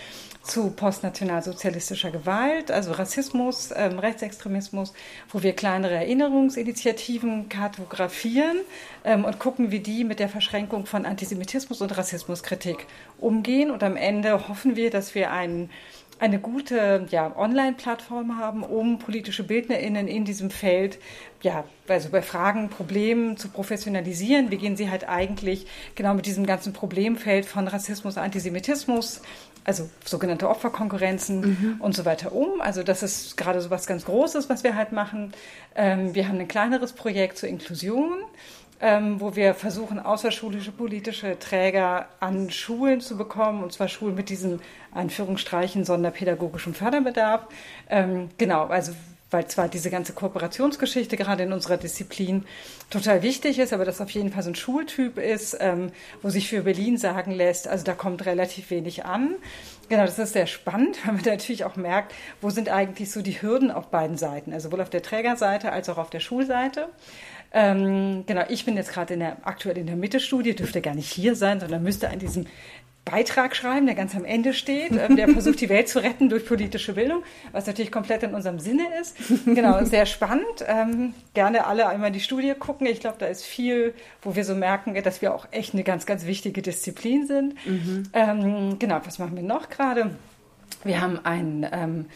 zu 0.42 0.70
postnationalsozialistischer 0.70 2.10
Gewalt, 2.10 2.70
also 2.70 2.92
Rassismus, 2.92 3.70
ähm, 3.74 3.98
Rechtsextremismus, 3.98 4.92
wo 5.30 5.42
wir 5.42 5.52
kleinere 5.54 5.94
Erinnerungsinitiativen 5.94 7.48
kartografieren 7.48 8.58
ähm, 9.04 9.24
und 9.24 9.38
gucken, 9.38 9.70
wie 9.70 9.80
die 9.80 10.04
mit 10.04 10.18
der 10.18 10.28
Verschränkung 10.28 10.86
von 10.86 11.06
Antisemitismus 11.06 11.80
und 11.80 11.96
Rassismuskritik 11.96 12.86
umgehen. 13.18 13.70
Und 13.70 13.82
am 13.82 13.96
Ende 13.96 14.48
hoffen 14.48 14.74
wir, 14.76 14.90
dass 14.90 15.14
wir 15.14 15.30
einen 15.30 15.70
eine 16.22 16.38
gute 16.38 17.06
ja, 17.10 17.36
Online-Plattform 17.36 18.38
haben, 18.38 18.62
um 18.62 19.00
politische 19.00 19.42
BildnerInnen 19.42 20.06
in 20.06 20.24
diesem 20.24 20.50
Feld, 20.50 21.00
ja, 21.42 21.64
also 21.88 22.10
bei 22.10 22.22
Fragen, 22.22 22.68
Problemen 22.68 23.36
zu 23.36 23.48
professionalisieren. 23.48 24.52
Wie 24.52 24.56
gehen 24.56 24.76
sie 24.76 24.88
halt 24.88 25.08
eigentlich 25.08 25.66
genau 25.96 26.14
mit 26.14 26.26
diesem 26.26 26.46
ganzen 26.46 26.72
Problemfeld 26.72 27.44
von 27.44 27.66
Rassismus, 27.66 28.18
Antisemitismus, 28.18 29.20
also 29.64 29.88
sogenannte 30.04 30.48
Opferkonkurrenzen 30.48 31.40
mhm. 31.40 31.76
und 31.80 31.94
so 31.94 32.04
weiter 32.04 32.32
um. 32.32 32.60
Also 32.60 32.82
das 32.82 33.02
ist 33.02 33.36
gerade 33.36 33.60
so 33.60 33.70
was 33.70 33.86
ganz 33.86 34.04
Großes, 34.04 34.48
was 34.48 34.64
wir 34.64 34.74
halt 34.74 34.92
machen. 34.92 35.32
Ähm, 35.74 36.14
wir 36.14 36.28
haben 36.28 36.38
ein 36.38 36.48
kleineres 36.48 36.92
Projekt 36.92 37.38
zur 37.38 37.48
Inklusion 37.48 38.24
ähm, 38.82 39.20
wo 39.20 39.36
wir 39.36 39.54
versuchen, 39.54 40.00
außerschulische 40.00 40.72
politische 40.72 41.38
Träger 41.38 42.08
an 42.18 42.50
Schulen 42.50 43.00
zu 43.00 43.16
bekommen, 43.16 43.62
und 43.62 43.72
zwar 43.72 43.86
Schulen 43.86 44.16
mit 44.16 44.28
diesem 44.28 44.58
Anführungsstreichen 44.90 45.84
sonderpädagogischem 45.84 46.74
Förderbedarf. 46.74 47.46
Ähm, 47.88 48.28
genau, 48.38 48.66
also 48.66 48.92
weil 49.32 49.46
zwar 49.46 49.68
diese 49.68 49.90
ganze 49.90 50.12
Kooperationsgeschichte 50.12 51.16
gerade 51.16 51.44
in 51.44 51.52
unserer 51.52 51.76
Disziplin 51.76 52.44
total 52.90 53.22
wichtig 53.22 53.58
ist, 53.58 53.72
aber 53.72 53.84
das 53.84 54.00
auf 54.00 54.10
jeden 54.10 54.32
Fall 54.32 54.42
so 54.42 54.50
ein 54.50 54.54
Schultyp 54.54 55.18
ist, 55.18 55.56
ähm, 55.60 55.92
wo 56.22 56.30
sich 56.30 56.48
für 56.48 56.62
Berlin 56.62 56.96
sagen 56.98 57.32
lässt, 57.32 57.68
also 57.68 57.84
da 57.84 57.94
kommt 57.94 58.26
relativ 58.26 58.70
wenig 58.70 59.04
an. 59.04 59.36
Genau, 59.88 60.04
das 60.04 60.18
ist 60.18 60.32
sehr 60.32 60.46
spannend, 60.46 60.98
weil 61.06 61.14
man 61.14 61.24
natürlich 61.24 61.64
auch 61.64 61.76
merkt, 61.76 62.14
wo 62.40 62.50
sind 62.50 62.68
eigentlich 62.68 63.10
so 63.10 63.22
die 63.22 63.40
Hürden 63.40 63.70
auf 63.70 63.88
beiden 63.88 64.16
Seiten, 64.16 64.52
also 64.52 64.68
sowohl 64.68 64.82
auf 64.82 64.90
der 64.90 65.02
Trägerseite 65.02 65.72
als 65.72 65.88
auch 65.88 65.98
auf 65.98 66.10
der 66.10 66.20
Schulseite. 66.20 66.88
Ähm, 67.54 68.24
genau, 68.26 68.44
ich 68.48 68.64
bin 68.64 68.76
jetzt 68.76 68.92
gerade 68.92 69.14
in 69.14 69.20
der, 69.20 69.36
aktuell 69.42 69.76
in 69.76 69.86
der 69.86 69.96
Mitte-Studie, 69.96 70.54
dürfte 70.54 70.80
gar 70.80 70.94
nicht 70.94 71.12
hier 71.12 71.36
sein, 71.36 71.60
sondern 71.60 71.82
müsste 71.82 72.08
an 72.08 72.18
diesem 72.18 72.46
Beitrag 73.04 73.56
schreiben, 73.56 73.86
der 73.86 73.96
ganz 73.96 74.14
am 74.14 74.24
Ende 74.24 74.54
steht, 74.54 74.92
ähm, 74.92 75.16
der 75.16 75.28
versucht, 75.28 75.60
die 75.60 75.68
Welt 75.68 75.88
zu 75.88 76.02
retten 76.02 76.28
durch 76.28 76.46
politische 76.46 76.92
Bildung, 76.92 77.24
was 77.50 77.66
natürlich 77.66 77.90
komplett 77.90 78.22
in 78.22 78.34
unserem 78.34 78.60
Sinne 78.60 78.84
ist. 79.00 79.16
Genau, 79.44 79.84
sehr 79.84 80.06
spannend. 80.06 80.64
Ähm, 80.66 81.14
gerne 81.34 81.66
alle 81.66 81.88
einmal 81.88 82.12
die 82.12 82.20
Studie 82.20 82.54
gucken. 82.58 82.86
Ich 82.86 83.00
glaube, 83.00 83.16
da 83.18 83.26
ist 83.26 83.44
viel, 83.44 83.94
wo 84.22 84.36
wir 84.36 84.44
so 84.44 84.54
merken, 84.54 84.94
dass 85.02 85.20
wir 85.20 85.34
auch 85.34 85.46
echt 85.50 85.74
eine 85.74 85.82
ganz, 85.82 86.06
ganz 86.06 86.26
wichtige 86.26 86.62
Disziplin 86.62 87.26
sind. 87.26 87.54
Mhm. 87.66 88.04
Ähm, 88.12 88.78
genau, 88.78 89.00
was 89.04 89.18
machen 89.18 89.34
wir 89.34 89.42
noch 89.42 89.68
gerade? 89.68 90.16
Wir 90.84 91.00
haben 91.00 91.18
ein 91.24 91.66
ähm, 91.72 92.06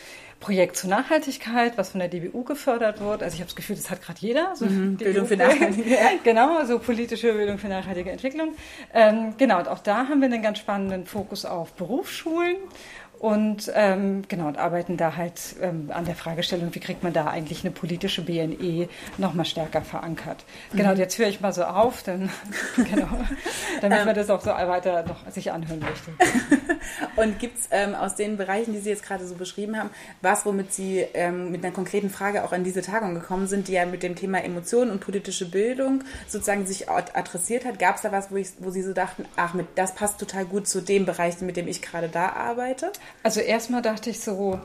Projekt 0.41 0.77
zur 0.77 0.91
Nachhaltigkeit, 0.91 1.79
was 1.79 1.91
von 1.91 2.01
der 2.01 2.09
DBU 2.09 2.45
gefördert 2.45 3.01
wird. 3.01 3.23
Also 3.23 3.35
ich 3.35 3.41
habe 3.41 3.49
das 3.49 3.57
Gefühl, 3.57 3.77
das 3.77 3.91
hat 3.91 4.03
gerade 4.03 4.19
jeder. 4.21 4.55
So 4.55 4.67
mhm, 4.67 4.97
Bildung 4.97 5.27
für 5.27 5.37
Nachhaltigkeit. 5.37 6.23
genau, 6.25 6.65
so 6.65 6.79
politische 6.79 7.33
Bildung 7.33 7.59
für 7.59 7.69
nachhaltige 7.69 8.11
Entwicklung. 8.11 8.55
Ähm, 8.93 9.35
genau, 9.39 9.59
und 9.59 9.69
auch 9.69 9.79
da 9.79 10.09
haben 10.09 10.21
wir 10.21 10.27
einen 10.27 10.43
ganz 10.43 10.59
spannenden 10.59 11.07
Fokus 11.07 11.45
auf 11.45 11.73
Berufsschulen 11.73 12.57
und 13.19 13.73
ähm, 13.75 14.23
genau 14.29 14.49
und 14.49 14.59
arbeiten 14.59 14.97
da 14.97 15.17
halt 15.17 15.57
ähm, 15.63 15.91
an 15.93 16.05
der 16.05 16.15
Fragestellung, 16.15 16.75
wie 16.75 16.81
kriegt 16.81 17.03
man 17.03 17.13
da 17.13 17.27
eigentlich 17.27 17.65
eine 17.65 17.71
politische 17.71 18.23
BNE 18.23 18.89
noch 19.17 19.33
mal 19.33 19.45
stärker 19.45 19.83
verankert. 19.83 20.45
Genau, 20.73 20.93
mhm. 20.93 20.99
jetzt 20.99 21.19
höre 21.19 21.29
ich 21.29 21.41
mal 21.41 21.53
so 21.53 21.65
auf, 21.65 22.03
dann, 22.03 22.31
genau, 22.77 23.09
damit 23.81 24.05
man 24.05 24.15
das 24.15 24.29
auch 24.29 24.41
so 24.41 24.51
weiter 24.51 25.03
noch 25.05 25.31
sich 25.31 25.51
anhören 25.51 25.81
möchte. 25.81 26.13
und 27.17 27.39
gibt 27.39 27.59
es 27.59 27.69
ähm, 27.71 27.95
aus 27.95 28.17
den 28.17 28.37
Bereichen, 28.37 28.75
die 28.75 28.81
Sie 28.81 28.91
jetzt 28.91 29.05
gerade 29.05 29.27
so 29.27 29.35
beschrieben 29.35 29.79
haben, 29.79 29.91
was, 30.21 30.45
womit 30.45 30.73
Sie 30.73 30.99
ähm, 31.15 31.51
mit 31.51 31.65
einer 31.65 31.73
konkreten 31.73 32.11
Frage 32.11 32.45
auch 32.45 32.53
an 32.53 32.65
diese 32.65 32.83
Tagung 32.83 33.15
gekommen 33.15 33.47
sind, 33.47 33.69
die 33.69 33.73
ja 33.73 33.87
mit 33.87 34.03
dem 34.03 34.15
Thema 34.15 34.45
Emotionen 34.45 34.91
und 34.91 35.01
politische 35.01 35.51
Bildung 35.51 36.05
sozusagen 36.29 36.67
sich 36.67 36.91
adressiert 36.91 37.65
hat? 37.65 37.79
Gab 37.79 37.97
es 37.97 38.03
da 38.03 38.13
was, 38.13 38.31
wo, 38.31 38.37
ich, 38.37 38.49
wo 38.59 38.71
Sie 38.71 38.83
so 38.83 38.93
dachten, 38.93 39.25
ach, 39.37 39.55
mit, 39.55 39.67
das 39.77 39.95
passt 39.95 40.21
total 40.21 40.45
gut 40.45 40.69
zu 40.69 40.83
dem 40.83 41.07
Bereich, 41.07 41.41
mit 41.41 41.57
dem 41.57 41.67
ich 41.67 41.81
gerade 41.81 42.09
da 42.09 42.31
arbeite? 42.31 42.93
Also 43.23 43.41
erstmal 43.41 43.83
dachte 43.83 44.11
ich 44.11 44.21
so, 44.21 44.61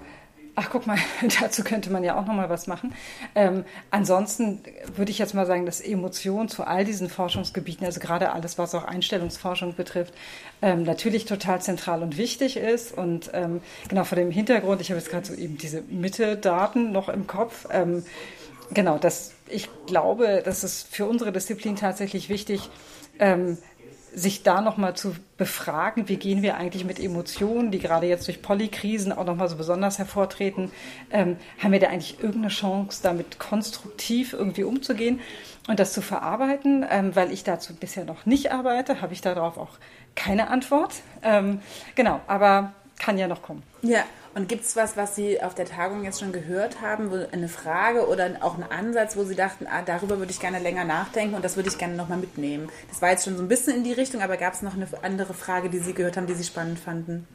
ach 0.55 0.69
guck 0.69 0.87
mal, 0.87 0.97
dazu 1.41 1.63
könnte 1.63 1.91
man 1.91 2.03
ja 2.03 2.19
auch 2.19 2.25
noch 2.25 2.33
mal 2.33 2.49
was 2.49 2.67
machen. 2.67 2.93
Ähm, 3.35 3.63
ansonsten 3.89 4.61
würde 4.95 5.11
ich 5.11 5.19
jetzt 5.19 5.33
mal 5.33 5.45
sagen, 5.45 5.65
dass 5.65 5.81
Emotion 5.81 6.49
zu 6.49 6.63
all 6.63 6.85
diesen 6.85 7.09
Forschungsgebieten, 7.09 7.85
also 7.85 7.99
gerade 7.99 8.31
alles, 8.31 8.57
was 8.57 8.75
auch 8.75 8.83
Einstellungsforschung 8.83 9.75
betrifft, 9.75 10.13
ähm, 10.61 10.83
natürlich 10.83 11.25
total 11.25 11.61
zentral 11.61 12.03
und 12.03 12.17
wichtig 12.17 12.57
ist. 12.57 12.97
Und 12.97 13.31
ähm, 13.33 13.61
genau 13.87 14.03
vor 14.03 14.17
dem 14.17 14.31
Hintergrund, 14.31 14.81
ich 14.81 14.91
habe 14.91 14.99
jetzt 14.99 15.09
gerade 15.09 15.25
so 15.25 15.33
eben 15.33 15.57
diese 15.57 15.81
Mitte-Daten 15.81 16.91
noch 16.91 17.09
im 17.09 17.27
Kopf. 17.27 17.67
Ähm, 17.71 18.03
genau, 18.73 18.97
das, 18.97 19.33
ich 19.47 19.69
glaube, 19.87 20.41
das 20.43 20.63
ist 20.63 20.93
für 20.93 21.05
unsere 21.05 21.31
Disziplin 21.31 21.75
tatsächlich 21.75 22.29
wichtig, 22.29 22.69
ähm, 23.19 23.57
sich 24.13 24.43
da 24.43 24.61
nochmal 24.61 24.95
zu 24.95 25.15
befragen, 25.37 26.09
wie 26.09 26.17
gehen 26.17 26.41
wir 26.41 26.57
eigentlich 26.57 26.85
mit 26.85 26.99
Emotionen, 26.99 27.71
die 27.71 27.79
gerade 27.79 28.07
jetzt 28.07 28.27
durch 28.27 28.41
Polykrisen 28.41 29.11
auch 29.11 29.25
nochmal 29.25 29.47
so 29.47 29.55
besonders 29.55 29.99
hervortreten, 29.99 30.71
ähm, 31.11 31.37
haben 31.59 31.71
wir 31.71 31.79
da 31.79 31.87
eigentlich 31.87 32.19
irgendeine 32.19 32.49
Chance, 32.49 33.01
damit 33.03 33.39
konstruktiv 33.39 34.33
irgendwie 34.33 34.63
umzugehen 34.63 35.19
und 35.67 35.79
das 35.79 35.93
zu 35.93 36.01
verarbeiten, 36.01 36.85
ähm, 36.89 37.15
weil 37.15 37.31
ich 37.31 37.43
dazu 37.43 37.73
bisher 37.75 38.05
noch 38.05 38.25
nicht 38.25 38.51
arbeite, 38.51 39.01
habe 39.01 39.13
ich 39.13 39.21
darauf 39.21 39.57
auch 39.57 39.79
keine 40.15 40.49
Antwort. 40.49 40.95
Ähm, 41.23 41.61
genau, 41.95 42.19
aber 42.27 42.73
kann 42.99 43.17
ja 43.17 43.27
noch 43.27 43.41
kommen. 43.41 43.63
Ja, 43.81 44.03
und 44.33 44.47
gibt 44.47 44.63
es 44.63 44.75
was, 44.75 44.95
was 44.95 45.15
Sie 45.15 45.41
auf 45.41 45.55
der 45.55 45.65
Tagung 45.65 46.03
jetzt 46.03 46.19
schon 46.19 46.31
gehört 46.31 46.81
haben, 46.81 47.11
eine 47.31 47.47
Frage 47.47 48.07
oder 48.07 48.29
auch 48.41 48.57
ein 48.57 48.63
Ansatz, 48.63 49.17
wo 49.17 49.23
Sie 49.23 49.35
dachten, 49.35 49.67
ah, 49.69 49.81
darüber 49.85 50.19
würde 50.19 50.31
ich 50.31 50.39
gerne 50.39 50.59
länger 50.59 50.85
nachdenken 50.85 51.35
und 51.35 51.43
das 51.43 51.57
würde 51.57 51.69
ich 51.69 51.77
gerne 51.77 51.95
nochmal 51.95 52.17
mitnehmen? 52.17 52.69
Das 52.89 53.01
war 53.01 53.09
jetzt 53.09 53.25
schon 53.25 53.35
so 53.35 53.43
ein 53.43 53.47
bisschen 53.47 53.75
in 53.75 53.83
die 53.83 53.93
Richtung, 53.93 54.21
aber 54.21 54.37
gab 54.37 54.53
es 54.53 54.61
noch 54.61 54.75
eine 54.75 54.87
andere 55.01 55.33
Frage, 55.33 55.69
die 55.69 55.79
Sie 55.79 55.93
gehört 55.93 56.17
haben, 56.17 56.27
die 56.27 56.33
Sie 56.33 56.43
spannend 56.43 56.79
fanden? 56.79 57.27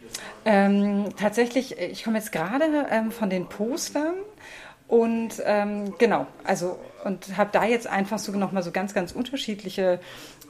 Ähm, 0.44 1.10
tatsächlich, 1.16 1.78
ich 1.78 2.04
komme 2.04 2.18
jetzt 2.18 2.32
gerade 2.32 2.64
ähm, 2.90 3.10
von 3.10 3.28
den 3.28 3.46
Postern 3.48 4.14
und 4.88 5.42
ähm, 5.44 5.94
genau, 5.98 6.26
also 6.44 6.78
und 7.04 7.36
habe 7.36 7.50
da 7.52 7.64
jetzt 7.64 7.86
einfach 7.86 8.18
so 8.18 8.32
nochmal 8.32 8.62
so 8.62 8.70
ganz, 8.70 8.94
ganz 8.94 9.12
unterschiedliche 9.12 10.00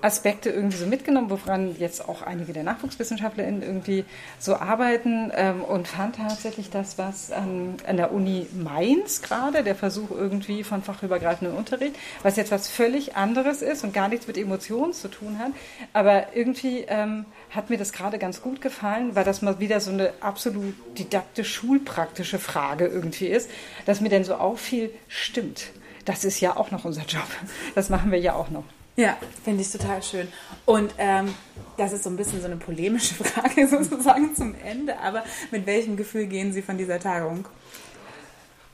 Aspekte 0.03 0.51
irgendwie 0.51 0.77
so 0.77 0.87
mitgenommen, 0.87 1.31
woran 1.31 1.75
jetzt 1.79 2.07
auch 2.07 2.23
einige 2.23 2.53
der 2.53 2.65
NachwuchswissenschaftlerInnen 2.65 3.63
irgendwie 3.63 4.05
so 4.39 4.57
arbeiten. 4.57 5.33
Ähm, 5.35 5.63
und 5.63 5.89
fand 5.89 6.17
tatsächlich 6.17 6.71
das, 6.71 6.99
was 6.99 7.33
an, 7.33 7.77
an 7.87 7.97
der 7.97 8.13
Uni 8.13 8.47
Mainz 8.53 9.23
gerade, 9.23 9.65
der 9.65 9.75
Versuch 9.75 10.11
irgendwie 10.11 10.65
von 10.65 10.83
fachübergreifendem 10.83 11.57
Unterricht, 11.57 11.97
was 12.23 12.37
jetzt 12.37 12.53
was 12.53 12.69
völlig 12.69 13.17
anderes 13.17 13.63
ist 13.63 13.85
und 13.85 13.95
gar 13.95 14.09
nichts 14.09 14.27
mit 14.27 14.37
Emotionen 14.37 14.93
zu 14.93 15.09
tun 15.09 15.39
hat, 15.39 15.53
aber 15.93 16.35
irgendwie 16.35 16.85
ähm, 16.89 17.25
hat 17.51 17.71
mir 17.71 17.79
das 17.79 17.93
gerade 17.93 18.19
ganz 18.19 18.43
gut 18.43 18.61
gefallen, 18.61 19.15
weil 19.15 19.25
das 19.25 19.43
mal 19.43 19.61
wieder 19.61 19.81
so 19.81 19.91
eine 19.91 20.13
absolut 20.21 20.75
didaktisch 20.99 21.55
schulpraktische 21.55 22.39
Frage 22.39 22.87
irgendwie 22.87 23.29
ist, 23.29 23.51
dass 23.87 24.01
mir 24.01 24.09
denn 24.11 24.25
so 24.25 24.35
auffiel, 24.35 24.91
stimmt, 25.09 25.71
das 26.07 26.25
ist 26.25 26.41
ja 26.41 26.57
auch 26.57 26.71
noch 26.71 26.85
unser 26.85 27.03
Job, 27.03 27.27
das 27.75 27.91
machen 27.91 28.11
wir 28.11 28.19
ja 28.19 28.35
auch 28.35 28.51
noch. 28.51 28.65
Ja, 28.97 29.19
finde 29.45 29.61
ich 29.61 29.71
total 29.71 30.03
schön. 30.03 30.27
Und 30.65 30.95
ähm, 30.97 31.35
das 31.77 31.93
ist 31.93 32.05
so 32.05 32.09
ein 32.09 32.17
bisschen 32.17 32.41
so 32.41 32.47
eine 32.47 32.57
polemische 32.57 33.15
Frage 33.25 33.69
sozusagen 33.69 34.35
zum 34.35 34.55
Ende, 34.65 34.99
aber 34.99 35.23
mit 35.51 35.67
welchem 35.67 35.97
Gefühl 35.97 36.27
gehen 36.27 36.53
Sie 36.53 36.63
von 36.63 36.79
dieser 36.79 36.99
Tagung? 36.99 37.47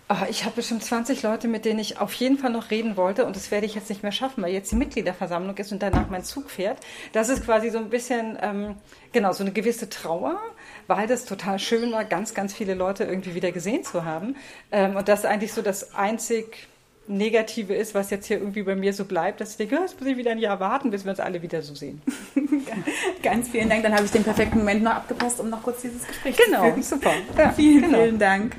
Oh, 0.08 0.26
ich 0.28 0.44
habe 0.44 0.56
bestimmt 0.56 0.84
20 0.84 1.22
Leute, 1.22 1.48
mit 1.48 1.64
denen 1.64 1.78
ich 1.78 1.98
auf 1.98 2.12
jeden 2.14 2.36
Fall 2.36 2.50
noch 2.50 2.70
reden 2.70 2.96
wollte 2.96 3.24
und 3.24 3.34
das 3.34 3.50
werde 3.50 3.66
ich 3.66 3.74
jetzt 3.74 3.88
nicht 3.88 4.02
mehr 4.02 4.12
schaffen, 4.12 4.42
weil 4.42 4.52
jetzt 4.52 4.70
die 4.70 4.76
Mitgliederversammlung 4.76 5.56
ist 5.56 5.72
und 5.72 5.82
danach 5.82 6.10
mein 6.10 6.22
Zug 6.22 6.50
fährt. 6.50 6.78
Das 7.12 7.28
ist 7.28 7.44
quasi 7.44 7.70
so 7.70 7.78
ein 7.78 7.88
bisschen, 7.88 8.36
ähm, 8.42 8.76
genau, 9.12 9.32
so 9.32 9.42
eine 9.42 9.52
gewisse 9.52 9.88
Trauer, 9.88 10.38
weil 10.86 11.06
das 11.06 11.24
total 11.24 11.58
schön 11.58 11.90
war, 11.92 12.04
ganz, 12.04 12.34
ganz 12.34 12.52
viele 12.52 12.74
Leute 12.74 13.04
irgendwie 13.04 13.34
wieder 13.34 13.52
gesehen 13.52 13.84
zu 13.84 14.04
haben. 14.04 14.36
Ähm, 14.70 14.96
und 14.96 15.08
das 15.08 15.20
ist 15.20 15.26
eigentlich 15.26 15.52
so 15.52 15.62
das 15.62 15.94
einzig 15.94 16.68
Negative 17.08 17.74
ist, 17.74 17.94
was 17.94 18.10
jetzt 18.10 18.26
hier 18.26 18.38
irgendwie 18.38 18.62
bei 18.62 18.76
mir 18.76 18.92
so 18.92 19.04
bleibt, 19.04 19.40
dass 19.40 19.52
ich 19.52 19.56
denke, 19.56 19.76
das 19.76 19.98
muss 19.98 20.08
ich 20.08 20.16
wieder 20.16 20.30
ein 20.30 20.38
Jahr 20.38 20.60
warten, 20.60 20.90
bis 20.90 21.04
wir 21.04 21.10
uns 21.10 21.20
alle 21.20 21.42
wieder 21.42 21.60
so 21.62 21.74
sehen. 21.74 22.00
Ganz 23.22 23.48
vielen 23.48 23.68
Dank. 23.68 23.82
Dann 23.82 23.92
habe 23.92 24.04
ich 24.04 24.10
den 24.12 24.22
perfekten 24.22 24.58
Moment 24.58 24.84
noch 24.84 24.92
abgepasst, 24.92 25.40
um 25.40 25.50
noch 25.50 25.62
kurz 25.62 25.82
dieses 25.82 26.06
Gespräch 26.06 26.36
genau, 26.36 26.58
zu 26.58 26.62
führen. 26.62 26.74
Genau, 26.74 26.86
super. 26.86 27.12
Ja, 27.38 27.50
vielen, 27.50 27.82
genau. 27.82 28.02
vielen 28.02 28.18
Dank. 28.18 28.56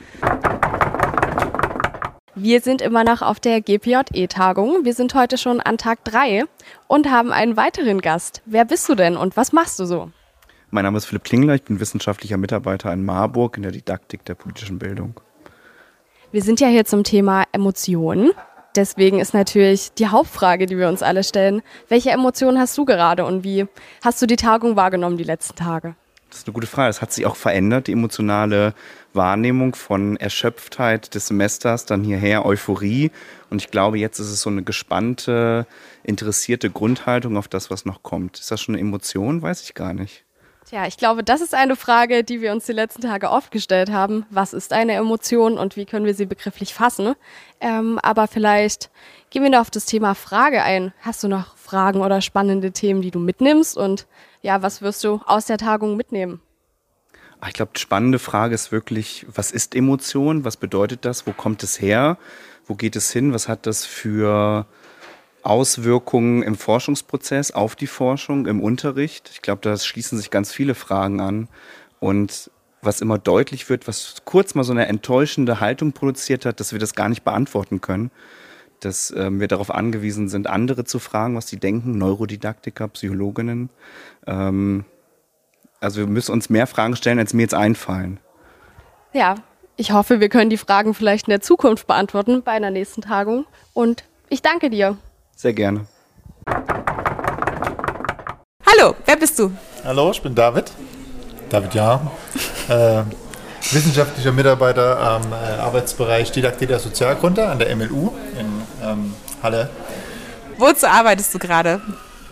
Wir 2.35 2.61
sind 2.61 2.81
immer 2.81 3.03
noch 3.03 3.21
auf 3.21 3.39
der 3.39 3.61
GPJE-Tagung. 3.61 4.83
Wir 4.83 4.93
sind 4.93 5.13
heute 5.13 5.37
schon 5.37 5.61
an 5.61 5.77
Tag 5.77 6.03
3 6.03 6.43
und 6.87 7.09
haben 7.09 7.31
einen 7.31 7.55
weiteren 7.55 8.01
Gast. 8.01 8.41
Wer 8.45 8.65
bist 8.65 8.89
du 8.89 8.95
denn 8.95 9.15
und 9.15 9.37
was 9.37 9.53
machst 9.53 9.79
du 9.79 9.85
so? 9.85 10.11
Mein 10.71 10.83
Name 10.83 10.97
ist 10.97 11.05
Philipp 11.05 11.23
Klingler, 11.23 11.53
ich 11.53 11.63
bin 11.63 11.79
wissenschaftlicher 11.79 12.37
Mitarbeiter 12.37 12.91
in 12.91 13.05
Marburg 13.05 13.57
in 13.57 13.63
der 13.63 13.71
Didaktik 13.71 14.25
der 14.25 14.33
politischen 14.33 14.79
Bildung. 14.79 15.13
Wir 16.33 16.41
sind 16.41 16.59
ja 16.59 16.67
hier 16.67 16.83
zum 16.83 17.03
Thema 17.03 17.43
Emotionen. 17.51 18.31
Deswegen 18.75 19.19
ist 19.19 19.35
natürlich 19.35 19.91
die 19.93 20.07
Hauptfrage, 20.07 20.65
die 20.65 20.79
wir 20.79 20.87
uns 20.87 21.03
alle 21.03 21.23
stellen, 21.23 21.61
welche 21.89 22.09
Emotionen 22.09 22.57
hast 22.57 22.75
du 22.75 22.85
gerade 22.85 23.23
und 23.23 23.43
wie 23.43 23.67
hast 24.03 24.19
du 24.19 24.25
die 24.25 24.35
Tagung 24.35 24.75
wahrgenommen 24.75 25.15
die 25.15 25.23
letzten 25.23 25.55
Tage? 25.55 25.93
Das 26.31 26.39
ist 26.39 26.47
eine 26.47 26.55
gute 26.55 26.65
Frage. 26.65 26.89
Es 26.89 27.03
hat 27.03 27.13
sich 27.13 27.27
auch 27.27 27.35
verändert, 27.35 27.85
die 27.85 27.91
emotionale 27.91 28.73
Wahrnehmung 29.13 29.75
von 29.75 30.17
Erschöpftheit 30.17 31.13
des 31.13 31.27
Semesters, 31.27 31.85
dann 31.85 32.03
hierher 32.03 32.47
Euphorie. 32.47 33.11
Und 33.51 33.61
ich 33.61 33.69
glaube, 33.69 33.99
jetzt 33.99 34.17
ist 34.17 34.31
es 34.31 34.41
so 34.41 34.49
eine 34.49 34.63
gespannte, 34.63 35.67
interessierte 36.01 36.71
Grundhaltung 36.71 37.37
auf 37.37 37.47
das, 37.47 37.69
was 37.69 37.85
noch 37.85 38.01
kommt. 38.01 38.39
Ist 38.39 38.49
das 38.49 38.59
schon 38.59 38.73
eine 38.73 38.81
Emotion? 38.81 39.43
Weiß 39.43 39.61
ich 39.61 39.75
gar 39.75 39.93
nicht. 39.93 40.25
Tja, 40.65 40.87
ich 40.87 40.95
glaube, 40.95 41.23
das 41.23 41.41
ist 41.41 41.53
eine 41.53 41.75
Frage, 41.75 42.23
die 42.23 42.39
wir 42.39 42.53
uns 42.53 42.65
die 42.65 42.71
letzten 42.71 43.01
Tage 43.01 43.29
oft 43.29 43.51
gestellt 43.51 43.91
haben. 43.91 44.25
Was 44.29 44.53
ist 44.53 44.71
eine 44.71 44.93
Emotion 44.93 45.57
und 45.57 45.75
wie 45.75 45.85
können 45.85 46.05
wir 46.05 46.13
sie 46.13 46.25
begrifflich 46.25 46.73
fassen? 46.73 47.15
Ähm, 47.59 47.99
aber 48.01 48.27
vielleicht 48.27 48.89
gehen 49.29 49.43
wir 49.43 49.51
da 49.51 49.59
auf 49.59 49.71
das 49.71 49.85
Thema 49.85 50.15
Frage 50.15 50.63
ein. 50.63 50.93
Hast 51.01 51.21
du 51.21 51.27
noch 51.27 51.57
Fragen 51.57 52.01
oder 52.01 52.21
spannende 52.21 52.71
Themen, 52.71 53.01
die 53.01 53.11
du 53.11 53.19
mitnimmst? 53.19 53.75
Und 53.75 54.07
ja, 54.41 54.61
was 54.61 54.81
wirst 54.81 55.03
du 55.03 55.19
aus 55.25 55.45
der 55.45 55.57
Tagung 55.57 55.97
mitnehmen? 55.97 56.39
Ah, 57.41 57.47
ich 57.49 57.53
glaube, 57.55 57.73
die 57.75 57.81
spannende 57.81 58.19
Frage 58.19 58.55
ist 58.55 58.71
wirklich, 58.71 59.25
was 59.27 59.51
ist 59.51 59.75
Emotion? 59.75 60.45
Was 60.45 60.55
bedeutet 60.55 61.03
das? 61.03 61.27
Wo 61.27 61.33
kommt 61.33 61.61
es 61.63 61.81
her? 61.81 62.17
Wo 62.65 62.75
geht 62.75 62.95
es 62.95 63.11
hin? 63.11 63.33
Was 63.33 63.49
hat 63.49 63.65
das 63.65 63.85
für 63.85 64.65
Auswirkungen 65.43 66.41
im 66.43 66.55
Forschungsprozess 66.55 67.51
auf 67.51 67.75
die 67.75 67.87
Forschung, 67.87 68.47
im 68.47 68.61
Unterricht? 68.61 69.29
Ich 69.33 69.41
glaube, 69.41 69.61
da 69.61 69.75
schließen 69.77 70.17
sich 70.17 70.29
ganz 70.29 70.51
viele 70.51 70.75
Fragen 70.75 71.19
an. 71.19 71.47
Und 71.99 72.51
was 72.81 73.01
immer 73.01 73.17
deutlich 73.17 73.69
wird, 73.69 73.87
was 73.87 74.15
kurz 74.25 74.55
mal 74.55 74.63
so 74.63 74.73
eine 74.73 74.87
enttäuschende 74.87 75.59
Haltung 75.59 75.93
produziert 75.93 76.45
hat, 76.45 76.59
dass 76.59 76.71
wir 76.71 76.79
das 76.79 76.95
gar 76.95 77.09
nicht 77.09 77.23
beantworten 77.23 77.81
können. 77.81 78.11
Dass 78.79 79.13
ähm, 79.15 79.39
wir 79.39 79.47
darauf 79.47 79.71
angewiesen 79.71 80.27
sind, 80.27 80.47
andere 80.47 80.83
zu 80.83 80.99
fragen, 80.99 81.35
was 81.35 81.47
sie 81.47 81.57
denken, 81.57 81.97
Neurodidaktiker, 81.97 82.89
Psychologinnen. 82.89 83.69
Ähm, 84.27 84.85
also 85.79 86.01
wir 86.01 86.07
müssen 86.07 86.31
uns 86.31 86.49
mehr 86.49 86.67
Fragen 86.67 86.95
stellen, 86.95 87.19
als 87.19 87.33
mir 87.33 87.43
jetzt 87.43 87.53
einfallen. 87.53 88.19
Ja, 89.13 89.35
ich 89.75 89.91
hoffe, 89.91 90.19
wir 90.19 90.29
können 90.29 90.49
die 90.49 90.57
Fragen 90.57 90.93
vielleicht 90.93 91.27
in 91.27 91.31
der 91.31 91.41
Zukunft 91.41 91.87
beantworten 91.87 92.43
bei 92.43 92.51
einer 92.51 92.71
nächsten 92.71 93.01
Tagung. 93.01 93.45
Und 93.73 94.03
ich 94.29 94.41
danke 94.41 94.69
dir. 94.69 94.97
Sehr 95.43 95.51
gerne. 95.51 95.85
Hallo, 98.65 98.95
wer 99.05 99.17
bist 99.17 99.37
du? 99.37 99.51
Hallo, 99.83 100.11
ich 100.11 100.21
bin 100.21 100.33
David. 100.33 100.71
David 101.49 101.73
Jahr. 101.73 102.11
äh, 102.69 103.01
wissenschaftlicher 103.69 104.31
Mitarbeiter 104.31 104.97
am 104.97 105.33
äh, 105.33 105.59
Arbeitsbereich 105.59 106.31
Didaktik 106.31 106.69
der 106.69 106.79
Sozialkunde 106.79 107.45
an 107.45 107.59
der 107.59 107.75
MLU 107.75 108.13
in 108.39 108.61
ähm, 108.81 109.13
Halle. 109.43 109.69
Wozu 110.59 110.87
arbeitest 110.87 111.33
du 111.33 111.39
gerade? 111.39 111.81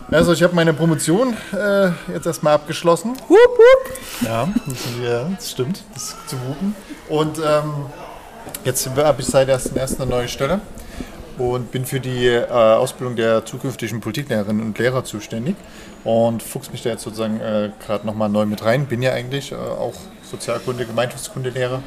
Also 0.09 0.31
ich 0.31 0.41
habe 0.41 0.55
meine 0.55 0.71
Promotion 0.71 1.35
äh, 1.51 1.89
jetzt 2.13 2.27
erstmal 2.27 2.53
abgeschlossen. 2.53 3.17
Hup, 3.27 3.37
hup. 3.37 4.21
Ja, 4.21 4.47
das, 4.67 4.77
das 5.37 5.51
stimmt, 5.51 5.83
das 5.93 6.03
ist 6.03 6.29
zu 6.29 6.37
wupen. 6.47 6.75
Und 7.09 7.39
ähm, 7.39 7.87
jetzt 8.63 8.89
habe 8.95 9.21
ich 9.21 9.27
seit 9.27 9.49
1.1. 9.49 9.99
eine 9.99 10.09
neue 10.09 10.29
Stelle 10.29 10.61
und 11.37 11.71
bin 11.71 11.85
für 11.85 11.99
die 11.99 12.27
äh, 12.27 12.47
Ausbildung 12.49 13.15
der 13.15 13.45
zukünftigen 13.45 13.99
Politiklehrerinnen 14.01 14.65
und 14.65 14.77
Lehrer 14.77 15.03
zuständig 15.03 15.55
und 16.03 16.43
fuchs 16.43 16.71
mich 16.71 16.83
da 16.83 16.89
jetzt 16.89 17.03
sozusagen 17.03 17.39
äh, 17.39 17.71
gerade 17.85 18.05
nochmal 18.05 18.29
neu 18.29 18.45
mit 18.45 18.63
rein. 18.63 18.85
Bin 18.85 19.01
ja 19.01 19.13
eigentlich 19.13 19.51
äh, 19.51 19.55
auch 19.55 19.95
Sozialkunde, 20.23 20.85
Gemeinschaftskundelehrer 20.85 21.81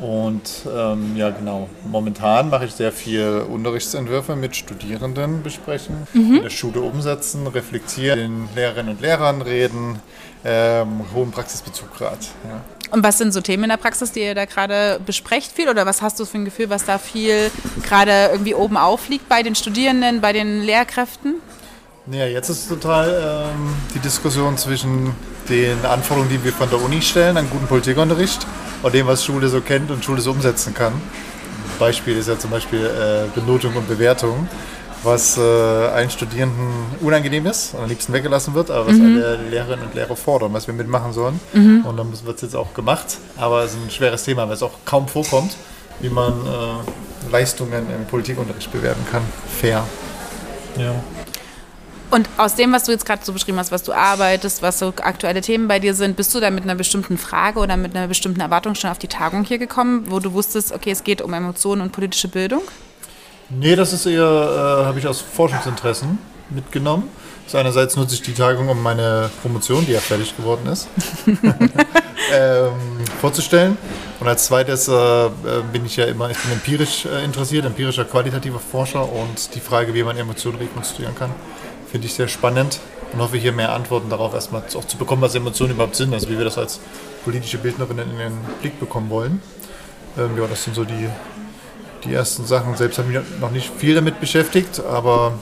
und 0.00 0.66
ähm, 0.72 1.16
ja, 1.16 1.30
genau. 1.30 1.68
Momentan 1.84 2.50
mache 2.50 2.66
ich 2.66 2.72
sehr 2.72 2.92
viel 2.92 3.44
Unterrichtsentwürfe 3.48 4.36
mit 4.36 4.54
Studierenden 4.54 5.42
besprechen, 5.42 6.06
mhm. 6.12 6.36
in 6.36 6.42
der 6.42 6.50
Schule 6.50 6.80
umsetzen, 6.80 7.46
reflektieren, 7.46 8.18
den 8.18 8.48
Lehrerinnen 8.54 8.94
und 8.94 9.00
Lehrern 9.00 9.42
reden, 9.42 10.00
ähm, 10.44 11.04
hohen 11.14 11.30
Praxisbezug 11.30 11.96
gerade. 11.96 12.18
Ja. 12.48 12.60
Und 12.90 13.02
was 13.02 13.18
sind 13.18 13.32
so 13.32 13.40
Themen 13.40 13.64
in 13.64 13.70
der 13.70 13.76
Praxis, 13.76 14.12
die 14.12 14.20
ihr 14.20 14.34
da 14.34 14.46
gerade 14.46 14.98
besprecht 15.04 15.52
viel? 15.52 15.68
Oder 15.68 15.84
was 15.84 16.00
hast 16.00 16.18
du 16.20 16.24
für 16.24 16.38
ein 16.38 16.44
Gefühl, 16.44 16.70
was 16.70 16.84
da 16.84 16.98
viel 16.98 17.50
gerade 17.82 18.30
irgendwie 18.32 18.54
oben 18.54 18.76
aufliegt 18.76 19.28
bei 19.28 19.42
den 19.42 19.54
Studierenden, 19.54 20.20
bei 20.20 20.32
den 20.32 20.62
Lehrkräften? 20.62 21.36
Ja, 22.10 22.24
jetzt 22.24 22.48
ist 22.48 22.68
total 22.68 23.50
ähm, 23.52 23.74
die 23.94 23.98
Diskussion 23.98 24.56
zwischen 24.56 25.14
den 25.50 25.84
Anforderungen, 25.84 26.30
die 26.30 26.42
wir 26.42 26.52
von 26.52 26.70
der 26.70 26.80
Uni 26.80 27.02
stellen, 27.02 27.36
an 27.36 27.50
guten 27.50 27.66
Politikunterricht 27.66 28.46
und 28.82 28.94
dem, 28.94 29.06
was 29.06 29.22
Schule 29.22 29.48
so 29.48 29.60
kennt 29.60 29.90
und 29.90 30.02
Schule 30.02 30.22
so 30.22 30.30
umsetzen 30.30 30.72
kann. 30.72 30.94
Ein 30.94 31.78
Beispiel 31.78 32.16
ist 32.16 32.28
ja 32.28 32.38
zum 32.38 32.50
Beispiel 32.50 32.80
äh, 32.80 33.28
Benotung 33.38 33.76
und 33.76 33.86
Bewertung, 33.86 34.48
was 35.02 35.38
äh, 35.38 35.40
allen 35.40 36.10
Studierenden 36.10 36.68
unangenehm 37.00 37.46
ist 37.46 37.74
und 37.74 37.82
am 37.82 37.88
liebsten 37.88 38.12
weggelassen 38.12 38.54
wird, 38.54 38.70
aber 38.70 38.88
was 38.88 38.96
mhm. 38.96 39.16
alle 39.16 39.36
Lehrerinnen 39.48 39.86
und 39.86 39.94
Lehrer 39.94 40.16
fordern, 40.16 40.52
was 40.52 40.66
wir 40.66 40.74
mitmachen 40.74 41.12
sollen. 41.12 41.40
Mhm. 41.52 41.84
Und 41.86 41.96
dann 41.96 42.12
wird 42.24 42.36
es 42.36 42.42
jetzt 42.42 42.56
auch 42.56 42.74
gemacht, 42.74 43.18
aber 43.36 43.62
es 43.62 43.72
ist 43.72 43.78
ein 43.84 43.90
schweres 43.90 44.24
Thema, 44.24 44.46
weil 44.48 44.54
es 44.54 44.62
auch 44.62 44.72
kaum 44.84 45.08
vorkommt, 45.08 45.56
wie 46.00 46.08
man 46.08 46.32
äh, 46.32 47.30
Leistungen 47.30 47.86
im 47.90 48.06
Politikunterricht 48.06 48.72
bewerten 48.72 49.04
kann. 49.10 49.22
Fair. 49.60 49.84
Ja. 50.76 50.94
Und 52.10 52.28
aus 52.38 52.54
dem, 52.54 52.72
was 52.72 52.84
du 52.84 52.92
jetzt 52.92 53.04
gerade 53.04 53.22
so 53.22 53.34
beschrieben 53.34 53.58
hast, 53.58 53.70
was 53.70 53.82
du 53.82 53.92
arbeitest, 53.92 54.62
was 54.62 54.78
so 54.78 54.94
aktuelle 55.02 55.42
Themen 55.42 55.68
bei 55.68 55.78
dir 55.78 55.92
sind, 55.92 56.16
bist 56.16 56.34
du 56.34 56.40
da 56.40 56.50
mit 56.50 56.64
einer 56.64 56.74
bestimmten 56.74 57.18
Frage 57.18 57.60
oder 57.60 57.76
mit 57.76 57.94
einer 57.94 58.08
bestimmten 58.08 58.40
Erwartung 58.40 58.74
schon 58.74 58.88
auf 58.88 58.98
die 58.98 59.08
Tagung 59.08 59.44
hier 59.44 59.58
gekommen, 59.58 60.06
wo 60.08 60.18
du 60.18 60.32
wusstest, 60.32 60.72
okay, 60.72 60.90
es 60.90 61.04
geht 61.04 61.20
um 61.20 61.34
Emotionen 61.34 61.82
und 61.82 61.92
politische 61.92 62.28
Bildung? 62.28 62.62
Nee, 63.50 63.76
das 63.76 63.92
ist 63.92 64.06
eher, 64.06 64.22
äh, 64.22 64.84
habe 64.84 64.98
ich 64.98 65.06
aus 65.06 65.20
Forschungsinteressen 65.20 66.18
mitgenommen. 66.50 67.08
Also 67.46 67.58
einerseits 67.58 67.96
nutze 67.96 68.14
ich 68.14 68.22
die 68.22 68.34
Tagung, 68.34 68.68
um 68.68 68.82
meine 68.82 69.30
Promotion, 69.40 69.86
die 69.86 69.92
ja 69.92 70.00
fertig 70.00 70.36
geworden 70.36 70.66
ist, 70.66 70.88
ähm, 72.32 72.72
vorzustellen. 73.20 73.78
Und 74.20 74.28
als 74.28 74.44
zweites 74.44 74.86
äh, 74.88 75.30
bin 75.72 75.86
ich 75.86 75.96
ja 75.96 76.04
immer, 76.04 76.30
ich 76.30 76.38
bin 76.38 76.52
empirisch 76.52 77.06
äh, 77.06 77.24
interessiert, 77.24 77.64
empirischer 77.64 78.04
qualitativer 78.04 78.58
Forscher 78.58 79.10
und 79.10 79.54
die 79.54 79.60
Frage, 79.60 79.94
wie 79.94 80.02
man 80.02 80.18
Emotionen 80.18 80.58
rekonstruieren 80.58 81.14
kann, 81.14 81.30
Finde 81.90 82.06
ich 82.06 82.12
sehr 82.12 82.28
spannend 82.28 82.80
und 83.14 83.20
hoffe 83.20 83.38
hier 83.38 83.52
mehr 83.52 83.72
Antworten 83.72 84.10
darauf 84.10 84.34
erstmal 84.34 84.62
auch 84.62 84.84
zu 84.84 84.98
bekommen, 84.98 85.22
was 85.22 85.34
Emotionen 85.34 85.72
überhaupt 85.72 85.96
sind, 85.96 86.12
also 86.12 86.28
wie 86.28 86.36
wir 86.36 86.44
das 86.44 86.58
als 86.58 86.80
politische 87.24 87.56
Bildnerinnen 87.56 88.10
in 88.10 88.18
den 88.18 88.32
Blick 88.60 88.78
bekommen 88.78 89.08
wollen. 89.08 89.40
Ähm, 90.18 90.36
ja, 90.36 90.46
das 90.46 90.64
sind 90.64 90.76
so 90.76 90.84
die, 90.84 91.08
die 92.04 92.14
ersten 92.14 92.46
Sachen. 92.46 92.76
Selbst 92.76 92.98
habe 92.98 93.12
ich 93.12 93.18
mich 93.18 93.40
noch 93.40 93.50
nicht 93.50 93.70
viel 93.76 93.94
damit 93.94 94.20
beschäftigt, 94.20 94.80
aber 94.80 95.32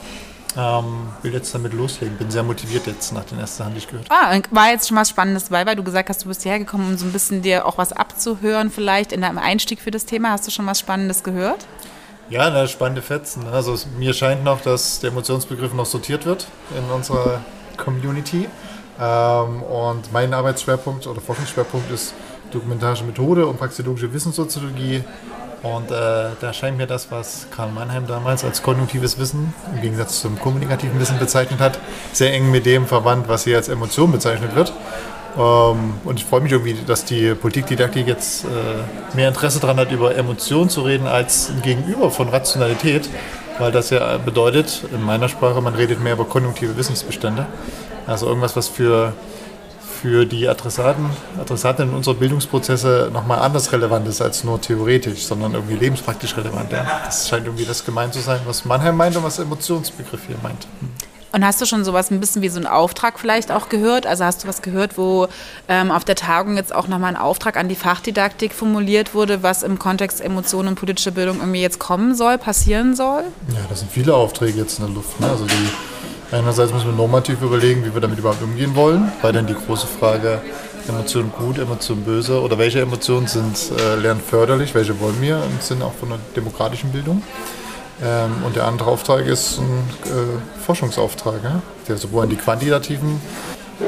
ähm, 0.57 1.09
will 1.21 1.33
jetzt 1.33 1.53
damit 1.53 1.73
loslegen. 1.73 2.17
Bin 2.17 2.31
sehr 2.31 2.43
motiviert 2.43 2.87
jetzt 2.87 3.13
nach 3.13 3.25
den 3.25 3.39
ersten 3.39 3.57
Sachen, 3.59 3.73
die 3.73 3.79
ich 3.79 3.87
gehört 3.87 4.07
Ah, 4.09 4.39
war 4.51 4.69
jetzt 4.69 4.87
schon 4.87 4.97
was 4.97 5.09
Spannendes 5.09 5.49
dabei, 5.49 5.65
weil 5.65 5.75
du 5.75 5.83
gesagt 5.83 6.09
hast, 6.09 6.23
du 6.23 6.27
bist 6.27 6.43
hierher 6.43 6.59
gekommen, 6.59 6.89
um 6.89 6.97
so 6.97 7.05
ein 7.05 7.11
bisschen 7.11 7.41
dir 7.41 7.65
auch 7.65 7.77
was 7.77 7.93
abzuhören, 7.93 8.71
vielleicht 8.71 9.11
in 9.11 9.21
deinem 9.21 9.37
Einstieg 9.37 9.79
für 9.79 9.91
das 9.91 10.05
Thema. 10.05 10.31
Hast 10.31 10.47
du 10.47 10.51
schon 10.51 10.65
was 10.65 10.79
Spannendes 10.79 11.23
gehört? 11.23 11.65
Ja, 12.29 12.47
eine 12.47 12.67
spannende 12.67 13.01
Fetzen. 13.01 13.47
Also 13.47 13.77
mir 13.97 14.13
scheint 14.13 14.43
noch, 14.43 14.61
dass 14.61 14.99
der 14.99 15.11
Emotionsbegriff 15.11 15.73
noch 15.73 15.85
sortiert 15.85 16.25
wird 16.25 16.47
in 16.77 16.83
unserer 16.91 17.41
Community. 17.77 18.49
Ähm, 18.99 19.61
und 19.61 20.11
mein 20.11 20.33
Arbeitsschwerpunkt 20.33 21.07
oder 21.07 21.21
Forschungsschwerpunkt 21.21 21.91
ist 21.91 22.13
dokumentarische 22.51 23.03
Methode 23.03 23.45
und 23.45 23.57
praxeologische 23.57 24.11
Wissenssoziologie. 24.11 25.03
Und 25.63 25.89
äh, 25.91 26.29
da 26.39 26.53
scheint 26.53 26.77
mir 26.77 26.87
das, 26.87 27.11
was 27.11 27.47
Karl 27.55 27.71
Mannheim 27.71 28.05
damals 28.07 28.43
als 28.43 28.61
konjunktives 28.61 29.17
Wissen 29.17 29.53
im 29.73 29.81
Gegensatz 29.81 30.21
zum 30.21 30.39
kommunikativen 30.39 30.99
Wissen 30.99 31.17
bezeichnet 31.17 31.59
hat, 31.59 31.79
sehr 32.13 32.33
eng 32.33 32.51
mit 32.51 32.65
dem 32.65 32.85
verwandt, 32.85 33.27
was 33.27 33.43
hier 33.43 33.57
als 33.57 33.67
Emotion 33.67 34.11
bezeichnet 34.11 34.55
wird. 34.55 34.71
Ähm, 35.37 35.95
und 36.03 36.19
ich 36.19 36.25
freue 36.25 36.41
mich 36.41 36.51
irgendwie, 36.51 36.75
dass 36.85 37.05
die 37.05 37.33
Politikdidaktik 37.33 38.07
jetzt 38.07 38.45
äh, 38.45 39.15
mehr 39.15 39.27
Interesse 39.27 39.59
daran 39.59 39.77
hat, 39.77 39.91
über 39.91 40.15
Emotionen 40.15 40.69
zu 40.69 40.81
reden, 40.81 41.07
als 41.07 41.51
Gegenüber 41.63 42.11
von 42.11 42.29
Rationalität. 42.29 43.09
Weil 43.59 43.71
das 43.71 43.89
ja 43.89 44.17
bedeutet, 44.17 44.83
in 44.93 45.03
meiner 45.03 45.29
Sprache, 45.29 45.61
man 45.61 45.73
redet 45.73 45.99
mehr 45.99 46.13
über 46.13 46.25
konjunktive 46.25 46.77
Wissensbestände. 46.77 47.47
Also 48.05 48.27
irgendwas, 48.27 48.55
was 48.55 48.67
für, 48.67 49.13
für 50.01 50.25
die 50.25 50.47
Adressaten, 50.47 51.09
in 51.79 51.89
unserer 51.89 52.15
Bildungsprozesse 52.15 53.09
nochmal 53.11 53.39
anders 53.39 53.71
relevant 53.71 54.07
ist 54.07 54.21
als 54.21 54.43
nur 54.43 54.61
theoretisch, 54.61 55.25
sondern 55.25 55.53
irgendwie 55.53 55.75
lebenspraktisch 55.75 56.37
relevant. 56.37 56.71
Ja. 56.71 57.01
Das 57.05 57.27
scheint 57.27 57.45
irgendwie 57.45 57.65
das 57.65 57.83
gemeint 57.83 58.13
zu 58.13 58.19
sein, 58.19 58.39
was 58.45 58.65
Mannheim 58.65 58.95
meint 58.95 59.15
und 59.15 59.23
was 59.23 59.37
der 59.37 59.45
Emotionsbegriff 59.45 60.21
hier 60.27 60.37
meint. 60.43 60.67
Und 61.33 61.45
hast 61.45 61.61
du 61.61 61.65
schon 61.65 61.83
sowas 61.83 62.09
ein 62.09 62.19
bisschen 62.19 62.41
wie 62.41 62.49
so 62.49 62.57
einen 62.57 62.67
Auftrag 62.67 63.19
vielleicht 63.19 63.51
auch 63.51 63.69
gehört? 63.69 64.07
Also 64.07 64.23
hast 64.23 64.43
du 64.43 64.47
was 64.47 64.61
gehört, 64.61 64.97
wo 64.97 65.27
ähm, 65.67 65.91
auf 65.91 66.05
der 66.05 66.15
Tagung 66.15 66.55
jetzt 66.55 66.73
auch 66.73 66.87
nochmal 66.87 67.09
ein 67.09 67.19
Auftrag 67.19 67.57
an 67.57 67.67
die 67.67 67.75
Fachdidaktik 67.75 68.53
formuliert 68.53 69.13
wurde, 69.13 69.43
was 69.43 69.61
im 69.61 69.77
Kontext 69.77 70.21
Emotionen 70.21 70.69
und 70.69 70.75
politische 70.75 71.11
Bildung 71.11 71.37
irgendwie 71.37 71.61
jetzt 71.61 71.79
kommen 71.79 72.15
soll, 72.15 72.37
passieren 72.37 72.95
soll? 72.95 73.23
Ja, 73.49 73.59
das 73.69 73.79
sind 73.79 73.91
viele 73.91 74.15
Aufträge 74.15 74.59
jetzt 74.59 74.79
in 74.79 74.85
der 74.85 74.95
Luft. 74.95 75.19
Ne? 75.19 75.29
Also 75.29 75.45
die, 75.45 75.69
einerseits 76.31 76.73
müssen 76.73 76.87
wir 76.87 76.95
normativ 76.95 77.41
überlegen, 77.41 77.85
wie 77.85 77.93
wir 77.93 78.01
damit 78.01 78.19
überhaupt 78.19 78.41
umgehen 78.41 78.75
wollen, 78.75 79.11
weil 79.21 79.33
dann 79.33 79.47
die 79.47 79.55
große 79.55 79.87
Frage, 79.87 80.41
Emotionen 80.87 81.31
gut, 81.37 81.57
Emotionen 81.57 82.03
böse 82.03 82.41
oder 82.41 82.57
welche 82.57 82.79
Emotionen 82.79 83.27
sind 83.27 83.57
äh, 83.77 83.95
lernförderlich, 83.95 84.73
welche 84.73 84.99
wollen 84.99 85.21
wir 85.21 85.37
im 85.37 85.59
Sinne 85.59 85.85
auch 85.85 85.93
von 85.93 86.09
der 86.09 86.19
demokratischen 86.35 86.91
Bildung. 86.91 87.21
Ähm, 88.01 88.31
und 88.45 88.55
der 88.55 88.65
andere 88.65 88.89
Auftrag 88.89 89.25
ist 89.25 89.59
ein 89.59 89.89
äh, 90.05 90.61
Forschungsauftrag, 90.63 91.43
ja? 91.43 91.61
der 91.87 91.97
sowohl 91.97 92.23
an 92.23 92.29
die 92.29 92.35
quantitativen 92.35 93.19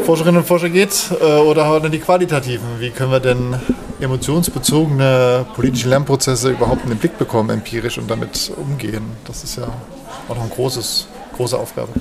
Forscherinnen 0.04 0.42
und 0.42 0.48
Forscher 0.48 0.70
geht 0.70 1.10
äh, 1.20 1.24
oder 1.24 1.66
auch 1.66 1.84
an 1.84 1.92
die 1.92 2.00
qualitativen. 2.00 2.80
Wie 2.80 2.90
können 2.92 3.12
wir 3.12 3.20
denn 3.20 3.56
emotionsbezogene 4.00 5.46
politische 5.56 5.90
Lernprozesse 5.90 6.50
überhaupt 6.52 6.84
in 6.84 6.90
den 6.90 7.00
Blick 7.00 7.18
bekommen, 7.18 7.50
empirisch 7.50 7.98
und 7.98 8.10
damit 8.10 8.52
umgehen? 8.56 9.04
Das 9.26 9.44
ist 9.44 9.58
ja 9.58 9.68
auch 10.28 10.36
noch 10.36 10.42
eine 10.42 10.52
große 11.40 11.58
Aufgabe. 11.58 11.94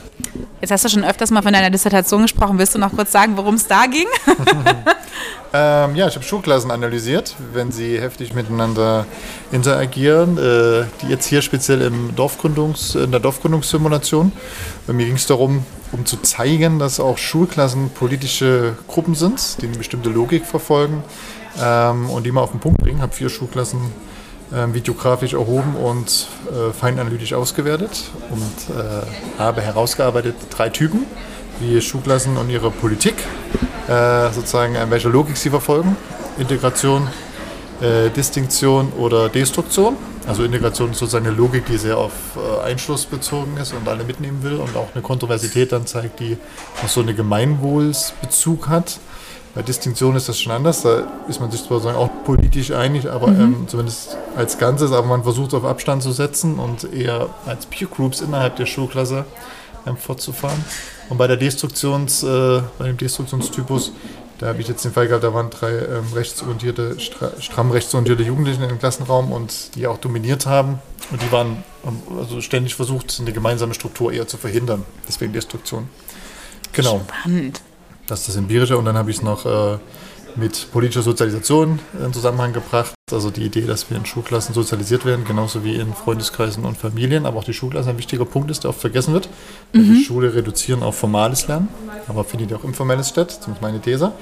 Jetzt 0.61 0.73
hast 0.73 0.85
du 0.85 0.89
schon 0.89 1.05
öfters 1.05 1.31
mal 1.31 1.43
von 1.43 1.53
deiner 1.53 1.71
Dissertation 1.71 2.23
gesprochen. 2.23 2.59
Willst 2.59 2.75
du 2.75 2.81
noch 2.81 2.93
kurz 2.93 3.13
sagen, 3.13 3.37
worum 3.37 3.55
es 3.55 3.69
da 3.69 3.87
ging? 3.87 4.09
ähm, 5.53 5.95
ja, 5.95 6.09
ich 6.09 6.17
habe 6.17 6.25
Schulklassen 6.25 6.73
analysiert, 6.73 7.37
wenn 7.53 7.71
sie 7.71 8.01
heftig 8.01 8.35
miteinander 8.35 9.07
interagieren. 9.53 10.37
Äh, 10.39 10.87
die 11.01 11.11
jetzt 11.11 11.27
hier 11.27 11.41
speziell 11.41 11.83
im 11.83 12.17
Dorfgründungs, 12.17 12.97
in 12.97 13.13
der 13.13 13.21
Dorfgründungssimulation. 13.21 14.33
Bei 14.89 14.93
mir 14.93 15.07
ging 15.07 15.15
es 15.15 15.27
darum, 15.27 15.65
um 15.93 16.05
zu 16.05 16.17
zeigen, 16.17 16.81
dass 16.81 16.99
auch 16.99 17.17
Schulklassen 17.17 17.91
politische 17.91 18.77
Gruppen 18.89 19.15
sind, 19.15 19.63
die 19.63 19.67
eine 19.67 19.79
bestimmte 19.79 20.11
Logik 20.11 20.47
verfolgen 20.47 21.05
ähm, 21.63 22.11
und 22.11 22.27
die 22.27 22.33
mal 22.33 22.41
auf 22.41 22.51
den 22.51 22.61
Punkt 22.61 22.81
bringen. 22.81 22.97
Ich 22.97 23.03
habe 23.03 23.15
vier 23.15 23.29
Schulklassen 23.29 23.79
äh, 24.53 24.73
videografisch 24.75 25.35
erhoben 25.35 25.77
und 25.77 26.27
äh, 26.51 26.73
feinanalytisch 26.73 27.35
ausgewertet 27.35 28.11
und 28.31 28.77
äh, 28.77 29.39
habe 29.39 29.61
herausgearbeitet 29.61 30.37
drei 30.51 30.69
Typen, 30.69 31.07
wie 31.61 31.81
Schulklassen 31.81 32.37
und 32.37 32.51
ihre 32.51 32.71
Politik, 32.71 33.15
äh, 33.89 34.31
sozusagen 34.33 34.75
in 34.75 34.91
welcher 34.91 35.11
Logik 35.11 35.37
sie 35.37 35.51
verfolgen. 35.51 35.97
Integration, 36.39 37.09
äh, 37.81 38.11
Distinktion 38.11 38.93
oder 38.93 39.29
Destruktion. 39.29 39.97
Also 40.27 40.45
Integration 40.45 40.91
ist 40.91 40.99
sozusagen 40.99 41.27
eine 41.27 41.35
Logik, 41.35 41.65
die 41.67 41.79
sehr 41.79 41.97
auf 41.97 42.13
äh, 42.37 42.67
Einschluss 42.67 43.07
bezogen 43.07 43.57
ist 43.57 43.73
und 43.73 43.89
alle 43.89 44.05
mitnehmen 44.05 44.43
will 44.43 44.57
und 44.57 44.77
auch 44.77 44.89
eine 44.95 45.03
Kontroversität 45.03 45.73
dann 45.73 45.87
zeigt, 45.87 46.21
die 46.21 46.37
auch 46.85 46.89
so 46.89 47.01
einen 47.01 47.17
Gemeinwohlsbezug 47.17 48.69
hat. 48.69 48.99
Bei 49.59 49.65
Distinktion 49.65 50.15
ist 50.15 50.29
das 50.29 50.39
schon 50.39 50.53
anders. 50.53 50.83
Da 50.83 51.09
ist 51.29 51.41
man 51.41 51.51
sich 51.51 51.65
zwar 51.65 51.85
auch 51.97 52.11
politisch 52.25 52.71
einig, 52.71 53.11
aber 53.11 53.27
mhm. 53.27 53.41
ähm, 53.41 53.67
zumindest 53.67 54.17
als 54.37 54.57
Ganzes, 54.57 54.93
aber 54.93 55.09
man 55.09 55.25
versucht 55.25 55.53
auf 55.53 55.65
Abstand 55.65 56.01
zu 56.01 56.13
setzen 56.13 56.61
und 56.61 56.85
eher 56.95 57.29
als 57.45 57.67
Peer 57.67 57.89
Groups 57.89 58.21
innerhalb 58.21 58.55
der 58.55 58.67
Schulklasse 58.67 59.25
ähm, 59.85 59.97
fortzufahren. 59.97 60.65
Und 61.09 61.19
bei 61.19 61.27
der 61.27 61.37
Destruktions, 61.37 62.23
äh, 62.23 62.63
bei 62.79 62.87
dem 62.87 62.99
Destruktionstypus, 62.99 63.91
da 64.39 64.47
habe 64.47 64.61
ich 64.61 64.69
jetzt 64.69 64.85
den 64.85 64.93
Fall 64.93 65.09
gehabt, 65.09 65.25
da 65.25 65.35
waren 65.35 65.51
drei 65.51 65.73
ähm, 65.73 66.05
rechtsorientierte, 66.15 66.97
stramm 67.41 67.73
rechtsorientierte 67.73 68.23
Jugendliche 68.23 68.63
im 68.63 68.79
Klassenraum 68.79 69.33
und 69.33 69.75
die 69.75 69.89
auch 69.89 69.99
dominiert 69.99 70.47
haben. 70.47 70.79
Und 71.11 71.21
die 71.21 71.33
waren 71.33 71.65
also 72.17 72.41
ständig 72.43 72.77
versucht, 72.77 73.19
eine 73.21 73.33
gemeinsame 73.33 73.75
Struktur 73.75 74.13
eher 74.13 74.29
zu 74.29 74.37
verhindern. 74.37 74.85
Deswegen 75.09 75.33
Destruktion. 75.33 75.89
Genau. 76.73 77.01
Spannend. 77.09 77.61
Das 78.09 78.21
ist 78.21 78.29
das 78.31 78.37
Empirische. 78.37 78.77
Und 78.77 78.87
dann 78.87 78.97
habe 78.97 79.11
ich 79.11 79.19
es 79.19 79.23
noch 79.23 79.45
äh, 79.47 79.79
mit 80.35 80.69
politischer 80.73 81.03
Sozialisation 81.03 81.79
in 82.05 82.13
Zusammenhang 82.13 82.53
gebracht. 82.53 82.95
Also 83.13 83.31
die 83.31 83.43
Idee, 83.43 83.63
dass 83.63 83.91
wir 83.91 83.97
in 83.97 84.07
Schulklassen 84.07 84.55
sozialisiert 84.55 85.05
werden, 85.05 85.25
genauso 85.25 85.63
wie 85.63 85.77
in 85.77 85.93
Freundeskreisen 85.95 86.65
und 86.65 86.77
Familien. 86.77 87.27
Aber 87.27 87.39
auch 87.39 87.45
die 87.45 87.53
Schulklasse 87.53 87.91
ein 87.91 87.99
wichtiger 87.99 88.25
Punkt 88.25 88.51
ist, 88.51 88.65
der 88.65 88.71
oft 88.71 88.81
vergessen 88.81 89.13
wird. 89.13 89.29
Mhm. 89.73 89.95
Die 89.95 90.05
Schule 90.05 90.35
reduzieren 90.35 90.83
auf 90.83 90.97
formales 90.97 91.47
Lernen, 91.49 91.69
aber 92.09 92.25
findet 92.25 92.51
ja 92.51 92.57
auch 92.57 92.65
informelles 92.65 93.11
statt. 93.11 93.31
Ist 93.31 93.63
meine 93.63 93.81
These. 93.81 94.13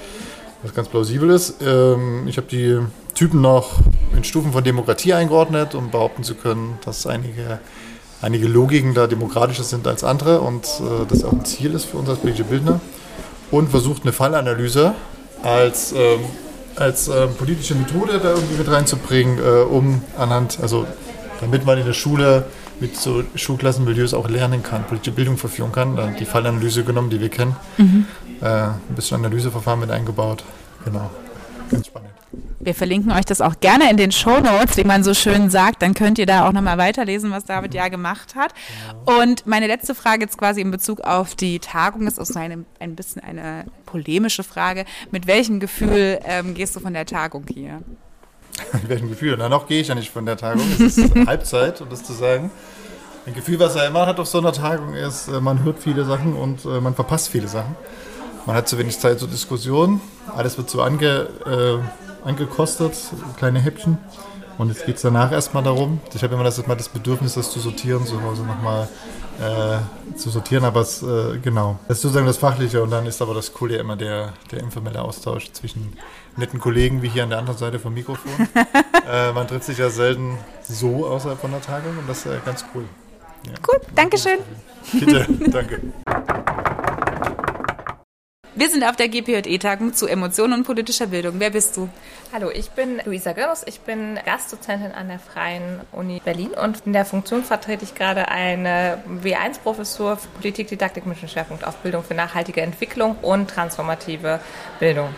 Was 0.62 0.74
ganz 0.74 0.88
plausibel 0.88 1.30
ist. 1.30 1.56
Ähm, 1.60 2.26
ich 2.26 2.38
habe 2.38 2.48
die 2.48 2.78
Typen 3.14 3.40
noch 3.40 3.78
in 4.16 4.24
Stufen 4.24 4.52
von 4.52 4.64
Demokratie 4.64 5.12
eingeordnet, 5.12 5.74
um 5.74 5.90
behaupten 5.90 6.24
zu 6.24 6.34
können, 6.34 6.78
dass 6.84 7.06
einige 7.06 7.60
einige 8.22 8.48
Logiken 8.48 8.94
da 8.94 9.06
demokratischer 9.06 9.62
sind 9.62 9.86
als 9.86 10.02
andere 10.02 10.40
und 10.40 10.64
äh, 10.64 11.04
das 11.06 11.22
auch 11.22 11.32
ein 11.32 11.44
Ziel 11.44 11.74
ist 11.74 11.84
für 11.84 11.98
uns 11.98 12.08
als 12.08 12.18
politische 12.18 12.44
Bildner 12.44 12.80
und 13.50 13.68
versucht 13.70 14.02
eine 14.02 14.12
Fallanalyse 14.12 14.94
als, 15.42 15.92
ähm, 15.92 16.20
als 16.76 17.08
ähm, 17.08 17.34
politische 17.36 17.74
Methode 17.74 18.18
da 18.22 18.30
irgendwie 18.30 18.56
mit 18.56 18.70
reinzubringen, 18.70 19.38
äh, 19.38 19.62
um 19.62 20.02
anhand, 20.18 20.58
also 20.60 20.86
damit 21.40 21.64
man 21.64 21.78
in 21.78 21.86
der 21.86 21.92
Schule 21.92 22.46
mit 22.80 22.96
so 22.96 23.22
Schulklassenmilieus 23.34 24.14
auch 24.14 24.28
lernen 24.28 24.62
kann, 24.62 24.84
politische 24.84 25.12
Bildung 25.12 25.38
verführen 25.38 25.72
kann. 25.72 25.96
Dann 25.96 26.16
die 26.16 26.24
Fallanalyse 26.24 26.84
genommen, 26.84 27.10
die 27.10 27.20
wir 27.20 27.30
kennen. 27.30 27.56
Mhm. 27.78 28.06
Äh, 28.40 28.46
ein 28.46 28.80
bisschen 28.94 29.18
Analyseverfahren 29.18 29.80
mit 29.80 29.90
eingebaut. 29.90 30.44
Genau. 30.84 31.10
Ganz 31.70 31.86
spannend. 31.86 32.15
Wir 32.60 32.74
verlinken 32.74 33.12
euch 33.12 33.24
das 33.24 33.40
auch 33.40 33.60
gerne 33.60 33.90
in 33.90 33.96
den 33.96 34.12
Show 34.12 34.40
Notes, 34.40 34.76
wie 34.76 34.84
man 34.84 35.04
so 35.04 35.14
schön 35.14 35.50
sagt. 35.50 35.82
Dann 35.82 35.94
könnt 35.94 36.18
ihr 36.18 36.26
da 36.26 36.48
auch 36.48 36.52
nochmal 36.52 36.78
weiterlesen, 36.78 37.30
was 37.30 37.44
David 37.44 37.74
ja 37.74 37.88
gemacht 37.88 38.34
hat. 38.34 38.52
Und 39.04 39.46
meine 39.46 39.66
letzte 39.66 39.94
Frage 39.94 40.22
jetzt 40.22 40.38
quasi 40.38 40.60
in 40.60 40.70
Bezug 40.70 41.00
auf 41.02 41.34
die 41.34 41.58
Tagung 41.58 42.06
ist 42.06 42.18
auch 42.18 42.26
so 42.26 42.38
eine, 42.38 42.64
ein 42.80 42.96
bisschen 42.96 43.22
eine 43.22 43.66
polemische 43.84 44.42
Frage. 44.42 44.84
Mit 45.10 45.26
welchem 45.26 45.60
Gefühl 45.60 46.18
ähm, 46.24 46.54
gehst 46.54 46.74
du 46.76 46.80
von 46.80 46.94
der 46.94 47.06
Tagung 47.06 47.44
hier? 47.52 47.82
Mit 48.72 48.88
welchem 48.88 49.08
Gefühl? 49.08 49.36
Na, 49.38 49.48
noch 49.48 49.68
gehe 49.68 49.80
ich 49.80 49.88
ja 49.88 49.94
nicht 49.94 50.10
von 50.10 50.26
der 50.26 50.36
Tagung. 50.36 50.64
Es 50.74 50.98
ist 50.98 51.14
Halbzeit, 51.26 51.80
um 51.80 51.88
das 51.88 52.02
zu 52.02 52.12
sagen. 52.12 52.50
Ein 53.26 53.34
Gefühl, 53.34 53.58
was 53.58 53.74
er 53.74 53.88
immer 53.88 54.06
hat 54.06 54.20
auf 54.20 54.28
so 54.28 54.38
einer 54.38 54.52
Tagung, 54.52 54.94
ist, 54.94 55.28
äh, 55.28 55.40
man 55.40 55.64
hört 55.64 55.80
viele 55.80 56.04
Sachen 56.04 56.34
und 56.34 56.64
äh, 56.64 56.80
man 56.80 56.94
verpasst 56.94 57.28
viele 57.28 57.48
Sachen. 57.48 57.76
Man 58.46 58.54
hat 58.54 58.68
zu 58.68 58.78
wenig 58.78 58.98
Zeit 58.98 59.18
zur 59.18 59.28
Diskussion. 59.28 60.00
Alles 60.34 60.56
wird 60.56 60.70
so 60.70 60.80
ange, 60.80 61.28
äh, 61.44 61.78
angekostet, 62.26 62.94
kleine 63.38 63.60
Häppchen. 63.60 63.98
Und 64.58 64.68
jetzt 64.68 64.86
geht 64.86 64.96
es 64.96 65.02
danach 65.02 65.32
erstmal 65.32 65.62
darum, 65.62 66.00
ich 66.14 66.22
habe 66.22 66.34
immer 66.34 66.44
das, 66.44 66.66
mal 66.66 66.76
das 66.76 66.88
Bedürfnis, 66.88 67.34
das 67.34 67.50
zu 67.50 67.60
sortieren, 67.60 68.06
zu 68.06 68.22
Hause 68.22 68.42
nochmal 68.42 68.88
äh, 69.38 70.16
zu 70.16 70.30
sortieren, 70.30 70.64
aber 70.64 70.80
es, 70.80 71.02
äh, 71.02 71.38
genau. 71.42 71.78
Das 71.88 71.98
ist 71.98 72.02
sozusagen 72.02 72.26
das 72.26 72.38
Fachliche 72.38 72.82
und 72.82 72.90
dann 72.90 73.04
ist 73.06 73.20
aber 73.20 73.34
das 73.34 73.52
Coole 73.52 73.76
immer 73.76 73.96
der, 73.96 74.32
der 74.50 74.60
informelle 74.60 75.02
Austausch 75.02 75.52
zwischen 75.52 75.92
netten 76.36 76.58
Kollegen 76.58 77.02
wie 77.02 77.08
hier 77.08 77.24
an 77.24 77.30
der 77.30 77.38
anderen 77.38 77.58
Seite 77.58 77.78
vom 77.78 77.92
Mikrofon. 77.92 78.32
äh, 79.10 79.32
man 79.32 79.46
trifft 79.46 79.64
sich 79.64 79.76
ja 79.76 79.90
selten 79.90 80.38
so 80.62 81.06
außerhalb 81.06 81.38
von 81.38 81.50
der 81.50 81.60
Tagung 81.60 81.98
und 81.98 82.08
das 82.08 82.24
ist 82.24 82.44
ganz 82.46 82.64
cool. 82.74 82.84
Ja. 83.46 83.52
Gut, 83.62 83.82
Dankeschön. 83.94 84.38
Bitte, 84.92 85.26
danke. 85.50 85.80
Wir 88.58 88.70
sind 88.70 88.84
auf 88.84 88.96
der 88.96 89.08
GPJE-Tagung 89.08 89.92
zu 89.92 90.06
Emotionen 90.06 90.54
und 90.54 90.64
politischer 90.64 91.08
Bildung. 91.08 91.34
Wer 91.40 91.50
bist 91.50 91.76
du? 91.76 91.90
Hallo, 92.32 92.50
ich 92.50 92.70
bin 92.70 93.02
Luisa 93.04 93.32
Görres. 93.32 93.62
Ich 93.66 93.80
bin 93.80 94.18
Gastdozentin 94.24 94.92
an 94.92 95.08
der 95.08 95.18
Freien 95.18 95.82
Uni 95.92 96.22
Berlin 96.24 96.52
und 96.52 96.86
in 96.86 96.94
der 96.94 97.04
Funktion 97.04 97.44
vertrete 97.44 97.84
ich 97.84 97.94
gerade 97.94 98.28
eine 98.28 99.02
W1-Professur 99.22 100.16
für 100.16 100.28
Politikdidaktik 100.28 101.04
mit 101.04 101.20
dem 101.20 101.28
Schwerpunkt 101.28 101.66
auf 101.66 101.76
Bildung 101.82 102.02
für 102.02 102.14
nachhaltige 102.14 102.62
Entwicklung 102.62 103.16
und 103.20 103.50
transformative 103.50 104.40
Bildung 104.80 105.10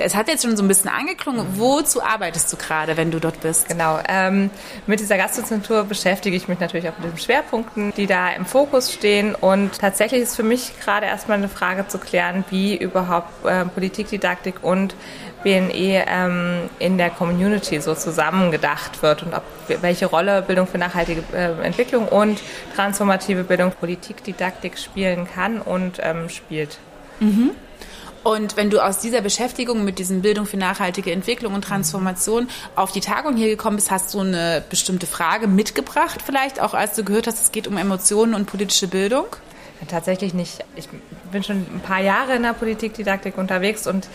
es 0.00 0.14
hat 0.14 0.28
jetzt 0.28 0.44
schon 0.44 0.56
so 0.56 0.62
ein 0.62 0.68
bisschen 0.68 0.90
angeklungen. 0.90 1.46
Wozu 1.54 2.02
arbeitest 2.02 2.52
du 2.52 2.56
gerade, 2.56 2.96
wenn 2.96 3.10
du 3.10 3.18
dort 3.18 3.40
bist? 3.40 3.68
Genau. 3.68 3.98
Ähm, 4.08 4.50
mit 4.86 5.00
dieser 5.00 5.16
Gastdozentur 5.16 5.84
beschäftige 5.84 6.36
ich 6.36 6.48
mich 6.48 6.60
natürlich 6.60 6.88
auch 6.88 6.98
mit 6.98 7.12
den 7.12 7.18
Schwerpunkten, 7.18 7.92
die 7.96 8.06
da 8.06 8.30
im 8.30 8.46
Fokus 8.46 8.92
stehen. 8.92 9.34
Und 9.34 9.78
tatsächlich 9.78 10.22
ist 10.22 10.36
für 10.36 10.42
mich 10.42 10.72
gerade 10.80 11.06
erstmal 11.06 11.38
eine 11.38 11.48
Frage 11.48 11.86
zu 11.88 11.98
klären, 11.98 12.44
wie 12.50 12.76
überhaupt 12.76 13.44
äh, 13.44 13.64
Politikdidaktik 13.64 14.62
und 14.62 14.94
BNE 15.42 16.04
ähm, 16.06 16.68
in 16.78 16.98
der 16.98 17.10
Community 17.10 17.80
so 17.80 17.94
zusammengedacht 17.94 19.02
wird 19.02 19.22
und 19.22 19.34
ob, 19.34 19.42
welche 19.80 20.06
Rolle 20.06 20.42
Bildung 20.42 20.66
für 20.66 20.78
nachhaltige 20.78 21.22
äh, 21.32 21.52
Entwicklung 21.64 22.08
und 22.08 22.40
transformative 22.74 23.44
Bildung 23.44 23.72
Politikdidaktik 23.78 24.78
spielen 24.78 25.28
kann 25.32 25.60
und 25.60 26.00
ähm, 26.02 26.28
spielt. 26.28 26.78
Mhm. 27.20 27.52
Und 28.28 28.58
wenn 28.58 28.68
du 28.68 28.84
aus 28.84 28.98
dieser 28.98 29.22
Beschäftigung 29.22 29.86
mit 29.86 29.98
diesem 29.98 30.20
Bildung 30.20 30.44
für 30.44 30.58
nachhaltige 30.58 31.10
Entwicklung 31.12 31.54
und 31.54 31.62
Transformation 31.62 32.46
auf 32.76 32.92
die 32.92 33.00
Tagung 33.00 33.38
hier 33.38 33.48
gekommen 33.48 33.76
bist, 33.76 33.90
hast 33.90 34.12
du 34.12 34.20
eine 34.20 34.62
bestimmte 34.68 35.06
Frage 35.06 35.46
mitgebracht, 35.46 36.20
vielleicht 36.22 36.60
auch 36.60 36.74
als 36.74 36.94
du 36.94 37.04
gehört 37.04 37.26
hast, 37.26 37.42
es 37.42 37.52
geht 37.52 37.66
um 37.66 37.78
Emotionen 37.78 38.34
und 38.34 38.44
politische 38.44 38.86
Bildung? 38.86 39.24
Tatsächlich 39.88 40.34
nicht. 40.34 40.62
Ich 40.76 40.90
bin 41.32 41.42
schon 41.42 41.56
ein 41.56 41.80
paar 41.82 42.02
Jahre 42.02 42.34
in 42.34 42.42
der 42.42 42.52
Politikdidaktik 42.52 43.38
unterwegs 43.38 43.86
und 43.86 44.08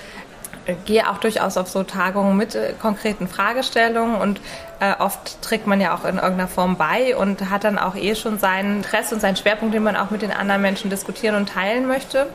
äh, 0.68 0.76
gehe 0.86 1.10
auch 1.10 1.18
durchaus 1.18 1.58
auf 1.58 1.68
so 1.68 1.82
Tagungen 1.82 2.38
mit 2.38 2.54
äh, 2.54 2.74
konkreten 2.80 3.28
Fragestellungen 3.28 4.22
und 4.22 4.40
äh, 4.80 4.94
oft 5.00 5.42
trägt 5.42 5.66
man 5.66 5.82
ja 5.82 5.96
auch 5.96 6.06
in 6.06 6.18
irgendeiner 6.18 6.48
Form 6.48 6.78
bei 6.78 7.18
und 7.18 7.50
hat 7.50 7.64
dann 7.64 7.80
auch 7.80 7.96
eh 7.96 8.14
schon 8.14 8.38
seinen 8.38 8.78
Interesse 8.78 9.16
und 9.16 9.22
seinen 9.22 9.38
Schwerpunkt, 9.38 9.74
den 9.74 9.82
man 9.82 9.96
auch 9.96 10.12
mit 10.12 10.22
den 10.22 10.32
anderen 10.32 10.62
Menschen 10.62 10.92
diskutieren 10.92 11.36
und 11.36 11.50
teilen 11.50 11.88
möchte. 11.88 12.28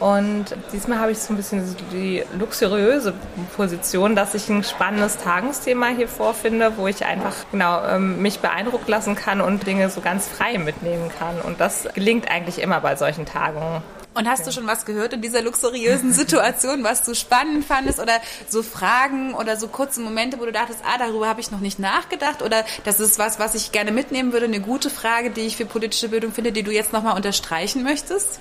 Und 0.00 0.46
diesmal 0.72 1.00
habe 1.00 1.10
ich 1.10 1.18
so 1.18 1.32
ein 1.32 1.36
bisschen 1.36 1.76
die 1.92 2.22
luxuriöse 2.38 3.14
Position, 3.56 4.14
dass 4.14 4.34
ich 4.34 4.48
ein 4.48 4.62
spannendes 4.62 5.16
Tagungsthema 5.16 5.88
hier 5.88 6.06
vorfinde, 6.06 6.72
wo 6.76 6.86
ich 6.86 7.04
einfach 7.04 7.34
genau 7.50 7.84
ähm, 7.84 8.22
mich 8.22 8.38
beeindrucken 8.38 8.88
lassen 8.88 9.16
kann 9.16 9.40
und 9.40 9.66
Dinge 9.66 9.90
so 9.90 10.00
ganz 10.00 10.28
frei 10.28 10.58
mitnehmen 10.58 11.10
kann. 11.18 11.40
Und 11.40 11.60
das 11.60 11.88
gelingt 11.94 12.30
eigentlich 12.30 12.60
immer 12.60 12.80
bei 12.80 12.94
solchen 12.94 13.26
Tagungen. 13.26 13.82
Und 14.14 14.28
hast 14.28 14.46
du 14.46 14.52
schon 14.52 14.66
was 14.66 14.84
gehört 14.84 15.12
in 15.12 15.22
dieser 15.22 15.42
luxuriösen 15.42 16.12
Situation, 16.12 16.82
was 16.84 17.02
du 17.02 17.14
spannend 17.14 17.64
fandest 17.64 18.00
oder 18.00 18.20
so 18.48 18.62
Fragen 18.62 19.34
oder 19.34 19.56
so 19.56 19.68
kurze 19.68 20.00
Momente, 20.00 20.40
wo 20.40 20.44
du 20.44 20.52
dachtest, 20.52 20.80
ah, 20.84 20.98
darüber 20.98 21.28
habe 21.28 21.40
ich 21.40 21.50
noch 21.50 21.60
nicht 21.60 21.78
nachgedacht 21.78 22.42
oder 22.42 22.64
das 22.84 23.00
ist 23.00 23.18
was, 23.18 23.38
was 23.38 23.54
ich 23.54 23.72
gerne 23.72 23.92
mitnehmen 23.92 24.32
würde, 24.32 24.46
eine 24.46 24.60
gute 24.60 24.90
Frage, 24.90 25.30
die 25.30 25.42
ich 25.42 25.56
für 25.56 25.66
politische 25.66 26.08
Bildung 26.08 26.32
finde, 26.32 26.50
die 26.50 26.62
du 26.62 26.72
jetzt 26.72 26.92
nochmal 26.92 27.16
unterstreichen 27.16 27.84
möchtest? 27.84 28.40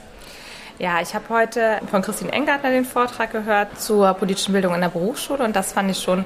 Ja, 0.80 1.02
ich 1.02 1.16
habe 1.16 1.26
heute 1.30 1.80
von 1.90 2.04
Christine 2.04 2.32
Engartner 2.32 2.70
den 2.70 2.86
Vortrag 2.86 3.32
gehört 3.32 3.82
zur 3.82 4.14
politischen 4.14 4.54
Bildung 4.54 4.76
in 4.76 4.82
der 4.82 4.90
Berufsschule 4.90 5.44
und 5.44 5.56
das 5.56 5.74
fand 5.74 5.90
ich 5.90 5.98
schon 5.98 6.24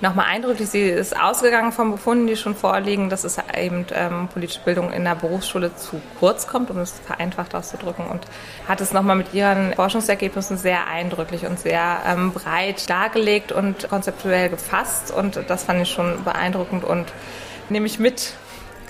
nochmal 0.00 0.26
eindrücklich. 0.26 0.68
Sie 0.68 0.82
ist 0.82 1.16
ausgegangen 1.16 1.70
von 1.70 1.92
Befunden, 1.92 2.26
die 2.26 2.34
schon 2.34 2.56
vorliegen, 2.56 3.08
dass 3.08 3.22
es 3.22 3.38
eben 3.56 3.86
ähm, 3.92 4.26
politische 4.26 4.58
Bildung 4.64 4.92
in 4.92 5.04
der 5.04 5.14
Berufsschule 5.14 5.76
zu 5.76 6.00
kurz 6.18 6.48
kommt, 6.48 6.72
um 6.72 6.78
es 6.78 6.90
vereinfacht 7.06 7.54
auszudrücken. 7.54 8.08
Und 8.08 8.26
hat 8.66 8.80
es 8.80 8.92
nochmal 8.92 9.14
mit 9.14 9.32
ihren 9.32 9.74
Forschungsergebnissen 9.74 10.58
sehr 10.58 10.88
eindrücklich 10.88 11.46
und 11.46 11.60
sehr 11.60 11.98
ähm, 12.04 12.32
breit 12.32 12.90
dargelegt 12.90 13.52
und 13.52 13.88
konzeptuell 13.88 14.48
gefasst. 14.48 15.12
Und 15.12 15.38
das 15.46 15.62
fand 15.62 15.80
ich 15.80 15.90
schon 15.90 16.24
beeindruckend 16.24 16.82
und 16.82 17.12
nehme 17.68 17.86
ich 17.86 18.00
mit 18.00 18.34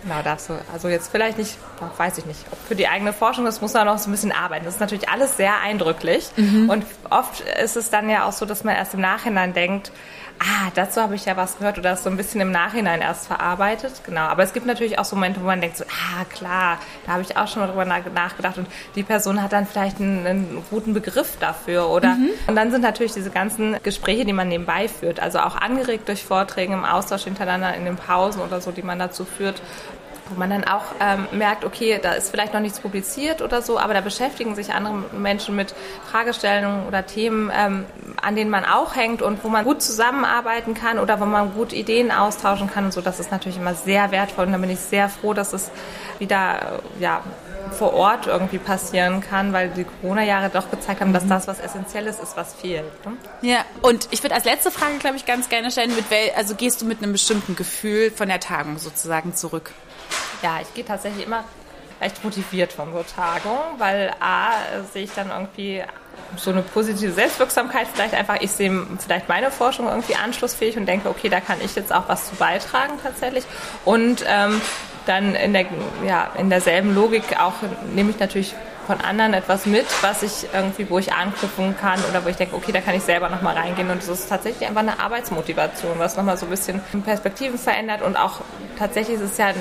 Genau, 0.05 0.21
darfst 0.23 0.51
du. 0.51 0.55
Also 0.73 0.89
jetzt 0.89 1.11
vielleicht 1.11 1.39
nicht, 1.39 1.57
weiß 1.97 2.19
ich 2.19 2.27
nicht, 2.27 2.41
ob 2.53 2.59
für 2.69 2.77
die 2.77 2.89
eigene 2.89 3.15
Forschung, 3.15 3.47
das 3.47 3.63
muss 3.63 3.73
man 3.73 3.87
noch 3.87 3.99
so 3.99 4.11
ein 4.11 4.13
bisschen 4.13 4.33
arbeiten. 4.33 4.67
Das 4.67 4.75
ist 4.75 4.81
natürlich 4.81 5.09
alles 5.09 5.37
sehr 5.39 5.61
eindrücklich. 5.61 6.29
Mhm. 6.37 6.69
Und 6.69 6.85
oft 7.09 7.41
ist 7.41 7.77
es 7.77 7.89
dann 7.89 8.11
ja 8.11 8.27
auch 8.27 8.33
so, 8.33 8.45
dass 8.45 8.65
man 8.65 8.77
erst 8.77 8.95
im 8.95 9.01
Nachhinein 9.01 9.55
denkt, 9.55 9.93
ah, 10.39 10.71
dazu 10.75 11.01
habe 11.01 11.15
ich 11.15 11.25
ja 11.25 11.37
was 11.37 11.59
gehört 11.59 11.79
oder 11.79 11.91
das 11.91 12.05
so 12.05 12.11
ein 12.11 12.17
bisschen 12.17 12.41
im 12.41 12.51
Nachhinein 12.51 13.01
erst 13.01 13.27
verarbeitet. 13.27 13.93
Genau. 14.05 14.23
Aber 14.23 14.43
es 14.43 14.53
gibt 14.53 14.67
natürlich 14.67 14.99
auch 14.99 15.05
so 15.05 15.17
Momente, 15.17 15.41
wo 15.41 15.47
man 15.47 15.61
denkt, 15.61 15.77
so, 15.77 15.85
ah, 15.85 16.25
klar, 16.25 16.79
da 17.07 17.13
habe 17.13 17.23
ich 17.23 17.37
auch 17.37 17.49
schon 17.49 17.61
mal 17.61 17.69
drüber 17.69 17.85
nachgedacht 17.85 18.59
und 18.59 18.67
die 18.95 19.03
Person 19.03 19.43
hat 19.43 19.53
dann 19.53 19.67
vielleicht 19.67 20.01
einen, 20.01 20.27
einen 20.27 20.65
guten 20.71 20.95
Begriff 20.95 21.37
dafür 21.39 21.89
oder. 21.89 22.15
Mhm. 22.15 22.31
Und 22.47 22.57
dann 22.57 22.71
sind 22.71 22.83
natürlich 22.83 23.13
diese 23.13 23.31
ganzen 23.31 23.77
Gespräche, 23.83 24.25
die 24.25 24.33
man 24.33 24.49
nebenbei 24.49 24.89
führt, 24.89 25.21
also 25.21 25.39
auch 25.39 25.57
angeregt 25.57 26.09
durch 26.09 26.25
Vorträge 26.25 26.73
im 26.73 26.85
Austausch 26.85 27.25
hintereinander 27.25 27.75
in 27.75 27.85
den 27.85 27.97
Pausen 27.97 28.41
oder 28.41 28.61
so, 28.61 28.71
die 28.71 28.83
man 28.83 28.99
dazu 28.99 29.25
führt, 29.25 29.61
wo 30.29 30.39
man 30.39 30.51
dann 30.51 30.65
auch 30.65 30.85
ähm, 31.01 31.27
merkt, 31.33 31.65
okay, 31.65 31.99
da 32.03 32.13
ist 32.13 32.31
vielleicht 32.31 32.55
noch 32.55 32.61
nichts 32.61 32.81
publiziert 32.81 33.43
oder 33.43 33.63
so, 33.63 33.79
aber 33.79 33.95
da 33.95 34.01
beschäftigen 34.01 34.55
sich 34.55 34.73
andere 34.73 34.95
Menschen 35.13 35.57
mit 35.57 35.75
Fragestellungen 36.11 36.87
oder 36.87 37.07
Themen, 37.07 37.51
ähm, 37.55 37.85
an 38.23 38.37
denen 38.37 38.51
man 38.51 38.65
auch 38.65 38.97
hängt 38.97 39.23
und 39.23 39.45
wo 39.45 39.49
man 39.49 39.65
gut 39.65 39.83
zusammenarbeiten 39.83 40.75
kann 40.75 40.99
oder 40.99 41.21
wo 41.21 41.27
man 41.27 41.53
gut 41.55 41.73
Ideen 41.73 42.11
austauschen 42.11 42.71
kann 42.71 42.87
und 42.87 42.93
so. 42.93 43.01
Das 43.01 43.21
ist 43.21 43.31
natürlich 43.31 43.59
immer 43.59 43.75
sehr 43.75 44.11
wertvoll 44.11 44.47
und 44.47 44.53
da 44.53 44.59
bin 44.59 44.71
ich 44.71 44.81
sehr 44.81 45.09
froh, 45.09 45.35
dass 45.35 45.53
es 45.53 45.71
wieder 46.19 46.81
ja, 46.99 47.23
vor 47.71 47.95
Ort 47.95 48.27
irgendwie 48.27 48.59
passieren 48.59 49.21
kann, 49.21 49.53
weil 49.53 49.71
die 49.71 49.85
Corona-Jahre 49.85 50.51
doch 50.51 50.71
gezeigt 50.71 51.01
haben, 51.01 51.13
dass 51.13 51.27
das 51.27 51.47
was 51.49 51.61
Essentielles 51.61 52.21
ist, 52.21 52.37
was 52.37 52.55
fehlt. 52.55 52.85
Ne? 53.05 53.17
Ja, 53.43 53.65
und 53.83 54.09
ich 54.11 54.23
würde 54.23 54.35
als 54.35 54.45
letzte 54.45 54.71
Frage, 54.71 54.99
glaube 54.99 55.17
ich, 55.17 55.27
ganz 55.27 55.49
gerne 55.49 55.71
stellen, 55.71 55.95
mit 55.95 56.11
wel 56.11 56.31
also 56.37 56.55
gehst 56.55 56.83
du 56.83 56.87
mit 56.87 57.03
einem 57.03 57.13
bestimmten 57.13 57.57
Gefühl 57.57 58.11
von 58.11 58.29
der 58.29 58.41
Tagung 58.41 58.79
sozusagen 58.79 59.35
zurück? 59.35 59.73
Ja, 60.43 60.59
ich 60.61 60.73
gehe 60.75 60.85
tatsächlich 60.85 61.27
immer 61.27 61.45
recht 62.01 62.23
motiviert 62.23 62.73
von 62.73 62.93
so 62.93 63.03
Tagungen, 63.03 63.79
weil 63.79 64.13
A, 64.21 64.53
sehe 64.93 65.05
ich 65.05 65.13
dann 65.15 65.31
irgendwie 65.31 65.83
so 66.37 66.51
eine 66.51 66.63
positive 66.63 67.13
Selbstwirksamkeit 67.13 67.87
vielleicht 67.93 68.15
einfach, 68.15 68.41
ich 68.41 68.51
sehe 68.51 68.87
vielleicht 68.99 69.29
meine 69.29 69.51
Forschung 69.51 69.89
irgendwie 69.89 70.15
anschlussfähig 70.15 70.77
und 70.77 70.87
denke, 70.87 71.09
okay, 71.09 71.29
da 71.29 71.41
kann 71.41 71.59
ich 71.65 71.75
jetzt 71.75 71.93
auch 71.93 72.09
was 72.09 72.29
zu 72.29 72.37
beitragen 72.37 72.95
tatsächlich. 73.03 73.45
Und 73.85 74.25
ähm, 74.27 74.61
dann 75.07 75.35
in, 75.35 75.53
der, 75.53 75.67
ja, 76.07 76.31
in 76.39 76.51
derselben 76.51 76.95
Logik 76.95 77.39
auch 77.39 77.55
nehme 77.95 78.11
ich 78.11 78.19
natürlich 78.19 78.55
von 78.87 79.01
anderen 79.01 79.35
etwas 79.35 79.67
mit, 79.67 79.87
was 80.03 80.23
ich 80.23 80.49
irgendwie, 80.53 80.89
wo 80.91 80.99
ich 80.99 81.13
anknüpfen 81.13 81.77
kann 81.77 81.99
oder 82.11 82.25
wo 82.25 82.29
ich 82.29 82.37
denke, 82.37 82.55
okay, 82.55 82.73
da 82.73 82.81
kann 82.81 82.95
ich 82.95 83.03
selber 83.03 83.29
nochmal 83.29 83.57
reingehen. 83.57 83.91
Und 83.91 83.99
das 83.99 84.09
ist 84.09 84.29
tatsächlich 84.29 84.69
einfach 84.69 84.83
eine 84.83 85.01
Arbeitsmotivation, 85.01 85.99
was 85.99 86.17
nochmal 86.17 86.37
so 86.37 86.47
ein 86.47 86.51
bisschen 86.51 86.81
Perspektiven 87.05 87.59
verändert. 87.59 88.03
Und 88.03 88.17
auch 88.17 88.41
tatsächlich 88.79 89.17
ist 89.17 89.33
es 89.33 89.39
ja, 89.39 89.53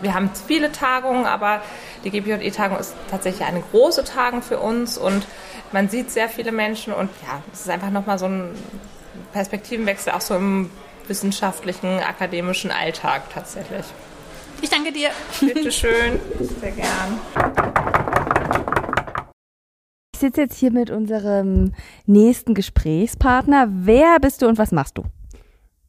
wir 0.00 0.14
haben 0.14 0.30
viele 0.46 0.72
Tagungen, 0.72 1.26
aber 1.26 1.60
die 2.04 2.10
GPJE-Tagung 2.10 2.78
ist 2.78 2.94
tatsächlich 3.10 3.46
eine 3.46 3.60
große 3.60 4.04
Tagung 4.04 4.42
für 4.42 4.58
uns 4.58 4.98
und 4.98 5.26
man 5.70 5.88
sieht 5.88 6.10
sehr 6.10 6.28
viele 6.28 6.52
Menschen 6.52 6.92
und 6.92 7.10
ja, 7.22 7.42
es 7.52 7.60
ist 7.60 7.70
einfach 7.70 7.90
nochmal 7.90 8.18
so 8.18 8.26
ein 8.26 8.50
Perspektivenwechsel 9.32 10.12
auch 10.12 10.20
so 10.20 10.34
im 10.34 10.70
wissenschaftlichen, 11.06 12.00
akademischen 12.00 12.70
Alltag 12.70 13.22
tatsächlich. 13.32 13.84
Ich 14.62 14.70
danke 14.70 14.92
dir. 14.92 15.10
Bitte 15.40 15.72
schön. 15.72 16.20
Sehr 16.60 16.70
gern. 16.70 17.18
Ich 20.14 20.20
sitze 20.20 20.42
jetzt 20.42 20.56
hier 20.56 20.70
mit 20.70 20.88
unserem 20.88 21.72
nächsten 22.06 22.54
Gesprächspartner. 22.54 23.68
Wer 23.72 24.18
bist 24.20 24.40
du 24.40 24.46
und 24.46 24.58
was 24.58 24.70
machst 24.70 24.96
du? 24.96 25.02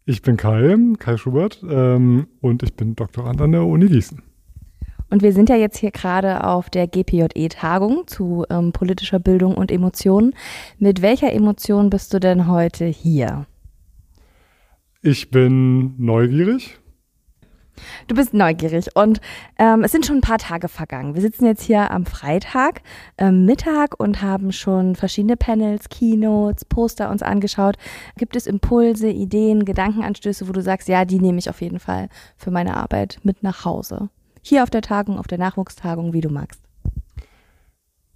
Ich 0.05 0.23
bin 0.23 0.37
Kai, 0.37 0.75
Kai 0.97 1.17
Schubert, 1.17 1.63
ähm, 1.69 2.27
und 2.41 2.63
ich 2.63 2.73
bin 2.73 2.95
Doktorand 2.95 3.39
an 3.41 3.51
der 3.51 3.63
Uni 3.63 3.87
Gießen. 3.87 4.21
Und 5.11 5.21
wir 5.21 5.33
sind 5.33 5.49
ja 5.49 5.55
jetzt 5.55 5.77
hier 5.77 5.91
gerade 5.91 6.43
auf 6.43 6.71
der 6.71 6.87
GPJE-Tagung 6.87 8.07
zu 8.07 8.43
ähm, 8.49 8.71
politischer 8.71 9.19
Bildung 9.19 9.55
und 9.55 9.71
Emotionen. 9.71 10.33
Mit 10.79 11.03
welcher 11.03 11.31
Emotion 11.31 11.91
bist 11.91 12.11
du 12.15 12.19
denn 12.19 12.47
heute 12.47 12.85
hier? 12.85 13.45
Ich 15.03 15.29
bin 15.29 15.93
neugierig 16.03 16.79
Du 18.07 18.15
bist 18.15 18.33
neugierig 18.33 18.95
und 18.95 19.21
ähm, 19.57 19.83
es 19.83 19.91
sind 19.91 20.05
schon 20.05 20.17
ein 20.17 20.21
paar 20.21 20.37
Tage 20.37 20.67
vergangen. 20.67 21.15
Wir 21.15 21.21
sitzen 21.21 21.45
jetzt 21.45 21.63
hier 21.63 21.91
am 21.91 22.05
Freitag 22.05 22.81
ähm, 23.17 23.45
Mittag 23.45 23.99
und 23.99 24.21
haben 24.21 24.51
schon 24.51 24.95
verschiedene 24.95 25.37
Panels, 25.37 25.89
Keynotes, 25.89 26.65
Poster 26.65 27.09
uns 27.09 27.23
angeschaut. 27.23 27.75
Gibt 28.17 28.35
es 28.35 28.47
Impulse, 28.47 29.09
Ideen, 29.09 29.65
Gedankenanstöße, 29.65 30.47
wo 30.47 30.51
du 30.51 30.61
sagst, 30.61 30.87
ja, 30.87 31.05
die 31.05 31.19
nehme 31.19 31.39
ich 31.39 31.49
auf 31.49 31.61
jeden 31.61 31.79
Fall 31.79 32.09
für 32.37 32.51
meine 32.51 32.77
Arbeit 32.77 33.19
mit 33.23 33.43
nach 33.43 33.65
Hause? 33.65 34.09
Hier 34.41 34.63
auf 34.63 34.69
der 34.69 34.81
Tagung, 34.81 35.17
auf 35.17 35.27
der 35.27 35.37
Nachwuchstagung, 35.37 36.13
wie 36.13 36.21
du 36.21 36.29
magst. 36.29 36.61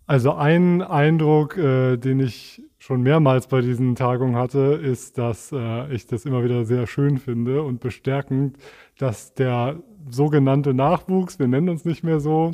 Also 0.07 0.33
ein 0.33 0.81
Eindruck, 0.81 1.57
äh, 1.57 1.97
den 1.97 2.21
ich 2.21 2.61
schon 2.77 3.01
mehrmals 3.01 3.47
bei 3.47 3.59
diesen 3.59 3.95
Tagungen 3.95 4.37
hatte, 4.37 4.79
ist, 4.81 5.17
dass 5.17 5.51
äh, 5.51 5.93
ich 5.93 6.07
das 6.07 6.25
immer 6.25 6.45
wieder 6.45 6.63
sehr 6.63 6.87
schön 6.87 7.17
finde 7.17 7.61
und 7.61 7.81
bestärkend, 7.81 8.57
dass 8.97 9.33
der 9.33 9.81
sogenannte 10.09 10.73
Nachwuchs, 10.73 11.39
wir 11.39 11.47
nennen 11.47 11.69
uns 11.69 11.85
nicht 11.85 12.03
mehr 12.03 12.19
so, 12.19 12.51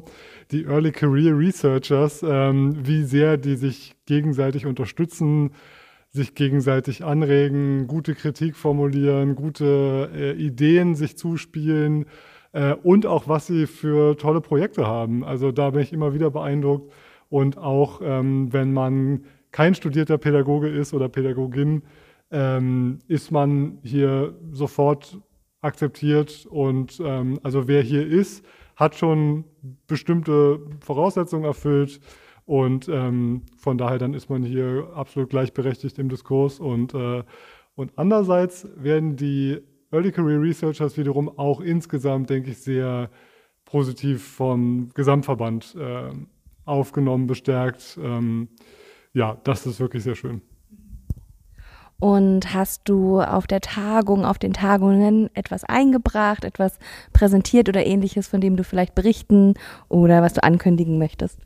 die 0.52 0.66
Early 0.66 0.91
Career 0.91 1.38
Researchers, 1.38 2.24
ähm, 2.28 2.76
wie 2.86 3.04
sehr 3.04 3.38
die 3.38 3.56
sich 3.56 3.96
gegenseitig 4.06 4.66
unterstützen, 4.66 5.52
sich 6.10 6.36
gegenseitig 6.36 7.04
anregen, 7.04 7.88
gute 7.88 8.14
Kritik 8.14 8.56
formulieren, 8.56 9.36
gute 9.36 10.10
äh, 10.14 10.32
Ideen 10.34 10.96
sich 10.96 11.18
zuspielen 11.18 12.06
äh, 12.52 12.74
und 12.74 13.06
auch 13.06 13.28
was 13.28 13.48
sie 13.48 13.66
für 13.66 14.16
tolle 14.18 14.41
Projekte 14.41 14.86
haben. 14.86 15.24
Also 15.24 15.52
da 15.52 15.72
bin 15.72 15.82
ich 15.82 15.91
immer 15.91 16.14
wieder 16.14 16.30
beeindruckt. 16.30 16.91
Und 17.30 17.58
auch 17.58 18.00
ähm, 18.04 18.54
wenn 18.54 18.74
man 18.74 19.26
kein 19.52 19.74
studierter 19.74 20.20
Pädagoge 20.20 20.70
ist 20.70 20.94
oder 20.94 21.10
Pädagogin, 21.10 21.82
ähm, 22.30 23.00
ist 23.08 23.32
man 23.32 23.80
hier 23.82 24.36
sofort 24.52 25.18
akzeptiert. 25.64 26.45
Und 26.49 27.01
ähm, 27.03 27.39
also 27.43 27.68
wer 27.68 27.82
hier 27.82 28.05
ist, 28.05 28.45
hat 28.76 28.95
schon 28.95 29.45
bestimmte 29.88 30.59
Voraussetzungen 30.80 31.45
erfüllt. 31.45 31.99
Und 32.45 32.89
ähm, 32.89 33.43
von 33.57 33.78
daher 33.78 33.97
dann 33.97 34.14
ist 34.14 34.30
man 34.30 34.43
hier 34.43 34.89
absolut 34.95 35.30
gleichberechtigt 35.30 35.97
im 35.99 36.09
Diskurs. 36.09 36.59
Und, 36.59 36.93
äh, 36.93 37.24
und 37.76 37.93
andererseits 37.95 38.68
werden 38.76 39.16
die 39.16 39.59
Early 39.91 40.11
Career 40.11 40.41
Researchers 40.41 40.97
wiederum 40.97 41.30
auch 41.38 41.61
insgesamt, 41.61 42.30
denke 42.30 42.51
ich, 42.51 42.57
sehr 42.57 43.09
positiv 43.66 44.24
vom 44.24 44.89
Gesamtverband 44.93 45.76
äh, 45.80 46.11
aufgenommen, 46.66 47.28
bestärkt. 47.28 47.97
Ähm, 48.01 48.49
ja, 49.14 49.38
das 49.43 49.66
ist 49.66 49.80
wirklich 49.80 50.03
sehr 50.03 50.16
schön. 50.16 50.41
Und 52.04 52.54
hast 52.54 52.89
du 52.89 53.22
auf 53.22 53.47
der 53.47 53.62
Tagung, 53.62 54.26
auf 54.26 54.38
den 54.38 54.51
Tagungen 54.51 55.30
etwas 55.36 55.64
eingebracht, 55.64 56.43
etwas 56.43 56.78
präsentiert 57.14 57.70
oder 57.70 57.86
ähnliches, 57.86 58.28
von 58.28 58.41
dem 58.41 58.58
du 58.58 58.66
vielleicht 58.66 58.93
berichten 58.93 59.54
oder 59.88 60.22
was 60.22 60.34
du 60.34 60.43
ankündigen 60.43 60.97
möchtest? 60.97 61.39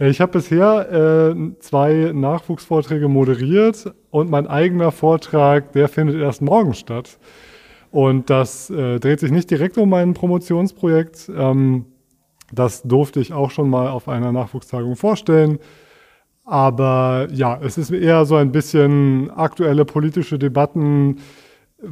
Äh, 0.00 0.08
ich 0.08 0.20
habe 0.20 0.32
bisher 0.32 0.90
äh, 1.36 1.60
zwei 1.60 2.10
Nachwuchsvorträge 2.12 3.06
moderiert 3.06 3.94
und 4.10 4.28
mein 4.28 4.48
eigener 4.48 4.90
Vortrag, 4.90 5.70
der 5.70 5.86
findet 5.86 6.16
erst 6.16 6.42
morgen 6.42 6.74
statt. 6.74 7.20
Und 7.92 8.28
das 8.28 8.68
äh, 8.70 8.98
dreht 8.98 9.20
sich 9.20 9.30
nicht 9.30 9.52
direkt 9.52 9.78
um 9.78 9.88
mein 9.88 10.14
Promotionsprojekt. 10.14 11.30
Ähm, 11.32 11.84
das 12.52 12.82
durfte 12.82 13.20
ich 13.20 13.32
auch 13.32 13.52
schon 13.52 13.70
mal 13.70 13.90
auf 13.90 14.08
einer 14.08 14.32
Nachwuchstagung 14.32 14.96
vorstellen. 14.96 15.60
Aber 16.46 17.26
ja, 17.32 17.58
es 17.60 17.76
ist 17.76 17.90
eher 17.90 18.24
so 18.24 18.36
ein 18.36 18.52
bisschen 18.52 19.30
aktuelle 19.32 19.84
politische 19.84 20.38
Debatten, 20.38 21.16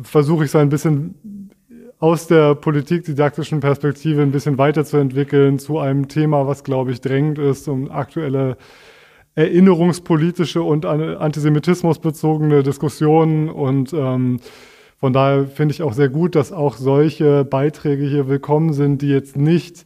versuche 0.02 0.44
ich 0.44 0.52
so 0.52 0.58
ein 0.58 0.68
bisschen 0.68 1.50
aus 1.98 2.28
der 2.28 2.54
politikdidaktischen 2.54 3.58
Perspektive 3.58 4.22
ein 4.22 4.30
bisschen 4.30 4.56
weiterzuentwickeln 4.56 5.58
zu 5.58 5.78
einem 5.80 6.06
Thema, 6.06 6.46
was, 6.46 6.62
glaube 6.62 6.92
ich, 6.92 7.00
drängend 7.00 7.38
ist, 7.38 7.66
um 7.66 7.90
aktuelle 7.90 8.56
erinnerungspolitische 9.34 10.62
und 10.62 10.86
antisemitismusbezogene 10.86 12.62
Diskussionen. 12.62 13.48
Und 13.48 13.92
ähm, 13.92 14.38
von 14.98 15.12
daher 15.12 15.46
finde 15.46 15.72
ich 15.72 15.82
auch 15.82 15.94
sehr 15.94 16.08
gut, 16.08 16.36
dass 16.36 16.52
auch 16.52 16.76
solche 16.76 17.44
Beiträge 17.44 18.04
hier 18.06 18.28
willkommen 18.28 18.72
sind, 18.72 19.02
die 19.02 19.08
jetzt 19.08 19.36
nicht 19.36 19.84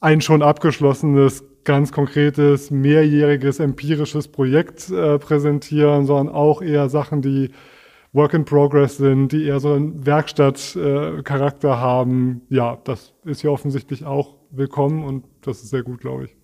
ein 0.00 0.20
schon 0.20 0.42
abgeschlossenes 0.42 1.44
ganz 1.68 1.92
konkretes, 1.92 2.70
mehrjähriges, 2.70 3.60
empirisches 3.60 4.26
Projekt 4.26 4.88
äh, 4.88 5.18
präsentieren, 5.18 6.06
sondern 6.06 6.34
auch 6.34 6.62
eher 6.62 6.88
Sachen, 6.88 7.20
die 7.20 7.50
Work 8.14 8.32
in 8.32 8.46
Progress 8.46 8.96
sind, 8.96 9.32
die 9.32 9.44
eher 9.44 9.60
so 9.60 9.74
einen 9.74 10.06
Werkstattcharakter 10.06 11.68
äh, 11.68 11.76
haben. 11.76 12.40
Ja, 12.48 12.78
das 12.84 13.12
ist 13.26 13.42
hier 13.42 13.52
offensichtlich 13.52 14.06
auch 14.06 14.36
willkommen 14.50 15.04
und 15.04 15.26
das 15.42 15.62
ist 15.62 15.68
sehr 15.68 15.82
gut, 15.82 16.00
glaube 16.00 16.24
ich. 16.24 16.36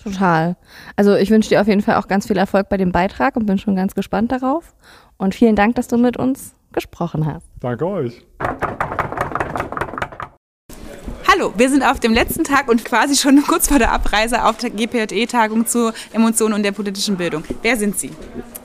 Total. 0.00 0.56
Also 0.94 1.16
ich 1.16 1.30
wünsche 1.30 1.48
dir 1.48 1.60
auf 1.60 1.66
jeden 1.66 1.82
Fall 1.82 1.96
auch 1.96 2.06
ganz 2.06 2.28
viel 2.28 2.38
Erfolg 2.38 2.68
bei 2.68 2.76
dem 2.76 2.92
Beitrag 2.92 3.34
und 3.34 3.46
bin 3.46 3.58
schon 3.58 3.74
ganz 3.74 3.96
gespannt 3.96 4.30
darauf. 4.30 4.76
Und 5.18 5.34
vielen 5.34 5.56
Dank, 5.56 5.74
dass 5.74 5.88
du 5.88 5.98
mit 5.98 6.16
uns 6.16 6.54
gesprochen 6.72 7.26
hast. 7.26 7.44
Danke 7.58 7.86
euch. 7.86 8.24
Hallo, 11.40 11.54
wir 11.56 11.70
sind 11.70 11.82
auf 11.82 11.98
dem 11.98 12.12
letzten 12.12 12.44
Tag 12.44 12.68
und 12.68 12.84
quasi 12.84 13.16
schon 13.16 13.42
kurz 13.46 13.68
vor 13.68 13.78
der 13.78 13.92
Abreise 13.92 14.44
auf 14.44 14.58
der 14.58 14.68
GPJE-Tagung 14.68 15.66
zu 15.66 15.90
Emotionen 16.12 16.52
und 16.52 16.62
der 16.64 16.72
politischen 16.72 17.16
Bildung. 17.16 17.44
Wer 17.62 17.78
sind 17.78 17.98
Sie? 17.98 18.10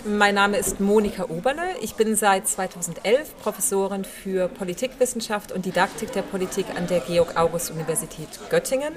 Mein 0.03 0.35
Name 0.35 0.57
ist 0.57 0.81
Monika 0.81 1.23
Oberle. 1.23 1.61
Ich 1.79 1.95
bin 1.95 2.17
seit 2.17 2.49
2011 2.49 3.37
Professorin 3.41 4.03
für 4.03 4.49
Politikwissenschaft 4.49 5.53
und 5.53 5.65
Didaktik 5.65 6.11
der 6.11 6.21
Politik 6.23 6.65
an 6.75 6.85
der 6.87 6.99
Georg-August-Universität 6.99 8.27
Göttingen 8.49 8.93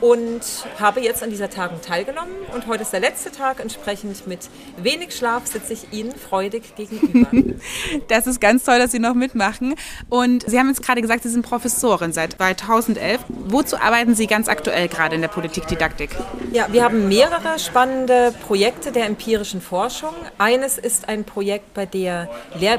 und 0.00 0.40
habe 0.78 1.00
jetzt 1.00 1.22
an 1.22 1.30
dieser 1.30 1.50
Tagung 1.50 1.80
teilgenommen. 1.80 2.32
Und 2.54 2.66
heute 2.66 2.82
ist 2.82 2.92
der 2.92 3.00
letzte 3.00 3.30
Tag. 3.30 3.60
Entsprechend 3.60 4.26
mit 4.26 4.48
wenig 4.76 5.14
Schlaf 5.14 5.46
sitze 5.46 5.72
ich 5.74 5.92
Ihnen 5.92 6.12
freudig 6.12 6.74
gegenüber. 6.74 7.28
das 8.08 8.26
ist 8.26 8.40
ganz 8.40 8.64
toll, 8.64 8.78
dass 8.78 8.92
Sie 8.92 8.98
noch 8.98 9.14
mitmachen. 9.14 9.74
Und 10.08 10.48
Sie 10.48 10.58
haben 10.58 10.68
jetzt 10.68 10.82
gerade 10.82 11.02
gesagt, 11.02 11.22
Sie 11.24 11.28
sind 11.28 11.42
Professorin 11.42 12.12
seit 12.12 12.32
2011. 12.34 13.20
Wozu 13.28 13.76
arbeiten 13.76 14.14
Sie 14.14 14.26
ganz 14.26 14.48
aktuell 14.48 14.88
gerade 14.88 15.14
in 15.16 15.20
der 15.20 15.28
Politikdidaktik? 15.28 16.10
Ja, 16.52 16.66
wir 16.72 16.82
haben 16.82 17.08
mehrere 17.08 17.58
spannende 17.58 18.32
Projekte 18.46 18.92
der 18.92 19.06
empirischen 19.06 19.60
Forschung. 19.60 20.14
Eines 20.38 20.78
ist 20.78 21.08
ein 21.08 21.24
Projekt, 21.24 21.74
bei, 21.74 21.84
der, 21.84 22.28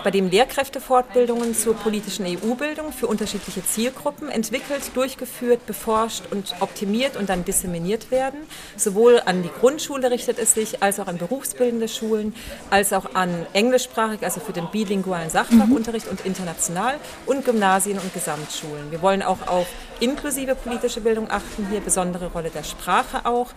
bei 0.03 0.11
dem 0.11 0.29
Lehrkräftefortbildungen 0.29 1.53
zur 1.55 1.75
politischen 1.75 2.25
EU-Bildung 2.25 2.91
für 2.91 3.07
unterschiedliche 3.07 3.63
Zielgruppen 3.63 4.29
entwickelt, 4.29 4.81
durchgeführt, 4.95 5.65
beforscht 5.65 6.23
und 6.31 6.55
optimiert 6.59 7.00
produziert 7.01 7.17
und 7.17 7.29
dann 7.29 7.45
disseminiert 7.45 8.11
werden. 8.11 8.39
Sowohl 8.77 9.21
an 9.25 9.43
die 9.43 9.49
Grundschule 9.49 10.11
richtet 10.11 10.39
es 10.39 10.53
sich, 10.53 10.81
als 10.83 10.99
auch 10.99 11.07
an 11.07 11.17
berufsbildende 11.17 11.87
Schulen, 11.87 12.33
als 12.69 12.93
auch 12.93 13.15
an 13.15 13.45
englischsprachig, 13.53 14.23
also 14.23 14.39
für 14.39 14.53
den 14.53 14.67
bilingualen 14.71 15.29
Sachfachunterricht 15.29 16.05
mhm. 16.05 16.11
und 16.11 16.25
international 16.25 16.95
und 17.25 17.45
Gymnasien 17.45 17.97
und 17.97 18.13
Gesamtschulen. 18.13 18.91
Wir 18.91 19.01
wollen 19.01 19.21
auch 19.23 19.47
auf 19.47 19.67
inklusive 20.01 20.55
politische 20.55 20.99
Bildung 20.99 21.29
achten, 21.29 21.67
hier 21.69 21.79
besondere 21.79 22.27
Rolle 22.27 22.49
der 22.49 22.63
Sprache 22.63 23.25
auch. 23.25 23.51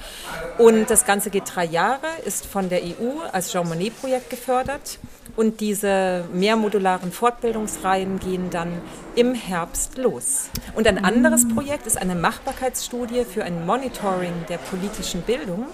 Und 0.59 0.91
das 0.91 1.05
Ganze 1.07 1.31
geht 1.31 1.45
drei 1.53 1.65
Jahre, 1.65 2.07
ist 2.25 2.47
von 2.47 2.69
der 2.69 2.83
EU 2.83 3.21
als 3.33 3.51
Jean 3.51 3.67
Monnet-Projekt 3.67 4.31
gefördert. 4.31 4.99
Und 5.37 5.61
diese 5.61 6.27
mehrmodularen 6.33 7.11
Fortbildungsreihen 7.11 8.21
gehen 8.21 8.51
dann 8.51 8.81
im 9.17 9.35
Herbst 9.35 9.99
los. 9.99 10.49
Und 10.77 10.87
ein 10.87 11.05
anderes 11.05 11.49
Projekt 11.49 11.87
ist 11.89 11.97
eine 11.97 12.15
Machbarkeitsstudie 12.15 13.25
für 13.25 13.43
ein 13.43 13.67
Monitoring 13.67 14.33
der 14.49 14.59
politischen 14.59 15.23
Bildung, 15.23 15.67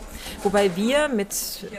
wobei 0.43 0.77
wir 0.77 1.09
mit 1.09 1.31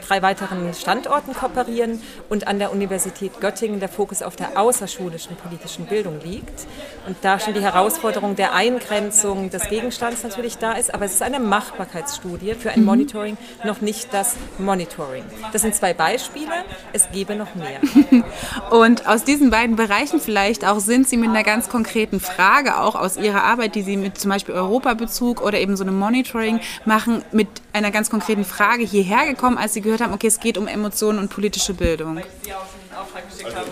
drei 0.06 0.22
weiteren 0.22 0.72
Standorten 0.74 1.34
kooperieren 1.34 2.00
und 2.28 2.46
an 2.46 2.58
der 2.58 2.72
Universität 2.72 3.40
Göttingen 3.40 3.80
der 3.80 3.88
Fokus 3.88 4.22
auf 4.22 4.36
der 4.36 4.58
außerschulischen 4.58 5.36
politischen 5.36 5.86
Bildung 5.86 6.20
liegt. 6.22 6.66
Und 7.06 7.16
da 7.22 7.38
schon 7.40 7.54
die 7.54 7.62
Herausforderung 7.62 8.36
der 8.36 8.54
Eingrenzung 8.54 9.50
des 9.50 9.68
Gegenstands 9.68 10.22
natürlich 10.22 10.58
da 10.58 10.72
ist, 10.72 10.94
aber 10.94 11.04
es 11.04 11.14
ist 11.14 11.22
eine 11.22 11.40
Machbarkeitsstudie 11.40 12.54
für 12.54 12.70
ein 12.70 12.80
mhm. 12.80 12.86
Monitoring, 12.86 13.36
noch 13.64 13.80
nicht 13.80 14.12
das 14.12 14.36
Monitoring. 14.58 15.24
Das 15.52 15.62
sind 15.62 15.74
zwei 15.74 15.94
Beispiele, 15.94 16.52
es 16.92 17.10
gäbe 17.10 17.34
noch 17.34 17.54
mehr. 17.54 17.80
Und 18.70 19.06
aus 19.06 19.24
diesen 19.24 19.50
beiden 19.50 19.76
Bereichen 19.76 20.20
vielleicht 20.20 20.64
auch 20.64 20.80
sind 20.80 21.08
Sie 21.08 21.16
mit 21.16 21.30
einer 21.30 21.42
ganz 21.42 21.68
konkreten 21.68 22.20
Frage, 22.20 22.78
auch 22.78 22.94
aus 22.94 23.16
Ihrer 23.16 23.44
Arbeit, 23.44 23.74
die 23.74 23.82
Sie 23.82 23.96
mit 23.96 24.18
zum 24.18 24.30
Beispiel 24.30 24.54
Europabezug 24.54 25.42
oder 25.42 25.58
eben 25.58 25.76
so 25.76 25.84
einem 25.84 25.98
Monitoring 25.98 26.60
machen, 26.84 27.24
mit 27.32 27.48
einer 27.72 27.90
ganz 27.90 28.10
konkreten 28.10 28.44
Frage 28.52 28.84
hierher 28.84 29.26
gekommen, 29.26 29.58
als 29.58 29.72
Sie 29.72 29.80
gehört 29.80 30.00
haben, 30.00 30.12
okay, 30.12 30.26
es 30.26 30.40
geht 30.40 30.58
um 30.58 30.66
Emotionen 30.66 31.18
und 31.18 31.28
politische 31.30 31.74
Bildung. 31.74 32.20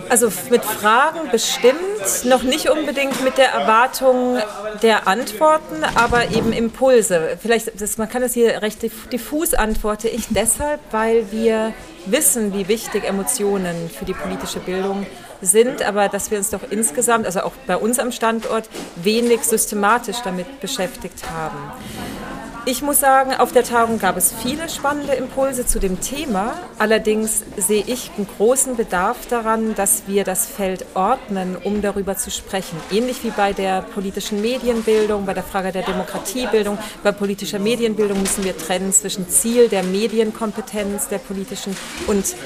Also 0.08 0.32
mit 0.50 0.64
Fragen 0.64 1.30
bestimmt, 1.30 2.24
noch 2.24 2.42
nicht 2.42 2.70
unbedingt 2.70 3.22
mit 3.22 3.36
der 3.38 3.50
Erwartung 3.50 4.38
der 4.82 5.06
Antworten, 5.06 5.84
aber 5.94 6.30
eben 6.30 6.52
Impulse. 6.52 7.38
Vielleicht, 7.40 7.80
das, 7.80 7.98
man 7.98 8.08
kann 8.08 8.22
das 8.22 8.34
hier 8.34 8.62
recht 8.62 8.82
diffus 9.12 9.54
antworte 9.54 10.08
ich 10.08 10.26
deshalb, 10.30 10.80
weil 10.90 11.30
wir 11.30 11.74
wissen, 12.06 12.54
wie 12.54 12.66
wichtig 12.68 13.04
Emotionen 13.04 13.90
für 13.90 14.04
die 14.06 14.14
politische 14.14 14.60
Bildung 14.60 15.06
sind, 15.42 15.82
aber 15.82 16.08
dass 16.08 16.30
wir 16.30 16.38
uns 16.38 16.50
doch 16.50 16.62
insgesamt, 16.70 17.26
also 17.26 17.40
auch 17.40 17.52
bei 17.66 17.76
uns 17.76 17.98
am 17.98 18.12
Standort, 18.12 18.68
wenig 18.96 19.42
systematisch 19.42 20.18
damit 20.24 20.60
beschäftigt 20.60 21.30
haben. 21.30 21.58
Ich 22.66 22.82
muss 22.82 23.00
sagen, 23.00 23.32
auf 23.34 23.52
der 23.52 23.64
Tagung 23.64 23.98
gab 23.98 24.18
es 24.18 24.34
viele 24.34 24.68
spannende 24.68 25.14
Impulse 25.14 25.66
zu 25.66 25.78
dem 25.78 26.00
Thema. 26.00 26.52
Allerdings 26.78 27.42
sehe 27.56 27.82
ich 27.86 28.10
einen 28.16 28.26
großen 28.26 28.76
Bedarf 28.76 29.26
daran, 29.28 29.74
dass 29.74 30.02
wir 30.06 30.24
das 30.24 30.46
Feld 30.46 30.84
ordnen, 30.94 31.56
um 31.56 31.80
darüber 31.80 32.16
zu 32.16 32.30
sprechen. 32.30 32.78
Ähnlich 32.92 33.24
wie 33.24 33.30
bei 33.30 33.54
der 33.54 33.80
politischen 33.80 34.42
Medienbildung, 34.42 35.24
bei 35.24 35.32
der 35.32 35.42
Frage 35.42 35.72
der 35.72 35.82
Demokratiebildung. 35.82 36.78
Bei 37.02 37.12
politischer 37.12 37.58
Medienbildung 37.58 38.20
müssen 38.20 38.44
wir 38.44 38.56
trennen 38.56 38.92
zwischen 38.92 39.28
Ziel 39.30 39.68
der 39.68 39.82
Medienkompetenz 39.82 41.08
der 41.08 41.18
politischen 41.18 41.74
und 42.08 42.36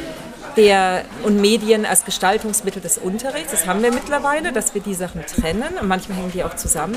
der, 0.56 1.04
und 1.22 1.40
Medien 1.40 1.86
als 1.86 2.04
Gestaltungsmittel 2.04 2.80
des 2.80 2.98
Unterrichts. 2.98 3.50
Das 3.50 3.66
haben 3.66 3.82
wir 3.82 3.92
mittlerweile, 3.92 4.52
dass 4.52 4.74
wir 4.74 4.80
die 4.80 4.94
Sachen 4.94 5.24
trennen 5.26 5.78
und 5.80 5.88
manchmal 5.88 6.18
hängen 6.18 6.32
die 6.32 6.44
auch 6.44 6.54
zusammen. 6.56 6.96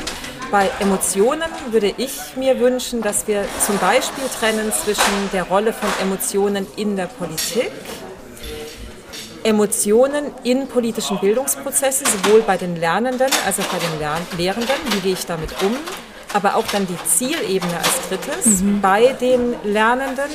Bei 0.51 0.70
Emotionen 0.80 1.49
würde 1.72 1.93
ich 1.97 2.36
mir 2.36 2.60
wünschen, 2.60 3.01
dass 3.01 3.28
wir 3.28 3.45
zum 3.66 3.78
Beispiel 3.80 4.26
trennen 4.39 4.72
zwischen 4.72 5.30
der 5.34 5.43
Rolle 5.43 5.74
von 5.74 5.89
Emotionen 6.01 6.68
in 6.76 6.95
der 6.95 7.08
Politik, 7.08 7.72
Emotionen 9.43 10.26
in 10.43 10.68
politischen 10.68 11.20
Bildungsprozessen, 11.20 12.05
sowohl 12.05 12.41
bei 12.41 12.58
den 12.58 12.76
Lernenden 12.76 13.30
als 13.45 13.60
auch 13.60 13.66
bei 13.66 13.78
den 13.80 13.99
Lern 13.99 14.22
Lehrenden. 14.38 14.76
Wie 14.91 14.99
gehe 14.99 15.14
ich 15.14 15.26
damit 15.26 15.51
um? 15.62 15.76
Aber 16.34 16.55
auch 16.55 16.66
dann 16.68 16.86
die 16.86 16.97
Zielebene 17.05 17.78
als 17.78 18.10
drittes 18.10 18.62
mhm. 18.62 18.82
bei 18.82 19.14
den 19.14 19.55
Lernenden 19.64 20.30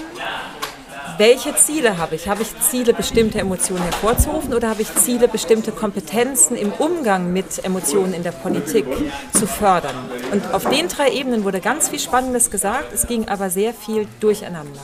welche 1.18 1.54
Ziele 1.56 1.98
habe 1.98 2.14
ich? 2.14 2.28
Habe 2.28 2.42
ich 2.42 2.58
Ziele, 2.60 2.94
bestimmte 2.94 3.38
Emotionen 3.38 3.82
hervorzurufen 3.82 4.54
oder 4.54 4.68
habe 4.68 4.82
ich 4.82 4.94
Ziele, 4.94 5.28
bestimmte 5.28 5.72
Kompetenzen 5.72 6.56
im 6.56 6.72
Umgang 6.72 7.32
mit 7.32 7.64
Emotionen 7.64 8.14
in 8.14 8.22
der 8.22 8.32
Politik 8.32 8.86
zu 9.32 9.46
fördern? 9.46 9.94
Und 10.32 10.54
auf 10.54 10.68
den 10.68 10.88
drei 10.88 11.10
Ebenen 11.10 11.44
wurde 11.44 11.60
ganz 11.60 11.88
viel 11.88 11.98
Spannendes 11.98 12.50
gesagt, 12.50 12.92
es 12.92 13.06
ging 13.06 13.28
aber 13.28 13.50
sehr 13.50 13.74
viel 13.74 14.06
durcheinander. 14.20 14.80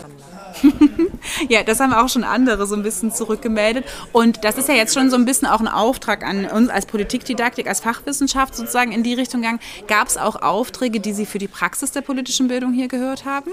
ja, 1.48 1.62
das 1.62 1.80
haben 1.80 1.92
auch 1.92 2.08
schon 2.08 2.24
andere 2.24 2.66
so 2.66 2.74
ein 2.74 2.82
bisschen 2.82 3.12
zurückgemeldet. 3.12 3.84
Und 4.12 4.44
das 4.44 4.58
ist 4.58 4.68
ja 4.68 4.74
jetzt 4.74 4.94
schon 4.94 5.10
so 5.10 5.16
ein 5.16 5.24
bisschen 5.24 5.48
auch 5.48 5.60
ein 5.60 5.68
Auftrag 5.68 6.24
an 6.24 6.46
uns 6.46 6.70
als 6.70 6.86
Politikdidaktik, 6.86 7.68
als 7.68 7.80
Fachwissenschaft 7.80 8.54
sozusagen 8.54 8.92
in 8.92 9.02
die 9.02 9.14
Richtung 9.14 9.42
gegangen. 9.42 9.60
Gab 9.86 10.08
es 10.08 10.16
auch 10.16 10.42
Aufträge, 10.42 11.00
die 11.00 11.12
Sie 11.12 11.26
für 11.26 11.38
die 11.38 11.48
Praxis 11.48 11.92
der 11.92 12.02
politischen 12.02 12.48
Bildung 12.48 12.72
hier 12.72 12.88
gehört 12.88 13.24
haben? 13.24 13.50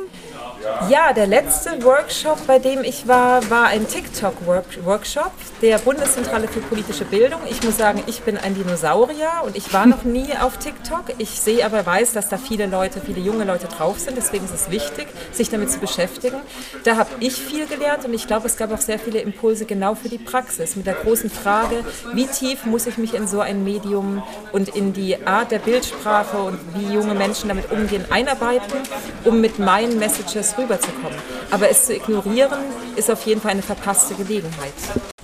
Ja, 0.89 1.14
der 1.14 1.28
letzte 1.28 1.84
Workshop, 1.84 2.47
bei 2.47 2.60
dem 2.60 2.84
ich 2.84 3.08
war, 3.08 3.47
war 3.49 3.68
ein 3.68 3.88
TikTok-Workshop 3.88 5.32
der 5.62 5.78
Bundeszentrale 5.80 6.47
für 6.47 6.60
politische 6.60 7.06
Bildung. 7.06 7.39
Ich 7.49 7.62
muss 7.64 7.78
sagen, 7.78 8.01
ich 8.08 8.22
bin 8.22 8.38
ein 8.38 8.56
Dinosaurier 8.56 9.43
und 9.45 9.56
ich 9.56 9.74
war 9.74 9.86
noch 9.86 10.03
nie 10.03 10.28
auf 10.41 10.58
TikTok. 10.58 11.06
Ich 11.18 11.30
sehe 11.30 11.66
aber, 11.66 11.86
weiß, 11.86 12.14
dass 12.14 12.30
da 12.30 12.38
viele 12.38 12.66
Leute, 12.66 12.99
viele 12.99 13.20
junge 13.20 13.45
Leute 13.45 13.68
drauf 13.68 13.99
sind. 13.99 14.18
Deswegen 14.18 14.45
ist 14.45 14.53
es 14.53 14.72
wichtig, 14.72 15.08
sich 15.32 15.49
damit 15.49 15.72
zu 15.72 15.80
beschäftigen. 15.80 16.38
Da 16.84 16.94
habe 16.95 17.09
ich 17.19 17.33
viel 17.33 17.65
gelernt 17.65 18.05
und 18.05 18.13
ich 18.13 18.27
glaube, 18.27 18.47
es 18.47 18.57
gab 18.57 18.71
auch 18.71 18.81
sehr 18.81 18.99
viele 18.99 19.19
Impulse 19.19 19.65
genau 19.65 19.95
für 19.95 20.09
die 20.09 20.17
Praxis 20.17 20.75
mit 20.75 20.85
der 20.85 20.95
großen 20.95 21.29
Frage, 21.29 21.83
wie 22.13 22.27
tief 22.27 22.65
muss 22.65 22.87
ich 22.87 22.97
mich 22.97 23.13
in 23.13 23.27
so 23.27 23.39
ein 23.41 23.63
Medium 23.63 24.23
und 24.51 24.69
in 24.69 24.93
die 24.93 25.25
Art 25.25 25.51
der 25.51 25.59
Bildsprache 25.59 26.37
und 26.37 26.59
wie 26.75 26.93
junge 26.93 27.13
Menschen 27.13 27.49
damit 27.49 27.71
umgehen 27.71 28.05
einarbeiten, 28.09 28.79
um 29.23 29.41
mit 29.41 29.59
meinen 29.59 29.99
Messages 29.99 30.57
rüberzukommen. 30.57 31.17
Aber 31.51 31.69
es 31.69 31.85
zu 31.85 31.95
ignorieren, 31.95 32.59
ist 32.95 33.11
auf 33.11 33.25
jeden 33.25 33.41
Fall 33.41 33.51
eine 33.51 33.61
verpasste 33.61 34.15
Gelegenheit. 34.15 34.73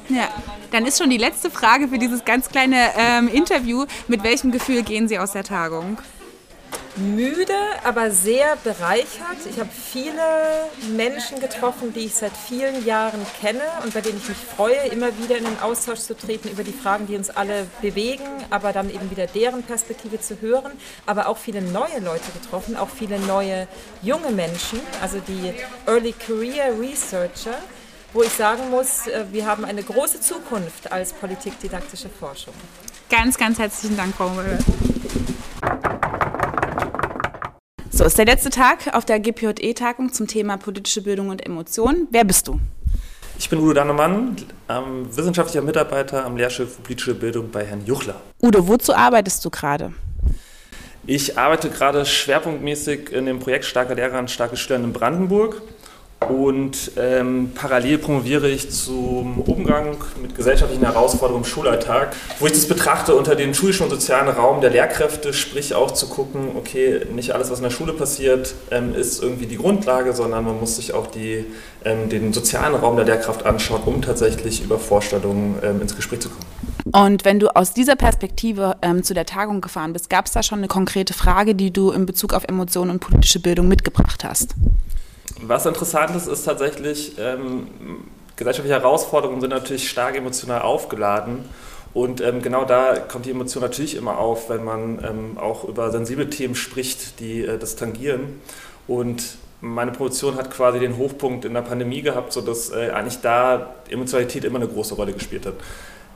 Ja, 0.10 0.28
dann 0.72 0.86
ist 0.86 0.98
schon 0.98 1.10
die 1.10 1.18
letzte 1.18 1.50
Frage 1.50 1.88
für 1.88 1.98
dieses 1.98 2.26
ganz 2.26 2.50
kleine 2.50 2.90
ähm, 2.98 3.28
Interview. 3.28 3.86
Mit 4.08 4.24
welchem 4.24 4.52
Gefühl 4.52 4.84
gehen 4.84 5.08
Sie 5.08 5.18
aus 5.20 5.32
der 5.32 5.44
Tagung? 5.44 5.98
Müde, 6.96 7.54
aber 7.84 8.12
sehr 8.12 8.56
bereichert. 8.58 9.38
Ich 9.50 9.60
habe 9.60 9.70
viele 9.72 10.22
Menschen 10.96 11.40
getroffen, 11.40 11.94
die 11.94 12.02
ich 12.02 12.16
seit 12.16 12.36
vielen 12.36 12.86
Jahren 12.86 13.26
kenne 13.40 13.62
und 13.84 13.94
bei 13.94 14.02
denen 14.02 14.18
ich 14.18 14.30
mich 14.30 14.38
freue, 14.38 14.88
immer 14.92 15.18
wieder 15.18 15.38
in 15.38 15.46
den 15.46 15.60
Austausch 15.60 16.00
zu 16.00 16.16
treten 16.16 16.50
über 16.50 16.64
die 16.64 16.74
Fragen, 16.74 17.08
die 17.08 17.16
uns 17.16 17.30
alle 17.30 17.68
bewegen, 17.82 18.26
aber 18.50 18.74
dann 18.74 18.90
eben 18.90 19.10
wieder 19.10 19.28
deren 19.28 19.64
Perspektive 19.64 20.20
zu 20.20 20.42
hören. 20.42 20.72
Aber 21.06 21.28
auch 21.28 21.38
viele 21.38 21.62
neue 21.62 22.00
Leute 22.00 22.32
getroffen, 22.40 22.76
auch 22.76 22.90
viele 22.90 23.20
neue 23.20 23.68
junge 24.02 24.32
Menschen, 24.32 24.80
also 25.02 25.20
die 25.20 25.54
Early 25.88 26.14
Career 26.14 26.80
Researcher 26.80 27.58
wo 28.14 28.24
ich 28.24 28.32
sagen 28.32 28.70
muss, 28.70 29.08
äh, 29.08 29.26
wir 29.32 29.46
haben 29.46 29.64
eine 29.64 29.84
große 29.84 30.20
Zukunft 30.20 30.92
als 30.92 31.14
politikdidaktische 31.14 32.10
Forschung. 32.10 32.54
Ganz, 33.10 33.38
ganz 33.38 33.60
herzlichen 33.60 33.98
Dank, 33.98 34.16
Frau 34.16 34.30
Müller. 34.30 34.58
So, 38.02 38.08
ist 38.08 38.18
der 38.18 38.26
letzte 38.26 38.50
Tag 38.50 38.96
auf 38.96 39.06
der 39.06 39.20
GPJE-Tagung 39.20 40.12
zum 40.12 40.26
Thema 40.26 40.58
politische 40.58 41.04
Bildung 41.04 41.30
und 41.30 41.46
Emotionen. 41.46 42.08
Wer 42.10 42.24
bist 42.24 42.48
du? 42.48 42.60
Ich 43.38 43.48
bin 43.48 43.60
Udo 43.60 43.74
Dannemann, 43.74 44.38
ähm, 44.70 45.16
wissenschaftlicher 45.16 45.62
Mitarbeiter 45.62 46.26
am 46.26 46.36
Lehrstuhl 46.36 46.66
für 46.66 46.82
politische 46.82 47.14
Bildung 47.14 47.52
bei 47.52 47.64
Herrn 47.64 47.86
Juchler. 47.86 48.20
Udo, 48.42 48.68
wozu 48.68 48.96
arbeitest 48.96 49.46
du 49.46 49.52
gerade? 49.52 49.94
Ich 51.06 51.38
arbeite 51.38 51.70
gerade 51.70 52.04
schwerpunktmäßig 52.04 53.12
in 53.12 53.28
dem 53.28 53.38
Projekt 53.38 53.66
Starke 53.66 53.94
Lehrer 53.94 54.18
und 54.18 54.32
starke 54.32 54.58
Schüler 54.58 54.80
in 54.80 54.94
Brandenburg. 54.94 55.62
Und 56.30 56.92
ähm, 56.98 57.52
parallel 57.56 57.98
promoviere 57.98 58.48
ich 58.48 58.70
zum 58.70 59.40
Umgang 59.42 59.98
mit 60.22 60.36
gesellschaftlichen 60.36 60.84
Herausforderungen 60.84 61.44
im 61.44 61.50
Schulalltag, 61.50 62.16
wo 62.40 62.46
ich 62.46 62.52
das 62.52 62.68
betrachte 62.68 63.16
unter 63.16 63.36
dem 63.36 63.56
schulischen 63.56 63.86
und 63.86 63.90
sozialen 63.90 64.30
Raum 64.30 64.62
der 64.62 64.70
Lehrkräfte, 64.70 65.34
sprich 65.34 65.74
auch 65.74 65.92
zu 65.92 66.08
gucken, 66.08 66.52
okay, 66.56 67.02
nicht 67.12 67.34
alles, 67.34 67.50
was 67.50 67.58
in 67.58 67.64
der 67.64 67.72
Schule 67.72 67.94
passiert, 67.94 68.54
ähm, 68.70 68.94
ist 68.94 69.22
irgendwie 69.24 69.48
die 69.48 69.58
Grundlage, 69.58 70.14
sondern 70.14 70.46
man 70.46 70.60
muss 70.60 70.76
sich 70.76 70.94
auch 70.94 71.08
die, 71.08 71.46
ähm, 71.84 72.10
den 72.10 72.34
sozialen 72.34 72.76
Raum 72.76 72.98
der 72.98 73.06
Lehrkraft 73.06 73.44
anschauen, 73.44 73.82
um 73.86 74.04
tatsächlich 74.04 74.64
über 74.64 74.78
Vorstellungen 74.78 75.56
ähm, 75.64 75.82
ins 75.82 75.96
Gespräch 75.96 76.20
zu 76.20 76.30
kommen. 76.30 76.46
Und 76.94 77.26
wenn 77.26 77.40
du 77.40 77.56
aus 77.56 77.74
dieser 77.74 77.96
Perspektive 77.96 78.78
ähm, 78.84 79.02
zu 79.02 79.16
der 79.16 79.26
Tagung 79.26 79.60
gefahren 79.60 79.94
bist, 79.94 80.10
gab 80.10 80.28
es 80.28 80.34
da 80.34 80.44
schon 80.44 80.60
eine 80.60 80.68
konkrete 80.68 81.14
Frage, 81.14 81.56
die 81.56 81.72
du 81.72 81.92
in 81.92 82.06
Bezug 82.06 82.34
auf 82.34 82.44
Emotionen 82.48 82.92
und 82.92 83.00
politische 83.00 83.40
Bildung 83.40 83.68
mitgebracht 83.68 84.24
hast? 84.24 84.56
Was 85.42 85.66
interessant 85.66 86.16
ist, 86.16 86.28
ist 86.28 86.44
tatsächlich, 86.44 87.18
ähm, 87.20 87.68
gesellschaftliche 88.36 88.80
Herausforderungen 88.80 89.42
sind 89.42 89.50
natürlich 89.50 89.90
stark 89.90 90.16
emotional 90.16 90.62
aufgeladen. 90.62 91.46
Und 91.94 92.22
ähm, 92.22 92.42
genau 92.42 92.64
da 92.64 92.98
kommt 92.98 93.26
die 93.26 93.32
Emotion 93.32 93.62
natürlich 93.62 93.96
immer 93.96 94.18
auf, 94.18 94.50
wenn 94.50 94.64
man 94.64 95.04
ähm, 95.04 95.38
auch 95.38 95.68
über 95.68 95.92
sensible 95.92 96.30
Themen 96.30 96.56
spricht, 96.56 97.20
die 97.20 97.44
äh, 97.44 97.58
das 97.58 97.76
tangieren. 97.76 98.40
Und 98.88 99.38
meine 99.60 99.92
Promotion 99.92 100.36
hat 100.36 100.52
quasi 100.52 100.80
den 100.80 100.98
Hochpunkt 100.98 101.44
in 101.46 101.54
der 101.54 101.62
Pandemie 101.62 102.02
gehabt, 102.02 102.34
sodass 102.34 102.72
äh, 102.72 102.92
eigentlich 102.92 103.20
da 103.22 103.76
Emotionalität 103.90 104.44
immer 104.46 104.60
eine 104.60 104.68
große 104.68 104.96
Rolle 104.96 105.14
gespielt 105.14 105.46
hat. 105.46 105.56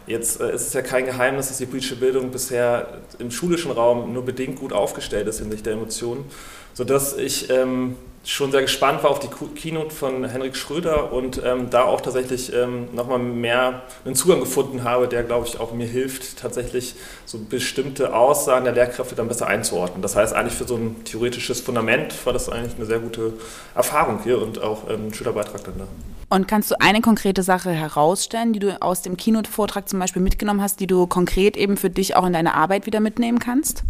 Jetzt 0.08 0.40
äh, 0.40 0.54
ist 0.54 0.68
es 0.68 0.74
ja 0.74 0.82
kein 0.82 1.06
Geheimnis, 1.06 1.50
dass 1.50 1.58
die 1.58 1.66
politische 1.66 1.98
Bildung 1.98 2.32
bisher 2.32 3.00
im 3.20 3.32
schulischen 3.32 3.72
Raum 3.72 4.14
nur 4.14 4.24
bedingt 4.24 4.60
gut 4.60 4.72
aufgestellt 4.72 5.28
ist 5.28 5.40
hinsichtlich 5.40 5.64
der 5.64 5.74
Emotionen, 5.74 6.26
sodass 6.74 7.18
ich 7.18 7.50
ähm, 7.50 7.98
schon 8.26 8.52
sehr 8.52 8.64
gespannt 8.64 9.04
war 9.04 9.12
auf 9.12 9.20
die 9.20 9.28
Keynote 9.28 9.92
von 9.94 10.26
Henrik 10.26 10.56
Schröder 10.56 11.14
und 11.14 11.42
ähm, 11.44 11.70
da 11.70 11.84
auch 11.84 12.02
tatsächlich 12.02 12.52
ähm, 12.54 12.88
nochmal 12.94 13.20
mehr 13.20 13.84
einen 14.04 14.16
Zugang 14.16 14.40
gefunden 14.40 14.84
habe, 14.84 15.08
der, 15.08 15.24
glaube 15.24 15.48
ich, 15.48 15.60
auch 15.60 15.74
mir 15.74 15.88
hilft, 15.88 16.38
tatsächlich 16.40 16.96
so 17.26 17.38
bestimmte 17.38 18.16
Aussagen 18.16 18.66
der 18.66 18.74
Lehrkräfte 18.74 19.16
dann 19.16 19.28
besser 19.28 19.48
einzuordnen. 19.48 20.02
Das 20.02 20.16
heißt, 20.16 20.34
eigentlich 20.34 20.56
für 20.56 20.68
so 20.68 20.76
ein 20.76 21.04
theoretisches 21.06 21.62
Fundament 21.62 22.14
war 22.26 22.34
das 22.34 22.50
eigentlich 22.50 22.76
eine 22.76 22.86
sehr 22.86 23.00
gute 23.00 23.34
Erfahrung 23.76 24.20
hier 24.24 24.42
und 24.42 24.62
auch 24.62 24.90
ähm, 24.90 25.08
ein 25.08 25.14
schöner 25.14 25.34
Beitrag 25.34 25.64
dann 25.64 25.78
da. 25.78 25.88
Und 26.36 26.48
kannst 26.48 26.72
du 26.72 26.82
eine 26.82 27.02
konkrete 27.02 27.44
Sache 27.44 27.70
herausstellen, 27.70 28.54
die 28.54 28.60
du 28.60 28.82
aus 28.82 29.04
dem 29.04 29.16
Keynote-Vortrag 29.16 29.88
zum 29.88 30.00
Beispiel 30.00 30.24
mitgenommen 30.24 30.62
hast, 30.62 30.80
die 30.80 30.88
du 30.88 31.06
konkret 31.06 31.56
eben 31.56 31.78
für 31.78 31.92
dich 31.92 32.16
auch 32.16 32.26
in 32.26 32.34
deine 32.34 32.56
Arbeit 32.56 32.88
wieder 32.88 33.00
mitnehmen 33.00 33.38
kannst? 33.38 33.84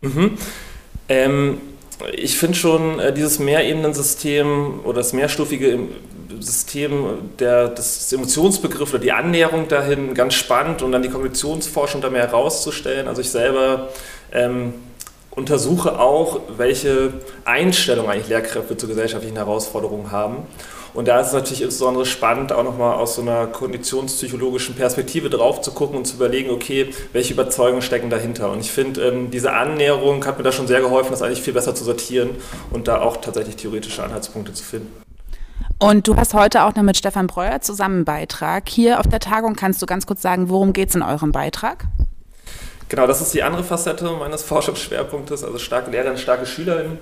Mhm. 0.00 0.36
Ähm, 1.08 1.60
ich 2.12 2.36
finde 2.36 2.56
schon 2.56 2.98
äh, 2.98 3.12
dieses 3.12 3.38
Mehrebenensystem 3.38 4.80
oder 4.84 4.98
das 4.98 5.12
mehrstufige 5.12 5.78
System 6.40 7.30
der, 7.38 7.68
des 7.68 8.12
Emotionsbegriffs 8.12 8.92
oder 8.92 9.02
die 9.02 9.12
Annäherung 9.12 9.68
dahin 9.68 10.14
ganz 10.14 10.34
spannend 10.34 10.82
und 10.82 10.92
dann 10.92 11.02
die 11.02 11.08
Kognitionsforschung 11.08 12.00
da 12.00 12.10
mehr 12.10 12.22
herauszustellen. 12.22 13.08
Also 13.08 13.20
ich 13.22 13.30
selber 13.30 13.88
ähm, 14.32 14.74
untersuche 15.30 15.98
auch, 15.98 16.40
welche 16.56 17.14
Einstellung 17.44 18.08
eigentlich 18.08 18.28
Lehrkräfte 18.28 18.76
zu 18.76 18.88
gesellschaftlichen 18.88 19.36
Herausforderungen 19.36 20.10
haben. 20.10 20.46
Und 20.96 21.08
da 21.08 21.20
ist 21.20 21.26
es 21.26 21.32
natürlich 21.34 21.60
insbesondere 21.60 22.06
spannend, 22.06 22.52
auch 22.52 22.64
nochmal 22.64 22.94
aus 22.94 23.16
so 23.16 23.22
einer 23.22 23.46
konditionspsychologischen 23.46 24.74
Perspektive 24.74 25.28
drauf 25.28 25.60
zu 25.60 25.72
gucken 25.72 25.98
und 25.98 26.06
zu 26.06 26.16
überlegen, 26.16 26.48
okay, 26.48 26.88
welche 27.12 27.34
Überzeugungen 27.34 27.82
stecken 27.82 28.08
dahinter. 28.08 28.50
Und 28.50 28.60
ich 28.60 28.72
finde, 28.72 29.02
ähm, 29.02 29.30
diese 29.30 29.52
Annäherung 29.52 30.24
hat 30.24 30.38
mir 30.38 30.44
da 30.44 30.52
schon 30.52 30.66
sehr 30.66 30.80
geholfen, 30.80 31.10
das 31.10 31.20
eigentlich 31.20 31.42
viel 31.42 31.52
besser 31.52 31.74
zu 31.74 31.84
sortieren 31.84 32.30
und 32.70 32.88
da 32.88 33.02
auch 33.02 33.18
tatsächlich 33.18 33.56
theoretische 33.56 34.02
Anhaltspunkte 34.02 34.54
zu 34.54 34.64
finden. 34.64 34.90
Und 35.78 36.08
du 36.08 36.16
hast 36.16 36.32
heute 36.32 36.64
auch 36.64 36.74
noch 36.74 36.82
mit 36.82 36.96
Stefan 36.96 37.26
Breuer 37.26 37.60
zusammen 37.60 37.96
einen 37.96 38.04
Beitrag. 38.06 38.66
Hier 38.66 38.98
auf 38.98 39.06
der 39.06 39.20
Tagung 39.20 39.54
kannst 39.54 39.82
du 39.82 39.86
ganz 39.86 40.06
kurz 40.06 40.22
sagen, 40.22 40.48
worum 40.48 40.72
geht 40.72 40.88
es 40.88 40.94
in 40.94 41.02
eurem 41.02 41.30
Beitrag? 41.30 41.84
Genau, 42.88 43.06
das 43.08 43.20
ist 43.20 43.34
die 43.34 43.42
andere 43.42 43.64
Facette 43.64 44.10
meines 44.12 44.42
Forschungsschwerpunktes, 44.44 45.42
also 45.42 45.58
starke 45.58 45.90
Lehrerinnen, 45.90 46.18
starke 46.18 46.46
Schülerinnen. 46.46 46.98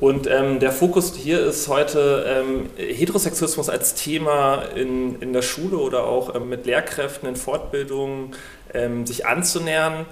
Und 0.00 0.28
ähm, 0.28 0.58
der 0.58 0.72
Fokus 0.72 1.14
hier 1.14 1.40
ist 1.40 1.68
heute 1.68 2.24
ähm, 2.26 2.70
Heterosexismus 2.76 3.68
als 3.68 3.94
Thema 3.94 4.62
in, 4.74 5.20
in 5.20 5.32
der 5.32 5.42
Schule 5.42 5.76
oder 5.76 6.04
auch 6.04 6.34
ähm, 6.34 6.48
mit 6.48 6.66
Lehrkräften 6.66 7.28
in 7.28 7.36
Fortbildungen 7.36 8.34
ähm, 8.74 9.06
sich 9.06 9.26
anzunähern. 9.26 10.06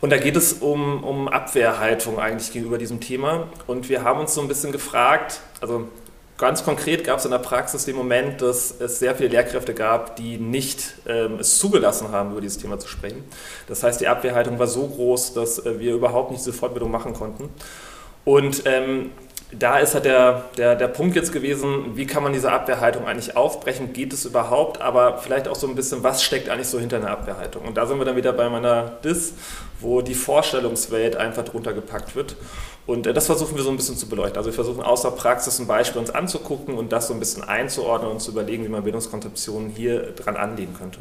Und 0.00 0.10
da 0.10 0.16
geht 0.16 0.36
es 0.36 0.54
um, 0.54 1.02
um 1.02 1.28
Abwehrhaltung 1.28 2.18
eigentlich 2.18 2.52
gegenüber 2.52 2.78
diesem 2.78 3.00
Thema. 3.00 3.48
Und 3.66 3.88
wir 3.88 4.02
haben 4.04 4.20
uns 4.20 4.34
so 4.34 4.40
ein 4.40 4.48
bisschen 4.48 4.70
gefragt, 4.70 5.40
also 5.60 5.88
Ganz 6.38 6.62
konkret 6.62 7.02
gab 7.02 7.18
es 7.18 7.24
in 7.24 7.32
der 7.32 7.38
Praxis 7.38 7.84
den 7.84 7.96
Moment, 7.96 8.40
dass 8.40 8.72
es 8.80 9.00
sehr 9.00 9.16
viele 9.16 9.30
Lehrkräfte 9.30 9.74
gab, 9.74 10.14
die 10.14 10.38
nicht 10.38 10.94
ähm, 11.08 11.40
es 11.40 11.58
zugelassen 11.58 12.12
haben, 12.12 12.30
über 12.30 12.40
dieses 12.40 12.58
Thema 12.58 12.78
zu 12.78 12.86
sprechen. 12.86 13.24
Das 13.66 13.82
heißt, 13.82 14.00
die 14.00 14.06
Abwehrhaltung 14.06 14.56
war 14.56 14.68
so 14.68 14.86
groß, 14.86 15.34
dass 15.34 15.58
äh, 15.66 15.80
wir 15.80 15.94
überhaupt 15.94 16.30
nicht 16.30 16.40
diese 16.40 16.52
Fortbildung 16.52 16.92
machen 16.92 17.12
konnten. 17.12 17.48
Und 18.24 18.62
ähm, 18.66 19.10
da 19.50 19.78
ist 19.78 19.94
halt 19.94 20.04
der, 20.04 20.44
der, 20.56 20.76
der 20.76 20.86
Punkt 20.88 21.16
jetzt 21.16 21.32
gewesen, 21.32 21.96
wie 21.96 22.06
kann 22.06 22.22
man 22.22 22.32
diese 22.32 22.52
Abwehrhaltung 22.52 23.06
eigentlich 23.06 23.36
aufbrechen? 23.36 23.92
Geht 23.92 24.12
es 24.12 24.24
überhaupt? 24.24 24.80
Aber 24.80 25.18
vielleicht 25.18 25.48
auch 25.48 25.56
so 25.56 25.66
ein 25.66 25.74
bisschen, 25.74 26.04
was 26.04 26.22
steckt 26.22 26.50
eigentlich 26.50 26.68
so 26.68 26.78
hinter 26.78 26.98
einer 26.98 27.10
Abwehrhaltung? 27.10 27.64
Und 27.64 27.76
da 27.76 27.86
sind 27.86 27.98
wir 27.98 28.04
dann 28.04 28.16
wieder 28.16 28.32
bei 28.32 28.48
meiner 28.48 28.92
DIS, 29.02 29.32
wo 29.80 30.02
die 30.02 30.14
Vorstellungswelt 30.14 31.16
einfach 31.16 31.44
drunter 31.44 31.72
gepackt 31.72 32.14
wird. 32.14 32.36
Und 32.88 33.06
äh, 33.06 33.12
das 33.12 33.26
versuchen 33.26 33.54
wir 33.54 33.62
so 33.62 33.68
ein 33.68 33.76
bisschen 33.76 33.98
zu 33.98 34.08
beleuchten. 34.08 34.38
Also 34.38 34.48
wir 34.48 34.54
versuchen 34.54 34.80
aus 34.82 35.02
der 35.02 35.10
Praxis 35.10 35.58
ein 35.58 35.66
Beispiel 35.66 36.00
uns 36.00 36.08
anzugucken 36.10 36.74
und 36.74 36.90
das 36.90 37.08
so 37.08 37.14
ein 37.14 37.20
bisschen 37.20 37.44
einzuordnen 37.44 38.10
und 38.10 38.20
zu 38.20 38.30
überlegen, 38.30 38.64
wie 38.64 38.70
man 38.70 38.82
Bildungskonzeptionen 38.82 39.68
hier 39.68 40.12
dran 40.16 40.36
anlegen 40.36 40.72
könnte. 40.72 40.98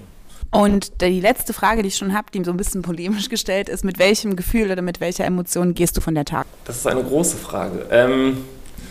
Und 0.52 1.02
die 1.02 1.22
letzte 1.22 1.54
Frage, 1.54 1.84
die 1.84 1.88
ich 1.88 1.96
schon 1.96 2.14
habe, 2.14 2.28
die 2.34 2.44
so 2.44 2.52
ein 2.52 2.58
bisschen 2.58 2.82
polemisch 2.82 3.30
gestellt 3.30 3.70
ist, 3.70 3.86
mit 3.86 4.00
welchem 4.00 4.36
Gefühl 4.36 4.70
oder 4.70 4.82
mit 4.82 5.00
welcher 5.00 5.24
Emotion 5.24 5.74
gehst 5.76 5.96
du 5.96 6.02
von 6.02 6.14
der 6.14 6.26
Tag? 6.26 6.46
Das 6.66 6.76
ist 6.76 6.88
eine 6.88 7.04
große 7.04 7.38
Frage. 7.38 7.86
Ähm, 7.90 8.44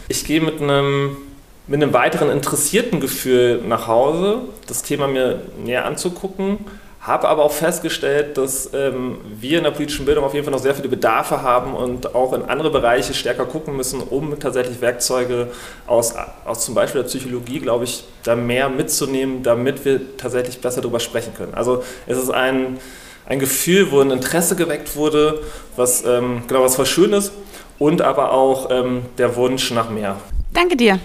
ich 0.08 0.24
gehe 0.24 0.40
mit 0.40 0.62
einem 0.62 1.18
mit 1.66 1.82
einem 1.82 1.92
weiteren 1.92 2.30
interessierten 2.30 3.00
Gefühl 3.00 3.60
nach 3.66 3.88
Hause, 3.88 4.42
das 4.68 4.84
Thema 4.84 5.08
mir 5.08 5.42
näher 5.62 5.84
anzugucken 5.84 6.58
habe 7.06 7.28
aber 7.28 7.44
auch 7.44 7.52
festgestellt, 7.52 8.36
dass 8.36 8.70
ähm, 8.74 9.18
wir 9.38 9.58
in 9.58 9.64
der 9.64 9.70
politischen 9.70 10.04
Bildung 10.04 10.24
auf 10.24 10.34
jeden 10.34 10.44
Fall 10.44 10.52
noch 10.52 10.60
sehr 10.60 10.74
viele 10.74 10.88
Bedarfe 10.88 11.40
haben 11.40 11.74
und 11.74 12.16
auch 12.16 12.32
in 12.32 12.42
andere 12.42 12.70
Bereiche 12.70 13.14
stärker 13.14 13.44
gucken 13.44 13.76
müssen, 13.76 14.00
um 14.00 14.38
tatsächlich 14.40 14.80
Werkzeuge 14.80 15.48
aus, 15.86 16.14
aus 16.44 16.64
zum 16.64 16.74
Beispiel 16.74 17.02
der 17.02 17.08
Psychologie, 17.08 17.60
glaube 17.60 17.84
ich, 17.84 18.04
da 18.24 18.34
mehr 18.34 18.68
mitzunehmen, 18.68 19.44
damit 19.44 19.84
wir 19.84 20.16
tatsächlich 20.16 20.60
besser 20.60 20.80
darüber 20.80 20.98
sprechen 20.98 21.32
können. 21.32 21.54
Also 21.54 21.84
es 22.08 22.18
ist 22.18 22.30
ein, 22.30 22.78
ein 23.26 23.38
Gefühl, 23.38 23.92
wo 23.92 24.00
ein 24.00 24.10
Interesse 24.10 24.56
geweckt 24.56 24.96
wurde, 24.96 25.42
was, 25.76 26.04
ähm, 26.04 26.42
genau, 26.48 26.64
was 26.64 26.74
voll 26.74 26.86
schön 26.86 27.12
ist 27.12 27.30
und 27.78 28.02
aber 28.02 28.32
auch 28.32 28.68
ähm, 28.70 29.02
der 29.16 29.36
Wunsch 29.36 29.70
nach 29.70 29.90
mehr. 29.90 30.16
Danke 30.52 30.76
dir. 30.76 30.98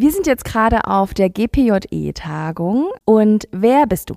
Wir 0.00 0.12
sind 0.12 0.28
jetzt 0.28 0.44
gerade 0.44 0.84
auf 0.84 1.12
der 1.12 1.28
GPJE-Tagung 1.28 2.86
und 3.04 3.48
wer 3.50 3.84
bist 3.84 4.10
du? 4.10 4.14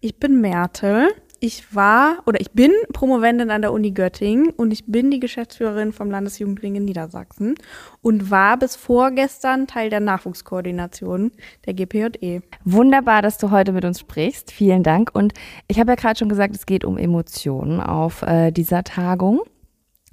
Ich 0.00 0.20
bin 0.20 0.42
Mertel. 0.42 1.08
Ich 1.40 1.74
war 1.74 2.18
oder 2.26 2.38
ich 2.38 2.50
bin 2.50 2.70
Promovendin 2.92 3.50
an 3.50 3.62
der 3.62 3.72
Uni 3.72 3.92
Göttingen 3.92 4.50
und 4.50 4.74
ich 4.74 4.84
bin 4.84 5.10
die 5.10 5.18
Geschäftsführerin 5.18 5.94
vom 5.94 6.10
Landesjugendring 6.10 6.74
in 6.74 6.84
Niedersachsen 6.84 7.54
und 8.02 8.30
war 8.30 8.58
bis 8.58 8.76
vorgestern 8.76 9.66
Teil 9.66 9.88
der 9.88 10.00
Nachwuchskoordination 10.00 11.32
der 11.64 11.72
GPJE. 11.72 12.42
Wunderbar, 12.66 13.22
dass 13.22 13.38
du 13.38 13.50
heute 13.50 13.72
mit 13.72 13.86
uns 13.86 14.00
sprichst. 14.00 14.52
Vielen 14.52 14.82
Dank. 14.82 15.14
Und 15.14 15.32
ich 15.66 15.80
habe 15.80 15.92
ja 15.92 15.96
gerade 15.96 16.18
schon 16.18 16.28
gesagt, 16.28 16.54
es 16.54 16.66
geht 16.66 16.84
um 16.84 16.98
Emotionen 16.98 17.80
auf 17.80 18.20
äh, 18.20 18.50
dieser 18.50 18.84
Tagung. 18.84 19.40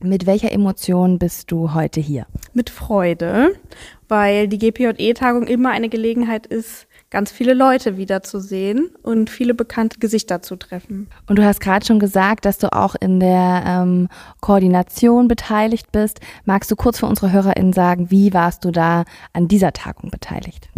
Mit 0.03 0.25
welcher 0.25 0.51
Emotion 0.51 1.17
bist 1.17 1.49
du 1.49 1.73
heute 1.73 2.01
hier? 2.01 2.25
Mit 2.53 2.69
Freude, 2.69 3.55
weil 4.13 4.47
die 4.47 4.59
GPJE-Tagung 4.59 5.47
immer 5.47 5.71
eine 5.71 5.89
Gelegenheit 5.89 6.45
ist, 6.45 6.85
ganz 7.09 7.31
viele 7.31 7.55
Leute 7.55 7.97
wiederzusehen 7.97 8.91
und 9.01 9.31
viele 9.31 9.55
bekannte 9.55 9.97
Gesichter 9.97 10.43
zu 10.43 10.55
treffen. 10.55 11.07
Und 11.25 11.39
du 11.39 11.43
hast 11.43 11.59
gerade 11.59 11.83
schon 11.83 11.97
gesagt, 11.97 12.45
dass 12.45 12.59
du 12.59 12.71
auch 12.71 12.93
in 12.93 13.19
der 13.19 13.63
ähm, 13.65 14.09
Koordination 14.39 15.27
beteiligt 15.27 15.91
bist. 15.91 16.19
Magst 16.45 16.69
du 16.69 16.75
kurz 16.75 16.99
für 16.99 17.07
unsere 17.07 17.31
HörerInnen 17.31 17.73
sagen, 17.73 18.11
wie 18.11 18.35
warst 18.35 18.63
du 18.65 18.69
da 18.69 19.05
an 19.33 19.47
dieser 19.47 19.73
Tagung 19.73 20.11
beteiligt? 20.11 20.69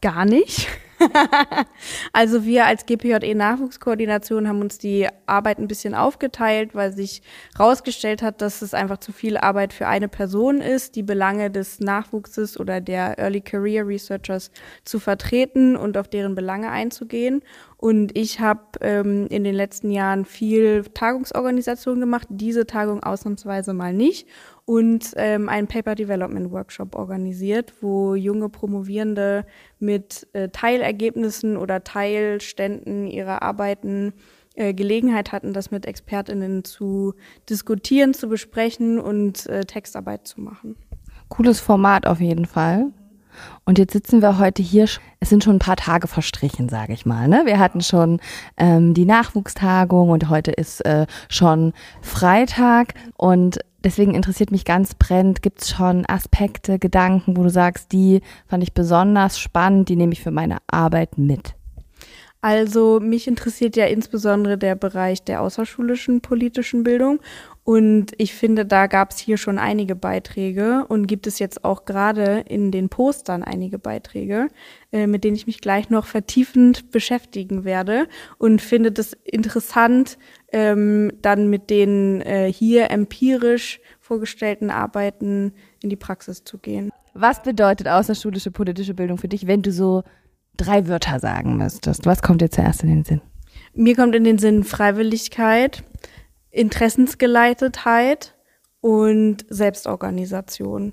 Gar 0.00 0.24
nicht. 0.24 0.68
also 2.12 2.44
wir 2.44 2.66
als 2.66 2.86
GPJE 2.86 3.34
Nachwuchskoordination 3.34 4.48
haben 4.48 4.60
uns 4.60 4.78
die 4.78 5.08
Arbeit 5.26 5.58
ein 5.58 5.68
bisschen 5.68 5.94
aufgeteilt, 5.94 6.74
weil 6.74 6.92
sich 6.92 7.22
herausgestellt 7.56 8.22
hat, 8.22 8.40
dass 8.40 8.62
es 8.62 8.74
einfach 8.74 8.98
zu 8.98 9.12
viel 9.12 9.36
Arbeit 9.36 9.72
für 9.72 9.86
eine 9.86 10.08
Person 10.08 10.60
ist, 10.60 10.96
die 10.96 11.02
Belange 11.02 11.50
des 11.50 11.80
Nachwuchses 11.80 12.58
oder 12.58 12.80
der 12.80 13.18
Early 13.18 13.40
Career 13.40 13.86
Researchers 13.86 14.50
zu 14.84 14.98
vertreten 14.98 15.76
und 15.76 15.96
auf 15.96 16.08
deren 16.08 16.34
Belange 16.34 16.70
einzugehen. 16.70 17.42
Und 17.82 18.16
ich 18.16 18.38
habe 18.38 18.60
ähm, 18.80 19.26
in 19.26 19.42
den 19.42 19.56
letzten 19.56 19.90
Jahren 19.90 20.24
viel 20.24 20.84
Tagungsorganisation 20.94 21.98
gemacht, 21.98 22.28
diese 22.30 22.64
Tagung 22.64 23.02
ausnahmsweise 23.02 23.74
mal 23.74 23.92
nicht 23.92 24.28
und 24.66 25.10
ähm, 25.16 25.48
einen 25.48 25.66
Paper 25.66 25.96
Development 25.96 26.52
Workshop 26.52 26.94
organisiert, 26.94 27.72
wo 27.80 28.14
junge 28.14 28.48
Promovierende 28.50 29.44
mit 29.80 30.28
äh, 30.32 30.48
Teilergebnissen 30.50 31.56
oder 31.56 31.82
Teilständen 31.82 33.08
ihrer 33.08 33.42
Arbeiten 33.42 34.12
äh, 34.54 34.74
Gelegenheit 34.74 35.32
hatten, 35.32 35.52
das 35.52 35.72
mit 35.72 35.84
ExpertInnen 35.84 36.62
zu 36.62 37.14
diskutieren, 37.50 38.14
zu 38.14 38.28
besprechen 38.28 39.00
und 39.00 39.46
äh, 39.46 39.64
Textarbeit 39.64 40.28
zu 40.28 40.40
machen. 40.40 40.76
Cooles 41.30 41.58
Format 41.58 42.06
auf 42.06 42.20
jeden 42.20 42.46
Fall. 42.46 42.92
Und 43.64 43.78
jetzt 43.78 43.92
sitzen 43.92 44.22
wir 44.22 44.38
heute 44.38 44.62
hier. 44.62 44.86
Es 45.20 45.28
sind 45.28 45.44
schon 45.44 45.56
ein 45.56 45.60
paar 45.60 45.76
Tage 45.76 46.08
verstrichen, 46.08 46.68
sage 46.68 46.92
ich 46.92 47.06
mal. 47.06 47.28
Ne? 47.28 47.42
Wir 47.44 47.58
hatten 47.58 47.80
schon 47.80 48.20
ähm, 48.56 48.94
die 48.94 49.04
Nachwuchstagung 49.04 50.10
und 50.10 50.28
heute 50.28 50.50
ist 50.50 50.84
äh, 50.84 51.06
schon 51.28 51.72
Freitag. 52.00 52.94
Und 53.16 53.60
deswegen 53.84 54.14
interessiert 54.14 54.50
mich 54.50 54.64
ganz 54.64 54.94
brennend, 54.94 55.42
gibt 55.42 55.62
es 55.62 55.70
schon 55.70 56.04
Aspekte, 56.06 56.78
Gedanken, 56.78 57.36
wo 57.36 57.42
du 57.42 57.50
sagst, 57.50 57.92
die 57.92 58.20
fand 58.46 58.62
ich 58.62 58.72
besonders 58.72 59.38
spannend, 59.38 59.88
die 59.88 59.96
nehme 59.96 60.12
ich 60.12 60.22
für 60.22 60.30
meine 60.30 60.58
Arbeit 60.66 61.18
mit? 61.18 61.54
Also 62.44 62.98
mich 62.98 63.28
interessiert 63.28 63.76
ja 63.76 63.86
insbesondere 63.86 64.58
der 64.58 64.74
Bereich 64.74 65.22
der 65.22 65.42
außerschulischen 65.42 66.22
politischen 66.22 66.82
Bildung 66.82 67.20
und 67.64 68.12
ich 68.18 68.34
finde, 68.34 68.66
da 68.66 68.88
gab 68.88 69.12
es 69.12 69.18
hier 69.18 69.36
schon 69.36 69.58
einige 69.58 69.94
Beiträge 69.94 70.84
und 70.88 71.06
gibt 71.06 71.28
es 71.28 71.38
jetzt 71.38 71.64
auch 71.64 71.84
gerade 71.84 72.44
in 72.48 72.72
den 72.72 72.88
Postern 72.88 73.44
einige 73.44 73.78
Beiträge, 73.78 74.48
äh, 74.90 75.06
mit 75.06 75.22
denen 75.22 75.36
ich 75.36 75.46
mich 75.46 75.60
gleich 75.60 75.88
noch 75.88 76.06
vertiefend 76.06 76.90
beschäftigen 76.90 77.64
werde 77.64 78.08
und 78.38 78.60
finde 78.60 78.90
das 78.90 79.12
interessant, 79.22 80.18
ähm, 80.52 81.12
dann 81.22 81.50
mit 81.50 81.70
den 81.70 82.20
äh, 82.22 82.52
hier 82.52 82.90
empirisch 82.90 83.80
vorgestellten 84.00 84.70
Arbeiten 84.70 85.52
in 85.82 85.88
die 85.88 85.96
Praxis 85.96 86.42
zu 86.42 86.58
gehen. 86.58 86.90
Was 87.14 87.42
bedeutet 87.42 87.86
außerschulische 87.86 88.50
politische 88.50 88.94
Bildung 88.94 89.18
für 89.18 89.28
dich, 89.28 89.46
wenn 89.46 89.62
du 89.62 89.70
so 89.70 90.02
drei 90.56 90.88
Wörter 90.88 91.20
sagen 91.20 91.58
müsstest? 91.58 92.06
Was 92.06 92.22
kommt 92.22 92.40
dir 92.40 92.50
zuerst 92.50 92.82
in 92.82 92.88
den 92.88 93.04
Sinn? 93.04 93.20
Mir 93.74 93.94
kommt 93.94 94.16
in 94.16 94.24
den 94.24 94.38
Sinn 94.38 94.64
Freiwilligkeit, 94.64 95.84
Interessensgeleitetheit 96.52 98.34
und 98.80 99.46
Selbstorganisation. 99.48 100.92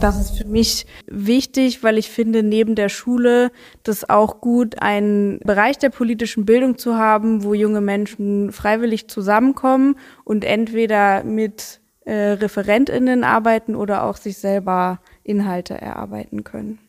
Das 0.00 0.20
ist 0.20 0.36
für 0.36 0.46
mich 0.46 0.86
wichtig, 1.06 1.82
weil 1.82 1.96
ich 1.96 2.10
finde, 2.10 2.42
neben 2.42 2.74
der 2.74 2.88
Schule 2.88 3.52
das 3.84 4.10
auch 4.10 4.40
gut, 4.40 4.82
einen 4.82 5.38
Bereich 5.40 5.78
der 5.78 5.90
politischen 5.90 6.44
Bildung 6.44 6.78
zu 6.78 6.96
haben, 6.96 7.44
wo 7.44 7.54
junge 7.54 7.80
Menschen 7.80 8.50
freiwillig 8.50 9.08
zusammenkommen 9.08 9.96
und 10.24 10.44
entweder 10.44 11.22
mit 11.22 11.80
äh, 12.04 12.32
ReferentInnen 12.32 13.22
arbeiten 13.22 13.76
oder 13.76 14.04
auch 14.04 14.16
sich 14.16 14.38
selber 14.38 15.00
Inhalte 15.22 15.74
erarbeiten 15.74 16.42
können. 16.42 16.80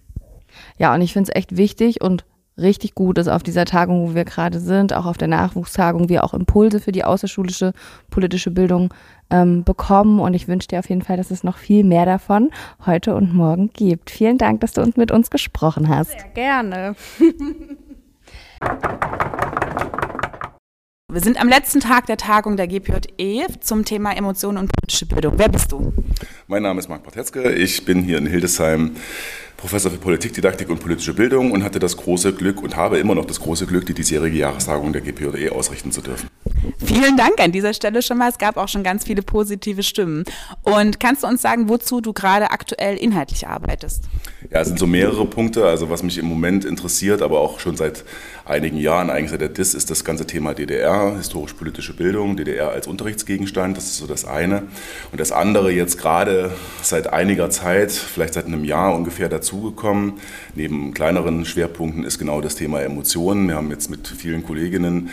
Ja, 0.78 0.94
und 0.96 1.02
ich 1.02 1.14
finde 1.14 1.32
es 1.32 1.36
echt 1.36 1.58
wichtig 1.58 2.02
und 2.02 2.26
richtig 2.58 2.96
gut 2.96 3.18
ist 3.18 3.28
auf 3.28 3.44
dieser 3.44 3.66
Tagung, 3.66 4.10
wo 4.10 4.16
wir 4.16 4.26
gerade 4.26 4.60
sind, 4.60 4.94
auch 4.94 5.06
auf 5.06 5.18
der 5.18 5.28
Nachwuchstagung, 5.28 6.10
wir 6.10 6.24
auch 6.24 6.34
Impulse 6.34 6.80
für 6.80 6.92
die 6.92 7.04
außerschulische 7.04 7.74
politische 8.10 8.52
Bildung 8.52 8.94
ähm, 9.30 9.64
bekommen. 9.64 10.20
Und 10.20 10.34
ich 10.34 10.48
wünsche 10.48 10.68
dir 10.68 10.80
auf 10.80 10.90
jeden 10.90 11.02
Fall, 11.02 11.18
dass 11.18 11.32
es 11.32 11.44
noch 11.44 11.58
viel 11.58 11.84
mehr 11.84 12.06
davon 12.06 12.52
heute 12.86 13.16
und 13.16 13.34
morgen 13.34 13.70
gibt. 13.74 14.12
Vielen 14.12 14.38
Dank, 14.38 14.62
dass 14.62 14.74
du 14.74 14.82
uns 14.82 14.98
mit 14.98 15.12
uns 15.12 15.30
gesprochen 15.30 15.90
hast. 15.90 16.12
Sehr 16.12 16.30
gerne. 16.34 16.96
Wir 21.14 21.22
sind 21.22 21.40
am 21.40 21.48
letzten 21.48 21.80
Tag 21.80 22.08
der 22.08 22.18
Tagung 22.18 22.58
der 22.58 22.66
GPJE 22.66 23.46
zum 23.60 23.86
Thema 23.86 24.18
Emotionen 24.18 24.58
und 24.58 24.72
politische 24.72 25.06
Bildung. 25.06 25.34
Wer 25.38 25.48
bist 25.48 25.72
du? 25.72 25.94
Mein 26.48 26.64
Name 26.64 26.80
ist 26.80 26.90
Marc 26.90 27.04
Bartetzke. 27.04 27.52
Ich 27.52 27.86
bin 27.86 28.02
hier 28.02 28.18
in 28.18 28.26
Hildesheim 28.26 28.96
Professor 29.64 29.90
für 29.90 29.98
Politikdidaktik 29.98 30.70
und 30.70 30.82
politische 30.82 31.14
Bildung 31.14 31.54
und 31.54 31.64
hatte 31.64 31.80
das 31.80 31.96
große 31.96 32.34
Glück 32.34 32.62
und 32.62 32.76
habe 32.76 32.98
immer 32.98 33.16
noch 33.16 33.24
das 33.24 33.40
große 33.40 33.66
Glück, 33.66 33.86
die 33.86 33.94
diesjährige 33.94 34.38
Jahrestagung 34.38 34.92
der 34.92 35.02
GPJE 35.02 35.54
ausrichten 35.54 35.90
zu 35.94 36.02
dürfen. 36.02 36.28
Vielen 36.86 37.16
Dank 37.16 37.40
an 37.40 37.54
dieser 37.54 37.74
Stelle 37.74 38.02
schon 38.02 38.18
mal. 38.18 38.30
Es 38.30 38.38
gab 38.38 38.58
auch 38.58 38.68
schon 38.68 38.84
ganz 38.84 39.06
viele 39.06 39.22
positive 39.22 39.82
Stimmen. 39.82 40.26
Und 40.64 41.00
kannst 41.00 41.24
du 41.24 41.28
uns 41.28 41.42
sagen, 41.42 41.70
wozu 41.70 42.02
du 42.02 42.12
gerade 42.12 42.52
aktuell 42.52 42.98
inhaltlich 42.98 43.48
arbeitest? 43.48 44.04
Ja, 44.52 44.60
es 44.60 44.68
sind 44.68 44.80
so 44.80 44.86
mehrere 44.86 45.26
Punkte. 45.26 45.66
Also 45.66 45.90
was 45.90 46.04
mich 46.04 46.18
im 46.18 46.26
Moment 46.26 46.66
interessiert, 46.66 47.22
aber 47.22 47.40
auch 47.40 47.62
schon 47.62 47.78
seit 47.78 48.04
einigen 48.46 48.78
Jahren, 48.78 49.10
eigentlich 49.10 49.32
seit 49.32 49.42
der 49.42 49.50
DIS, 49.50 49.74
ist 49.74 49.90
das 49.90 50.04
ganze 50.04 50.28
Thema 50.28 50.54
DDR, 50.54 51.16
historisch-politische 51.16 51.94
Bildung, 51.94 52.36
DDR 52.36 52.70
als 52.70 52.88
Unterrichtsgegenstand. 52.88 53.78
Das 53.78 53.86
ist 53.86 53.98
so 53.98 54.08
das 54.08 54.26
eine. 54.26 54.64
Und 55.12 55.20
das 55.20 55.32
andere 55.32 55.72
jetzt 55.72 55.98
gerade 55.98 56.52
seit 56.82 57.08
einiger 57.08 57.50
Zeit, 57.50 57.92
vielleicht 57.92 58.34
seit 58.34 58.46
einem 58.46 58.66
Jahr 58.66 58.96
ungefähr 58.96 59.30
dazugekommen, 59.30 60.14
neben 60.56 60.94
kleineren 60.94 61.46
Schwerpunkten, 61.46 62.04
ist 62.04 62.20
genau 62.20 62.42
das 62.42 62.56
Thema 62.56 62.82
Emotionen. 62.82 63.48
Wir 63.48 63.56
haben 63.56 63.70
jetzt 63.70 63.90
mit 63.90 64.08
vielen 64.08 64.44
Kolleginnen 64.44 65.10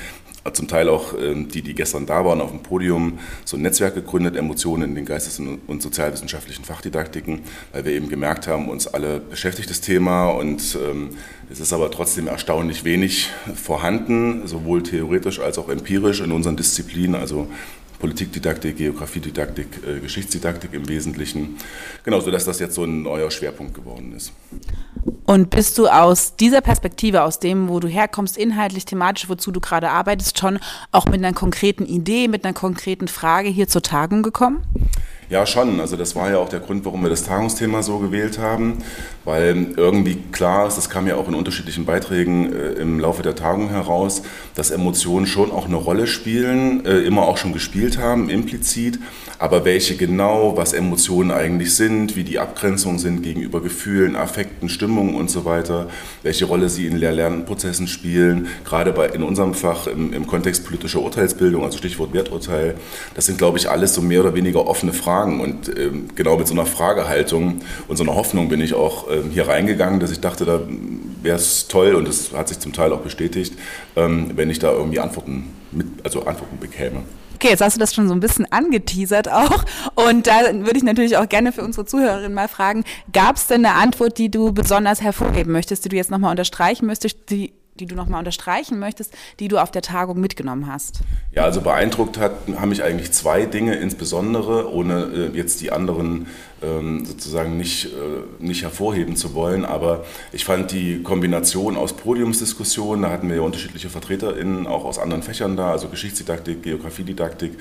zum 0.52 0.68
Teil 0.68 0.88
auch 0.88 1.14
ähm, 1.18 1.48
die, 1.48 1.62
die 1.62 1.74
gestern 1.74 2.06
da 2.06 2.24
waren 2.24 2.40
auf 2.40 2.50
dem 2.50 2.62
Podium, 2.62 3.18
so 3.44 3.56
ein 3.56 3.62
Netzwerk 3.62 3.94
gegründet, 3.94 4.36
Emotionen 4.36 4.90
in 4.90 4.94
den 4.94 5.04
Geistes- 5.04 5.38
und 5.38 5.82
Sozialwissenschaftlichen 5.82 6.64
Fachdidaktiken, 6.64 7.40
weil 7.72 7.84
wir 7.84 7.92
eben 7.92 8.08
gemerkt 8.08 8.46
haben, 8.46 8.68
uns 8.68 8.86
alle 8.86 9.20
beschäftigt 9.20 9.70
das 9.70 9.80
Thema 9.80 10.30
und 10.30 10.78
ähm, 10.82 11.10
es 11.50 11.60
ist 11.60 11.72
aber 11.72 11.90
trotzdem 11.90 12.28
erstaunlich 12.28 12.84
wenig 12.84 13.30
vorhanden, 13.54 14.46
sowohl 14.46 14.82
theoretisch 14.82 15.40
als 15.40 15.58
auch 15.58 15.68
empirisch 15.68 16.20
in 16.20 16.32
unseren 16.32 16.56
Disziplinen, 16.56 17.16
also 17.16 17.48
Politikdidaktik, 18.00 18.76
Geografiedidaktik, 18.76 19.68
äh, 19.86 20.00
Geschichtsdidaktik 20.00 20.72
im 20.72 20.88
Wesentlichen. 20.88 21.56
Genau, 22.02 22.20
sodass 22.20 22.44
das 22.44 22.58
jetzt 22.58 22.74
so 22.74 22.84
ein 22.84 23.02
neuer 23.02 23.30
Schwerpunkt 23.30 23.74
geworden 23.74 24.12
ist. 24.16 24.32
Und 25.26 25.50
bist 25.50 25.78
du 25.78 25.86
aus 25.86 26.34
dieser 26.36 26.60
Perspektive, 26.60 27.22
aus 27.22 27.38
dem, 27.38 27.68
wo 27.68 27.78
du 27.78 27.86
herkommst, 27.86 28.36
inhaltlich, 28.36 28.84
thematisch, 28.84 29.28
wozu 29.28 29.52
du 29.52 29.60
gerade 29.60 29.90
arbeitest, 29.90 30.38
schon 30.38 30.58
auch 30.90 31.06
mit 31.06 31.16
einer 31.16 31.32
konkreten 31.32 31.86
Idee, 31.86 32.26
mit 32.26 32.44
einer 32.44 32.54
konkreten 32.54 33.06
Frage 33.06 33.48
hier 33.48 33.68
zur 33.68 33.82
Tagung 33.82 34.22
gekommen? 34.22 34.64
Ja, 35.30 35.46
schon. 35.46 35.78
Also 35.78 35.96
das 35.96 36.16
war 36.16 36.28
ja 36.28 36.38
auch 36.38 36.48
der 36.48 36.58
Grund, 36.58 36.84
warum 36.84 37.02
wir 37.02 37.08
das 37.08 37.22
Tagungsthema 37.22 37.84
so 37.84 37.98
gewählt 37.98 38.38
haben, 38.38 38.78
weil 39.30 39.68
irgendwie 39.76 40.18
klar 40.32 40.66
ist, 40.66 40.76
das 40.76 40.90
kam 40.90 41.06
ja 41.06 41.14
auch 41.14 41.28
in 41.28 41.34
unterschiedlichen 41.34 41.84
Beiträgen 41.84 42.52
äh, 42.52 42.72
im 42.80 42.98
Laufe 42.98 43.22
der 43.22 43.36
Tagung 43.36 43.68
heraus, 43.68 44.22
dass 44.56 44.72
Emotionen 44.72 45.28
schon 45.28 45.52
auch 45.52 45.66
eine 45.66 45.76
Rolle 45.76 46.08
spielen, 46.08 46.84
äh, 46.84 46.98
immer 47.02 47.22
auch 47.28 47.36
schon 47.36 47.52
gespielt 47.52 47.96
haben, 47.96 48.28
implizit. 48.28 48.98
Aber 49.38 49.64
welche 49.64 49.96
genau, 49.96 50.56
was 50.56 50.72
Emotionen 50.72 51.30
eigentlich 51.30 51.76
sind, 51.76 52.16
wie 52.16 52.24
die 52.24 52.40
Abgrenzungen 52.40 52.98
sind 52.98 53.22
gegenüber 53.22 53.62
Gefühlen, 53.62 54.16
Affekten, 54.16 54.68
Stimmungen 54.68 55.14
und 55.14 55.30
so 55.30 55.44
weiter, 55.44 55.88
welche 56.24 56.46
Rolle 56.46 56.68
sie 56.68 56.88
in 56.88 56.96
Lehr-Lernprozessen 56.96 57.86
spielen, 57.86 58.48
gerade 58.64 58.92
bei, 58.92 59.06
in 59.10 59.22
unserem 59.22 59.54
Fach 59.54 59.86
im, 59.86 60.12
im 60.12 60.26
Kontext 60.26 60.66
politischer 60.66 61.02
Urteilsbildung, 61.02 61.62
also 61.62 61.78
Stichwort 61.78 62.12
Werturteil, 62.12 62.74
das 63.14 63.26
sind, 63.26 63.38
glaube 63.38 63.58
ich, 63.58 63.70
alles 63.70 63.94
so 63.94 64.02
mehr 64.02 64.22
oder 64.22 64.34
weniger 64.34 64.66
offene 64.66 64.92
Fragen. 64.92 65.40
Und 65.40 65.68
ähm, 65.78 66.08
genau 66.16 66.36
mit 66.36 66.48
so 66.48 66.54
einer 66.54 66.66
Fragehaltung 66.66 67.60
und 67.86 67.96
so 67.96 68.02
einer 68.02 68.16
Hoffnung 68.16 68.48
bin 68.48 68.60
ich 68.60 68.74
auch 68.74 69.08
ähm, 69.08 69.19
hier 69.30 69.48
reingegangen, 69.48 70.00
dass 70.00 70.10
ich 70.10 70.20
dachte, 70.20 70.44
da 70.44 70.60
wäre 71.22 71.36
es 71.36 71.68
toll 71.68 71.94
und 71.94 72.08
das 72.08 72.32
hat 72.32 72.48
sich 72.48 72.58
zum 72.58 72.72
Teil 72.72 72.92
auch 72.92 73.00
bestätigt, 73.00 73.54
ähm, 73.96 74.32
wenn 74.36 74.50
ich 74.50 74.58
da 74.58 74.72
irgendwie 74.72 75.00
Antworten 75.00 75.54
mit, 75.72 75.86
also 76.04 76.24
Antworten 76.24 76.58
bekäme. 76.58 77.02
Okay, 77.34 77.48
jetzt 77.48 77.62
hast 77.62 77.76
du 77.76 77.80
das 77.80 77.94
schon 77.94 78.06
so 78.06 78.12
ein 78.12 78.20
bisschen 78.20 78.50
angeteasert 78.52 79.30
auch. 79.30 79.64
Und 79.94 80.26
da 80.26 80.52
würde 80.52 80.76
ich 80.76 80.82
natürlich 80.82 81.16
auch 81.16 81.26
gerne 81.26 81.52
für 81.52 81.62
unsere 81.62 81.86
Zuhörerinnen 81.86 82.34
mal 82.34 82.48
fragen, 82.48 82.84
gab 83.14 83.36
es 83.36 83.46
denn 83.46 83.64
eine 83.64 83.76
Antwort, 83.76 84.18
die 84.18 84.30
du 84.30 84.52
besonders 84.52 85.00
hervorheben 85.00 85.50
möchtest, 85.50 85.86
die 85.86 85.88
du 85.88 85.96
jetzt 85.96 86.10
nochmal 86.10 86.32
unterstreichen 86.32 86.86
möchtest, 86.86 87.30
die 87.30 87.54
die 87.80 87.86
du 87.86 87.94
nochmal 87.94 88.18
unterstreichen 88.18 88.78
möchtest, 88.78 89.14
die 89.38 89.48
du 89.48 89.58
auf 89.58 89.70
der 89.70 89.82
Tagung 89.82 90.20
mitgenommen 90.20 90.66
hast? 90.66 91.00
Ja, 91.32 91.44
also 91.44 91.60
beeindruckt 91.60 92.18
hat, 92.18 92.32
haben 92.56 92.68
mich 92.68 92.82
eigentlich 92.82 93.12
zwei 93.12 93.46
Dinge 93.46 93.76
insbesondere, 93.76 94.70
ohne 94.70 95.30
äh, 95.32 95.36
jetzt 95.36 95.60
die 95.60 95.72
anderen 95.72 96.26
sozusagen 97.04 97.56
nicht, 97.56 97.86
äh, 97.86 98.44
nicht 98.44 98.62
hervorheben 98.62 99.16
zu 99.16 99.34
wollen. 99.34 99.64
Aber 99.64 100.04
ich 100.32 100.44
fand 100.44 100.72
die 100.72 101.02
Kombination 101.02 101.76
aus 101.76 101.94
Podiumsdiskussionen, 101.94 103.02
da 103.02 103.10
hatten 103.10 103.28
wir 103.28 103.36
ja 103.36 103.42
unterschiedliche 103.42 103.88
VertreterInnen 103.88 104.66
auch 104.66 104.84
aus 104.84 104.98
anderen 104.98 105.22
Fächern 105.22 105.56
da, 105.56 105.70
also 105.70 105.88
Geschichtsdidaktik, 105.88 106.62
Geografiedidaktik, 106.62 107.52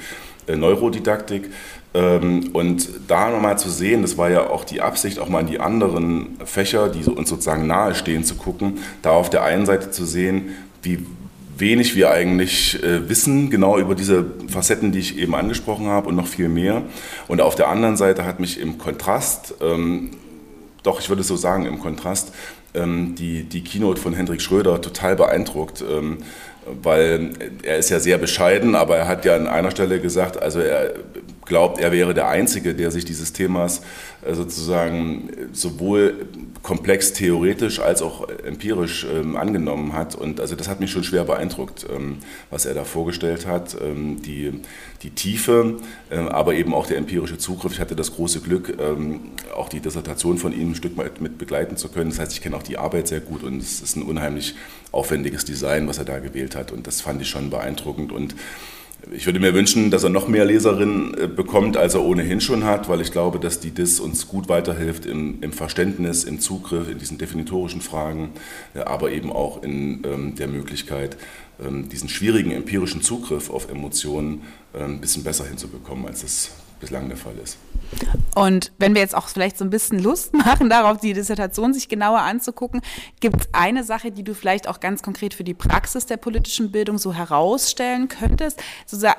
äh, 0.48 0.56
Neurodidaktik. 0.56 1.50
Ähm, 1.94 2.50
und 2.54 2.90
da 3.08 3.30
nochmal 3.30 3.58
zu 3.58 3.70
sehen, 3.70 4.02
das 4.02 4.18
war 4.18 4.30
ja 4.30 4.50
auch 4.50 4.64
die 4.64 4.82
Absicht, 4.82 5.20
auch 5.20 5.30
mal 5.30 5.42
in 5.42 5.48
die 5.48 5.60
anderen 5.60 6.38
Fächer, 6.46 6.90
die 6.90 7.10
uns 7.10 7.30
sozusagen 7.30 7.68
nahestehen, 7.68 8.24
zu 8.24 8.36
gucken, 8.36 8.80
da 9.02 9.12
auf 9.12 9.30
der 9.30 9.44
einen 9.44 9.66
Seite 9.66 9.92
zu 9.92 10.06
sehen, 10.06 10.56
wie 10.84 11.06
wenig 11.60 11.96
wir 11.96 12.12
eigentlich 12.12 12.82
äh, 12.84 13.08
wissen, 13.10 13.50
genau 13.50 13.78
über 13.78 13.96
diese 13.96 14.26
Facetten, 14.48 14.92
die 14.92 15.00
ich 15.00 15.18
eben 15.18 15.36
angesprochen 15.36 15.88
habe 15.88 16.10
und 16.10 16.16
noch 16.16 16.28
viel 16.28 16.50
mehr. 16.50 16.84
Und 17.28 17.42
auf 17.42 17.56
der 17.56 17.70
anderen 17.70 17.98
Seite 17.98 18.26
hat 18.26 18.40
mich 18.40 18.60
im 18.60 18.78
Kontrast, 18.78 19.56
ähm, 19.62 20.12
doch 20.84 21.00
ich 21.00 21.10
würde 21.10 21.24
so 21.24 21.36
sagen, 21.36 21.66
im 21.66 21.80
Kontrast, 21.80 22.34
ähm, 22.74 23.16
die, 23.16 23.44
die 23.44 23.64
Keynote 23.64 24.02
von 24.02 24.14
Hendrik 24.14 24.42
Schröder 24.42 24.82
total 24.82 25.16
beeindruckt. 25.16 25.84
Ähm, 25.90 26.20
weil 26.84 27.32
er 27.64 27.78
ist 27.78 27.90
ja 27.90 28.00
sehr 28.00 28.18
bescheiden, 28.18 28.76
aber 28.76 28.98
er 28.98 29.08
hat 29.08 29.26
ja 29.26 29.36
an 29.36 29.48
einer 29.48 29.72
Stelle 29.72 30.00
gesagt, 30.00 30.42
also 30.42 30.60
er 30.60 30.94
glaubt, 31.46 31.80
er 31.80 31.92
wäre 31.92 32.14
der 32.14 32.28
Einzige, 32.30 32.76
der 32.76 32.92
sich 32.92 33.06
dieses 33.06 33.34
Themas 33.34 33.82
äh, 34.26 34.34
sozusagen 34.34 35.30
sowohl 35.52 36.28
komplex 36.62 37.14
theoretisch 37.14 37.80
als 37.80 38.02
auch 38.02 38.28
empirisch 38.30 39.06
ähm, 39.12 39.36
angenommen 39.36 39.94
hat. 39.94 40.16
Und 40.16 40.40
also 40.40 40.56
das 40.56 40.68
hat 40.68 40.80
mich 40.80 40.92
schon 40.92 41.04
schwer 41.04 41.24
beeindruckt, 41.24 41.86
ähm, 41.94 42.18
was 42.50 42.66
er 42.66 42.74
da 42.74 42.84
vorgestellt 42.84 43.46
hat. 43.46 43.78
Ähm, 43.82 44.22
die, 44.22 44.62
die 45.02 45.12
Tiefe, 45.12 45.78
äh, 46.10 46.18
aber 46.18 46.56
eben 46.56 46.74
auch 46.74 46.88
der 46.88 46.98
empirische 46.98 47.38
Zugriff. 47.38 47.74
Ich 47.74 47.80
hatte 47.80 47.96
das 47.96 48.14
große 48.16 48.42
Glück, 48.42 48.78
ähm, 48.80 49.32
auch 49.56 49.70
die 49.70 49.80
Dissertation 49.80 50.38
von 50.38 50.54
ihm 50.54 50.72
ein 50.72 50.76
Stück 50.76 50.98
weit 50.98 51.22
mit 51.22 51.38
begleiten 51.38 51.78
zu 51.78 51.90
können. 51.90 52.10
Das 52.10 52.20
heißt, 52.20 52.34
ich 52.34 52.42
kenne 52.42 52.56
auch 52.58 52.64
die 52.64 52.78
Arbeit 52.78 53.08
sehr 53.08 53.22
gut 53.22 53.44
und 53.44 53.60
es 53.60 53.82
ist 53.82 53.96
ein 53.96 54.04
unheimlich 54.04 54.56
aufwendiges 54.92 55.46
Design, 55.46 55.88
was 55.88 55.98
er 55.98 56.06
da 56.06 56.20
gewählt 56.20 56.56
hat. 56.56 56.72
Und 56.72 56.88
das 56.88 57.02
fand 57.02 57.22
ich 57.22 57.30
schon 57.30 57.50
beeindruckend. 57.50 58.12
Und 58.12 58.36
ich 59.12 59.26
würde 59.26 59.40
mir 59.40 59.54
wünschen, 59.54 59.92
dass 59.92 60.04
er 60.04 60.10
noch 60.10 60.28
mehr 60.28 60.46
Leserinnen 60.46 61.16
äh, 61.18 61.28
bekommt, 61.28 61.78
als 61.78 61.94
er 61.94 62.04
ohnehin 62.04 62.42
schon 62.42 62.64
hat, 62.64 62.90
weil 62.90 63.02
ich 63.02 63.12
glaube, 63.12 63.40
dass 63.40 63.60
die 63.60 63.72
DIS 63.72 64.00
uns 64.00 64.28
gut 64.28 64.50
weiterhilft 64.50 65.06
im, 65.06 65.42
im 65.42 65.52
Verständnis, 65.52 66.24
im 66.24 66.40
Zugriff, 66.40 66.90
in 66.90 67.00
diesen 67.00 67.18
definitorischen 67.18 67.82
Fragen, 67.82 68.32
äh, 68.76 68.80
aber 68.80 69.12
eben 69.12 69.32
auch 69.32 69.64
in 69.64 70.04
ähm, 70.06 70.36
der 70.36 70.48
Möglichkeit, 70.48 71.18
ähm, 71.66 71.90
diesen 71.90 72.10
schwierigen 72.10 72.52
empirischen 72.52 73.02
Zugriff 73.02 73.50
auf 73.50 73.70
Emotionen 73.70 74.42
äh, 74.74 74.84
ein 74.84 75.02
bisschen 75.02 75.24
besser 75.24 75.46
hinzubekommen, 75.46 76.06
als 76.06 76.24
es 76.24 76.52
bislang 76.80 77.08
der 77.08 77.18
Fall 77.18 77.38
ist. 77.44 77.58
Und 78.36 78.72
wenn 78.78 78.94
wir 78.94 79.02
jetzt 79.02 79.16
auch 79.16 79.28
vielleicht 79.28 79.58
so 79.58 79.66
ein 79.66 79.70
bisschen 79.70 80.00
Lust 80.00 80.34
machen, 80.34 80.70
darauf 80.70 80.98
die 80.98 81.14
Dissertation 81.14 81.74
sich 81.74 81.90
genauer 81.90 82.20
anzugucken, 82.20 82.82
gibt 83.20 83.42
es 83.42 83.50
eine 83.52 83.84
Sache, 83.84 84.12
die 84.12 84.24
du 84.24 84.34
vielleicht 84.34 84.68
auch 84.68 84.80
ganz 84.80 85.02
konkret 85.02 85.34
für 85.34 85.44
die 85.44 85.54
Praxis 85.54 86.06
der 86.06 86.18
politischen 86.18 86.72
Bildung 86.72 86.98
so 86.98 87.14
herausstellen 87.14 88.08
könntest? 88.08 88.62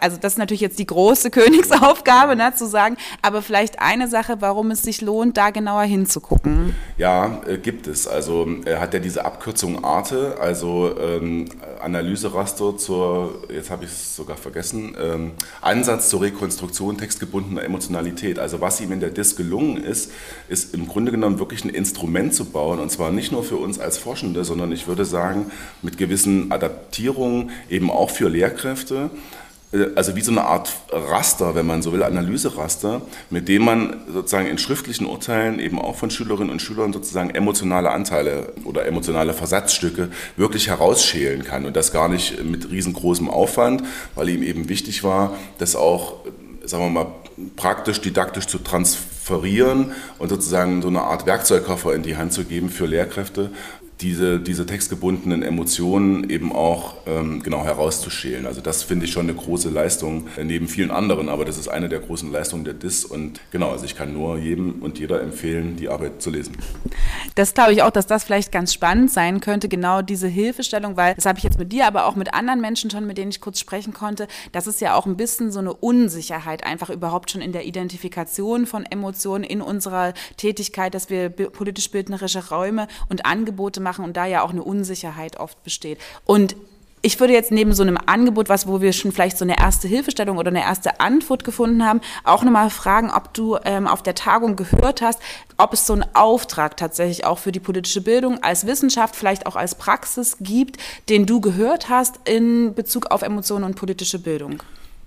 Also 0.01 0.19
das 0.19 0.33
ist 0.33 0.39
natürlich 0.39 0.61
jetzt 0.61 0.79
die 0.79 0.87
große 0.87 1.31
Königsaufgabe, 1.41 2.37
ne, 2.37 2.55
zu 2.55 2.67
sagen, 2.67 2.97
aber 3.23 3.43
vielleicht 3.43 3.81
eine 3.81 4.09
Sache, 4.09 4.37
warum 4.41 4.71
es 4.71 4.83
sich 4.83 5.01
lohnt, 5.01 5.37
da 5.37 5.51
genauer 5.51 5.83
hinzugucken. 5.83 6.75
Ja, 6.97 7.43
äh, 7.47 7.59
gibt 7.59 7.87
es. 7.87 8.07
Also 8.07 8.47
er 8.65 8.81
hat 8.81 8.95
ja 8.95 9.01
diese 9.01 9.25
Abkürzung 9.25 9.85
ARTE, 9.85 10.37
also 10.41 10.97
ähm, 10.99 11.47
Analyseraster 11.81 12.77
zur, 12.77 13.43
jetzt 13.53 13.71
habe 13.71 13.85
ich 13.85 13.91
es 13.91 14.17
sogar 14.17 14.37
vergessen, 14.37 14.97
ähm, 15.01 15.33
Ansatz 15.61 16.09
zur 16.09 16.23
Rekonstruktion 16.23 16.97
textgebundener 17.51 17.65
Emotionalität. 17.65 18.39
Also 18.39 18.61
was 18.61 18.81
ihm 18.81 18.93
in 18.93 19.01
der 19.01 19.11
DIS 19.11 19.37
gelungen 19.37 19.77
ist, 19.77 20.13
ist 20.49 20.75
im 20.75 20.87
Grunde 20.87 21.11
genommen 21.11 21.39
wirklich 21.39 21.65
ein 21.65 21.71
Instrument 21.71 22.35
zu 22.35 22.45
bauen. 22.47 22.79
Und 22.79 22.91
zwar 22.91 23.11
nicht 23.11 23.33
nur 23.33 23.43
für 23.43 23.57
uns 23.57 23.79
als 23.79 23.99
Forschende, 23.99 24.45
sondern 24.45 24.73
ich 24.73 24.87
würde 24.87 25.05
sagen, 25.05 25.51
mit 25.83 25.99
gewissen 25.99 26.53
Adaptierungen 26.53 27.51
eben 27.69 27.91
auch 27.91 28.11
für 28.11 28.29
Lehrkräfte 28.29 29.11
äh, 29.73 29.87
also 29.95 30.17
wie 30.17 30.21
so 30.21 30.33
eine 30.33 30.45
Art 30.45 30.73
Raster, 30.91 31.55
wenn 31.55 31.67
man 31.67 31.81
so 31.83 31.93
will, 31.93 32.03
Analyseraster, 32.03 33.03
mit 33.31 33.47
dem 33.49 33.65
man 33.65 34.03
sozusagen 34.13 34.49
in 34.49 34.59
schriftlichen 34.59 35.07
Urteilen 35.07 35.61
eben 35.61 35.79
auch 35.81 35.95
von 35.95 36.11
Schülerinnen 36.11 36.51
und 36.51 36.61
Schülern 36.61 36.93
sozusagen 36.93 37.31
emotionale 37.31 37.91
Anteile 37.91 38.53
oder 38.65 38.87
emotionale 38.87 39.33
Versatzstücke 39.33 40.09
wirklich 40.37 40.69
herausschälen 40.69 41.45
kann 41.45 41.67
und 41.67 41.77
das 41.77 41.93
gar 41.93 42.09
nicht 42.09 42.43
mit 42.43 42.69
riesengroßem 42.71 43.31
Aufwand, 43.31 43.85
weil 44.17 44.29
ihm 44.29 44.43
eben 44.43 44.69
wichtig 44.69 45.05
war, 45.05 45.37
das 45.59 45.77
auch 45.77 46.17
sagen 46.65 46.85
wir 46.85 46.91
mal, 46.91 47.07
praktisch, 47.57 48.01
didaktisch 48.01 48.47
zu 48.47 48.59
transferieren 48.59 49.93
und 50.19 50.29
sozusagen 50.29 50.83
so 50.83 50.89
eine 50.89 51.03
Art 51.03 51.27
Werkzeugkoffer 51.27 51.95
in 51.95 52.03
die 52.03 52.17
Hand 52.17 52.33
zu 52.33 52.45
geben 52.45 52.71
für 52.71 52.87
Lehrkräfte, 52.87 53.51
diese, 54.01 54.41
diese 54.41 54.65
textgebundenen 54.65 55.43
Emotionen 55.43 56.31
eben 56.31 56.53
auch 56.53 56.95
ähm, 57.07 57.43
genau 57.43 57.65
herauszuschälen. 57.65 58.47
Also 58.47 58.61
das 58.61 58.83
finde 58.83 59.05
ich 59.05 59.13
schon 59.13 59.29
eine 59.29 59.35
große 59.35 59.69
Leistung 59.69 60.29
äh, 60.37 60.45
neben 60.45 60.69
vielen 60.69 60.91
anderen, 60.91 61.29
aber 61.29 61.45
das 61.45 61.59
ist 61.59 61.69
eine 61.69 61.89
der 61.89 62.01
großen 62.01 62.33
Leistungen 62.33 62.65
der 62.65 62.75
DIS 62.75 63.05
und 63.05 63.41
genau, 63.51 63.71
also 63.71 63.85
ich 63.85 63.95
kann 63.95 64.13
nur 64.13 64.39
jedem 64.39 64.83
und 64.83 64.99
jeder 64.99 65.21
empfehlen, 65.21 65.77
die 65.77 65.89
Arbeit 65.89 66.23
zu 66.23 66.31
lesen. 66.31 66.57
Das 67.35 67.55
glaube 67.55 67.73
ich 67.73 67.83
auch, 67.83 67.91
dass 67.91 68.07
das 68.07 68.25
vielleicht 68.25 68.53
ganz 68.53 68.73
spannend 68.73 69.11
sein 69.11 69.41
könnte, 69.41 69.69
genau 69.69 70.03
diese 70.03 70.29
Hilfestellung, 70.29 70.97
weil 70.97 71.15
das 71.15 71.27
habe 71.27 71.39
ich 71.39 71.45
jetzt 71.45 71.59
mit 71.59 71.73
dir, 71.73 71.87
aber 71.87 72.07
auch 72.07 72.17
mit 72.17 72.33
anderen 72.35 72.61
Menschen 72.61 72.91
schon, 72.91 73.07
mit 73.07 73.19
denen 73.19 73.31
ich 73.31 73.41
kurz 73.41 73.61
sprechen 73.61 73.93
konnte, 73.93 74.27
das 74.53 74.67
ist 74.67 74.81
ja 74.81 74.95
auch 74.95 75.07
ein 75.07 75.17
bisschen 75.17 75.53
so 75.53 75.59
eine 75.59 75.75
Unsicherheit 75.75 76.65
einfach 76.65 76.91
überhaupt 76.91 77.31
schon 77.31 77.43
in 77.43 77.53
der 77.53 77.67
Identifikation 77.67 78.67
von 78.67 78.87
Emotionen 78.87 79.45
in 79.45 79.61
unserer 79.61 80.15
Tätigkeit, 80.37 80.95
dass 80.95 81.11
wir 81.11 81.31
politisch-bildnerische 81.31 82.49
Räume 82.49 82.89
und 83.09 83.27
Angebote 83.27 83.81
machen 83.81 83.90
machen 83.91 84.05
und 84.05 84.17
da 84.17 84.25
ja 84.25 84.43
auch 84.43 84.51
eine 84.51 84.63
Unsicherheit 84.63 85.41
oft 85.41 85.63
besteht. 85.65 85.99
Und 86.25 86.55
ich 87.03 87.19
würde 87.19 87.33
jetzt 87.33 87.51
neben 87.51 87.73
so 87.73 87.83
einem 87.83 87.99
Angebot, 88.07 88.49
was, 88.49 88.69
wo 88.69 88.81
wir 88.81 88.93
schon 88.93 89.11
vielleicht 89.11 89.39
so 89.39 89.45
eine 89.45 89.59
erste 89.59 89.89
Hilfestellung 89.89 90.37
oder 90.37 90.51
eine 90.51 90.61
erste 90.61 91.01
Antwort 91.01 91.45
gefunden 91.45 91.85
haben, 91.85 92.01
auch 92.25 92.45
nochmal 92.45 92.71
fragen, 92.71 93.11
ob 93.11 93.33
du 93.35 93.57
ähm, 93.65 93.89
auf 93.89 94.03
der 94.03 94.15
Tagung 94.15 94.55
gehört 94.55 95.01
hast, 95.01 95.19
ob 95.57 95.73
es 95.73 95.87
so 95.87 95.95
einen 95.95 96.05
Auftrag 96.13 96.77
tatsächlich 96.77 97.25
auch 97.25 97.39
für 97.39 97.53
die 97.53 97.61
politische 97.61 98.03
Bildung 98.03 98.43
als 98.43 98.67
Wissenschaft, 98.67 99.17
vielleicht 99.17 99.47
auch 99.47 99.57
als 99.57 99.75
Praxis 99.75 100.37
gibt, 100.41 100.77
den 101.09 101.27
du 101.27 101.41
gehört 101.41 101.89
hast 101.89 102.21
in 102.27 102.75
Bezug 102.75 103.07
auf 103.11 103.23
Emotionen 103.23 103.65
und 103.65 103.77
politische 103.77 104.19
Bildung. 104.19 104.63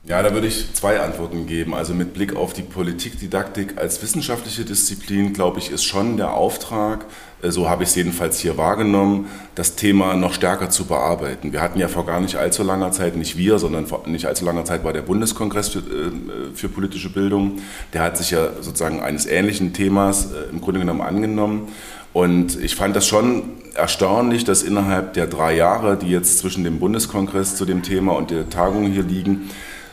Ja, 0.05 0.21
da 0.21 0.33
würde 0.33 0.47
ich 0.47 0.73
zwei 0.73 0.99
Antworten 0.99 1.47
geben. 1.47 1.73
Also 1.73 1.93
mit 1.93 2.13
Blick 2.13 2.35
auf 2.35 2.51
die 2.51 2.61
Politikdidaktik 2.61 3.77
als 3.77 4.01
wissenschaftliche 4.01 4.65
Disziplin, 4.65 5.31
glaube 5.31 5.59
ich, 5.59 5.71
ist 5.71 5.85
schon 5.85 6.17
der 6.17 6.33
Auftrag, 6.33 7.05
so 7.51 7.69
habe 7.69 7.83
ich 7.83 7.89
es 7.89 7.95
jedenfalls 7.95 8.39
hier 8.39 8.57
wahrgenommen, 8.57 9.27
das 9.55 9.75
Thema 9.75 10.15
noch 10.15 10.33
stärker 10.33 10.69
zu 10.69 10.85
bearbeiten. 10.85 11.51
Wir 11.51 11.61
hatten 11.61 11.79
ja 11.79 11.87
vor 11.87 12.05
gar 12.05 12.21
nicht 12.21 12.37
allzu 12.37 12.63
langer 12.63 12.91
Zeit, 12.91 13.15
nicht 13.15 13.37
wir, 13.37 13.59
sondern 13.59 13.85
vor 13.85 14.03
nicht 14.07 14.25
allzu 14.25 14.45
langer 14.45 14.65
Zeit 14.65 14.83
war 14.83 14.93
der 14.93 15.01
Bundeskongress 15.01 15.69
für, 15.69 15.79
äh, 15.79 16.11
für 16.53 16.69
politische 16.69 17.11
Bildung. 17.11 17.59
Der 17.93 18.01
hat 18.01 18.17
sich 18.17 18.31
ja 18.31 18.49
sozusagen 18.61 19.01
eines 19.01 19.25
ähnlichen 19.25 19.73
Themas 19.73 20.31
äh, 20.31 20.49
im 20.51 20.61
Grunde 20.61 20.79
genommen 20.79 21.01
angenommen. 21.01 21.67
Und 22.13 22.61
ich 22.61 22.75
fand 22.75 22.95
das 22.95 23.07
schon 23.07 23.43
erstaunlich, 23.73 24.43
dass 24.45 24.61
innerhalb 24.61 25.13
der 25.13 25.27
drei 25.27 25.55
Jahre, 25.55 25.97
die 25.97 26.09
jetzt 26.09 26.37
zwischen 26.37 26.63
dem 26.63 26.79
Bundeskongress 26.79 27.55
zu 27.55 27.65
dem 27.65 27.81
Thema 27.81 28.15
und 28.15 28.29
der 28.29 28.49
Tagung 28.49 28.85
hier 28.85 29.03
liegen, 29.03 29.49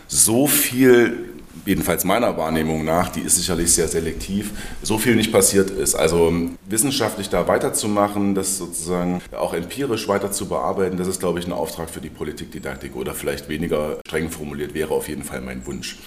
so 0.06 0.46
viel 0.46 1.29
jedenfalls 1.66 2.04
meiner 2.04 2.36
Wahrnehmung 2.36 2.84
nach, 2.84 3.08
die 3.08 3.20
ist 3.20 3.36
sicherlich 3.36 3.72
sehr 3.72 3.88
selektiv, 3.88 4.52
so 4.82 4.98
viel 4.98 5.16
nicht 5.16 5.32
passiert 5.32 5.70
ist. 5.70 5.94
Also 5.94 6.32
wissenschaftlich 6.66 7.28
da 7.28 7.46
weiterzumachen, 7.48 8.34
das 8.34 8.58
sozusagen 8.58 9.20
auch 9.32 9.54
empirisch 9.54 10.08
weiter 10.08 10.32
zu 10.32 10.46
bearbeiten, 10.46 10.96
das 10.96 11.08
ist, 11.08 11.20
glaube 11.20 11.38
ich, 11.38 11.46
ein 11.46 11.52
Auftrag 11.52 11.90
für 11.90 12.00
die 12.00 12.10
Politikdidaktik 12.10 12.96
oder 12.96 13.14
vielleicht 13.14 13.48
weniger 13.48 13.98
streng 14.06 14.30
formuliert 14.30 14.74
wäre 14.74 14.94
auf 14.94 15.08
jeden 15.08 15.22
Fall 15.22 15.40
mein 15.40 15.66
Wunsch. 15.66 15.98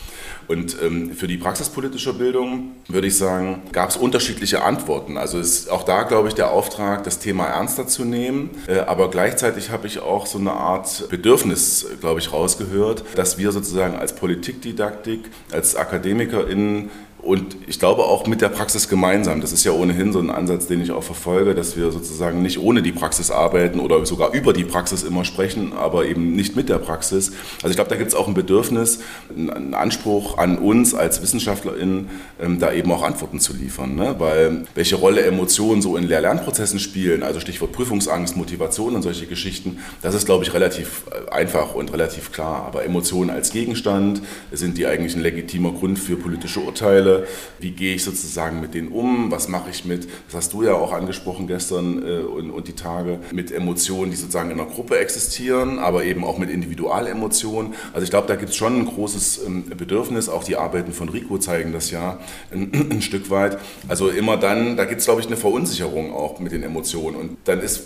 Und 0.47 0.75
ähm, 0.81 1.11
für 1.11 1.27
die 1.27 1.37
praxispolitische 1.37 2.13
Bildung 2.13 2.71
würde 2.87 3.07
ich 3.07 3.17
sagen, 3.17 3.61
gab 3.71 3.89
es 3.89 3.97
unterschiedliche 3.97 4.63
Antworten. 4.63 5.17
Also 5.17 5.39
ist 5.39 5.69
auch 5.69 5.83
da, 5.83 6.03
glaube 6.03 6.27
ich, 6.27 6.35
der 6.35 6.51
Auftrag, 6.51 7.03
das 7.03 7.19
Thema 7.19 7.45
ernster 7.45 7.87
zu 7.87 8.05
nehmen. 8.05 8.51
Äh, 8.67 8.79
aber 8.79 9.09
gleichzeitig 9.09 9.69
habe 9.69 9.87
ich 9.87 9.99
auch 9.99 10.25
so 10.25 10.37
eine 10.37 10.51
Art 10.51 11.09
Bedürfnis, 11.09 11.85
glaube 11.99 12.19
ich, 12.19 12.31
rausgehört, 12.33 13.03
dass 13.15 13.37
wir 13.37 13.51
sozusagen 13.51 13.95
als 13.95 14.15
Politikdidaktik, 14.15 15.21
als 15.51 15.75
AkademikerInnen 15.75 16.89
und 17.23 17.55
ich 17.67 17.79
glaube 17.79 18.03
auch 18.03 18.27
mit 18.27 18.41
der 18.41 18.49
Praxis 18.49 18.89
gemeinsam. 18.89 19.39
Das 19.39 19.53
ist 19.53 19.63
ja 19.63 19.71
ohnehin 19.71 20.11
so 20.11 20.19
ein 20.19 20.29
Ansatz, 20.29 20.67
den 20.67 20.81
ich 20.81 20.91
auch 20.91 21.03
verfolge, 21.03 21.55
dass 21.55 21.77
wir 21.77 21.89
sozusagen 21.89 22.41
nicht 22.41 22.59
ohne 22.59 22.81
die 22.81 22.91
Praxis 22.91 23.31
arbeiten 23.31 23.79
oder 23.79 24.05
sogar 24.05 24.33
über 24.33 24.51
die 24.51 24.65
Praxis 24.65 25.03
immer 25.03 25.23
sprechen, 25.23 25.71
aber 25.71 26.05
eben 26.05 26.33
nicht 26.33 26.57
mit 26.57 26.67
der 26.67 26.79
Praxis. 26.79 27.31
Also 27.61 27.69
ich 27.69 27.75
glaube, 27.75 27.89
da 27.89 27.95
gibt 27.95 28.09
es 28.09 28.15
auch 28.15 28.27
ein 28.27 28.33
Bedürfnis, 28.33 28.99
einen 29.29 29.73
Anspruch 29.73 30.37
an 30.37 30.57
uns 30.57 30.93
als 30.93 31.21
WissenschaftlerInnen, 31.21 32.09
ähm, 32.41 32.59
da 32.59 32.73
eben 32.73 32.91
auch 32.91 33.03
Antworten 33.03 33.39
zu 33.39 33.53
liefern. 33.53 33.95
Ne? 33.95 34.15
Weil 34.19 34.63
welche 34.75 34.97
Rolle 34.97 35.21
Emotionen 35.21 35.81
so 35.81 35.95
in 35.95 36.03
Lehr-Lernprozessen 36.03 36.79
spielen, 36.79 37.23
also 37.23 37.39
Stichwort 37.39 37.71
Prüfungsangst, 37.71 38.35
Motivation 38.35 38.95
und 38.95 39.01
solche 39.01 39.27
Geschichten, 39.27 39.79
das 40.01 40.13
ist, 40.13 40.25
glaube 40.25 40.43
ich, 40.43 40.53
relativ 40.53 41.03
äh, 41.09 41.31
einfach 41.31 41.73
und 41.73 41.93
relativ 41.93 42.33
klar. 42.33 42.65
Aber 42.65 42.83
Emotionen 42.83 43.29
als 43.29 43.51
Gegenstand, 43.51 44.21
sind 44.51 44.77
die 44.77 44.87
eigentlich 44.87 45.15
ein 45.15 45.21
legitimer 45.21 45.71
Grund 45.71 45.97
für 45.97 46.17
politische 46.17 46.59
Urteile? 46.59 47.12
Wie 47.59 47.71
gehe 47.71 47.95
ich 47.95 48.03
sozusagen 48.03 48.61
mit 48.61 48.73
denen 48.73 48.89
um, 48.89 49.31
was 49.31 49.47
mache 49.47 49.69
ich 49.69 49.85
mit, 49.85 50.07
das 50.27 50.35
hast 50.35 50.53
du 50.53 50.63
ja 50.63 50.73
auch 50.73 50.91
angesprochen 50.93 51.47
gestern 51.47 52.03
äh, 52.05 52.19
und, 52.21 52.51
und, 52.51 52.67
die 52.67 52.73
Tage, 52.73 53.19
mit 53.31 53.51
Emotionen, 53.51 54.11
die 54.11 54.17
sozusagen 54.17 54.51
in 54.51 54.59
einer 54.59 54.69
Gruppe 54.69 54.97
existieren, 54.97 55.79
aber 55.79 56.03
eben 56.03 56.23
auch 56.23 56.37
mit 56.37 56.49
Individualemotionen. 56.49 57.73
Also 57.93 58.03
ich 58.03 58.09
glaube, 58.09 58.27
da 58.27 58.35
gibt 58.35 58.51
es 58.51 58.55
schon 58.55 58.81
ein 58.81 58.85
großes 58.85 59.41
ähm, 59.45 59.65
Bedürfnis, 59.77 60.29
auch 60.29 60.43
die 60.43 60.55
Arbeiten 60.55 60.93
von 60.93 61.09
Rico 61.09 61.37
zeigen 61.37 61.73
das 61.73 61.91
ja 61.91 62.19
ein, 62.51 62.71
ein 62.91 63.01
Stück 63.01 63.29
weit. 63.29 63.57
Also 63.87 64.09
immer 64.09 64.37
dann, 64.37 64.77
da 64.77 64.85
gibt 64.85 64.99
es, 64.99 65.05
glaube 65.05 65.21
ich, 65.21 65.27
eine 65.27 65.37
Verunsicherung 65.37 66.13
auch 66.13 66.39
mit 66.39 66.51
den 66.51 66.63
Emotionen 66.63 67.15
und 67.15 67.37
dann 67.45 67.59
ist 67.61 67.83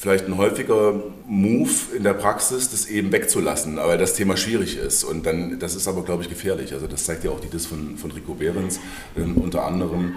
vielleicht 0.00 0.26
ein 0.26 0.38
häufiger 0.38 0.94
Move 1.26 1.70
in 1.94 2.04
der 2.04 2.14
Praxis, 2.14 2.70
das 2.70 2.86
eben 2.86 3.12
wegzulassen, 3.12 3.76
weil 3.76 3.98
das 3.98 4.14
Thema 4.14 4.38
schwierig 4.38 4.78
ist. 4.78 5.04
Und 5.04 5.26
dann, 5.26 5.58
das 5.58 5.74
ist 5.74 5.86
aber, 5.88 6.02
glaube 6.04 6.22
ich, 6.22 6.30
gefährlich. 6.30 6.72
Also 6.72 6.86
das 6.86 7.04
zeigt 7.04 7.22
ja 7.22 7.30
auch 7.30 7.40
die 7.40 7.50
Dis 7.50 7.66
von, 7.66 7.98
von 7.98 8.10
Rico 8.10 8.32
Behrens 8.32 8.80
ähm, 9.14 9.36
unter 9.36 9.66
anderem, 9.66 10.14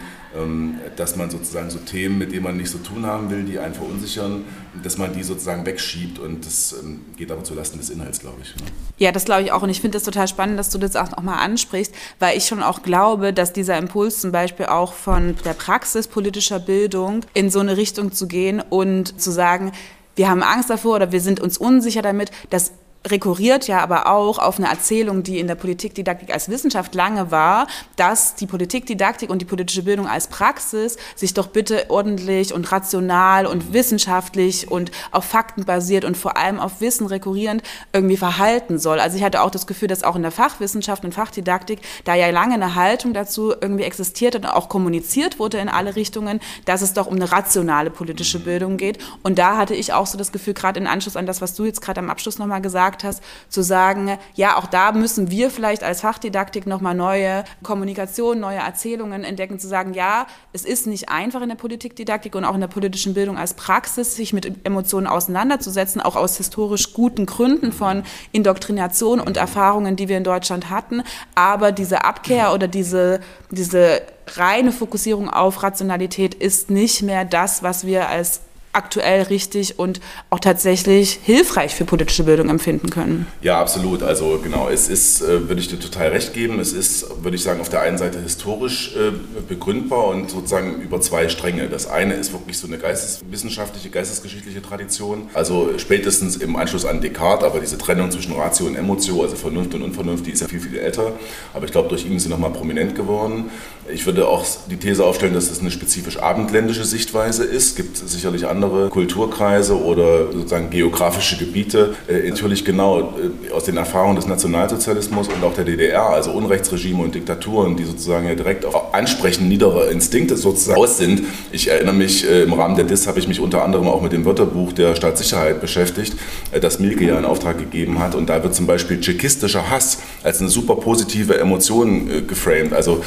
dass 0.96 1.16
man 1.16 1.30
sozusagen 1.30 1.70
so 1.70 1.78
Themen, 1.80 2.18
mit 2.18 2.32
denen 2.32 2.44
man 2.44 2.58
nicht 2.58 2.70
so 2.70 2.80
tun 2.80 3.06
haben 3.06 3.30
will, 3.30 3.44
die 3.44 3.60
einen 3.60 3.76
verunsichern, 3.76 4.46
dass 4.82 4.98
man 4.98 5.14
die 5.14 5.22
sozusagen 5.22 5.66
wegschiebt 5.66 6.18
und 6.18 6.46
das 6.46 6.76
ähm, 6.82 7.02
geht 7.16 7.32
aber 7.32 7.44
zulasten 7.44 7.80
des 7.80 7.92
Inhalts, 7.92 8.20
glaube 8.20 8.38
ich. 8.42 8.56
Ne? 8.56 8.64
Ja, 8.98 9.12
das 9.12 9.26
glaube 9.26 9.44
ich 9.44 9.52
auch. 9.52 9.62
Und 9.62 9.70
ich 9.70 9.82
finde 9.82 9.98
das 9.98 10.04
total 10.04 10.28
spannend, 10.28 10.58
dass 10.58 10.70
du 10.70 10.80
das 10.80 10.96
auch 10.96 11.12
nochmal 11.12 11.38
ansprichst, 11.40 11.94
weil 12.20 12.36
ich 12.36 12.46
schon 12.46 12.64
auch 12.64 12.82
glaube, 12.82 13.32
dass 13.32 13.54
dieser 13.54 13.78
Impuls 13.78 14.22
zum 14.22 14.32
Beispiel 14.32 14.66
auch 14.66 14.94
von 14.94 15.36
der 15.46 15.54
Praxis 15.54 16.08
politischer 16.08 16.60
Bildung 16.60 17.22
in 17.36 17.52
so 17.52 17.60
eine 17.60 17.78
Richtung 17.78 18.12
zu 18.12 18.28
gehen 18.28 18.62
und 18.68 19.22
zu 19.22 19.30
sagen, 19.30 19.72
wir 20.16 20.30
haben 20.30 20.44
Angst 20.44 20.70
davor 20.70 20.96
oder 20.96 21.12
wir 21.12 21.22
sind 21.22 21.40
uns 21.40 21.58
unsicher 21.58 22.02
damit, 22.02 22.32
dass 22.50 22.72
rekurriert 23.06 23.68
ja 23.68 23.80
aber 23.80 24.08
auch 24.08 24.40
auf 24.40 24.58
eine 24.58 24.70
Erzählung, 24.70 25.24
die 25.24 25.40
in 25.40 25.48
der 25.48 25.56
Politikdidaktik 25.56 26.34
als 26.34 26.50
Wissenschaft 26.50 26.96
lange 26.96 27.32
war, 27.32 27.68
dass 27.98 28.36
die 28.36 28.46
Politikdidaktik 28.46 29.30
und 29.30 29.40
die 29.40 29.46
politische 29.46 29.84
Bildung 29.84 30.08
als 30.08 30.28
Praxis 30.28 30.98
sich 31.16 31.34
doch 31.34 31.48
bitte 31.48 31.90
ordentlich 31.90 32.54
und 32.54 32.72
rational 32.72 33.46
und 33.46 33.74
wissenschaftlich 33.74 34.72
und 34.72 34.92
auf 35.12 35.26
Fakten 35.26 35.66
basiert 35.66 36.06
und 36.06 36.16
vor 36.16 36.38
allem 36.38 36.60
auf 36.60 36.80
Wissen 36.80 37.08
rekurrierend 37.08 37.62
irgendwie 37.92 38.18
verhalten 38.18 38.80
soll. 38.80 39.00
Also 39.00 39.18
ich 39.18 39.24
hatte 39.24 39.42
auch 39.42 39.52
das 39.52 39.68
Gefühl, 39.68 39.90
dass 39.90 40.04
auch 40.04 40.16
in 40.16 40.22
der 40.22 40.32
Fachwissenschaft 40.32 41.04
und 41.04 41.14
Fachdidaktik 41.14 41.80
da 42.06 42.16
ja 42.16 42.30
lange 42.30 42.54
eine 42.54 42.76
Haltung 42.76 43.14
dazu 43.14 43.52
irgendwie 43.52 43.84
existiert 43.84 44.36
und 44.36 44.46
auch 44.46 44.70
kommuniziert 44.70 45.40
wurde 45.40 45.58
in 45.58 45.68
alle 45.68 45.98
Richtungen, 45.98 46.40
dass 46.66 46.82
es 46.82 46.94
doch 46.94 47.08
um 47.08 47.16
eine 47.16 47.32
rationale 47.32 47.90
politische 47.90 48.40
Bildung 48.40 48.78
geht. 48.78 49.00
Und 49.24 49.40
da 49.40 49.58
hatte 49.58 49.76
ich 49.76 49.92
auch 49.92 50.08
so 50.08 50.18
das 50.18 50.32
Gefühl, 50.32 50.54
gerade 50.54 50.80
in 50.80 50.88
Anschluss 50.88 51.18
an 51.18 51.26
das, 51.26 51.42
was 51.42 51.54
du 51.54 51.66
jetzt 51.66 51.82
gerade 51.82 52.00
am 52.00 52.10
Abschluss 52.10 52.40
nochmal 52.40 52.62
gesagt 52.62 52.93
gesagt 52.94 53.03
hast, 53.03 53.24
zu 53.49 53.61
sagen, 53.61 54.18
ja, 54.36 54.57
auch 54.57 54.68
da 54.68 54.91
müssen 54.91 55.32
wir 55.32 55.49
vielleicht 55.49 55.84
als 55.84 56.02
Fachdidaktik 56.02 56.68
nochmal 56.68 56.95
neue 56.95 57.44
Kommunikation, 57.64 58.40
neue 58.40 58.57
Erzählungen 58.57 59.24
entdecken, 59.24 59.60
zu 59.60 59.68
sagen, 59.68 59.94
ja, 59.94 60.28
es 60.53 60.65
ist 60.65 60.88
nicht 60.88 61.10
einfach 61.10 61.41
in 61.41 61.49
der 61.49 61.56
Politikdidaktik 61.56 62.36
und 62.36 62.45
auch 62.45 62.56
in 62.56 62.61
der 62.61 62.68
politischen 62.68 63.14
Bildung 63.14 63.38
als 63.38 63.56
Praxis, 63.56 64.15
sich 64.15 64.34
mit 64.34 64.65
Emotionen 64.65 65.07
auseinanderzusetzen, 65.07 66.02
auch 66.02 66.15
aus 66.15 66.38
historisch 66.38 66.94
guten 66.94 67.26
Gründen 67.26 67.72
von 67.72 68.03
Indoktrination 68.32 69.20
und 69.20 69.38
Erfahrungen, 69.38 69.95
die 69.95 70.07
wir 70.07 70.18
in 70.18 70.24
Deutschland 70.24 70.70
hatten. 70.70 71.03
Aber 71.36 71.72
diese 71.72 72.03
Abkehr 72.03 72.53
oder 72.53 72.68
diese, 72.68 73.20
diese 73.52 74.02
reine 74.36 74.72
Fokussierung 74.72 75.30
auf 75.30 75.64
Rationalität 75.64 76.34
ist 76.34 76.70
nicht 76.70 77.02
mehr 77.02 77.26
das, 77.26 77.64
was 77.64 77.86
wir 77.86 78.10
als 78.10 78.41
aktuell 78.74 79.24
richtig 79.24 79.80
und 79.80 80.02
auch 80.30 80.40
tatsächlich 80.40 81.20
hilfreich 81.24 81.76
für 81.76 81.86
politische 81.86 82.24
Bildung 82.24 82.50
empfinden 82.50 82.90
können. 82.90 83.28
Ja, 83.41 83.60
absolut. 83.60 84.04
Also 84.04 84.40
genau, 84.44 84.70
es 84.70 84.90
ist, 84.90 85.22
äh, 85.22 85.48
würde 85.48 85.62
ich 85.62 85.68
dir 85.68 85.80
total 85.80 86.10
recht 86.10 86.34
geben, 86.34 86.60
es 86.60 86.74
ist, 86.74 87.24
würde 87.24 87.36
ich 87.36 87.44
sagen, 87.44 87.62
auf 87.62 87.70
der 87.70 87.82
einen 87.82 87.98
Seite 87.98 88.20
historisch 88.20 88.95
äh, 88.95 89.12
begründbar 89.48 90.08
und 90.08 90.30
sozusagen 90.30 90.82
über 90.82 91.00
zwei 91.02 91.30
Stränge. 91.30 91.70
Das 91.70 91.88
eine 91.88 92.16
ist 92.16 92.34
wirklich 92.34 92.58
so 92.58 92.68
eine 92.68 92.78
geisteswissenschaftliche, 92.78 93.90
geistesgeschichtliche 93.90 94.62
Tradition, 94.62 95.30
also 95.34 95.78
spätestens 95.78 96.38
im 96.38 96.56
Anschluss 96.56 96.86
an 96.86 97.02
Descartes, 97.02 97.45
aber 97.45 97.60
diese 97.60 97.78
Trennung 97.78 98.12
zwischen 98.12 98.34
Ratio 98.34 98.66
und 98.66 98.76
Emotio, 98.76 99.22
also 99.22 99.36
Vernunft 99.36 99.74
und 99.76 99.84
Unvernunft, 99.84 100.26
die 100.26 100.32
ist 100.32 100.41
ja 100.41 100.48
viel, 100.48 100.60
viel 100.60 100.78
älter, 100.78 101.14
aber 101.54 101.66
ich 101.66 101.72
glaube, 101.72 101.90
durch 101.90 102.06
ihn 102.06 102.16
ist 102.18 102.24
sie 102.24 102.30
nochmal 102.30 102.52
prominent 102.52 102.95
geworden. 102.95 103.52
Ich 103.92 104.06
würde 104.06 104.30
auch 104.30 104.46
die 104.72 104.78
These 104.78 105.04
aufstellen, 105.04 105.34
dass 105.34 105.50
das 105.50 105.60
eine 105.60 105.70
spezifisch 105.70 106.18
abendländische 106.18 106.86
Sichtweise 106.86 107.44
ist. 107.44 107.72
Es 107.72 107.76
gibt 107.76 107.98
sicherlich 107.98 108.48
andere 108.48 108.88
Kulturkreise 108.88 109.78
oder 109.78 110.32
sozusagen 110.32 110.70
geografische 110.70 111.38
Gebiete. 111.38 111.94
Äh, 112.08 112.30
natürlich 112.30 112.64
genau 112.64 113.14
äh, 113.50 113.52
aus 113.52 113.66
den 113.66 113.76
Erfahrungen 113.76 114.16
des 114.16 114.26
Nationalsozialismus 114.26 115.28
und 115.28 115.44
auch 115.44 115.54
der 115.54 115.66
DDR, 115.66 116.10
also 116.10 116.32
Unrechtsregime 116.32 117.04
und 117.04 117.14
Diktaturen, 117.14 117.76
die 117.76 117.84
sozusagen 117.84 118.26
ja 118.26 118.36
direkt 118.36 118.64
auf 118.64 118.94
Ansprechen 118.94 119.50
niederer 119.50 119.92
Instinkte 119.92 120.38
sozusagen 120.38 120.80
aus 120.80 120.98
sind. 120.98 121.24
Ich 121.52 121.70
erinnere 121.70 121.96
mich, 121.96 122.30
äh, 122.30 122.44
im 122.44 122.54
Rahmen 122.54 122.78
der 122.78 122.86
DIS 122.86 123.06
habe 123.06 123.20
ich 123.20 123.28
mich 123.28 123.42
unter 123.42 123.66
anderem 123.66 123.90
auch 123.90 124.02
mit 124.02 124.14
dem 124.14 124.24
Wörterbuch 124.24 124.72
der 124.72 124.96
Staatssicherheit 124.96 125.60
beschäftigt, 125.60 126.16
das 126.62 126.80
Milke 126.80 127.04
ja 127.04 127.20
in 127.20 127.26
Auftrag 127.26 127.58
gegeben 127.58 128.00
hat. 128.00 128.16
Und 128.16 128.30
da 128.30 128.42
wird 128.44 128.56
zum 128.56 128.66
Beispiel 128.66 129.02
tschechistischer 129.02 129.70
Hass 129.70 130.00
als 130.24 130.40
eine 130.40 130.50
super 130.50 130.76
positive 130.76 131.38
Emotion 131.38 132.28
geframed. 132.28 132.74
Also 132.74 133.04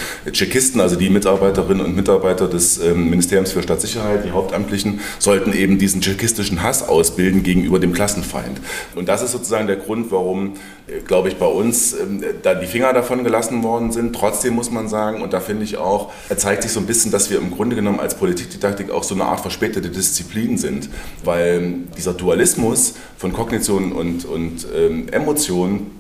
Tschechisten, 0.67 0.81
also 0.81 0.97
die 0.97 1.11
Mitarbeiterinnen 1.11 1.85
und 1.85 1.95
Mitarbeiter 1.95 2.49
des 2.49 2.79
ähm, 2.79 3.11
Ministeriums 3.11 3.53
für 3.53 3.63
Staatssicherheit, 3.63 4.25
die 4.25 4.33
Hauptamtlichen, 4.33 5.01
sollten 5.19 5.53
eben 5.53 5.79
diesen 5.79 6.01
tschechistischen 6.01 6.63
Hass 6.63 6.89
ausbilden 6.89 7.43
gegenüber 7.43 7.79
dem 7.79 7.93
Klassenfeind. 7.93 8.61
Und 8.97 9.09
das 9.09 9.23
ist 9.23 9.33
sozusagen 9.33 9.69
der 9.69 9.77
Grund, 9.77 10.11
warum, 10.11 10.55
äh, 10.89 11.01
glaube 11.07 11.29
ich, 11.29 11.37
bei 11.37 11.47
uns 11.47 11.93
ähm, 11.93 12.25
da 12.43 12.55
die 12.55 12.67
Finger 12.67 12.93
davon 12.93 13.23
gelassen 13.23 13.63
worden 13.63 13.93
sind. 13.93 14.15
Trotzdem 14.15 14.55
muss 14.55 14.71
man 14.71 14.89
sagen, 14.89 15.23
und 15.23 15.33
da 15.33 15.41
finde 15.41 15.65
ich 15.65 15.77
auch, 15.77 16.13
zeigt 16.37 16.63
sich 16.65 16.73
so 16.73 16.81
ein 16.81 16.87
bisschen, 16.87 17.13
dass 17.13 17.31
wir 17.31 17.39
im 17.39 17.53
Grunde 17.53 17.77
genommen 17.77 18.01
als 18.01 18.17
Politikdidaktik 18.17 18.91
auch 18.91 19.05
so 19.05 19.15
eine 19.15 19.25
Art 19.25 19.41
verspätete 19.41 19.91
Disziplin 19.91 20.59
sind, 20.59 20.89
weil 21.23 21.75
dieser 21.97 22.15
Dualismus 22.15 22.95
von 23.17 23.33
Kognition 23.33 23.93
und, 23.93 24.25
und 24.25 24.67
ähm, 24.77 25.09
Emotionen 25.11 25.93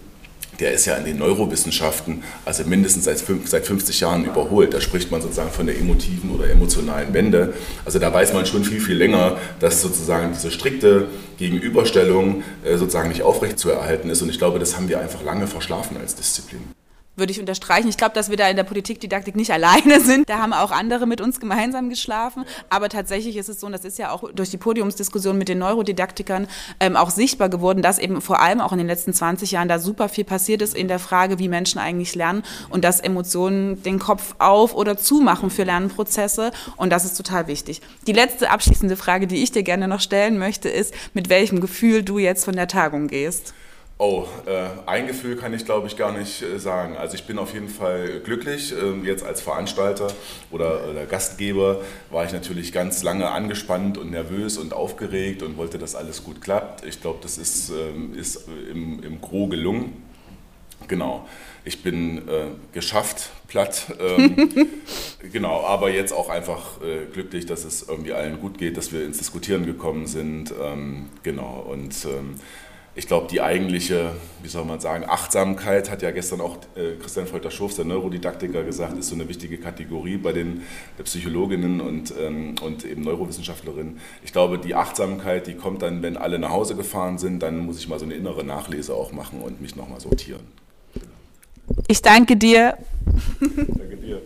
der 0.60 0.72
ist 0.72 0.86
ja 0.86 0.96
in 0.96 1.04
den 1.04 1.18
Neurowissenschaften, 1.18 2.22
also 2.44 2.64
mindestens 2.64 3.04
seit, 3.04 3.22
seit 3.44 3.66
50 3.66 4.00
Jahren 4.00 4.24
überholt. 4.24 4.74
Da 4.74 4.80
spricht 4.80 5.10
man 5.10 5.20
sozusagen 5.20 5.50
von 5.50 5.66
der 5.66 5.78
emotiven 5.78 6.30
oder 6.30 6.50
emotionalen 6.50 7.12
Wende. 7.14 7.54
Also 7.84 7.98
da 7.98 8.12
weiß 8.12 8.32
man 8.32 8.46
schon 8.46 8.64
viel, 8.64 8.80
viel 8.80 8.96
länger, 8.96 9.38
dass 9.60 9.82
sozusagen 9.82 10.32
diese 10.32 10.50
strikte 10.50 11.08
Gegenüberstellung 11.38 12.42
äh, 12.64 12.76
sozusagen 12.76 13.08
nicht 13.08 13.22
aufrechtzuerhalten 13.22 14.10
ist. 14.10 14.22
Und 14.22 14.30
ich 14.30 14.38
glaube, 14.38 14.58
das 14.58 14.76
haben 14.76 14.88
wir 14.88 15.00
einfach 15.00 15.22
lange 15.22 15.46
verschlafen 15.46 15.96
als 15.98 16.14
Disziplin 16.14 16.75
würde 17.16 17.32
ich 17.32 17.40
unterstreichen. 17.40 17.88
Ich 17.88 17.96
glaube, 17.96 18.14
dass 18.14 18.30
wir 18.30 18.36
da 18.36 18.48
in 18.48 18.56
der 18.56 18.64
Politikdidaktik 18.64 19.36
nicht 19.36 19.50
alleine 19.52 20.00
sind. 20.00 20.28
Da 20.28 20.38
haben 20.38 20.52
auch 20.52 20.70
andere 20.70 21.06
mit 21.06 21.20
uns 21.20 21.40
gemeinsam 21.40 21.88
geschlafen. 21.88 22.44
Aber 22.70 22.88
tatsächlich 22.88 23.36
ist 23.36 23.48
es 23.48 23.60
so, 23.60 23.66
und 23.66 23.72
das 23.72 23.84
ist 23.84 23.98
ja 23.98 24.10
auch 24.10 24.30
durch 24.32 24.50
die 24.50 24.58
Podiumsdiskussion 24.58 25.36
mit 25.38 25.48
den 25.48 25.58
Neurodidaktikern 25.58 26.46
ähm, 26.80 26.96
auch 26.96 27.10
sichtbar 27.10 27.48
geworden, 27.48 27.82
dass 27.82 27.98
eben 27.98 28.20
vor 28.20 28.40
allem 28.40 28.60
auch 28.60 28.72
in 28.72 28.78
den 28.78 28.86
letzten 28.86 29.12
20 29.12 29.50
Jahren 29.50 29.68
da 29.68 29.78
super 29.78 30.08
viel 30.08 30.24
passiert 30.24 30.62
ist 30.62 30.74
in 30.74 30.88
der 30.88 30.98
Frage, 30.98 31.38
wie 31.38 31.48
Menschen 31.48 31.78
eigentlich 31.78 32.14
lernen 32.14 32.42
und 32.68 32.84
dass 32.84 33.00
Emotionen 33.00 33.82
den 33.82 33.98
Kopf 33.98 34.34
auf 34.38 34.74
oder 34.74 34.96
zumachen 34.96 35.50
für 35.50 35.64
Lernprozesse. 35.64 36.50
Und 36.76 36.90
das 36.90 37.04
ist 37.04 37.16
total 37.16 37.46
wichtig. 37.46 37.80
Die 38.06 38.12
letzte 38.12 38.50
abschließende 38.50 38.96
Frage, 38.96 39.26
die 39.26 39.42
ich 39.42 39.52
dir 39.52 39.62
gerne 39.62 39.88
noch 39.88 40.00
stellen 40.00 40.38
möchte, 40.38 40.68
ist, 40.68 40.94
mit 41.14 41.28
welchem 41.28 41.60
Gefühl 41.60 42.02
du 42.02 42.18
jetzt 42.18 42.44
von 42.44 42.56
der 42.56 42.68
Tagung 42.68 43.08
gehst. 43.08 43.54
Oh, 43.98 44.26
äh, 44.44 44.68
ein 44.84 45.06
Gefühl 45.06 45.36
kann 45.36 45.54
ich 45.54 45.64
glaube 45.64 45.86
ich 45.86 45.96
gar 45.96 46.12
nicht 46.12 46.42
äh, 46.42 46.58
sagen. 46.58 46.98
Also 46.98 47.14
ich 47.14 47.24
bin 47.24 47.38
auf 47.38 47.54
jeden 47.54 47.70
Fall 47.70 48.20
glücklich. 48.20 48.74
Ähm, 48.78 49.06
jetzt 49.06 49.24
als 49.24 49.40
Veranstalter 49.40 50.08
oder, 50.50 50.86
oder, 50.86 51.06
Gastgeber 51.06 51.80
war 52.10 52.26
ich 52.26 52.32
natürlich 52.32 52.72
ganz 52.72 53.02
lange 53.02 53.30
angespannt 53.30 53.96
und 53.96 54.10
nervös 54.10 54.58
und 54.58 54.74
aufgeregt 54.74 55.42
und 55.42 55.56
wollte, 55.56 55.78
dass 55.78 55.94
alles 55.94 56.24
gut 56.24 56.42
klappt. 56.42 56.84
Ich 56.84 57.00
glaube, 57.00 57.20
das 57.22 57.38
ist, 57.38 57.70
ähm, 57.70 58.14
ist 58.14 58.46
im, 58.70 59.02
im 59.02 59.22
Gro 59.22 59.46
gelungen. 59.46 60.04
Genau. 60.88 61.26
Ich 61.64 61.82
bin 61.82 62.28
äh, 62.28 62.48
geschafft, 62.72 63.30
platt. 63.48 63.86
Ähm, 63.98 64.68
genau, 65.32 65.64
aber 65.64 65.90
jetzt 65.90 66.12
auch 66.12 66.28
einfach 66.28 66.82
äh, 66.82 67.06
glücklich, 67.12 67.46
dass 67.46 67.64
es 67.64 67.88
irgendwie 67.88 68.12
allen 68.12 68.40
gut 68.40 68.58
geht, 68.58 68.76
dass 68.76 68.92
wir 68.92 69.04
ins 69.04 69.18
Diskutieren 69.18 69.64
gekommen 69.64 70.06
sind. 70.06 70.52
Ähm, 70.62 71.08
genau. 71.22 71.66
Und 71.68 72.04
ähm, 72.04 72.34
ich 72.96 73.06
glaube, 73.06 73.28
die 73.30 73.42
eigentliche, 73.42 74.12
wie 74.42 74.48
soll 74.48 74.64
man 74.64 74.80
sagen, 74.80 75.04
Achtsamkeit 75.06 75.90
hat 75.90 76.00
ja 76.00 76.10
gestern 76.12 76.40
auch 76.40 76.56
äh, 76.74 76.96
Christian 76.98 77.26
Folter-Schurf, 77.26 77.76
der 77.76 77.84
Neurodidaktiker, 77.84 78.64
gesagt, 78.64 78.98
ist 78.98 79.10
so 79.10 79.14
eine 79.14 79.28
wichtige 79.28 79.58
Kategorie 79.58 80.16
bei 80.16 80.32
den 80.32 80.62
Psychologinnen 81.04 81.82
und, 81.82 82.14
ähm, 82.18 82.54
und 82.62 82.86
eben 82.86 83.02
Neurowissenschaftlerinnen. 83.02 84.00
Ich 84.24 84.32
glaube, 84.32 84.58
die 84.58 84.74
Achtsamkeit, 84.74 85.46
die 85.46 85.54
kommt 85.54 85.82
dann, 85.82 86.02
wenn 86.02 86.16
alle 86.16 86.38
nach 86.38 86.50
Hause 86.50 86.74
gefahren 86.74 87.18
sind, 87.18 87.42
dann 87.42 87.58
muss 87.58 87.78
ich 87.78 87.86
mal 87.86 87.98
so 87.98 88.06
eine 88.06 88.14
innere 88.14 88.44
Nachlese 88.44 88.94
auch 88.94 89.12
machen 89.12 89.42
und 89.42 89.60
mich 89.60 89.76
nochmal 89.76 90.00
sortieren. 90.00 90.40
Ich 91.88 92.00
danke 92.00 92.36
dir. 92.36 92.78
danke 93.40 93.96
dir. 93.98 94.22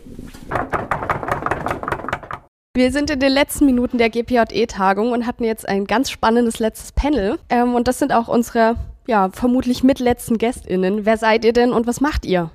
Wir 2.80 2.92
sind 2.92 3.10
in 3.10 3.20
den 3.20 3.30
letzten 3.30 3.66
Minuten 3.66 3.98
der 3.98 4.08
GPJE-Tagung 4.08 5.12
und 5.12 5.26
hatten 5.26 5.44
jetzt 5.44 5.68
ein 5.68 5.86
ganz 5.86 6.10
spannendes 6.10 6.60
letztes 6.60 6.92
Panel. 6.92 7.38
Ähm, 7.50 7.74
und 7.74 7.86
das 7.86 7.98
sind 7.98 8.10
auch 8.10 8.26
unsere, 8.26 8.76
ja, 9.06 9.28
vermutlich 9.28 9.82
mitletzten 9.82 10.38
GästInnen. 10.38 11.04
Wer 11.04 11.18
seid 11.18 11.44
ihr 11.44 11.52
denn 11.52 11.72
und 11.72 11.86
was 11.86 12.00
macht 12.00 12.24
ihr? 12.24 12.50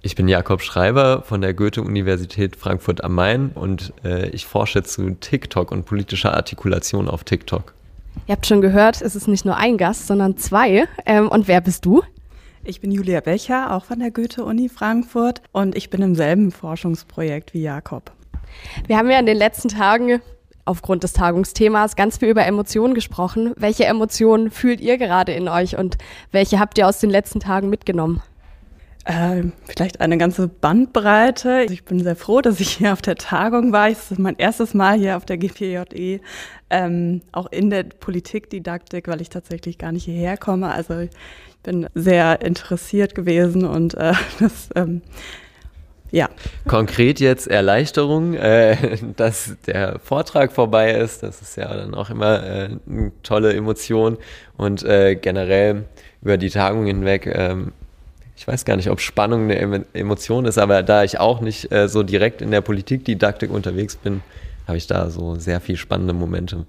Ich 0.00 0.14
bin 0.14 0.28
Jakob 0.28 0.62
Schreiber 0.62 1.22
von 1.22 1.40
der 1.40 1.54
Goethe-Universität 1.54 2.54
Frankfurt 2.54 3.02
am 3.02 3.16
Main 3.16 3.50
und 3.52 3.92
äh, 4.04 4.28
ich 4.28 4.46
forsche 4.46 4.84
zu 4.84 5.10
TikTok 5.10 5.72
und 5.72 5.86
politischer 5.86 6.34
Artikulation 6.34 7.08
auf 7.08 7.24
TikTok. 7.24 7.74
Ihr 8.28 8.36
habt 8.36 8.46
schon 8.46 8.60
gehört, 8.60 9.02
es 9.02 9.16
ist 9.16 9.26
nicht 9.26 9.44
nur 9.44 9.56
ein 9.56 9.76
Gast, 9.76 10.06
sondern 10.06 10.36
zwei. 10.36 10.86
Ähm, 11.04 11.26
und 11.26 11.48
wer 11.48 11.60
bist 11.60 11.84
du? 11.84 12.04
Ich 12.62 12.80
bin 12.80 12.92
Julia 12.92 13.18
Becher, 13.18 13.74
auch 13.74 13.86
von 13.86 13.98
der 13.98 14.12
Goethe-Uni 14.12 14.68
Frankfurt 14.68 15.42
und 15.50 15.76
ich 15.76 15.90
bin 15.90 16.00
im 16.00 16.14
selben 16.14 16.52
Forschungsprojekt 16.52 17.54
wie 17.54 17.62
Jakob. 17.62 18.12
Wir 18.86 18.98
haben 18.98 19.10
ja 19.10 19.18
in 19.18 19.26
den 19.26 19.36
letzten 19.36 19.68
Tagen 19.68 20.20
aufgrund 20.64 21.02
des 21.02 21.12
Tagungsthemas 21.12 21.96
ganz 21.96 22.18
viel 22.18 22.28
über 22.28 22.46
Emotionen 22.46 22.94
gesprochen. 22.94 23.52
Welche 23.56 23.84
Emotionen 23.84 24.50
fühlt 24.50 24.80
ihr 24.80 24.98
gerade 24.98 25.32
in 25.32 25.48
euch 25.48 25.76
und 25.76 25.98
welche 26.32 26.58
habt 26.58 26.78
ihr 26.78 26.88
aus 26.88 26.98
den 27.00 27.10
letzten 27.10 27.40
Tagen 27.40 27.68
mitgenommen? 27.68 28.22
Äh, 29.04 29.42
vielleicht 29.66 30.00
eine 30.00 30.16
ganze 30.16 30.48
Bandbreite. 30.48 31.66
Ich 31.68 31.84
bin 31.84 32.02
sehr 32.02 32.16
froh, 32.16 32.40
dass 32.40 32.58
ich 32.58 32.70
hier 32.70 32.94
auf 32.94 33.02
der 33.02 33.16
Tagung 33.16 33.70
war. 33.70 33.90
Es 33.90 34.10
ist 34.10 34.18
mein 34.18 34.36
erstes 34.38 34.72
Mal 34.72 34.98
hier 34.98 35.18
auf 35.18 35.26
der 35.26 35.36
GPJE, 35.36 36.20
ähm, 36.70 37.20
auch 37.30 37.52
in 37.52 37.68
der 37.68 37.82
Politikdidaktik, 37.82 39.06
weil 39.06 39.20
ich 39.20 39.28
tatsächlich 39.28 39.76
gar 39.76 39.92
nicht 39.92 40.04
hierher 40.04 40.38
komme. 40.38 40.72
Also 40.72 41.00
ich 41.00 41.10
bin 41.62 41.86
sehr 41.94 42.40
interessiert 42.40 43.14
gewesen 43.14 43.66
und 43.66 43.92
äh, 43.94 44.14
das 44.40 44.70
ähm, 44.74 45.02
ja. 46.14 46.30
Konkret 46.68 47.18
jetzt 47.18 47.48
Erleichterung, 47.48 48.34
äh, 48.34 48.76
dass 49.16 49.56
der 49.66 49.98
Vortrag 49.98 50.52
vorbei 50.52 50.92
ist. 50.92 51.24
Das 51.24 51.42
ist 51.42 51.56
ja 51.56 51.74
dann 51.76 51.92
auch 51.94 52.08
immer 52.08 52.42
äh, 52.44 52.68
eine 52.88 53.12
tolle 53.24 53.52
Emotion. 53.52 54.16
Und 54.56 54.84
äh, 54.84 55.16
generell 55.16 55.84
über 56.22 56.36
die 56.36 56.50
Tagung 56.50 56.86
hinweg, 56.86 57.26
ähm, 57.26 57.72
ich 58.36 58.46
weiß 58.46 58.64
gar 58.64 58.76
nicht, 58.76 58.90
ob 58.90 59.00
Spannung 59.00 59.50
eine 59.50 59.84
Emotion 59.92 60.44
ist, 60.44 60.58
aber 60.58 60.84
da 60.84 61.02
ich 61.02 61.18
auch 61.18 61.40
nicht 61.40 61.72
äh, 61.72 61.88
so 61.88 62.04
direkt 62.04 62.42
in 62.42 62.52
der 62.52 62.60
Politikdidaktik 62.60 63.50
unterwegs 63.50 63.96
bin, 63.96 64.22
habe 64.68 64.76
ich 64.76 64.86
da 64.86 65.10
so 65.10 65.34
sehr 65.34 65.60
viel 65.60 65.76
spannende 65.76 66.14
Momente. 66.14 66.64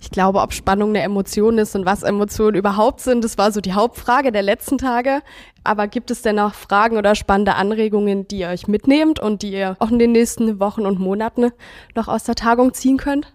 Ich 0.00 0.10
glaube, 0.10 0.40
ob 0.40 0.54
Spannung 0.54 0.90
eine 0.90 1.02
Emotion 1.02 1.58
ist 1.58 1.76
und 1.76 1.84
was 1.84 2.02
Emotionen 2.02 2.56
überhaupt 2.56 3.00
sind, 3.00 3.22
das 3.22 3.36
war 3.36 3.52
so 3.52 3.60
die 3.60 3.74
Hauptfrage 3.74 4.32
der 4.32 4.42
letzten 4.42 4.78
Tage. 4.78 5.20
Aber 5.62 5.88
gibt 5.88 6.10
es 6.10 6.22
denn 6.22 6.36
noch 6.36 6.54
Fragen 6.54 6.96
oder 6.96 7.14
spannende 7.14 7.54
Anregungen, 7.54 8.26
die 8.26 8.38
ihr 8.38 8.48
euch 8.48 8.66
mitnehmt 8.66 9.20
und 9.20 9.42
die 9.42 9.52
ihr 9.52 9.76
auch 9.78 9.90
in 9.90 9.98
den 9.98 10.12
nächsten 10.12 10.58
Wochen 10.58 10.86
und 10.86 10.98
Monaten 10.98 11.50
noch 11.94 12.08
aus 12.08 12.24
der 12.24 12.34
Tagung 12.34 12.72
ziehen 12.72 12.96
könnt? 12.96 13.32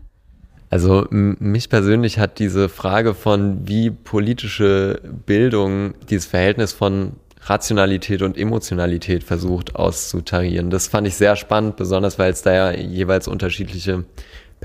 Also 0.72 1.06
mich 1.12 1.70
persönlich 1.70 2.18
hat 2.18 2.40
diese 2.40 2.68
Frage 2.68 3.14
von 3.14 3.68
wie 3.68 3.92
politische 3.92 5.00
Bildung 5.26 5.94
dieses 6.10 6.26
Verhältnis 6.26 6.74
von 6.74 7.14
Rationalität 7.42 8.24
und 8.24 8.38
Emotionalität 8.38 9.24
versucht 9.24 9.76
auszutarieren. 9.76 10.72
Das 10.72 10.88
fand 10.88 11.08
ich 11.08 11.16
sehr 11.16 11.36
spannend, 11.36 11.76
besonders 11.76 12.18
weil 12.18 12.32
es 12.32 12.42
da 12.42 12.54
ja 12.54 12.72
jeweils 12.72 13.28
unterschiedliche 13.28 14.06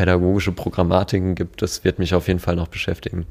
pädagogische 0.00 0.52
Programmatiken 0.52 1.34
gibt. 1.34 1.60
Das 1.60 1.84
wird 1.84 1.98
mich 1.98 2.14
auf 2.14 2.26
jeden 2.26 2.40
Fall 2.40 2.56
noch 2.56 2.68
beschäftigen. 2.68 3.26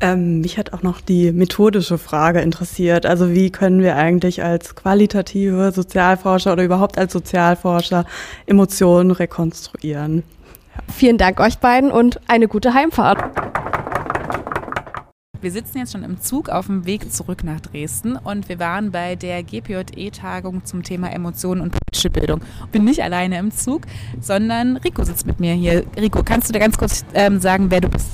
Ähm, 0.00 0.40
mich 0.40 0.56
hat 0.56 0.72
auch 0.72 0.82
noch 0.82 1.02
die 1.02 1.30
methodische 1.30 1.98
Frage 1.98 2.40
interessiert. 2.40 3.04
Also 3.04 3.34
wie 3.34 3.50
können 3.50 3.82
wir 3.82 3.96
eigentlich 3.96 4.42
als 4.42 4.74
qualitative 4.74 5.72
Sozialforscher 5.72 6.54
oder 6.54 6.64
überhaupt 6.64 6.96
als 6.96 7.12
Sozialforscher 7.12 8.06
Emotionen 8.46 9.10
rekonstruieren? 9.10 10.22
Ja. 10.74 10.94
Vielen 10.94 11.18
Dank 11.18 11.38
euch 11.38 11.58
beiden 11.58 11.90
und 11.90 12.18
eine 12.28 12.48
gute 12.48 12.72
Heimfahrt. 12.72 13.22
Wir 15.42 15.50
sitzen 15.50 15.78
jetzt 15.78 15.92
schon 15.92 16.02
im 16.02 16.20
Zug 16.20 16.48
auf 16.48 16.66
dem 16.66 16.86
Weg 16.86 17.12
zurück 17.12 17.44
nach 17.44 17.60
Dresden 17.60 18.16
und 18.16 18.48
wir 18.48 18.58
waren 18.58 18.90
bei 18.90 19.16
der 19.16 19.42
GPJE-Tagung 19.42 20.64
zum 20.64 20.82
Thema 20.82 21.12
Emotionen 21.12 21.60
und 21.60 21.72
politische 21.72 22.08
Bildung. 22.08 22.40
Bin 22.72 22.84
nicht 22.84 23.02
alleine 23.02 23.38
im 23.38 23.50
Zug, 23.50 23.82
sondern 24.20 24.78
Rico 24.78 25.04
sitzt 25.04 25.26
mit 25.26 25.38
mir 25.38 25.52
hier. 25.52 25.84
Rico, 25.96 26.22
kannst 26.24 26.48
du 26.48 26.54
dir 26.54 26.58
ganz 26.58 26.78
kurz 26.78 27.04
ähm, 27.12 27.38
sagen, 27.38 27.70
wer 27.70 27.82
du 27.82 27.88
bist? 27.88 28.08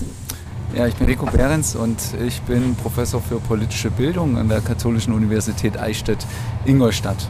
Ja, 0.75 0.87
ich 0.87 0.95
bin 0.95 1.07
Rico 1.07 1.27
Behrens 1.27 1.77
und 1.77 1.99
ich 2.27 2.41
bin 2.43 2.75
Professor 2.75 3.21
für 3.21 3.39
politische 3.39 3.91
Bildung 3.91 4.37
an 4.37 4.49
der 4.49 4.61
Katholischen 4.61 5.13
Universität 5.13 5.79
Eichstätt-Ingolstadt. 5.79 7.29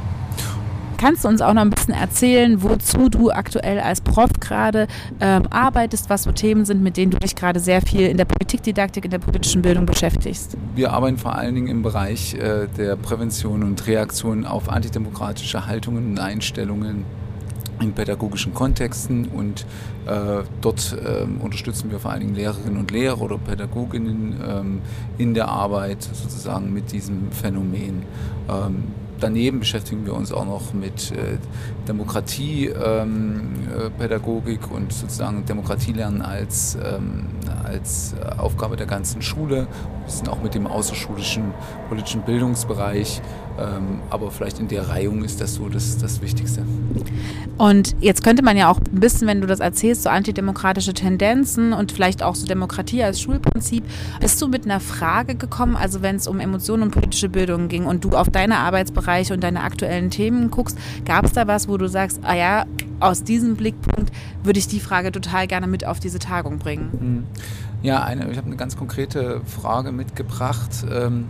Kannst 1.02 1.24
du 1.24 1.28
uns 1.28 1.42
auch 1.42 1.52
noch 1.52 1.62
ein 1.62 1.70
bisschen 1.70 1.94
erzählen, 1.94 2.62
wozu 2.62 3.08
du 3.08 3.32
aktuell 3.32 3.80
als 3.80 4.00
Prof 4.00 4.30
gerade 4.38 4.86
ähm, 5.20 5.48
arbeitest, 5.50 6.08
was 6.08 6.22
so 6.22 6.30
Themen 6.30 6.64
sind, 6.64 6.80
mit 6.80 6.96
denen 6.96 7.10
du 7.10 7.18
dich 7.18 7.34
gerade 7.34 7.58
sehr 7.58 7.82
viel 7.82 8.02
in 8.02 8.18
der 8.18 8.24
Politikdidaktik, 8.24 9.06
in 9.06 9.10
der 9.10 9.18
politischen 9.18 9.62
Bildung 9.62 9.84
beschäftigst? 9.84 10.56
Wir 10.76 10.92
arbeiten 10.92 11.18
vor 11.18 11.34
allen 11.34 11.56
Dingen 11.56 11.66
im 11.66 11.82
Bereich 11.82 12.34
äh, 12.34 12.68
der 12.78 12.94
Prävention 12.94 13.64
und 13.64 13.84
Reaktion 13.88 14.46
auf 14.46 14.68
antidemokratische 14.68 15.66
Haltungen 15.66 16.10
und 16.10 16.20
Einstellungen 16.20 17.04
in 17.80 17.94
pädagogischen 17.94 18.54
Kontexten 18.54 19.26
und 19.26 19.66
äh, 20.06 20.44
dort 20.60 20.96
äh, 21.04 21.24
unterstützen 21.42 21.90
wir 21.90 21.98
vor 21.98 22.12
allen 22.12 22.20
Dingen 22.20 22.36
Lehrerinnen 22.36 22.78
und 22.78 22.92
Lehrer 22.92 23.20
oder 23.20 23.38
Pädagoginnen 23.38 24.40
ähm, 24.48 24.80
in 25.18 25.34
der 25.34 25.48
Arbeit 25.48 26.04
sozusagen 26.04 26.72
mit 26.72 26.92
diesem 26.92 27.32
Phänomen. 27.32 28.04
Ähm, 28.48 28.84
daneben 29.22 29.60
beschäftigen 29.60 30.04
wir 30.04 30.14
uns 30.14 30.32
auch 30.32 30.44
noch 30.44 30.72
mit 30.72 31.12
äh, 31.12 31.38
Demokratiepädagogik 31.86 34.60
ähm, 34.64 34.70
äh, 34.70 34.74
und 34.74 34.92
sozusagen 34.92 35.44
Demokratielernen 35.44 36.22
als, 36.22 36.76
ähm, 36.82 37.26
als 37.64 38.14
äh, 38.14 38.38
Aufgabe 38.38 38.74
der 38.76 38.86
ganzen 38.86 39.22
Schule. 39.22 39.68
Wir 40.04 40.10
sind 40.10 40.28
auch 40.28 40.42
mit 40.42 40.54
dem 40.54 40.66
außerschulischen 40.66 41.54
politischen 41.88 42.22
Bildungsbereich 42.22 43.22
aber 44.10 44.30
vielleicht 44.30 44.58
in 44.58 44.68
der 44.68 44.88
Reihung 44.88 45.24
ist 45.24 45.40
das 45.40 45.54
so 45.54 45.68
das, 45.68 45.98
das 45.98 46.22
Wichtigste. 46.22 46.64
Und 47.58 47.94
jetzt 48.00 48.24
könnte 48.24 48.42
man 48.42 48.56
ja 48.56 48.70
auch 48.70 48.78
ein 48.78 49.00
bisschen, 49.00 49.28
wenn 49.28 49.40
du 49.40 49.46
das 49.46 49.60
erzählst, 49.60 50.02
so 50.02 50.08
antidemokratische 50.08 50.94
Tendenzen 50.94 51.72
und 51.72 51.92
vielleicht 51.92 52.22
auch 52.22 52.34
so 52.34 52.46
Demokratie 52.46 53.02
als 53.02 53.20
Schulprinzip. 53.20 53.84
Bist 54.20 54.40
du 54.40 54.48
mit 54.48 54.64
einer 54.64 54.80
Frage 54.80 55.34
gekommen, 55.34 55.76
also 55.76 56.02
wenn 56.02 56.16
es 56.16 56.26
um 56.26 56.40
Emotionen 56.40 56.84
und 56.84 56.90
politische 56.92 57.28
Bildung 57.28 57.68
ging 57.68 57.84
und 57.84 58.04
du 58.04 58.10
auf 58.10 58.30
deine 58.30 58.58
Arbeitsbereiche 58.58 59.34
und 59.34 59.44
deine 59.44 59.62
aktuellen 59.62 60.10
Themen 60.10 60.50
guckst, 60.50 60.78
gab 61.04 61.24
es 61.24 61.32
da 61.32 61.46
was, 61.46 61.68
wo 61.68 61.76
du 61.76 61.88
sagst, 61.88 62.20
ah 62.22 62.34
ja, 62.34 62.64
aus 63.00 63.22
diesem 63.22 63.56
Blickpunkt 63.56 64.12
würde 64.42 64.58
ich 64.58 64.66
die 64.66 64.80
Frage 64.80 65.12
total 65.12 65.46
gerne 65.46 65.66
mit 65.66 65.86
auf 65.86 66.00
diese 66.00 66.18
Tagung 66.18 66.58
bringen? 66.58 66.88
Hm. 66.92 67.24
Ja, 67.82 68.04
eine, 68.04 68.30
ich 68.30 68.36
habe 68.36 68.46
eine 68.46 68.56
ganz 68.56 68.76
konkrete 68.76 69.40
Frage 69.44 69.90
mitgebracht. 69.90 70.70
Ähm, 70.90 71.26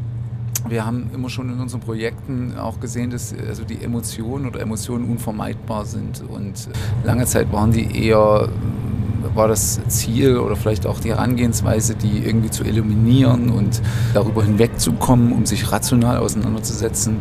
wir 0.68 0.86
haben 0.86 1.10
immer 1.14 1.28
schon 1.28 1.50
in 1.50 1.60
unseren 1.60 1.80
Projekten 1.80 2.56
auch 2.56 2.80
gesehen, 2.80 3.10
dass 3.10 3.34
also 3.48 3.64
die 3.64 3.82
Emotionen 3.82 4.46
oder 4.46 4.60
Emotionen 4.60 5.08
unvermeidbar 5.10 5.84
sind. 5.84 6.22
Und 6.28 6.68
lange 7.04 7.26
Zeit 7.26 7.52
waren 7.52 7.72
die 7.72 8.06
eher, 8.06 8.48
war 9.34 9.48
das 9.48 9.80
Ziel 9.88 10.38
oder 10.38 10.56
vielleicht 10.56 10.86
auch 10.86 11.00
die 11.00 11.10
Herangehensweise, 11.10 11.94
die 11.94 12.18
irgendwie 12.18 12.50
zu 12.50 12.64
eliminieren 12.64 13.50
und 13.50 13.82
darüber 14.14 14.44
hinwegzukommen, 14.44 15.32
um 15.32 15.46
sich 15.46 15.70
rational 15.72 16.18
auseinanderzusetzen. 16.18 17.16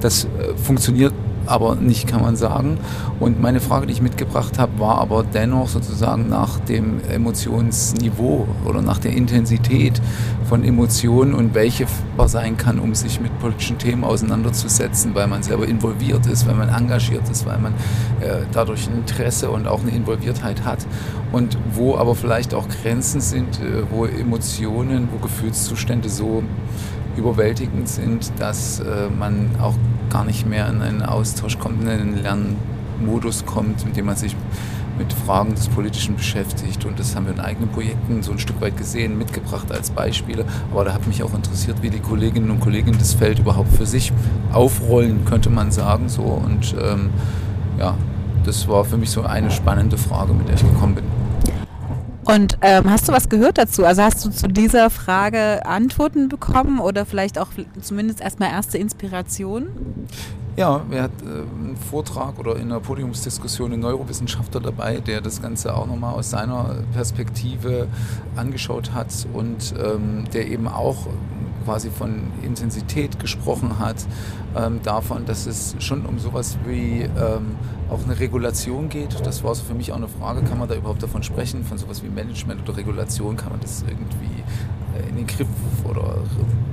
Das 0.00 0.24
äh, 0.24 0.56
funktioniert 0.56 1.12
aber 1.46 1.74
nicht, 1.76 2.06
kann 2.06 2.22
man 2.22 2.36
sagen. 2.36 2.78
Und 3.18 3.40
meine 3.40 3.60
Frage, 3.60 3.86
die 3.86 3.92
ich 3.92 4.02
mitgebracht 4.02 4.58
habe, 4.58 4.78
war 4.78 4.98
aber 4.98 5.24
dennoch 5.24 5.68
sozusagen 5.68 6.28
nach 6.28 6.58
dem 6.60 7.00
Emotionsniveau 7.08 8.46
oder 8.64 8.82
nach 8.82 8.98
der 8.98 9.12
Intensität 9.12 10.00
von 10.48 10.64
Emotionen 10.64 11.34
und 11.34 11.54
welche 11.54 11.86
sein 12.26 12.56
kann, 12.56 12.78
um 12.78 12.94
sich 12.94 13.20
mit 13.20 13.36
politischen 13.40 13.78
Themen 13.78 14.04
auseinanderzusetzen, 14.04 15.14
weil 15.14 15.26
man 15.26 15.42
selber 15.42 15.66
involviert 15.66 16.26
ist, 16.26 16.46
weil 16.46 16.54
man 16.54 16.68
engagiert 16.68 17.28
ist, 17.30 17.46
weil 17.46 17.58
man 17.58 17.72
äh, 18.20 18.42
dadurch 18.52 18.88
ein 18.88 18.98
Interesse 18.98 19.50
und 19.50 19.66
auch 19.66 19.80
eine 19.80 19.90
Involviertheit 19.90 20.64
hat. 20.64 20.86
Und 21.32 21.56
wo 21.72 21.96
aber 21.96 22.14
vielleicht 22.14 22.52
auch 22.54 22.66
Grenzen 22.68 23.20
sind, 23.20 23.60
äh, 23.60 23.84
wo 23.90 24.04
Emotionen, 24.04 25.08
wo 25.12 25.18
Gefühlszustände 25.18 26.08
so 26.08 26.42
überwältigend 27.16 27.88
sind, 27.88 28.32
dass 28.38 28.80
äh, 28.80 29.08
man 29.16 29.50
auch 29.60 29.74
gar 30.10 30.24
nicht 30.24 30.46
mehr 30.46 30.68
in 30.68 30.82
einen 30.82 31.02
Austausch 31.02 31.58
kommt, 31.58 31.82
in 31.82 31.88
einen 31.88 32.22
Lernmodus 32.22 33.46
kommt, 33.46 33.84
mit 33.84 33.96
dem 33.96 34.06
man 34.06 34.16
sich 34.16 34.36
mit 34.98 35.12
Fragen 35.12 35.54
des 35.54 35.68
Politischen 35.68 36.16
beschäftigt. 36.16 36.84
Und 36.84 36.98
das 36.98 37.16
haben 37.16 37.26
wir 37.26 37.32
in 37.32 37.40
eigenen 37.40 37.70
Projekten 37.70 38.22
so 38.22 38.32
ein 38.32 38.38
Stück 38.38 38.60
weit 38.60 38.76
gesehen, 38.76 39.16
mitgebracht 39.16 39.72
als 39.72 39.90
Beispiele. 39.90 40.44
Aber 40.70 40.84
da 40.84 40.92
hat 40.92 41.06
mich 41.06 41.22
auch 41.22 41.32
interessiert, 41.32 41.82
wie 41.82 41.90
die 41.90 42.00
Kolleginnen 42.00 42.50
und 42.50 42.60
Kollegen 42.60 42.92
das 42.98 43.14
Feld 43.14 43.38
überhaupt 43.38 43.72
für 43.72 43.86
sich 43.86 44.12
aufrollen, 44.52 45.24
könnte 45.24 45.48
man 45.48 45.70
sagen. 45.70 46.08
So. 46.08 46.22
Und 46.22 46.74
ähm, 46.82 47.10
ja, 47.78 47.94
das 48.44 48.68
war 48.68 48.84
für 48.84 48.98
mich 48.98 49.10
so 49.10 49.22
eine 49.22 49.50
spannende 49.50 49.96
Frage, 49.96 50.34
mit 50.34 50.48
der 50.48 50.56
ich 50.56 50.62
gekommen 50.62 50.96
bin. 50.96 51.19
Und 52.24 52.58
ähm, 52.60 52.90
hast 52.90 53.08
du 53.08 53.12
was 53.12 53.28
gehört 53.28 53.58
dazu? 53.58 53.84
Also 53.84 54.02
hast 54.02 54.24
du 54.24 54.30
zu 54.30 54.48
dieser 54.48 54.90
Frage 54.90 55.64
Antworten 55.66 56.28
bekommen 56.28 56.78
oder 56.78 57.06
vielleicht 57.06 57.38
auch 57.38 57.48
zumindest 57.80 58.20
erstmal 58.20 58.50
erste 58.50 58.78
Inspiration? 58.78 59.68
Ja, 60.56 60.82
wir 60.90 61.02
hatten 61.04 61.26
äh, 61.26 61.30
einen 61.30 61.76
Vortrag 61.76 62.38
oder 62.38 62.56
in 62.56 62.62
einer 62.62 62.80
Podiumsdiskussion 62.80 63.72
einen 63.72 63.82
Neurowissenschaftler 63.82 64.60
dabei, 64.60 64.98
der 64.98 65.20
das 65.20 65.40
Ganze 65.40 65.74
auch 65.74 65.86
nochmal 65.86 66.14
aus 66.14 66.30
seiner 66.30 66.76
Perspektive 66.92 67.88
angeschaut 68.36 68.92
hat 68.92 69.26
und 69.32 69.74
ähm, 69.82 70.24
der 70.32 70.48
eben 70.48 70.68
auch 70.68 71.06
quasi 71.70 71.88
von 71.88 72.32
Intensität 72.42 73.20
gesprochen 73.20 73.78
hat, 73.78 73.94
ähm, 74.56 74.80
davon, 74.82 75.24
dass 75.24 75.46
es 75.46 75.76
schon 75.78 76.04
um 76.04 76.18
sowas 76.18 76.58
wie 76.66 77.02
ähm, 77.02 77.54
auch 77.88 78.02
eine 78.04 78.18
Regulation 78.18 78.88
geht. 78.88 79.24
Das 79.24 79.44
war 79.44 79.54
so 79.54 79.62
für 79.62 79.74
mich 79.74 79.92
auch 79.92 79.96
eine 79.96 80.08
Frage, 80.08 80.42
kann 80.42 80.58
man 80.58 80.68
da 80.68 80.74
überhaupt 80.74 81.00
davon 81.00 81.22
sprechen, 81.22 81.62
von 81.62 81.78
sowas 81.78 82.02
wie 82.02 82.08
Management 82.08 82.68
oder 82.68 82.76
Regulation, 82.76 83.36
kann 83.36 83.50
man 83.50 83.60
das 83.60 83.84
irgendwie 83.88 84.42
in 85.08 85.16
den 85.16 85.26
Griff 85.26 85.48
oder 85.84 86.16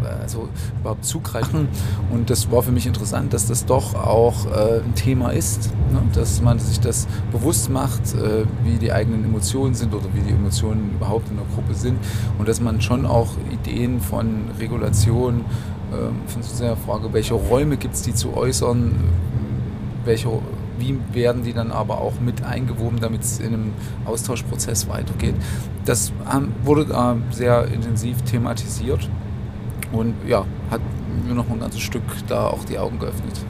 äh, 0.03 0.21
also 0.21 0.49
überhaupt 0.79 1.05
zugreifen. 1.05 1.67
Und 2.11 2.29
das 2.29 2.51
war 2.51 2.63
für 2.63 2.71
mich 2.71 2.87
interessant, 2.87 3.33
dass 3.33 3.47
das 3.47 3.65
doch 3.65 3.95
auch 3.95 4.45
äh, 4.45 4.81
ein 4.83 4.95
Thema 4.95 5.29
ist, 5.29 5.71
ne? 5.91 6.01
dass 6.13 6.41
man 6.41 6.59
sich 6.59 6.79
das 6.79 7.07
bewusst 7.31 7.69
macht, 7.69 8.01
äh, 8.15 8.45
wie 8.63 8.77
die 8.77 8.91
eigenen 8.91 9.23
Emotionen 9.23 9.75
sind 9.75 9.93
oder 9.93 10.05
wie 10.13 10.21
die 10.21 10.31
Emotionen 10.31 10.91
überhaupt 10.95 11.29
in 11.29 11.37
der 11.37 11.45
Gruppe 11.55 11.73
sind 11.73 11.97
und 12.37 12.47
dass 12.47 12.61
man 12.61 12.81
schon 12.81 13.05
auch 13.05 13.29
Ideen 13.51 13.99
von 14.01 14.45
Regulation, 14.59 15.45
äh, 15.91 16.29
von 16.31 16.41
so 16.41 16.63
der 16.63 16.75
Frage, 16.75 17.11
welche 17.13 17.33
Räume 17.33 17.77
gibt 17.77 17.95
es, 17.95 18.01
die 18.01 18.13
zu 18.13 18.35
äußern, 18.35 18.95
welche 20.05 20.29
wie 20.79 20.97
werden 21.11 21.43
die 21.43 21.53
dann 21.53 21.71
aber 21.71 21.99
auch 21.99 22.19
mit 22.19 22.43
eingewoben, 22.43 22.99
damit 22.99 23.21
es 23.21 23.39
in 23.39 23.53
einem 23.53 23.73
Austauschprozess 24.05 24.87
weitergeht. 24.87 25.35
Das 25.85 26.11
wurde 26.63 26.85
da 26.85 27.17
sehr 27.31 27.67
intensiv 27.67 28.21
thematisiert 28.23 29.09
und 29.91 30.15
ja, 30.27 30.45
hat 30.69 30.81
mir 31.27 31.33
noch 31.33 31.49
ein 31.49 31.59
ganzes 31.59 31.81
Stück 31.81 32.03
da 32.27 32.47
auch 32.47 32.63
die 32.65 32.77
Augen 32.77 32.99
geöffnet. 32.99 33.45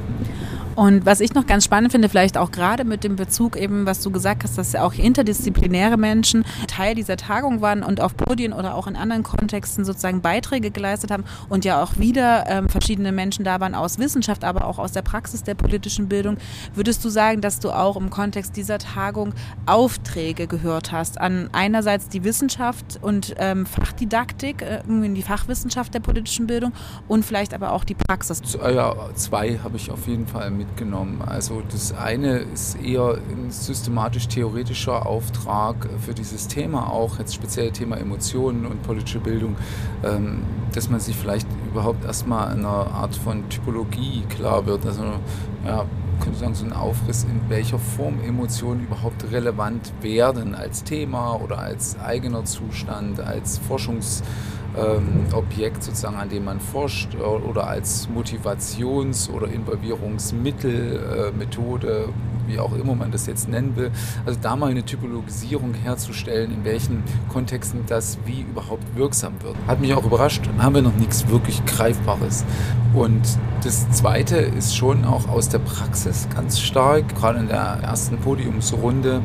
Und 0.77 1.07
was 1.07 1.21
ich 1.21 1.33
noch 1.33 1.47
ganz 1.47 1.63
spannend 1.63 1.91
finde, 1.91 2.07
vielleicht 2.07 2.37
auch 2.37 2.51
gerade 2.51 2.83
mit 2.83 3.03
dem 3.03 3.15
Bezug 3.15 3.55
eben, 3.57 3.87
was 3.87 3.99
du 4.01 4.11
gesagt 4.11 4.43
hast, 4.43 4.59
dass 4.59 4.73
ja 4.73 4.83
auch 4.83 4.93
interdisziplinäre 4.93 5.97
Menschen 5.97 6.45
Teil 6.67 6.93
dieser 6.93 7.17
Tagung 7.17 7.61
waren 7.61 7.81
und 7.81 7.99
auf 7.99 8.15
Podien 8.15 8.53
oder 8.53 8.75
auch 8.75 8.85
in 8.85 8.95
anderen 8.95 9.23
Kontexten 9.23 9.85
sozusagen 9.85 10.21
Beiträge 10.21 10.69
geleistet 10.69 11.09
haben 11.09 11.23
und 11.49 11.65
ja 11.65 11.81
auch 11.81 11.97
wieder 11.97 12.45
ähm, 12.47 12.69
verschiedene 12.69 13.11
Menschen 13.11 13.43
da 13.43 13.59
waren 13.59 13.73
aus 13.73 13.97
Wissenschaft, 13.97 14.43
aber 14.43 14.67
auch 14.67 14.77
aus 14.77 14.91
der 14.91 15.01
Praxis 15.01 15.41
der 15.41 15.55
politischen 15.55 16.09
Bildung. 16.09 16.37
Würdest 16.75 17.03
du 17.03 17.09
sagen, 17.09 17.41
dass 17.41 17.59
du 17.59 17.71
auch 17.71 17.97
im 17.97 18.11
Kontext 18.11 18.55
dieser 18.55 18.77
Tagung 18.77 19.33
Aufträge 19.65 20.45
gehört 20.45 20.91
hast 20.91 21.19
an 21.19 21.49
einerseits 21.53 22.07
die 22.07 22.23
Wissenschaft 22.23 22.99
und 23.01 23.33
ähm, 23.39 23.65
Fachdidaktik, 23.65 24.61
äh, 24.61 24.81
die 24.87 25.23
Fachwissenschaft 25.23 25.95
der 25.95 26.01
politischen 26.01 26.45
Bildung 26.45 26.71
und 27.07 27.25
vielleicht 27.25 27.55
aber 27.55 27.71
auch 27.71 27.83
die 27.83 27.95
Praxis? 27.95 28.43
Ja, 28.53 28.93
zwei 29.15 29.57
habe 29.63 29.77
ich 29.77 29.89
auf 29.89 30.07
jeden 30.07 30.27
Fall 30.27 30.51
mit 30.51 30.66
mitgenommen. 30.67 31.21
Also 31.25 31.61
das 31.71 31.93
eine 31.93 32.37
ist 32.37 32.81
eher 32.81 33.17
ein 33.29 33.49
systematisch-theoretischer 33.49 35.05
Auftrag 35.05 35.89
für 36.05 36.13
dieses 36.13 36.47
Thema 36.47 36.89
auch, 36.91 37.19
jetzt 37.19 37.35
speziell 37.35 37.71
Thema 37.71 37.97
Emotionen 37.97 38.65
und 38.65 38.83
politische 38.83 39.19
Bildung, 39.19 39.55
ähm, 40.03 40.43
dass 40.73 40.89
man 40.89 40.99
sich 40.99 41.15
vielleicht 41.15 41.47
überhaupt 41.71 42.05
erstmal 42.05 42.49
einer 42.49 42.67
Art 42.67 43.15
von 43.15 43.47
Typologie 43.49 44.23
klar 44.29 44.65
wird. 44.65 44.85
Also 44.85 45.03
ja, 45.65 45.85
könnte 46.21 46.39
sagen, 46.39 46.55
so 46.55 46.65
ein 46.65 46.73
Aufriss, 46.73 47.23
in 47.23 47.49
welcher 47.49 47.79
Form 47.79 48.15
Emotionen 48.25 48.83
überhaupt 48.83 49.31
relevant 49.31 49.93
werden 50.01 50.55
als 50.55 50.83
Thema 50.83 51.35
oder 51.35 51.59
als 51.59 51.99
eigener 51.99 52.45
Zustand, 52.45 53.19
als 53.19 53.59
Forschungs- 53.59 54.23
ähm, 54.77 55.25
Objekt 55.33 55.83
sozusagen, 55.83 56.17
an 56.17 56.29
dem 56.29 56.45
man 56.45 56.59
forscht 56.59 57.15
äh, 57.15 57.17
oder 57.17 57.67
als 57.67 58.07
Motivations- 58.09 59.29
oder 59.29 59.47
Involvierungsmittel, 59.47 61.31
äh, 61.33 61.37
Methode, 61.37 62.09
wie 62.47 62.59
auch 62.59 62.73
immer 62.73 62.95
man 62.95 63.11
das 63.11 63.27
jetzt 63.27 63.49
nennen 63.49 63.75
will. 63.75 63.91
Also 64.25 64.39
da 64.41 64.55
mal 64.55 64.69
eine 64.69 64.83
Typologisierung 64.83 65.73
herzustellen, 65.73 66.51
in 66.51 66.63
welchen 66.63 67.03
Kontexten 67.29 67.81
das 67.87 68.17
wie 68.25 68.41
überhaupt 68.41 68.83
wirksam 68.95 69.33
wird. 69.41 69.55
Hat 69.67 69.81
mich 69.81 69.93
auch 69.93 70.05
überrascht, 70.05 70.43
haben 70.57 70.75
wir 70.75 70.81
noch 70.81 70.95
nichts 70.95 71.27
wirklich 71.27 71.65
Greifbares. 71.65 72.45
Und 72.93 73.21
das 73.63 73.89
Zweite 73.91 74.37
ist 74.37 74.75
schon 74.75 75.05
auch 75.05 75.27
aus 75.27 75.49
der 75.49 75.59
Praxis 75.59 76.27
ganz 76.33 76.59
stark, 76.59 77.15
gerade 77.15 77.39
in 77.39 77.47
der 77.47 77.79
ersten 77.83 78.17
Podiumsrunde, 78.17 79.21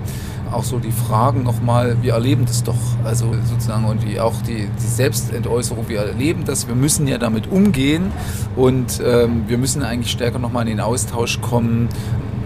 auch 0.52 0.64
so 0.64 0.78
die 0.78 0.92
Fragen 0.92 1.42
nochmal, 1.42 1.96
wir 2.02 2.14
erleben 2.14 2.44
das 2.46 2.62
doch, 2.62 2.76
also 3.04 3.34
sozusagen 3.44 3.84
und 3.84 4.02
die, 4.02 4.20
auch 4.20 4.40
die, 4.42 4.68
die 4.68 4.86
Selbstentäußerung, 4.86 5.88
wir 5.88 6.00
erleben 6.00 6.44
das, 6.44 6.68
wir 6.68 6.74
müssen 6.74 7.06
ja 7.06 7.18
damit 7.18 7.50
umgehen. 7.50 8.12
Und 8.56 9.00
ähm, 9.04 9.44
wir 9.46 9.58
müssen 9.58 9.82
eigentlich 9.82 10.12
stärker 10.12 10.38
nochmal 10.38 10.62
in 10.62 10.76
den 10.76 10.80
Austausch 10.80 11.40
kommen, 11.40 11.88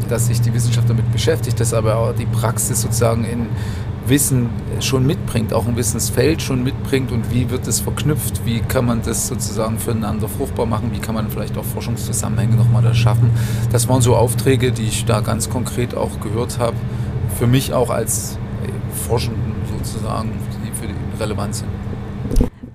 dass 0.09 0.27
sich 0.27 0.41
die 0.41 0.55
Wissenschaft 0.55 0.89
damit 0.89 1.11
beschäftigt, 1.13 1.59
dass 1.59 1.75
aber 1.75 1.97
auch 1.97 2.13
die 2.15 2.27
Praxis 2.27 2.83
sozusagen 2.83 3.25
in 3.25 3.47
Wissen 4.09 4.51
schon 4.79 5.05
mitbringt, 5.05 5.53
auch 5.53 5.67
ein 5.67 5.77
Wissensfeld 5.77 6.41
schon 6.41 6.63
mitbringt. 6.63 7.11
Und 7.11 7.33
wie 7.33 7.51
wird 7.51 7.67
das 7.67 7.81
verknüpft, 7.81 8.43
wie 8.45 8.61
kann 8.61 8.87
man 8.87 9.03
das 9.03 9.27
sozusagen 9.27 9.79
füreinander 9.79 10.29
fruchtbar 10.29 10.67
machen, 10.67 10.91
wie 10.93 11.01
kann 11.01 11.15
man 11.15 11.29
vielleicht 11.29 11.59
auch 11.59 11.65
Forschungszusammenhänge 11.65 12.55
nochmal 12.55 12.83
da 12.83 12.95
schaffen. 12.95 13.31
Das 13.73 13.89
waren 13.89 14.01
so 14.01 14.15
Aufträge, 14.15 14.71
die 14.71 14.85
ich 14.85 15.05
da 15.07 15.21
ganz 15.21 15.51
konkret 15.51 15.97
auch 15.97 16.21
gehört 16.21 16.61
habe 16.61 16.77
für 17.39 17.47
mich 17.47 17.73
auch 17.73 17.91
als 17.91 18.39
Forschenden 19.07 19.55
sozusagen, 19.79 20.33
die 20.65 20.73
für 20.73 20.87
die 20.87 20.95
relevant 21.21 21.55
sind. 21.55 21.69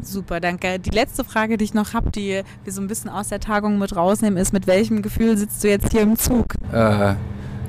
Super, 0.02 0.40
danke. 0.40 0.80
Die 0.80 0.90
letzte 0.90 1.24
Frage, 1.24 1.58
die 1.58 1.66
ich 1.66 1.74
noch 1.74 1.94
habe, 1.94 2.10
die 2.12 2.42
wir 2.64 2.74
so 2.74 2.82
ein 2.82 2.88
bisschen 2.88 3.10
aus 3.10 3.30
der 3.30 3.40
Tagung 3.40 3.78
mit 3.78 3.96
rausnehmen, 3.96 4.38
ist, 4.38 4.52
mit 4.52 4.68
welchem 4.68 5.02
Gefühl 5.02 5.38
sitzt 5.38 5.64
du 5.64 5.70
jetzt 5.70 5.92
hier 5.92 6.02
im 6.02 6.18
Zug? 6.18 6.56
Äh, 6.72 7.14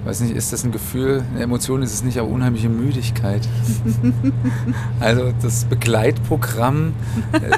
weiß 0.04 0.20
nicht, 0.22 0.34
ist 0.34 0.52
das 0.52 0.64
ein 0.64 0.72
Gefühl, 0.72 1.24
eine 1.34 1.44
Emotion 1.44 1.82
ist 1.82 1.92
es 1.92 2.02
nicht, 2.02 2.18
aber 2.18 2.28
unheimliche 2.28 2.70
Müdigkeit. 2.70 3.46
also 5.00 5.32
das 5.42 5.66
Begleitprogramm 5.66 6.94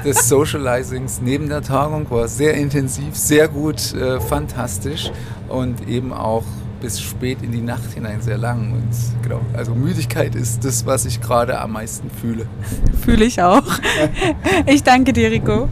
des 0.03 0.27
Socializings 0.27 1.21
neben 1.23 1.47
der 1.47 1.61
Tagung 1.61 2.09
war 2.11 2.27
sehr 2.27 2.55
intensiv, 2.55 3.15
sehr 3.15 3.47
gut, 3.47 3.93
äh, 3.93 4.19
fantastisch 4.19 5.11
und 5.47 5.87
eben 5.87 6.11
auch 6.11 6.43
bis 6.81 7.01
spät 7.01 7.41
in 7.41 7.51
die 7.51 7.61
Nacht 7.61 7.93
hinein 7.93 8.21
sehr 8.21 8.37
lang. 8.37 8.71
Und 8.73 9.23
genau, 9.23 9.41
also 9.53 9.73
Müdigkeit 9.73 10.35
ist 10.35 10.63
das, 10.63 10.85
was 10.85 11.05
ich 11.05 11.21
gerade 11.21 11.59
am 11.59 11.73
meisten 11.73 12.09
fühle. 12.09 12.47
Fühle 13.03 13.25
ich 13.25 13.41
auch. 13.41 13.65
Ich 14.67 14.83
danke 14.83 15.13
dir, 15.13 15.31
Rico. 15.31 15.69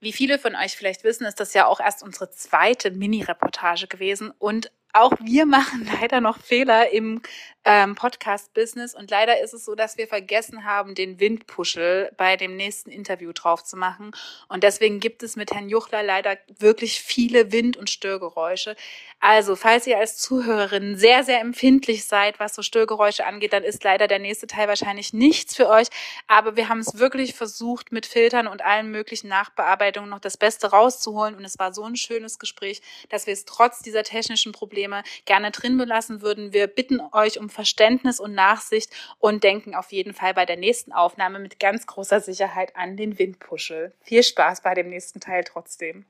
Wie 0.00 0.12
viele 0.12 0.38
von 0.38 0.54
euch 0.54 0.76
vielleicht 0.76 1.04
wissen, 1.04 1.24
ist 1.26 1.40
das 1.40 1.54
ja 1.54 1.66
auch 1.66 1.80
erst 1.80 2.02
unsere 2.02 2.30
zweite 2.30 2.90
Mini-Reportage 2.90 3.86
gewesen 3.88 4.32
und 4.38 4.70
auch 4.92 5.12
wir 5.22 5.46
machen 5.46 5.88
leider 6.00 6.20
noch 6.20 6.38
Fehler 6.38 6.90
im 6.92 7.22
ähm, 7.66 7.96
Podcast-Business 7.96 8.94
und 8.94 9.10
leider 9.10 9.42
ist 9.42 9.52
es 9.52 9.64
so, 9.64 9.74
dass 9.74 9.98
wir 9.98 10.06
vergessen 10.06 10.64
haben, 10.64 10.94
den 10.94 11.18
Windpuschel 11.18 12.12
bei 12.16 12.36
dem 12.36 12.56
nächsten 12.56 12.90
Interview 12.90 13.32
drauf 13.32 13.64
zu 13.64 13.76
machen 13.76 14.12
und 14.48 14.62
deswegen 14.62 15.00
gibt 15.00 15.24
es 15.24 15.34
mit 15.34 15.52
Herrn 15.52 15.68
Juchler 15.68 16.04
leider 16.04 16.38
wirklich 16.58 17.02
viele 17.02 17.50
Wind- 17.50 17.76
und 17.76 17.90
Störgeräusche. 17.90 18.76
Also, 19.18 19.56
falls 19.56 19.86
ihr 19.86 19.98
als 19.98 20.18
Zuhörerin 20.18 20.96
sehr, 20.96 21.24
sehr 21.24 21.40
empfindlich 21.40 22.04
seid, 22.04 22.38
was 22.38 22.54
so 22.54 22.62
Störgeräusche 22.62 23.24
angeht, 23.24 23.54
dann 23.54 23.64
ist 23.64 23.82
leider 23.82 24.08
der 24.08 24.18
nächste 24.18 24.46
Teil 24.46 24.68
wahrscheinlich 24.68 25.14
nichts 25.14 25.56
für 25.56 25.68
euch. 25.68 25.88
Aber 26.26 26.54
wir 26.56 26.68
haben 26.68 26.80
es 26.80 26.98
wirklich 26.98 27.34
versucht, 27.34 27.92
mit 27.92 28.04
Filtern 28.04 28.46
und 28.46 28.62
allen 28.62 28.90
möglichen 28.90 29.28
Nachbearbeitungen 29.28 30.10
noch 30.10 30.20
das 30.20 30.36
Beste 30.36 30.70
rauszuholen. 30.70 31.34
Und 31.34 31.44
es 31.44 31.58
war 31.58 31.72
so 31.72 31.84
ein 31.84 31.96
schönes 31.96 32.38
Gespräch, 32.38 32.82
dass 33.08 33.26
wir 33.26 33.32
es 33.32 33.46
trotz 33.46 33.80
dieser 33.80 34.02
technischen 34.02 34.52
Probleme 34.52 35.02
gerne 35.24 35.50
drin 35.50 35.78
belassen 35.78 36.20
würden. 36.20 36.52
Wir 36.52 36.66
bitten 36.66 37.00
euch 37.12 37.38
um 37.38 37.48
Verständnis 37.48 38.20
und 38.20 38.34
Nachsicht 38.34 38.90
und 39.18 39.42
denken 39.44 39.74
auf 39.74 39.92
jeden 39.92 40.12
Fall 40.12 40.34
bei 40.34 40.44
der 40.44 40.56
nächsten 40.56 40.92
Aufnahme 40.92 41.38
mit 41.38 41.58
ganz 41.58 41.86
großer 41.86 42.20
Sicherheit 42.20 42.76
an 42.76 42.96
den 42.98 43.18
Windpuschel. 43.18 43.94
Viel 44.02 44.22
Spaß 44.22 44.60
bei 44.60 44.74
dem 44.74 44.90
nächsten 44.90 45.20
Teil 45.20 45.42
trotzdem. 45.42 46.04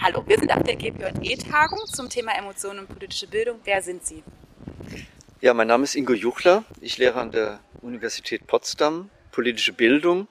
Hallo, 0.00 0.24
wir 0.26 0.38
sind 0.38 0.50
auf 0.50 0.62
der 0.64 0.76
GPJE-Tagung 0.76 1.86
zum 1.86 2.08
Thema 2.08 2.32
Emotionen 2.36 2.80
und 2.80 2.88
politische 2.88 3.26
Bildung. 3.26 3.60
Wer 3.64 3.80
sind 3.80 4.04
Sie? 4.04 4.22
Ja, 5.40 5.54
mein 5.54 5.68
Name 5.68 5.84
ist 5.84 5.94
Ingo 5.94 6.12
Juchler. 6.12 6.64
Ich 6.80 6.98
lehre 6.98 7.20
an 7.20 7.30
der 7.30 7.60
Universität 7.80 8.46
Potsdam 8.46 9.10
politische 9.30 9.72
Bildung 9.72 10.28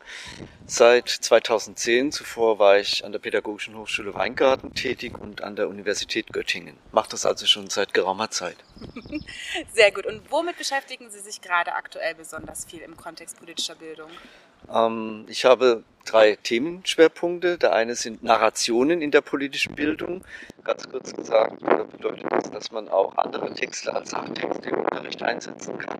seit 0.66 1.10
2010. 1.10 2.12
Zuvor 2.12 2.58
war 2.58 2.80
ich 2.80 3.04
an 3.04 3.12
der 3.12 3.20
Pädagogischen 3.20 3.78
Hochschule 3.78 4.14
Weingarten 4.14 4.74
tätig 4.74 5.20
und 5.20 5.42
an 5.42 5.56
der 5.56 5.68
Universität 5.68 6.32
Göttingen. 6.32 6.78
Mache 6.92 7.10
das 7.12 7.26
also 7.26 7.46
schon 7.46 7.70
seit 7.70 7.94
geraumer 7.94 8.32
Zeit. 8.32 8.58
Sehr 9.74 9.92
gut. 9.92 10.06
Und 10.06 10.32
womit 10.32 10.58
beschäftigen 10.58 11.10
Sie 11.10 11.20
sich 11.20 11.42
gerade 11.42 11.74
aktuell 11.74 12.16
besonders 12.16 12.66
viel 12.66 12.80
im 12.80 12.96
Kontext 12.96 13.38
politischer 13.38 13.76
Bildung? 13.76 14.10
Ähm, 14.72 15.26
ich 15.28 15.46
habe 15.46 15.84
drei 16.06 16.36
Themenschwerpunkte. 16.36 17.58
Der 17.58 17.74
eine 17.74 17.96
sind 17.96 18.24
Narrationen 18.24 19.02
in 19.02 19.12
der 19.12 19.22
politischen 19.22 19.76
Bildung. 19.76 20.24
Ganz 20.64 20.90
kurz 20.90 21.14
gesagt 21.14 21.60
bedeutet 21.92 22.26
das, 22.30 22.52
dass 22.52 22.72
man 22.72 22.88
auch 22.90 23.18
andere 23.18 23.54
Texte 23.54 23.94
als 23.94 24.12
Sachtexte 24.12 24.70
im 24.70 24.80
Unterricht 24.80 25.22
einsetzen 25.22 25.78
kann, 25.78 26.00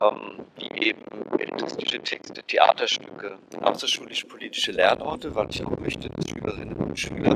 ähm, 0.00 0.44
wie 0.56 0.88
eben 0.88 1.00
belletristische 1.36 2.00
Texte, 2.00 2.42
Theaterstücke, 2.42 3.38
außerschulische 3.60 4.26
politische 4.26 4.72
Lernorte, 4.72 5.34
weil 5.34 5.48
ich 5.50 5.64
auch 5.64 5.78
möchte, 5.78 6.08
dass 6.10 6.28
Schülerinnen 6.28 6.76
und 6.76 6.98
Schüler 6.98 7.34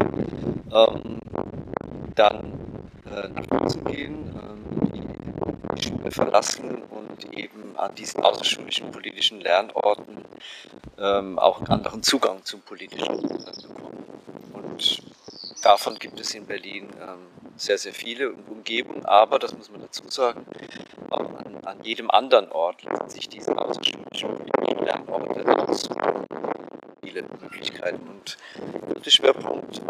ähm, 0.73 1.19
dann 2.15 2.53
äh, 3.07 3.29
nach 3.29 3.47
draußen 3.47 3.85
gehen, 3.85 4.17
ähm, 4.35 4.93
die 5.77 5.83
Schule 5.83 6.11
verlassen 6.11 6.83
und 6.91 7.37
eben 7.37 7.68
an 7.79 7.95
diesen 7.95 8.23
außerschulischen 8.23 8.91
politischen 8.91 9.41
Lernorten 9.41 10.25
ähm, 10.99 11.39
auch 11.39 11.59
einen 11.59 11.69
anderen 11.69 12.03
Zugang 12.03 12.45
zum 12.45 12.61
politischen 12.63 13.21
bekommen. 13.23 14.05
Und 14.53 15.03
davon 15.63 15.99
gibt 15.99 16.19
es 16.21 16.35
in 16.35 16.47
Berlin 16.47 16.89
ähm, 17.01 17.27
sehr, 17.57 17.79
sehr 17.79 17.93
viele 17.93 18.33
Umgebungen, 18.33 19.05
aber, 19.05 19.39
das 19.39 19.57
muss 19.57 19.71
man 19.71 19.81
dazu 19.81 20.03
sagen, 20.09 20.45
auch 21.11 21.21
an, 21.21 21.59
an 21.65 21.83
jedem 21.83 22.11
anderen 22.11 22.51
Ort 22.53 22.83
lassen 22.85 23.11
sich 23.11 23.29
diese 23.29 23.57
außerschulischen 23.57 24.37
politischen 24.37 24.85
Lernorte 24.85 25.69
aussuchen. 25.69 26.27
Viele 27.03 27.23
Möglichkeiten. 27.23 28.07
Und 28.09 28.37
der 29.05 29.11
Schwerpunkt, 29.11 29.81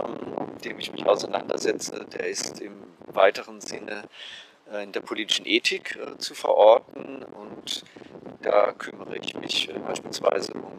mit 0.55 0.65
dem 0.65 0.79
ich 0.79 0.93
mich 0.93 1.07
auseinandersetze, 1.07 2.07
der 2.13 2.29
ist 2.29 2.61
im 2.61 2.75
weiteren 3.07 3.61
Sinne 3.61 4.05
in 4.83 4.93
der 4.93 5.01
politischen 5.01 5.47
Ethik 5.47 5.97
äh, 5.97 6.19
zu 6.19 6.35
verorten. 6.35 7.23
Und 7.25 7.85
da 8.43 8.73
kümmere 8.73 9.17
ich 9.17 9.35
mich 9.35 9.69
äh, 9.69 9.79
beispielsweise 9.79 10.53
um 10.53 10.73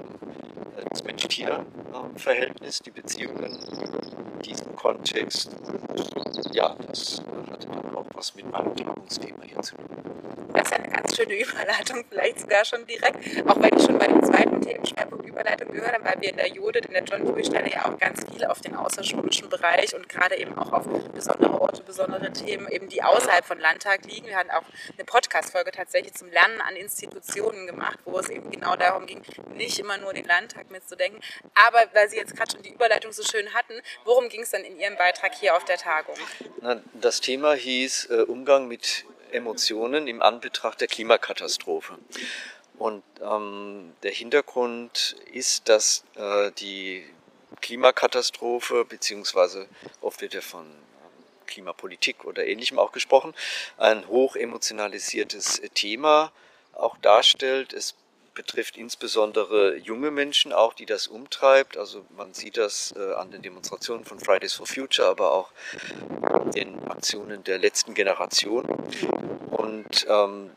das 0.89 1.03
Mensch-Tier-Verhältnis, 1.03 2.79
die 2.79 2.91
Beziehungen 2.91 3.43
in 3.43 4.39
diesem 4.41 4.75
Kontext. 4.75 5.55
Und 5.65 6.55
ja, 6.55 6.75
das 6.87 7.21
hatte 7.51 7.67
dann 7.67 7.95
auch 7.95 8.05
was 8.13 8.35
mit 8.35 8.49
meinem 8.51 8.75
Tagungsthema 8.75 9.43
hier 9.43 9.61
zu 9.61 9.75
tun. 9.75 9.87
Das 10.53 10.63
ist 10.63 10.73
eine 10.73 10.89
ganz 10.89 11.15
schöne 11.15 11.39
Überleitung, 11.39 12.03
vielleicht 12.09 12.39
sogar 12.39 12.65
schon 12.65 12.85
direkt, 12.85 13.47
auch 13.47 13.61
wenn 13.61 13.77
ich 13.77 13.83
schon 13.85 13.97
bei 13.97 14.07
dem 14.07 14.23
zweiten 14.23 14.61
Themenschwerpunkt 14.61 15.19
Überleitung 15.39 15.71
gehört 15.71 15.93
habe, 15.93 16.03
weil 16.05 16.15
wir 16.19 16.29
in 16.31 16.37
der 16.37 16.49
Judith, 16.49 16.83
in 16.87 16.93
der 16.93 17.03
John 17.03 17.25
Dewey 17.25 17.45
Stelle 17.45 17.71
ja 17.71 17.85
auch 17.85 17.97
ganz 17.97 18.25
viel 18.29 18.43
auf 18.45 18.59
den 18.59 18.75
außerschulischen 18.75 19.47
Bereich 19.49 19.95
und 19.95 20.09
gerade 20.09 20.37
eben 20.37 20.57
auch 20.57 20.73
auf 20.73 20.85
besondere 21.13 21.61
Orte, 21.61 21.81
besondere 21.83 22.31
Themen, 22.33 22.67
eben 22.67 22.89
die 22.89 23.01
außerhalb 23.01 23.45
von 23.45 23.59
Landtag 23.59 24.05
liegen. 24.05 24.27
Wir 24.27 24.35
hatten 24.35 24.51
auch 24.51 24.63
eine 24.93 25.05
Podcast-Folge 25.05 25.71
tatsächlich 25.71 26.13
zum 26.13 26.29
Lernen 26.29 26.59
an 26.61 26.75
Institutionen 26.75 27.67
gemacht, 27.67 27.99
wo 28.03 28.19
es 28.19 28.29
eben 28.29 28.51
genau 28.51 28.75
darum 28.75 29.05
ging, 29.05 29.21
nicht 29.55 29.79
immer 29.79 29.97
nur 29.97 30.13
den 30.13 30.25
Landtag 30.25 30.68
mitzudenken. 30.69 31.21
Aber 31.55 31.85
weil 31.93 32.09
Sie 32.09 32.17
jetzt 32.17 32.35
gerade 32.35 32.51
schon 32.51 32.61
die 32.61 32.73
Überleitung 32.73 33.11
so 33.11 33.23
schön 33.23 33.53
hatten, 33.53 33.73
worum 34.05 34.29
ging 34.29 34.41
es 34.41 34.51
dann 34.51 34.63
in 34.63 34.79
Ihrem 34.79 34.95
Beitrag 34.97 35.35
hier 35.35 35.55
auf 35.55 35.65
der 35.65 35.77
Tagung? 35.77 36.15
Na, 36.61 36.81
das 36.93 37.21
Thema 37.21 37.53
hieß 37.53 38.09
äh, 38.11 38.21
Umgang 38.23 38.67
mit 38.67 39.05
Emotionen 39.31 40.07
im 40.07 40.21
Anbetracht 40.21 40.81
der 40.81 40.87
Klimakatastrophe. 40.87 41.97
Und 42.77 43.03
ähm, 43.21 43.93
der 44.03 44.11
Hintergrund 44.11 45.17
ist, 45.33 45.67
dass 45.67 46.05
äh, 46.15 46.51
die 46.53 47.05
Klimakatastrophe, 47.61 48.85
beziehungsweise 48.85 49.67
oft 50.01 50.21
wird 50.21 50.33
ja 50.33 50.41
von 50.41 50.65
ähm, 50.65 50.75
Klimapolitik 51.45 52.23
oder 52.23 52.45
ähnlichem 52.45 52.79
auch 52.79 52.93
gesprochen, 52.93 53.33
ein 53.77 54.07
hoch 54.07 54.35
emotionalisiertes 54.35 55.61
Thema 55.73 56.31
auch 56.73 56.97
darstellt. 56.97 57.73
Es 57.73 57.95
betrifft 58.33 58.77
insbesondere 58.77 59.75
junge 59.77 60.11
Menschen 60.11 60.53
auch, 60.53 60.73
die 60.73 60.85
das 60.85 61.07
umtreibt. 61.07 61.77
Also 61.77 62.05
man 62.15 62.33
sieht 62.33 62.57
das 62.57 62.93
äh, 62.97 63.13
an 63.13 63.31
den 63.31 63.41
Demonstrationen 63.41 64.05
von 64.05 64.19
Fridays 64.19 64.53
for 64.53 64.67
Future, 64.67 65.07
aber 65.07 65.31
auch 65.31 65.51
den 66.55 66.87
Aktionen 66.87 67.43
der 67.43 67.57
letzten 67.57 67.93
Generation. 67.93 68.65
Und 69.51 70.05
ähm, 70.07 70.51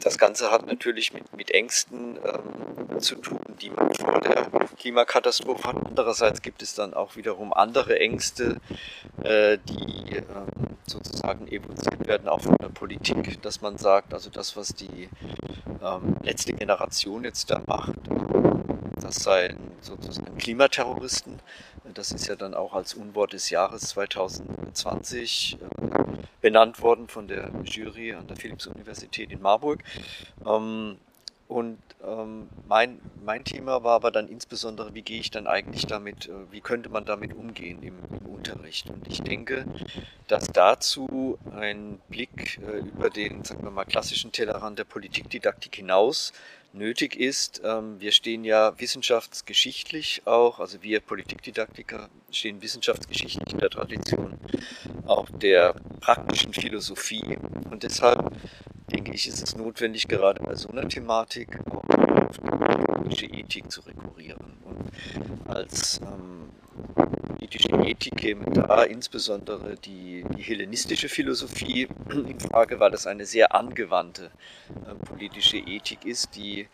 das 0.00 0.18
Ganze 0.18 0.50
hat 0.50 0.66
natürlich 0.66 1.12
mit, 1.12 1.36
mit 1.36 1.50
Ängsten 1.50 2.18
ähm, 2.24 3.00
zu 3.00 3.16
tun, 3.16 3.40
die 3.60 3.70
man 3.70 3.92
vor 3.94 4.20
der 4.20 4.46
Klimakatastrophe 4.78 5.68
hat. 5.68 5.76
Andererseits 5.84 6.42
gibt 6.42 6.62
es 6.62 6.74
dann 6.74 6.94
auch 6.94 7.16
wiederum 7.16 7.52
andere 7.52 7.98
Ängste, 7.98 8.60
äh, 9.22 9.58
die 9.68 10.16
ähm, 10.16 10.76
sozusagen 10.86 11.48
evoziert 11.48 12.06
werden, 12.06 12.28
auch 12.28 12.40
von 12.40 12.56
der 12.60 12.68
Politik, 12.68 13.42
dass 13.42 13.60
man 13.60 13.78
sagt, 13.78 14.14
also 14.14 14.30
das, 14.30 14.56
was 14.56 14.68
die 14.68 15.08
ähm, 15.82 16.16
letzte 16.22 16.52
Generation 16.52 17.24
jetzt 17.24 17.50
da 17.50 17.60
macht, 17.66 17.98
das 19.00 19.16
seien 19.16 19.58
sozusagen 19.80 20.36
Klimaterroristen. 20.38 21.40
Das 21.94 22.12
ist 22.12 22.28
ja 22.28 22.36
dann 22.36 22.54
auch 22.54 22.74
als 22.74 22.94
Unwort 22.94 23.32
des 23.32 23.50
Jahres 23.50 23.82
2020 23.88 25.58
äh, 25.60 25.86
benannt 26.40 26.82
worden 26.82 27.08
von 27.08 27.28
der 27.28 27.50
Jury 27.64 28.12
an 28.12 28.26
der 28.26 28.36
Philipps-Universität 28.36 29.32
in 29.32 29.40
Marburg. 29.40 29.82
Ähm, 30.46 30.98
und 31.48 31.78
ähm, 32.06 32.48
mein, 32.68 33.00
mein 33.24 33.42
Thema 33.42 33.82
war 33.82 33.94
aber 33.94 34.10
dann 34.10 34.28
insbesondere, 34.28 34.94
wie 34.94 35.00
gehe 35.00 35.18
ich 35.18 35.30
dann 35.30 35.46
eigentlich 35.46 35.86
damit, 35.86 36.28
äh, 36.28 36.32
wie 36.50 36.60
könnte 36.60 36.90
man 36.90 37.06
damit 37.06 37.34
umgehen 37.34 37.82
im, 37.82 37.94
im, 38.10 38.26
Unterricht. 38.28 38.88
Und 38.90 39.08
ich 39.08 39.22
denke, 39.22 39.64
dass 40.28 40.46
dazu 40.48 41.38
ein 41.56 42.00
Blick 42.08 42.60
äh, 42.62 42.80
über 42.80 43.08
den, 43.08 43.44
sagen 43.44 43.64
wir 43.64 43.70
mal, 43.70 43.86
klassischen 43.86 44.30
Tellerrand 44.30 44.78
der 44.78 44.84
Politikdidaktik 44.84 45.74
hinaus 45.74 46.32
nötig 46.72 47.16
ist. 47.16 47.60
Ähm, 47.64 48.00
wir 48.00 48.12
stehen 48.12 48.44
ja 48.44 48.78
wissenschaftsgeschichtlich 48.78 50.22
auch, 50.26 50.60
also 50.60 50.82
wir 50.82 51.00
Politikdidaktiker 51.00 52.08
stehen 52.30 52.62
wissenschaftsgeschichtlich 52.62 53.52
in 53.52 53.58
der 53.58 53.70
Tradition 53.70 54.38
auch 55.06 55.28
der 55.30 55.74
praktischen 56.00 56.52
Philosophie. 56.52 57.38
Und 57.70 57.82
deshalb 57.82 58.30
denke 58.90 59.12
ich, 59.12 59.26
ist 59.28 59.42
es 59.42 59.56
notwendig, 59.56 60.08
gerade 60.08 60.42
bei 60.42 60.54
so 60.54 60.68
einer 60.68 60.88
Thematik 60.88 61.58
auch 61.70 61.84
auf 62.28 62.38
die 62.38 62.92
politische 62.92 63.26
Ethik 63.26 63.70
zu 63.70 63.80
rekurrieren. 63.82 64.58
Und 64.64 65.48
als 65.48 66.00
ähm, 66.02 66.50
politische 67.26 67.68
Ethik 67.70 68.16
käme 68.16 68.44
da 68.46 68.82
insbesondere 68.82 69.76
die, 69.76 70.24
die 70.36 70.42
hellenistische 70.42 71.08
Philosophie 71.08 71.88
in 72.10 72.40
Frage, 72.40 72.80
weil 72.80 72.90
das 72.90 73.06
eine 73.06 73.26
sehr 73.26 73.54
angewandte 73.54 74.30
äh, 74.86 74.94
politische 75.06 75.58
Ethik 75.58 76.04
ist, 76.04 76.36
die 76.36 76.68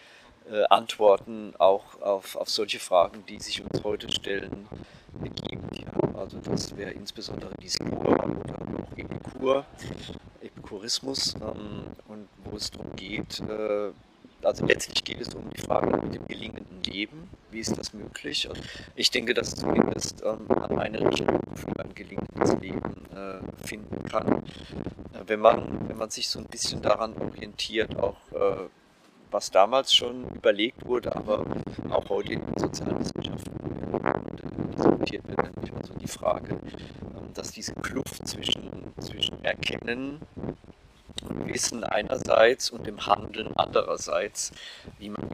äh, 0.50 0.64
Antworten 0.70 1.54
auch 1.58 2.00
auf, 2.00 2.36
auf 2.36 2.50
solche 2.50 2.78
Fragen, 2.78 3.24
die 3.26 3.40
sich 3.40 3.62
uns 3.62 3.82
heute 3.84 4.10
stellen, 4.12 4.68
gibt. 5.22 5.78
Ja. 5.78 6.18
Also 6.18 6.38
das 6.38 6.76
wäre 6.76 6.90
insbesondere 6.90 7.54
die 7.62 7.68
Skura 7.68 8.24
oder 8.24 8.54
auch 8.60 8.96
Epikur, 8.96 9.64
Epikurismus 10.40 11.34
ähm, 11.34 11.84
und 12.08 12.28
wo 12.44 12.56
es 12.56 12.70
darum 12.70 12.94
geht, 12.96 13.40
äh, 13.40 13.90
also 14.44 14.66
letztlich 14.66 15.04
geht 15.04 15.20
es 15.20 15.34
um 15.34 15.48
die 15.50 15.60
Frage 15.60 15.96
mit 15.96 16.14
dem 16.14 16.26
gelingenden 16.26 16.82
Leben. 16.84 17.30
Wie 17.50 17.60
ist 17.60 17.76
das 17.78 17.92
möglich? 17.92 18.48
Und 18.48 18.60
ich 18.94 19.10
denke, 19.10 19.34
dass 19.34 19.54
zumindest 19.54 20.22
ähm, 20.24 20.46
man 20.48 20.78
eine 20.78 21.00
Richtung 21.00 21.40
für 21.54 21.78
ein 21.78 21.94
gelingendes 21.94 22.54
Leben 22.60 23.06
äh, 23.14 23.66
finden 23.66 24.04
kann, 24.04 24.42
äh, 25.12 25.22
wenn, 25.26 25.40
man, 25.40 25.88
wenn 25.88 25.96
man 25.96 26.10
sich 26.10 26.28
so 26.28 26.38
ein 26.38 26.46
bisschen 26.46 26.82
daran 26.82 27.14
orientiert, 27.16 27.96
auch 27.96 28.16
äh, 28.32 28.68
was 29.30 29.50
damals 29.50 29.92
schon 29.92 30.28
überlegt 30.30 30.84
wurde, 30.86 31.14
aber 31.14 31.44
auch 31.90 32.08
heute 32.08 32.34
in 32.34 32.46
den 32.46 32.56
Sozialwissenschaften 32.56 33.54
äh, 34.04 34.76
diskutiert 34.76 35.26
wird, 35.28 35.56
nämlich 35.56 35.72
mal 35.72 35.84
so 35.84 35.94
die 35.94 36.08
Frage, 36.08 36.54
ähm, 36.54 37.32
dass 37.34 37.50
diese 37.50 37.74
Kluft 37.74 38.26
zwischen, 38.28 38.92
zwischen 38.98 39.44
Erkennen 39.44 40.20
Wissen 41.46 41.84
einerseits 41.84 42.70
und 42.70 42.86
dem 42.86 43.06
Handeln 43.06 43.50
andererseits, 43.56 44.52
wie 44.98 45.10
man 45.10 45.28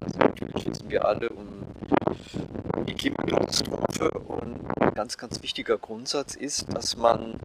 also 0.00 0.18
natürlich 0.18 0.66
wissen 0.66 0.90
wir 0.90 1.04
alle 1.04 1.28
um 1.30 1.64
die 2.86 2.94
Klimakatastrophe 2.94 4.10
und 4.10 4.60
ein 4.80 4.94
ganz, 4.94 5.16
ganz 5.16 5.42
wichtiger 5.42 5.78
Grundsatz 5.78 6.34
ist, 6.34 6.72
dass 6.74 6.96
man, 6.96 7.40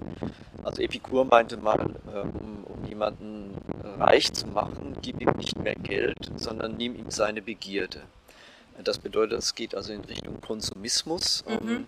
also 0.63 0.81
Epikur 0.81 1.25
meinte 1.25 1.57
mal, 1.57 1.95
um, 2.05 2.63
um 2.65 2.85
jemanden 2.85 3.57
reich 3.99 4.33
zu 4.33 4.47
machen, 4.47 4.97
gib 5.01 5.21
ihm 5.21 5.31
nicht 5.37 5.57
mehr 5.57 5.75
Geld, 5.75 6.31
sondern 6.35 6.77
nimm 6.77 6.95
ihm 6.95 7.11
seine 7.11 7.41
Begierde. 7.41 8.01
Das 8.83 8.97
bedeutet, 8.97 9.39
es 9.39 9.55
geht 9.55 9.75
also 9.75 9.93
in 9.93 10.01
Richtung 10.01 10.41
Konsumismus, 10.41 11.43
mhm. 11.47 11.87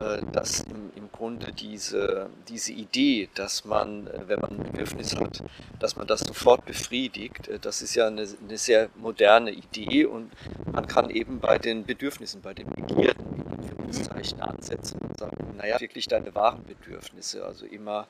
äh, 0.00 0.22
dass 0.32 0.60
im, 0.60 0.90
im, 0.96 1.12
Grunde 1.12 1.52
diese, 1.52 2.30
diese 2.48 2.72
Idee, 2.72 3.28
dass 3.34 3.64
man, 3.64 4.06
äh, 4.06 4.22
wenn 4.26 4.40
man 4.40 4.52
ein 4.52 4.72
Bedürfnis 4.72 5.16
hat, 5.16 5.42
dass 5.78 5.96
man 5.96 6.06
das 6.06 6.20
sofort 6.20 6.64
befriedigt, 6.64 7.48
äh, 7.48 7.58
das 7.58 7.82
ist 7.82 7.94
ja 7.94 8.06
eine, 8.06 8.26
eine 8.42 8.58
sehr 8.58 8.88
moderne 8.96 9.50
Idee 9.50 10.06
und 10.06 10.32
man 10.72 10.86
kann 10.86 11.10
eben 11.10 11.40
bei 11.40 11.58
den 11.58 11.84
Bedürfnissen, 11.84 12.40
bei 12.40 12.54
den 12.54 12.70
Begierden 12.70 13.36
in 13.36 13.52
Anführungszeichen 13.52 14.40
ansetzen 14.40 15.00
und 15.00 15.18
sagen, 15.18 15.54
naja, 15.56 15.80
wirklich 15.80 16.08
deine 16.08 16.34
wahren 16.34 16.64
Bedürfnisse, 16.64 17.44
also 17.44 17.66
immer 17.66 18.00
ähm, 18.02 18.06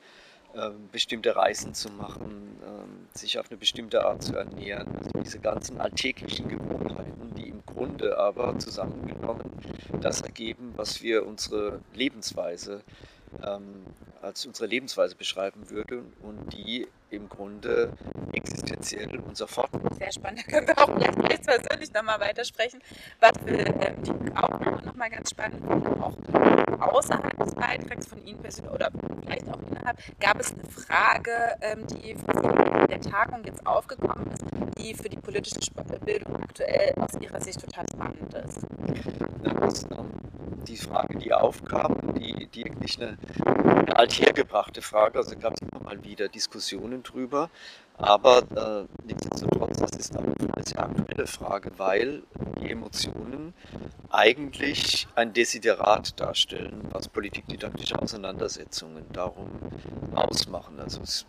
bestimmte 0.91 1.35
Reisen 1.35 1.73
zu 1.73 1.89
machen, 1.89 2.57
ähm, 2.65 3.07
sich 3.13 3.39
auf 3.39 3.49
eine 3.49 3.57
bestimmte 3.57 4.05
Art 4.05 4.23
zu 4.23 4.35
ernähren. 4.35 4.87
Also 4.97 5.09
diese 5.23 5.39
ganzen 5.39 5.79
alltäglichen 5.79 6.47
Gewohnheiten, 6.47 7.33
die 7.35 7.49
im 7.49 7.65
Grunde 7.65 8.17
aber 8.17 8.57
zusammengenommen 8.59 9.51
das 10.01 10.21
ergeben, 10.21 10.73
was 10.75 11.01
wir 11.01 11.25
unsere 11.25 11.79
Lebensweise 11.93 12.81
ähm, 13.43 13.85
als 14.21 14.45
unsere 14.45 14.67
Lebensweise 14.67 15.15
beschreiben 15.15 15.69
würde 15.69 16.03
und 16.21 16.53
die 16.53 16.87
im 17.15 17.29
Grunde 17.29 17.93
existenziell 18.33 19.19
unser 19.19 19.47
Fortkommen. 19.47 19.93
Sehr 19.97 20.11
spannend, 20.11 20.43
da 20.45 20.51
können 20.51 20.67
wir 20.67 20.77
auch 20.77 20.95
gleich 20.95 21.41
persönlich 21.41 21.93
nochmal 21.93 22.19
weitersprechen. 22.19 22.81
Was 23.19 23.33
wir 23.45 23.65
ähm, 23.81 24.03
die 24.03 24.35
auch 24.35 24.81
nochmal 24.83 25.09
ganz 25.09 25.29
spannend 25.29 25.65
finden, 25.65 26.01
auch 26.01 26.15
außerhalb 26.79 27.37
des 27.37 27.55
Beitrags 27.55 28.07
von 28.07 28.23
Ihnen 28.25 28.39
persönlich 28.39 28.73
oder 28.73 28.91
vielleicht 29.21 29.49
auch 29.49 29.59
innerhalb, 29.69 29.97
gab 30.19 30.39
es 30.39 30.53
eine 30.53 30.63
Frage, 30.63 31.57
ähm, 31.61 31.85
die 31.87 32.15
von 32.15 32.87
der 32.87 33.01
Tagung 33.01 33.43
jetzt 33.45 33.65
aufgekommen 33.65 34.31
ist, 34.31 34.43
die 34.77 34.93
für 34.93 35.09
die 35.09 35.17
politische 35.17 35.71
Bildung 36.03 36.35
aktuell 36.43 36.93
aus 36.97 37.19
Ihrer 37.19 37.41
Sicht 37.41 37.61
total 37.61 37.85
spannend 37.91 38.33
ist. 38.33 38.61
Das, 39.43 39.83
ähm, 39.91 40.11
die 40.67 40.77
Frage, 40.77 41.17
die 41.17 41.33
aufkam, 41.33 42.13
die, 42.15 42.47
die 42.47 42.65
eigentlich 42.65 42.99
eine, 42.99 43.17
eine 43.45 43.95
althergebrachte 43.97 44.81
Frage, 44.81 45.19
also 45.19 45.35
gab 45.37 45.53
es 45.53 45.61
immer 45.61 45.83
mal 45.83 46.03
wieder 46.03 46.27
Diskussionen 46.27 47.03
drüber, 47.05 47.49
aber 47.97 48.39
äh, 48.55 49.05
nichtsdestotrotz, 49.05 49.77
das 49.77 49.91
ist 49.91 50.17
eine 50.17 50.33
sehr 50.65 50.83
aktuelle 50.83 51.27
Frage, 51.27 51.71
weil 51.77 52.23
die 52.59 52.71
Emotionen 52.71 53.53
eigentlich 54.09 55.07
ein 55.15 55.33
Desiderat 55.33 56.19
darstellen, 56.19 56.81
was 56.91 57.07
politikdidaktische 57.07 57.97
Auseinandersetzungen 57.97 59.05
darum 59.13 59.49
ausmachen. 60.13 60.79
Also 60.79 61.01
es 61.01 61.25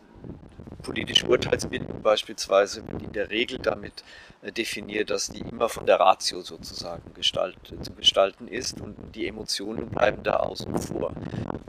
politische 0.83 1.27
Urteilsbildung 1.27 2.01
beispielsweise 2.01 2.87
wird 2.87 3.03
in 3.03 3.13
der 3.13 3.31
Regel 3.31 3.59
damit 3.59 4.05
äh, 4.43 4.53
definiert, 4.53 5.11
dass 5.11 5.29
die 5.29 5.41
immer 5.41 5.69
von 5.69 5.85
der 5.85 5.99
Ratio 5.99 6.43
sozusagen 6.43 7.03
gestalt, 7.15 7.57
zu 7.83 7.93
gestalten 7.93 8.47
ist 8.47 8.81
und 8.81 8.95
die 9.15 9.27
Emotionen 9.27 9.89
bleiben 9.89 10.23
da 10.23 10.37
außen 10.37 10.79
vor. 10.79 11.13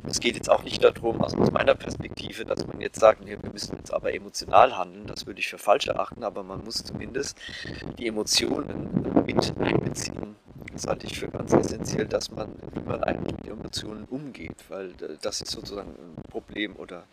Es 0.07 0.19
geht 0.19 0.35
jetzt 0.35 0.49
auch 0.49 0.63
nicht 0.63 0.83
darum, 0.83 1.23
also 1.23 1.37
aus 1.37 1.51
meiner 1.51 1.73
Perspektive, 1.73 2.45
dass 2.45 2.65
man 2.67 2.79
jetzt 2.79 2.99
sagt, 2.99 3.25
nee, 3.25 3.37
wir 3.41 3.51
müssen 3.51 3.75
jetzt 3.77 3.91
aber 3.91 4.13
emotional 4.13 4.77
handeln, 4.77 5.07
das 5.07 5.25
würde 5.25 5.39
ich 5.39 5.47
für 5.47 5.57
falsch 5.57 5.87
erachten, 5.87 6.23
aber 6.23 6.43
man 6.43 6.63
muss 6.63 6.83
zumindest 6.83 7.39
die 7.97 8.07
Emotionen 8.07 9.23
mit 9.25 9.53
einbeziehen. 9.59 10.35
Das 10.73 10.85
halte 10.85 11.07
ich 11.07 11.17
für 11.17 11.27
ganz 11.27 11.53
essentiell, 11.53 12.05
dass 12.05 12.29
man, 12.29 12.49
wie 12.73 12.87
man 12.87 13.03
eigentlich 13.03 13.35
mit 13.37 13.47
Emotionen 13.47 14.05
umgeht, 14.05 14.55
weil 14.69 14.91
äh, 15.01 15.17
das 15.21 15.41
ist 15.41 15.51
sozusagen 15.51 15.89
ein 15.89 16.21
Problem 16.29 16.75
oder 16.75 17.03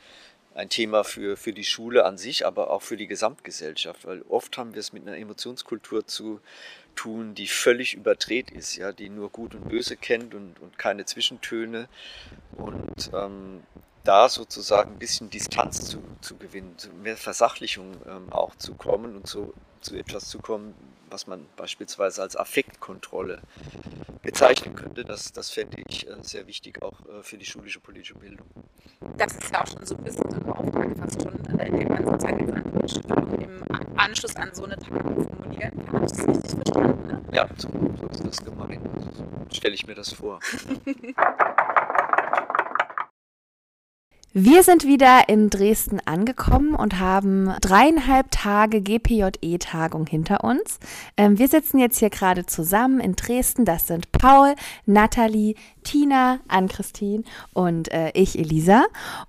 ein 0.55 0.69
Thema 0.69 1.05
für, 1.05 1.37
für 1.37 1.53
die 1.53 1.65
Schule 1.65 2.05
an 2.05 2.17
sich, 2.17 2.47
aber 2.47 2.71
auch 2.71 2.83
für 2.83 2.97
die 2.97 3.07
Gesamtgesellschaft, 3.07 4.07
weil 4.07 4.23
oft 4.29 4.57
haben 4.57 4.75
wir 4.75 4.81
es 4.81 4.93
mit 4.93 5.07
einer 5.07 5.17
Emotionskultur 5.17 6.07
zu 6.07 6.41
tun, 6.95 7.35
die 7.35 7.49
völlig 7.49 7.95
überdreht 7.95 8.51
ist, 8.51 8.77
ja, 8.77 8.93
die 8.93 9.09
nur 9.09 9.31
Gut 9.31 9.55
und 9.55 9.69
Böse 9.69 9.97
kennt 9.97 10.35
und, 10.35 10.61
und 10.61 10.79
keine 10.79 11.05
Zwischentöne. 11.05 11.89
Und 12.57 13.11
ähm, 13.13 13.63
da 14.05 14.29
sozusagen 14.29 14.93
ein 14.93 14.99
bisschen 14.99 15.31
Distanz 15.31 15.87
zu, 15.87 16.03
zu 16.21 16.37
gewinnen, 16.37 16.75
zu 16.77 16.91
mehr 16.91 17.17
Versachlichung 17.17 17.97
ähm, 18.07 18.33
auch 18.33 18.55
zu 18.55 18.75
kommen 18.75 19.17
und 19.17 19.27
so 19.27 19.55
zu 19.85 19.97
etwas 19.97 20.29
zu 20.29 20.39
kommen, 20.39 20.75
was 21.11 21.27
man 21.27 21.47
beispielsweise 21.57 22.23
als 22.23 22.37
Affektkontrolle 22.37 23.41
bezeichnen 24.23 24.75
könnte. 24.75 25.05
Das, 25.05 25.33
das 25.33 25.51
fände 25.51 25.83
ich 25.87 26.09
äh, 26.09 26.17
sehr 26.23 26.47
wichtig 26.47 26.83
auch 26.83 26.99
äh, 27.07 27.23
für 27.23 27.37
die 27.37 27.45
schulische 27.45 27.79
politische 27.79 28.15
Bildung. 28.15 28.47
Das 29.17 29.37
ist 29.37 29.53
ja 29.53 29.63
auch 29.63 29.67
schon 29.67 29.85
so 29.85 29.95
ein 29.97 30.03
bisschen 30.03 30.31
so 30.31 30.41
eine 30.41 30.57
Aufgabe 30.57 30.97
fast 30.97 31.23
schon, 31.23 31.59
äh, 31.59 31.69
indem 31.69 31.89
man 31.89 32.05
sozusagen 32.05 32.41
jetzt 32.41 32.53
an 32.53 32.65
politische 32.65 33.01
Bildung 33.01 33.41
im 33.41 33.99
Anschluss 33.99 34.35
an 34.37 34.55
so 34.55 34.65
eine 34.65 34.77
Tagung 34.77 35.29
formulieren 35.29 35.85
kann. 35.85 35.93
Habe 35.93 36.07
ich 36.07 36.13
das 36.13 36.27
richtig 36.27 36.51
verstanden? 36.51 37.07
Ne? 37.07 37.23
Ja, 37.33 37.49
so, 37.57 37.69
so 38.01 38.07
ist 38.07 38.27
das 38.27 38.45
gemeint. 38.45 38.81
So 39.15 39.25
stelle 39.55 39.75
ich 39.75 39.87
mir 39.87 39.95
das 39.95 40.13
vor. 40.13 40.41
Wir 44.37 44.65
sind 44.65 44.85
wieder 44.85 45.29
in 45.29 45.49
Dresden 45.49 46.01
angekommen 46.07 46.75
und 46.75 46.99
haben 46.99 47.55
dreieinhalb 47.61 48.33
Tage 48.33 48.83
GPJE-Tagung 48.83 50.09
hinter 50.09 50.43
uns. 50.43 50.81
Ähm, 51.17 51.39
wir 51.39 51.47
sitzen 51.47 51.79
jetzt 51.79 52.01
hier 52.01 52.11
gerade 52.11 52.45
zusammen 52.45 52.99
in 52.99 53.15
Dresden. 53.15 53.65
Das 53.65 53.87
sind 53.87 54.11
Paul, 54.11 54.57
Nathalie, 54.87 55.55
Tina, 55.85 56.41
Ann-Christine 56.49 57.23
und 57.53 57.93
äh, 57.93 58.11
ich, 58.15 58.37
Elisa. 58.37 58.83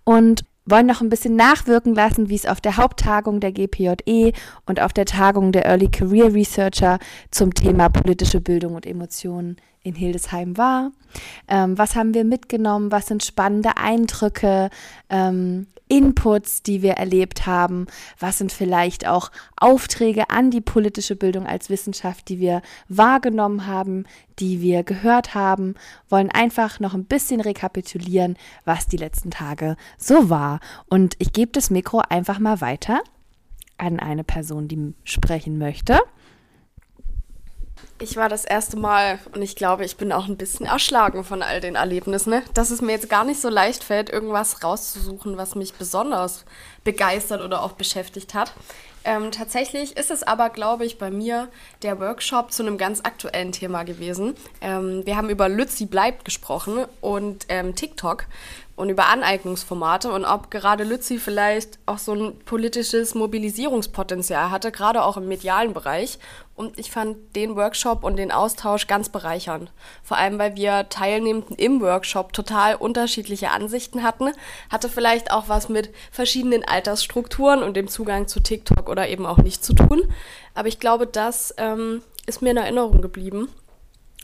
Und 0.06 0.44
wollen 0.66 0.88
noch 0.88 1.02
ein 1.02 1.10
bisschen 1.10 1.36
nachwirken 1.36 1.94
lassen, 1.94 2.30
wie 2.30 2.36
es 2.36 2.46
auf 2.46 2.62
der 2.62 2.78
Haupttagung 2.78 3.40
der 3.40 3.52
GPJE 3.52 4.34
und 4.66 4.82
auf 4.82 4.94
der 4.94 5.06
Tagung 5.06 5.52
der 5.52 5.66
Early 5.66 5.90
Career 5.90 6.34
Researcher 6.34 7.00
zum 7.32 7.54
Thema 7.54 7.90
politische 7.90 8.42
Bildung 8.42 8.76
und 8.76 8.86
Emotionen 8.86 9.58
in 9.84 9.94
Hildesheim 9.94 10.58
war. 10.58 10.92
Ähm, 11.48 11.78
was 11.78 11.96
haben 11.96 12.14
wir 12.14 12.26
mitgenommen? 12.26 12.92
Was 12.92 13.06
sind 13.06 13.24
spannende 13.24 13.78
Eindrücke, 13.78 14.70
ähm, 15.10 15.68
Inputs, 15.88 16.64
die 16.64 16.82
wir 16.82 16.94
erlebt 16.94 17.46
haben? 17.46 17.88
Was 18.20 18.38
sind 18.38 18.52
vielleicht 18.52 19.08
auch 19.08 19.32
Aufträge 19.58 20.30
an 20.30 20.52
die 20.52 20.62
politische 20.62 21.16
Bildung 21.16 21.46
als 21.46 21.70
Wissenschaft, 21.70 22.30
die 22.30 22.40
wir 22.40 22.62
wahrgenommen 22.90 23.68
haben, 23.68 24.06
die 24.40 24.62
wir 24.62 24.84
gehört 24.84 25.36
haben? 25.36 25.76
Wollen 26.10 26.32
einfach 26.32 26.80
noch 26.80 26.94
ein 26.94 27.06
bisschen 27.06 27.42
rekapitulieren, 27.42 28.38
was 28.64 28.88
die 28.88 28.98
letzten 28.98 29.32
Tage 29.32 29.76
so 29.98 30.30
war. 30.30 30.60
Und 30.90 31.16
ich 31.20 31.34
gebe 31.34 31.52
das 31.52 31.70
Mikro 31.70 32.02
einfach 32.10 32.40
mal 32.40 32.62
weiter 32.62 33.02
an 33.78 34.00
eine 34.00 34.24
Person, 34.24 34.68
die 34.68 34.94
sprechen 35.04 35.58
möchte. 35.58 36.00
Ich 38.00 38.18
war 38.18 38.28
das 38.28 38.44
erste 38.44 38.78
Mal 38.78 39.20
und 39.34 39.42
ich 39.42 39.56
glaube, 39.56 39.86
ich 39.86 39.96
bin 39.96 40.12
auch 40.12 40.28
ein 40.28 40.38
bisschen 40.38 40.66
erschlagen 40.66 41.24
von 41.24 41.42
all 41.42 41.62
den 41.62 41.76
Erlebnissen, 41.76 42.30
ne? 42.30 42.44
dass 42.54 42.70
es 42.70 42.82
mir 42.82 42.92
jetzt 42.92 43.10
gar 43.10 43.24
nicht 43.24 43.40
so 43.40 43.50
leicht 43.50 43.84
fällt, 43.84 44.10
irgendwas 44.10 44.64
rauszusuchen, 44.64 45.38
was 45.38 45.56
mich 45.56 45.74
besonders 45.74 46.44
begeistert 46.84 47.42
oder 47.42 47.64
auch 47.64 47.72
beschäftigt 47.74 48.34
hat. 48.34 48.54
Ähm, 49.08 49.32
tatsächlich 49.32 49.98
ist 49.98 50.10
es 50.10 50.24
aber, 50.24 50.50
glaube 50.50 50.84
ich, 50.84 50.98
bei 50.98 51.12
mir 51.12 51.48
der 51.84 52.00
Workshop 52.00 52.52
zu 52.52 52.64
einem 52.64 52.80
ganz 52.80 53.02
aktuellen 53.02 53.52
Thema 53.52 53.84
gewesen. 53.84 54.36
Ähm, 54.62 55.06
wir 55.06 55.16
haben 55.16 55.30
über 55.30 55.48
Lützi 55.48 55.86
bleibt 55.86 56.26
gesprochen 56.26 56.86
und 57.02 57.46
ähm, 57.50 57.76
TikTok 57.76 58.26
und 58.76 58.90
über 58.90 59.06
Aneignungsformate 59.06 60.12
und 60.12 60.26
ob 60.26 60.50
gerade 60.50 60.84
Lützi 60.84 61.20
vielleicht 61.20 61.78
auch 61.86 62.00
so 62.00 62.14
ein 62.14 62.40
politisches 62.46 63.14
Mobilisierungspotenzial 63.14 64.50
hatte, 64.50 64.72
gerade 64.72 65.04
auch 65.04 65.18
im 65.18 65.28
medialen 65.28 65.74
Bereich. 65.74 66.18
Und 66.56 66.80
ich 66.80 66.90
fand 66.90 67.36
den 67.36 67.58
Workshop 67.58 68.04
und 68.04 68.16
den 68.16 68.32
Austausch 68.32 68.88
ganz 68.88 69.10
bereichernd. 69.10 69.72
Vor 70.04 70.18
allem, 70.18 70.40
weil 70.40 70.56
wir 70.56 70.88
Teilnehmenden 70.88 71.58
im 71.58 71.82
Workshop 71.82 72.32
total 72.32 72.76
unterschiedliche 72.76 73.52
Ansichten 73.52 74.04
hatten. 74.04 74.32
Hatte 74.70 74.88
vielleicht 74.88 75.32
auch 75.32 75.50
was 75.50 75.68
mit 75.68 75.94
verschiedenen 76.12 76.64
Altersstrukturen 76.64 77.62
und 77.62 77.76
dem 77.76 77.90
Zugang 77.90 78.28
zu 78.28 78.40
TikTok 78.40 78.88
oder 78.88 79.10
eben 79.10 79.26
auch 79.26 79.40
nicht 79.40 79.66
zu 79.66 79.74
tun. 79.74 80.04
Aber 80.54 80.70
ich 80.70 80.80
glaube, 80.80 81.08
das 81.08 81.54
ähm, 81.58 82.02
ist 82.26 82.42
mir 82.42 82.52
in 82.52 82.58
Erinnerung 82.58 83.02
geblieben 83.02 83.50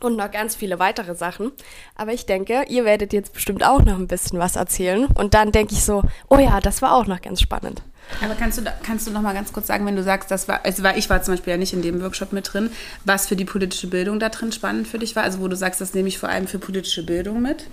und 0.03 0.15
noch 0.15 0.31
ganz 0.31 0.55
viele 0.55 0.79
weitere 0.79 1.15
Sachen. 1.15 1.51
Aber 1.95 2.13
ich 2.13 2.25
denke, 2.25 2.63
ihr 2.67 2.85
werdet 2.85 3.13
jetzt 3.13 3.33
bestimmt 3.33 3.63
auch 3.63 3.83
noch 3.83 3.97
ein 3.97 4.07
bisschen 4.07 4.39
was 4.39 4.55
erzählen. 4.55 5.05
Und 5.05 5.33
dann 5.33 5.51
denke 5.51 5.73
ich 5.73 5.83
so, 5.83 6.03
oh 6.29 6.37
ja, 6.37 6.59
das 6.59 6.81
war 6.81 6.95
auch 6.95 7.07
noch 7.07 7.21
ganz 7.21 7.41
spannend. 7.41 7.81
Aber 8.23 8.35
kannst 8.35 8.57
du, 8.57 8.63
kannst 8.83 9.07
du 9.07 9.11
noch 9.11 9.21
mal 9.21 9.33
ganz 9.33 9.53
kurz 9.53 9.67
sagen, 9.67 9.85
wenn 9.85 9.95
du 9.95 10.03
sagst, 10.03 10.31
das 10.31 10.47
war, 10.47 10.65
also 10.65 10.83
ich 10.95 11.09
war 11.09 11.21
zum 11.23 11.33
Beispiel 11.33 11.51
ja 11.51 11.57
nicht 11.57 11.73
in 11.73 11.81
dem 11.81 12.01
Workshop 12.01 12.33
mit 12.33 12.51
drin, 12.51 12.71
was 13.05 13.27
für 13.27 13.35
die 13.35 13.45
politische 13.45 13.87
Bildung 13.87 14.19
da 14.19 14.29
drin 14.29 14.51
spannend 14.51 14.87
für 14.87 14.99
dich 14.99 15.15
war? 15.15 15.23
Also 15.23 15.39
wo 15.39 15.47
du 15.47 15.55
sagst, 15.55 15.79
das 15.79 15.93
nehme 15.93 16.09
ich 16.09 16.17
vor 16.17 16.29
allem 16.29 16.47
für 16.47 16.59
politische 16.59 17.05
Bildung 17.05 17.41
mit? 17.41 17.67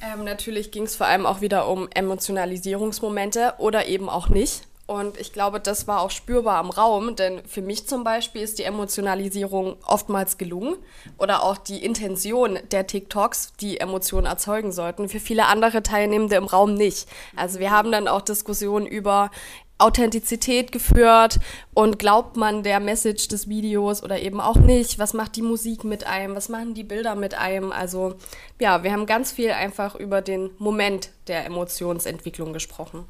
Ähm, 0.00 0.24
natürlich 0.24 0.70
ging 0.70 0.84
es 0.84 0.96
vor 0.96 1.06
allem 1.06 1.26
auch 1.26 1.40
wieder 1.40 1.68
um 1.68 1.88
Emotionalisierungsmomente 1.92 3.54
oder 3.58 3.86
eben 3.86 4.08
auch 4.08 4.28
nicht. 4.28 4.67
Und 4.88 5.20
ich 5.20 5.34
glaube, 5.34 5.60
das 5.60 5.86
war 5.86 6.00
auch 6.00 6.10
spürbar 6.10 6.56
am 6.56 6.70
Raum, 6.70 7.14
denn 7.14 7.42
für 7.46 7.60
mich 7.60 7.86
zum 7.86 8.04
Beispiel 8.04 8.40
ist 8.40 8.58
die 8.58 8.62
Emotionalisierung 8.62 9.76
oftmals 9.84 10.38
gelungen 10.38 10.76
oder 11.18 11.42
auch 11.42 11.58
die 11.58 11.84
Intention 11.84 12.58
der 12.70 12.86
TikToks, 12.86 13.52
die 13.60 13.80
Emotionen 13.80 14.26
erzeugen 14.26 14.72
sollten, 14.72 15.10
für 15.10 15.20
viele 15.20 15.44
andere 15.44 15.82
Teilnehmende 15.82 16.36
im 16.36 16.46
Raum 16.46 16.72
nicht. 16.72 17.06
Also 17.36 17.58
wir 17.58 17.70
haben 17.70 17.92
dann 17.92 18.08
auch 18.08 18.22
Diskussionen 18.22 18.86
über 18.86 19.30
Authentizität 19.76 20.72
geführt 20.72 21.38
und 21.74 21.98
glaubt 21.98 22.38
man 22.38 22.62
der 22.62 22.80
Message 22.80 23.28
des 23.28 23.46
Videos 23.46 24.02
oder 24.02 24.18
eben 24.18 24.40
auch 24.40 24.56
nicht? 24.56 24.98
Was 24.98 25.12
macht 25.12 25.36
die 25.36 25.42
Musik 25.42 25.84
mit 25.84 26.06
einem? 26.06 26.34
Was 26.34 26.48
machen 26.48 26.72
die 26.72 26.82
Bilder 26.82 27.14
mit 27.14 27.34
einem? 27.34 27.72
Also 27.72 28.14
ja, 28.58 28.82
wir 28.82 28.92
haben 28.92 29.04
ganz 29.04 29.32
viel 29.32 29.50
einfach 29.50 29.96
über 29.96 30.22
den 30.22 30.48
Moment 30.56 31.10
der 31.26 31.44
Emotionsentwicklung 31.44 32.54
gesprochen. 32.54 33.04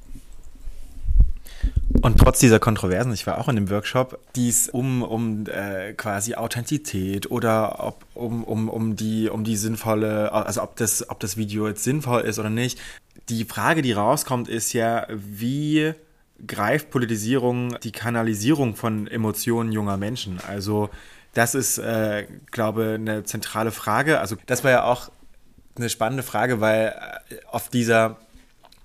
Und 2.00 2.18
trotz 2.18 2.38
dieser 2.38 2.60
Kontroversen, 2.60 3.12
ich 3.12 3.26
war 3.26 3.38
auch 3.38 3.48
in 3.48 3.56
dem 3.56 3.70
Workshop, 3.70 4.18
die 4.36 4.48
es 4.48 4.68
um, 4.68 5.02
um 5.02 5.46
äh, 5.46 5.94
quasi 5.94 6.34
Authentizität 6.34 7.30
oder 7.30 7.84
ob, 7.84 8.04
um, 8.14 8.44
um, 8.44 8.68
um, 8.68 8.96
die, 8.96 9.28
um 9.28 9.44
die 9.44 9.56
sinnvolle, 9.56 10.32
also 10.32 10.62
ob 10.62 10.76
das, 10.76 11.08
ob 11.10 11.18
das 11.20 11.36
Video 11.36 11.66
jetzt 11.66 11.82
sinnvoll 11.82 12.22
ist 12.22 12.38
oder 12.38 12.50
nicht. 12.50 12.78
Die 13.28 13.44
Frage, 13.44 13.82
die 13.82 13.92
rauskommt, 13.92 14.48
ist 14.48 14.72
ja, 14.72 15.06
wie 15.10 15.92
greift 16.46 16.90
Politisierung 16.90 17.78
die 17.80 17.92
Kanalisierung 17.92 18.76
von 18.76 19.08
Emotionen 19.08 19.72
junger 19.72 19.96
Menschen? 19.96 20.38
Also 20.46 20.90
das 21.34 21.54
ist, 21.54 21.78
äh, 21.78 22.26
glaube 22.50 22.84
ich, 22.84 22.94
eine 22.94 23.24
zentrale 23.24 23.72
Frage. 23.72 24.20
Also 24.20 24.36
das 24.46 24.62
war 24.62 24.70
ja 24.70 24.84
auch 24.84 25.10
eine 25.76 25.88
spannende 25.88 26.22
Frage, 26.22 26.60
weil 26.60 26.94
äh, 27.28 27.34
auf 27.50 27.68
dieser 27.68 28.16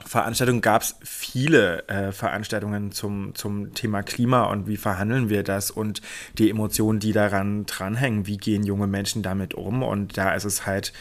Veranstaltung 0.06 0.62
gab 0.62 0.82
es 0.82 0.96
viele 1.04 1.88
äh, 1.88 2.12
Veranstaltungen 2.12 2.92
zum, 2.92 3.36
zum 3.36 3.74
Thema 3.74 4.04
Klima 4.04 4.44
und 4.44 4.68
wie 4.68 4.78
verhandeln 4.78 5.30
wir 5.30 5.44
das 5.44 5.72
und 5.72 6.02
die 6.38 6.50
Emotionen, 6.50 7.00
die 7.00 7.14
daran 7.14 7.66
dranhängen, 7.66 8.28
wie 8.28 8.38
gehen 8.38 8.64
junge 8.64 8.88
Menschen 8.88 9.24
damit 9.24 9.54
um? 9.54 9.84
Und 9.84 10.18
da 10.18 10.34
ist 10.34 10.46
es 10.46 10.66
halt, 10.66 10.94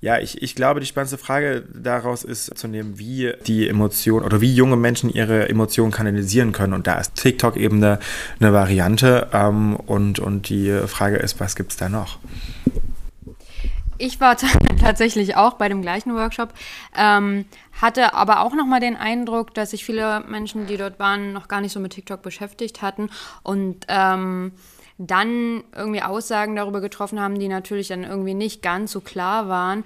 ja, 0.00 0.18
ich, 0.18 0.42
ich 0.42 0.54
glaube, 0.54 0.80
die 0.80 0.86
spannendste 0.86 1.18
Frage 1.18 1.64
daraus 1.72 2.22
ist 2.22 2.56
zu 2.56 2.68
nehmen, 2.68 2.98
wie 2.98 3.32
die 3.46 3.68
Emotionen 3.68 4.24
oder 4.24 4.40
wie 4.40 4.54
junge 4.54 4.76
Menschen 4.76 5.10
ihre 5.10 5.48
Emotionen 5.48 5.90
kanalisieren 5.90 6.52
können. 6.52 6.74
Und 6.74 6.86
da 6.86 6.98
ist 6.98 7.14
TikTok 7.14 7.56
eben 7.56 7.78
eine, 7.78 7.98
eine 8.38 8.52
Variante 8.52 9.28
ähm, 9.32 9.76
und, 9.76 10.18
und 10.18 10.48
die 10.48 10.70
Frage 10.86 11.16
ist, 11.16 11.40
was 11.40 11.56
gibt 11.56 11.72
es 11.72 11.78
da 11.78 11.88
noch? 11.88 12.18
Ich 13.98 14.20
war 14.20 14.36
tatsächlich 14.80 15.36
auch 15.36 15.54
bei 15.54 15.68
dem 15.68 15.82
gleichen 15.82 16.14
Workshop, 16.14 16.52
ähm, 16.96 17.46
hatte 17.80 18.14
aber 18.14 18.40
auch 18.40 18.54
nochmal 18.54 18.80
den 18.80 18.96
Eindruck, 18.96 19.54
dass 19.54 19.70
sich 19.70 19.84
viele 19.84 20.20
Menschen, 20.20 20.66
die 20.66 20.76
dort 20.76 20.98
waren, 20.98 21.32
noch 21.32 21.48
gar 21.48 21.60
nicht 21.60 21.72
so 21.72 21.80
mit 21.80 21.92
TikTok 21.92 22.22
beschäftigt 22.22 22.82
hatten 22.82 23.10
und 23.42 23.86
ähm, 23.88 24.52
dann 24.98 25.62
irgendwie 25.74 26.02
Aussagen 26.02 26.56
darüber 26.56 26.80
getroffen 26.80 27.20
haben, 27.20 27.38
die 27.38 27.48
natürlich 27.48 27.88
dann 27.88 28.04
irgendwie 28.04 28.34
nicht 28.34 28.62
ganz 28.62 28.92
so 28.92 29.00
klar 29.00 29.48
waren. 29.48 29.84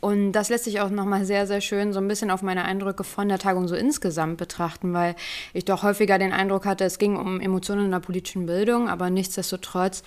Und 0.00 0.32
das 0.32 0.48
lässt 0.48 0.64
sich 0.64 0.80
auch 0.80 0.88
nochmal 0.88 1.26
sehr, 1.26 1.46
sehr 1.46 1.60
schön 1.60 1.92
so 1.92 2.00
ein 2.00 2.08
bisschen 2.08 2.30
auf 2.30 2.40
meine 2.40 2.64
Eindrücke 2.64 3.04
von 3.04 3.28
der 3.28 3.38
Tagung 3.38 3.68
so 3.68 3.74
insgesamt 3.74 4.38
betrachten, 4.38 4.94
weil 4.94 5.14
ich 5.52 5.66
doch 5.66 5.82
häufiger 5.82 6.18
den 6.18 6.32
Eindruck 6.32 6.64
hatte, 6.64 6.84
es 6.84 6.98
ging 6.98 7.16
um 7.16 7.38
Emotionen 7.38 7.86
in 7.86 7.90
der 7.90 8.00
politischen 8.00 8.46
Bildung, 8.46 8.88
aber 8.88 9.10
nichtsdestotrotz 9.10 10.02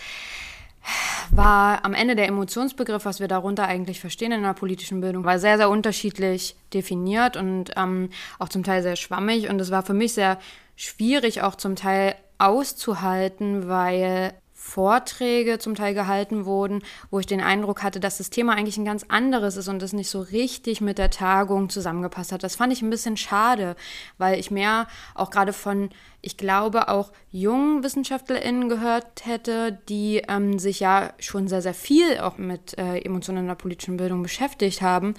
war 1.31 1.85
am 1.85 1.93
Ende 1.93 2.15
der 2.15 2.27
Emotionsbegriff, 2.27 3.05
was 3.05 3.19
wir 3.19 3.27
darunter 3.27 3.67
eigentlich 3.67 3.99
verstehen 3.99 4.31
in 4.31 4.43
der 4.43 4.53
politischen 4.53 5.01
Bildung, 5.01 5.23
war 5.23 5.39
sehr, 5.39 5.57
sehr 5.57 5.69
unterschiedlich 5.69 6.55
definiert 6.73 7.37
und 7.37 7.71
ähm, 7.75 8.09
auch 8.39 8.49
zum 8.49 8.63
Teil 8.63 8.83
sehr 8.83 8.95
schwammig. 8.95 9.49
Und 9.49 9.59
es 9.59 9.71
war 9.71 9.83
für 9.83 9.93
mich 9.93 10.13
sehr 10.13 10.39
schwierig, 10.75 11.41
auch 11.41 11.55
zum 11.55 11.75
Teil 11.75 12.15
auszuhalten, 12.37 13.67
weil 13.67 14.33
Vorträge 14.63 15.59
zum 15.59 15.75
Teil 15.75 15.93
gehalten 15.93 16.45
wurden, 16.45 16.83
wo 17.11 17.19
ich 17.19 17.27
den 17.27 17.41
Eindruck 17.41 17.83
hatte, 17.83 17.99
dass 17.99 18.17
das 18.17 18.29
Thema 18.29 18.53
eigentlich 18.53 18.77
ein 18.77 18.85
ganz 18.85 19.05
anderes 19.07 19.57
ist 19.57 19.67
und 19.67 19.83
es 19.83 19.91
nicht 19.93 20.09
so 20.09 20.21
richtig 20.21 20.79
mit 20.79 20.97
der 20.97 21.11
Tagung 21.11 21.69
zusammengepasst 21.69 22.31
hat. 22.31 22.43
Das 22.43 22.55
fand 22.55 22.71
ich 22.71 22.81
ein 22.81 22.89
bisschen 22.89 23.17
schade, 23.17 23.75
weil 24.17 24.39
ich 24.39 24.51
mehr 24.51 24.87
auch 25.15 25.29
gerade 25.29 25.53
von, 25.53 25.89
ich 26.21 26.37
glaube, 26.37 26.87
auch 26.87 27.11
jungen 27.29 27.83
WissenschaftlerInnen 27.83 28.69
gehört 28.69 29.25
hätte, 29.25 29.77
die 29.89 30.23
ähm, 30.27 30.57
sich 30.57 30.79
ja 30.79 31.13
schon 31.19 31.47
sehr, 31.49 31.61
sehr 31.61 31.75
viel 31.75 32.19
auch 32.19 32.37
mit 32.37 32.75
äh, 32.79 33.01
der 33.03 33.55
politischen 33.55 33.97
Bildung 33.97 34.23
beschäftigt 34.23 34.81
haben. 34.81 35.13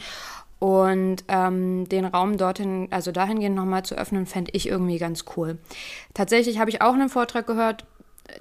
Und 0.58 1.24
ähm, 1.28 1.86
den 1.90 2.06
Raum 2.06 2.38
dorthin, 2.38 2.88
also 2.90 3.12
dahingehend 3.12 3.54
nochmal 3.54 3.84
zu 3.84 3.96
öffnen, 3.96 4.24
fände 4.24 4.52
ich 4.54 4.66
irgendwie 4.66 4.98
ganz 4.98 5.26
cool. 5.36 5.58
Tatsächlich 6.14 6.58
habe 6.58 6.70
ich 6.70 6.80
auch 6.80 6.94
einen 6.94 7.10
Vortrag 7.10 7.46
gehört 7.46 7.84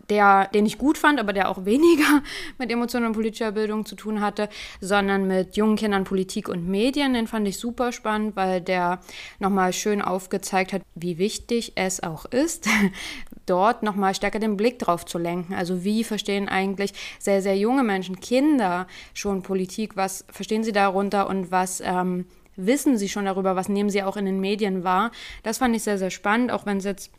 der, 0.09 0.47
den 0.53 0.65
ich 0.65 0.77
gut 0.77 0.97
fand, 0.97 1.19
aber 1.19 1.33
der 1.33 1.49
auch 1.49 1.65
weniger 1.65 2.21
mit 2.57 2.71
Emotionen 2.71 3.07
und 3.07 3.13
politischer 3.13 3.51
Bildung 3.51 3.85
zu 3.85 3.95
tun 3.95 4.21
hatte, 4.21 4.49
sondern 4.81 5.27
mit 5.27 5.57
jungen 5.57 5.75
Kindern 5.75 6.03
Politik 6.03 6.49
und 6.49 6.67
Medien. 6.67 7.13
Den 7.13 7.27
fand 7.27 7.47
ich 7.47 7.57
super 7.57 7.91
spannend, 7.91 8.35
weil 8.35 8.61
der 8.61 8.99
nochmal 9.39 9.73
schön 9.73 10.01
aufgezeigt 10.01 10.73
hat, 10.73 10.81
wie 10.95 11.17
wichtig 11.17 11.73
es 11.75 12.01
auch 12.01 12.25
ist, 12.25 12.67
dort 13.45 13.83
nochmal 13.83 14.15
stärker 14.15 14.39
den 14.39 14.57
Blick 14.57 14.79
drauf 14.79 15.05
zu 15.05 15.17
lenken. 15.17 15.53
Also 15.53 15.83
wie 15.83 16.03
verstehen 16.03 16.47
eigentlich 16.47 16.93
sehr, 17.19 17.41
sehr 17.41 17.57
junge 17.57 17.83
Menschen, 17.83 18.19
Kinder 18.19 18.87
schon 19.13 19.43
Politik, 19.43 19.95
was 19.95 20.25
verstehen 20.29 20.63
sie 20.63 20.71
darunter 20.71 21.27
und 21.29 21.51
was... 21.51 21.81
Ähm, 21.81 22.25
wissen 22.55 22.99
sie 22.99 23.09
schon 23.09 23.25
darüber, 23.25 23.55
was 23.55 23.67
nehmen 23.67 23.89
sie 23.89 24.03
auch 24.03 24.15
in 24.15 24.25
den 24.25 24.39
Medien 24.39 24.83
wahr. 24.83 25.09
Das 25.41 25.57
fand 25.57 25.75
ich 25.75 25.81
sehr, 25.81 25.97
sehr 25.97 26.11
spannend, 26.11 26.51
auch 26.51 26.67
wenn 26.67 26.77
es 26.77 26.83
jetzt 26.83 27.11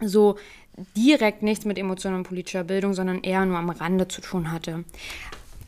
so 0.00 0.36
direkt 0.96 1.42
nichts 1.42 1.64
mit 1.64 1.78
Emotionen 1.78 2.16
und 2.16 2.22
politischer 2.24 2.64
Bildung, 2.64 2.94
sondern 2.94 3.22
eher 3.22 3.44
nur 3.44 3.58
am 3.58 3.70
Rande 3.70 4.08
zu 4.08 4.20
tun 4.20 4.52
hatte. 4.52 4.84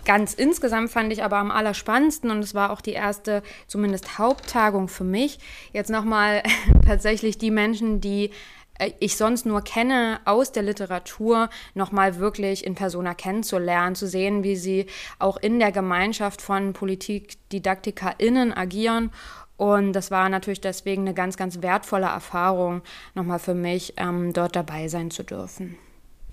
Ganz 0.05 0.33
insgesamt 0.35 0.91
fand 0.91 1.13
ich 1.13 1.23
aber 1.23 1.37
am 1.37 1.51
allerspannendsten 1.51 2.31
und 2.31 2.39
es 2.39 2.55
war 2.55 2.71
auch 2.71 2.81
die 2.81 2.93
erste, 2.93 3.43
zumindest 3.67 4.19
Haupttagung 4.19 4.89
für 4.89 5.05
mich, 5.05 5.39
jetzt 5.73 5.91
nochmal 5.91 6.43
tatsächlich 6.87 7.39
die 7.39 7.51
Menschen, 7.51 8.01
die 8.01 8.31
äh, 8.79 8.93
ich 8.99 9.17
sonst 9.17 9.47
nur 9.47 9.63
kenne 9.63 10.21
aus 10.25 10.53
der 10.53 10.63
Literatur, 10.63 11.51
nochmal 11.75 12.19
wirklich 12.19 12.65
in 12.65 12.75
Persona 12.75 13.15
kennenzulernen, 13.15 13.95
zu 13.95 14.07
sehen, 14.07 14.43
wie 14.43 14.57
sie 14.57 14.87
auch 15.19 15.37
in 15.37 15.59
der 15.59 15.71
Gemeinschaft 15.71 16.41
von 16.41 16.73
PolitikdidaktikerInnen 16.73 18.53
agieren 18.53 19.13
und 19.61 19.93
das 19.93 20.11
war 20.11 20.31
natürlich 20.31 20.63
deswegen 20.63 21.03
eine 21.03 21.13
ganz, 21.13 21.37
ganz 21.37 21.61
wertvolle 21.61 22.07
Erfahrung, 22.07 22.81
nochmal 23.15 23.39
für 23.39 23.53
mich, 23.53 23.93
ähm, 23.99 24.33
dort 24.33 24.57
dabei 24.57 24.89
sein 24.89 25.11
zu 25.11 25.23
dürfen. 25.23 25.77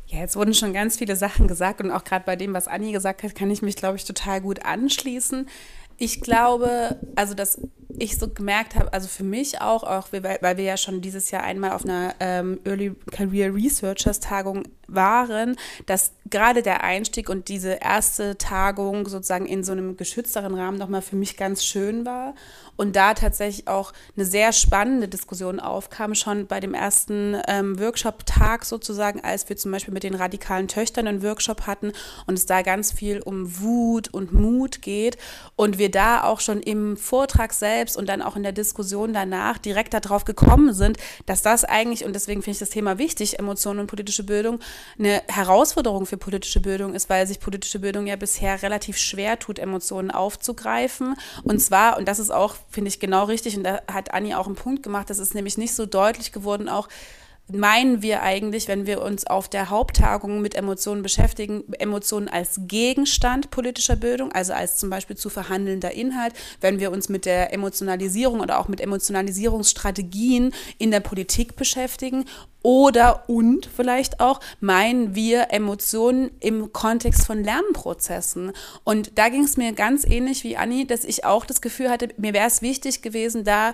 Ja, 0.05 0.19
jetzt 0.19 0.37
wurden 0.37 0.53
schon 0.53 0.71
ganz 0.71 0.95
viele 0.95 1.17
Sachen 1.17 1.49
gesagt 1.49 1.81
und 1.81 1.91
auch 1.91 2.05
gerade 2.05 2.23
bei 2.25 2.37
dem, 2.37 2.53
was 2.53 2.69
Anni 2.69 2.93
gesagt 2.93 3.23
hat, 3.23 3.35
kann 3.35 3.51
ich 3.51 3.61
mich, 3.61 3.75
glaube 3.75 3.97
ich, 3.97 4.05
total 4.05 4.39
gut 4.39 4.63
anschließen. 4.65 5.45
Ich 5.97 6.21
glaube, 6.21 6.95
also 7.15 7.33
dass 7.33 7.59
ich 7.99 8.17
so 8.17 8.29
gemerkt 8.29 8.75
habe, 8.75 8.93
also 8.93 9.07
für 9.07 9.23
mich 9.23 9.59
auch, 9.59 9.83
auch 9.83 10.09
weil 10.11 10.57
wir 10.57 10.63
ja 10.63 10.77
schon 10.77 11.01
dieses 11.01 11.31
Jahr 11.31 11.43
einmal 11.43 11.71
auf 11.71 11.83
einer 11.83 12.13
ähm, 12.19 12.59
Early 12.63 12.93
Career 13.11 13.53
Researchers 13.53 14.19
Tagung 14.19 14.63
waren, 14.87 15.55
dass 15.87 16.13
gerade 16.29 16.61
der 16.61 16.83
Einstieg 16.83 17.27
und 17.29 17.47
diese 17.47 17.71
erste 17.81 18.37
Tagung 18.37 19.07
sozusagen 19.07 19.47
in 19.47 19.63
so 19.63 19.71
einem 19.71 19.97
geschützteren 19.97 20.53
Rahmen 20.53 20.77
nochmal 20.77 21.01
für 21.01 21.15
mich 21.15 21.35
ganz 21.35 21.65
schön 21.65 22.05
war 22.05 22.35
und 22.77 22.95
da 22.95 23.13
tatsächlich 23.13 23.67
auch 23.67 23.91
eine 24.15 24.25
sehr 24.25 24.53
spannende 24.53 25.07
Diskussion 25.07 25.59
aufkam, 25.59 26.15
schon 26.15 26.47
bei 26.47 26.59
dem 26.59 26.73
ersten 26.73 27.35
ähm, 27.47 27.79
Workshop-Tag 27.79 28.65
sozusagen, 28.65 29.21
als 29.21 29.49
wir 29.49 29.57
zum 29.57 29.71
Beispiel 29.71 29.93
mit 29.93 30.03
den 30.03 30.15
radikalen 30.15 30.67
Töchtern 30.67 31.07
einen 31.07 31.23
Workshop 31.23 31.67
hatten 31.67 31.91
und 32.27 32.35
es 32.35 32.45
da 32.45 32.61
ganz 32.61 32.91
viel 32.91 33.19
um 33.21 33.59
Wut 33.59 34.13
und 34.13 34.31
Mut 34.31 34.81
geht 34.81 35.17
und 35.55 35.77
wir 35.77 35.91
da 35.91 36.23
auch 36.23 36.39
schon 36.39 36.61
im 36.61 36.97
Vortrag 36.97 37.53
selbst 37.53 37.97
und 37.97 38.07
dann 38.07 38.21
auch 38.21 38.35
in 38.35 38.43
der 38.43 38.51
Diskussion 38.51 39.13
danach 39.13 39.57
direkt 39.57 39.93
darauf 39.93 40.23
gekommen 40.25 40.73
sind, 40.73 40.97
dass 41.25 41.41
das 41.41 41.65
eigentlich, 41.65 42.05
und 42.05 42.13
deswegen 42.13 42.41
finde 42.41 42.53
ich 42.53 42.59
das 42.59 42.69
Thema 42.69 42.97
wichtig, 42.97 43.39
Emotionen 43.39 43.79
und 43.79 43.87
politische 43.87 44.23
Bildung, 44.23 44.59
eine 44.99 45.21
Herausforderung 45.27 46.05
für 46.05 46.17
politische 46.17 46.59
Bildung 46.59 46.93
ist, 46.93 47.09
weil 47.09 47.25
sich 47.25 47.39
politische 47.39 47.79
Bildung 47.79 48.07
ja 48.07 48.15
bisher 48.15 48.61
relativ 48.61 48.97
schwer 48.97 49.39
tut, 49.39 49.59
Emotionen 49.59 50.11
aufzugreifen. 50.11 51.15
Und 51.43 51.59
zwar, 51.59 51.97
und 51.97 52.07
das 52.07 52.19
ist 52.19 52.31
auch, 52.31 52.55
finde 52.77 52.89
ich, 52.89 52.99
genau 52.99 53.23
richtig, 53.23 53.57
und 53.57 53.63
da 53.63 53.81
hat 53.91 54.13
Anni 54.13 54.35
auch 54.35 54.45
einen 54.45 54.55
Punkt 54.55 54.83
gemacht, 54.83 55.09
das 55.09 55.17
ist 55.17 55.33
nämlich 55.33 55.57
nicht 55.57 55.73
so 55.73 55.87
deutlich 55.87 56.31
geworden, 56.31 56.69
auch 56.69 56.87
meinen 57.51 58.01
wir 58.01 58.23
eigentlich, 58.23 58.67
wenn 58.67 58.85
wir 58.85 59.01
uns 59.01 59.25
auf 59.25 59.47
der 59.47 59.69
Haupttagung 59.69 60.41
mit 60.41 60.55
Emotionen 60.55 61.01
beschäftigen, 61.01 61.63
Emotionen 61.79 62.27
als 62.27 62.59
Gegenstand 62.67 63.51
politischer 63.51 63.95
Bildung, 63.95 64.31
also 64.33 64.53
als 64.53 64.77
zum 64.77 64.89
Beispiel 64.89 65.15
zu 65.15 65.29
verhandelnder 65.29 65.91
Inhalt, 65.91 66.33
wenn 66.59 66.79
wir 66.79 66.91
uns 66.91 67.07
mit 67.09 67.25
der 67.25 67.53
Emotionalisierung 67.53 68.41
oder 68.41 68.59
auch 68.59 68.67
mit 68.67 68.81
Emotionalisierungsstrategien 68.81 70.53
in 70.77 70.91
der 70.91 70.99
Politik 70.99 71.55
beschäftigen 71.55 72.25
oder 72.63 73.29
und 73.29 73.69
vielleicht 73.73 74.19
auch 74.19 74.41
meinen 74.59 75.15
wir 75.15 75.51
Emotionen 75.51 76.31
im 76.41 76.73
Kontext 76.73 77.25
von 77.25 77.41
Lernprozessen. 77.41 78.51
Und 78.83 79.17
da 79.17 79.29
ging 79.29 79.45
es 79.45 79.55
mir 79.55 79.71
ganz 79.71 80.03
ähnlich 80.03 80.43
wie 80.43 80.57
Anni, 80.57 80.85
dass 80.85 81.05
ich 81.05 81.23
auch 81.23 81.45
das 81.45 81.61
Gefühl 81.61 81.89
hatte, 81.89 82.09
mir 82.17 82.33
wäre 82.33 82.47
es 82.47 82.61
wichtig 82.61 83.01
gewesen, 83.01 83.45
da 83.45 83.73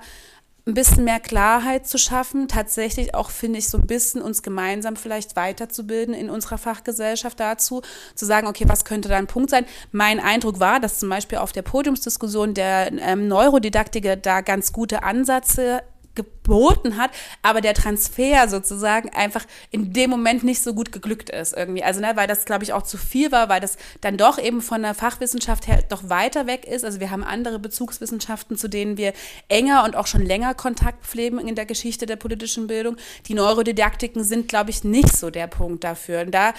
ein 0.65 0.73
bisschen 0.73 1.03
mehr 1.03 1.19
Klarheit 1.19 1.85
zu 1.87 1.97
schaffen, 1.97 2.47
tatsächlich 2.47 3.13
auch, 3.15 3.31
finde 3.31 3.59
ich, 3.59 3.67
so 3.67 3.77
ein 3.77 3.85
bisschen 3.85 4.21
uns 4.21 4.43
gemeinsam 4.43 4.95
vielleicht 4.95 5.35
weiterzubilden 5.35 6.13
in 6.13 6.29
unserer 6.29 6.57
Fachgesellschaft 6.57 7.39
dazu, 7.39 7.81
zu 8.15 8.25
sagen, 8.25 8.47
okay, 8.47 8.63
was 8.67 8.85
könnte 8.85 9.09
da 9.09 9.17
ein 9.17 9.27
Punkt 9.27 9.49
sein? 9.49 9.65
Mein 9.91 10.21
Eindruck 10.21 10.61
war, 10.61 10.79
dass 10.79 10.99
zum 10.99 11.09
Beispiel 11.09 11.39
auf 11.39 11.51
der 11.51 11.63
Podiumsdiskussion 11.63 12.53
der 12.53 12.93
ähm, 12.93 13.27
Neurodidaktiker 13.27 14.15
da 14.15 14.39
ganz 14.39 14.71
gute 14.71 15.03
Ansätze 15.03 15.81
geboten 16.15 16.97
hat, 16.97 17.11
aber 17.41 17.61
der 17.61 17.73
Transfer 17.73 18.47
sozusagen 18.47 19.09
einfach 19.09 19.45
in 19.71 19.93
dem 19.93 20.09
Moment 20.09 20.43
nicht 20.43 20.61
so 20.61 20.73
gut 20.73 20.91
geglückt 20.91 21.29
ist 21.29 21.53
irgendwie. 21.55 21.83
Also, 21.83 22.01
ne, 22.01 22.11
weil 22.15 22.27
das, 22.27 22.45
glaube 22.45 22.63
ich, 22.63 22.73
auch 22.73 22.83
zu 22.83 22.97
viel 22.97 23.31
war, 23.31 23.49
weil 23.49 23.61
das 23.61 23.77
dann 24.01 24.17
doch 24.17 24.37
eben 24.37 24.61
von 24.61 24.81
der 24.81 24.93
Fachwissenschaft 24.93 25.67
her 25.67 25.83
doch 25.89 26.09
weiter 26.09 26.47
weg 26.47 26.65
ist. 26.65 26.85
Also 26.85 26.99
wir 26.99 27.11
haben 27.11 27.23
andere 27.23 27.59
Bezugswissenschaften, 27.59 28.57
zu 28.57 28.67
denen 28.67 28.97
wir 28.97 29.13
enger 29.47 29.83
und 29.83 29.95
auch 29.95 30.07
schon 30.07 30.21
länger 30.21 30.53
Kontakt 30.53 31.05
pflegen 31.05 31.39
in 31.39 31.55
der 31.55 31.65
Geschichte 31.65 32.05
der 32.05 32.15
politischen 32.15 32.67
Bildung. 32.67 32.97
Die 33.27 33.33
Neurodidaktiken 33.33 34.23
sind, 34.23 34.47
glaube 34.47 34.69
ich, 34.69 34.83
nicht 34.83 35.15
so 35.15 35.29
der 35.29 35.47
Punkt 35.47 35.83
dafür. 35.83 36.21
Und 36.21 36.31
da 36.31 36.53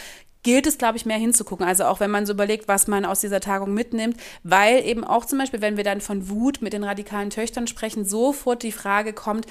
gilt 0.45 0.69
es, 0.69 0.79
glaube 0.79 0.97
ich, 0.97 1.07
mehr 1.07 1.19
hinzugucken. 1.19 1.67
Also 1.67 1.85
auch 1.85 1.99
wenn 1.99 2.11
man 2.11 2.27
so 2.27 2.33
überlegt, 2.33 2.69
was 2.69 2.87
man 2.87 3.05
aus 3.05 3.21
dieser 3.21 3.41
Tagung 3.41 3.75
mitnimmt, 3.75 4.17
weil 4.45 4.85
eben 4.87 5.03
auch 5.03 5.25
zum 5.25 5.39
Beispiel, 5.39 5.61
wenn 5.61 5.77
wir 5.77 5.85
dann 5.85 6.01
von 6.01 6.29
Wut 6.29 6.63
mit 6.63 6.73
den 6.73 6.85
radikalen 6.85 7.31
Töchtern 7.31 7.67
sprechen, 7.67 8.05
sofort 8.05 8.63
die 8.63 8.71
Frage 8.73 9.13
kommt, 9.13 9.47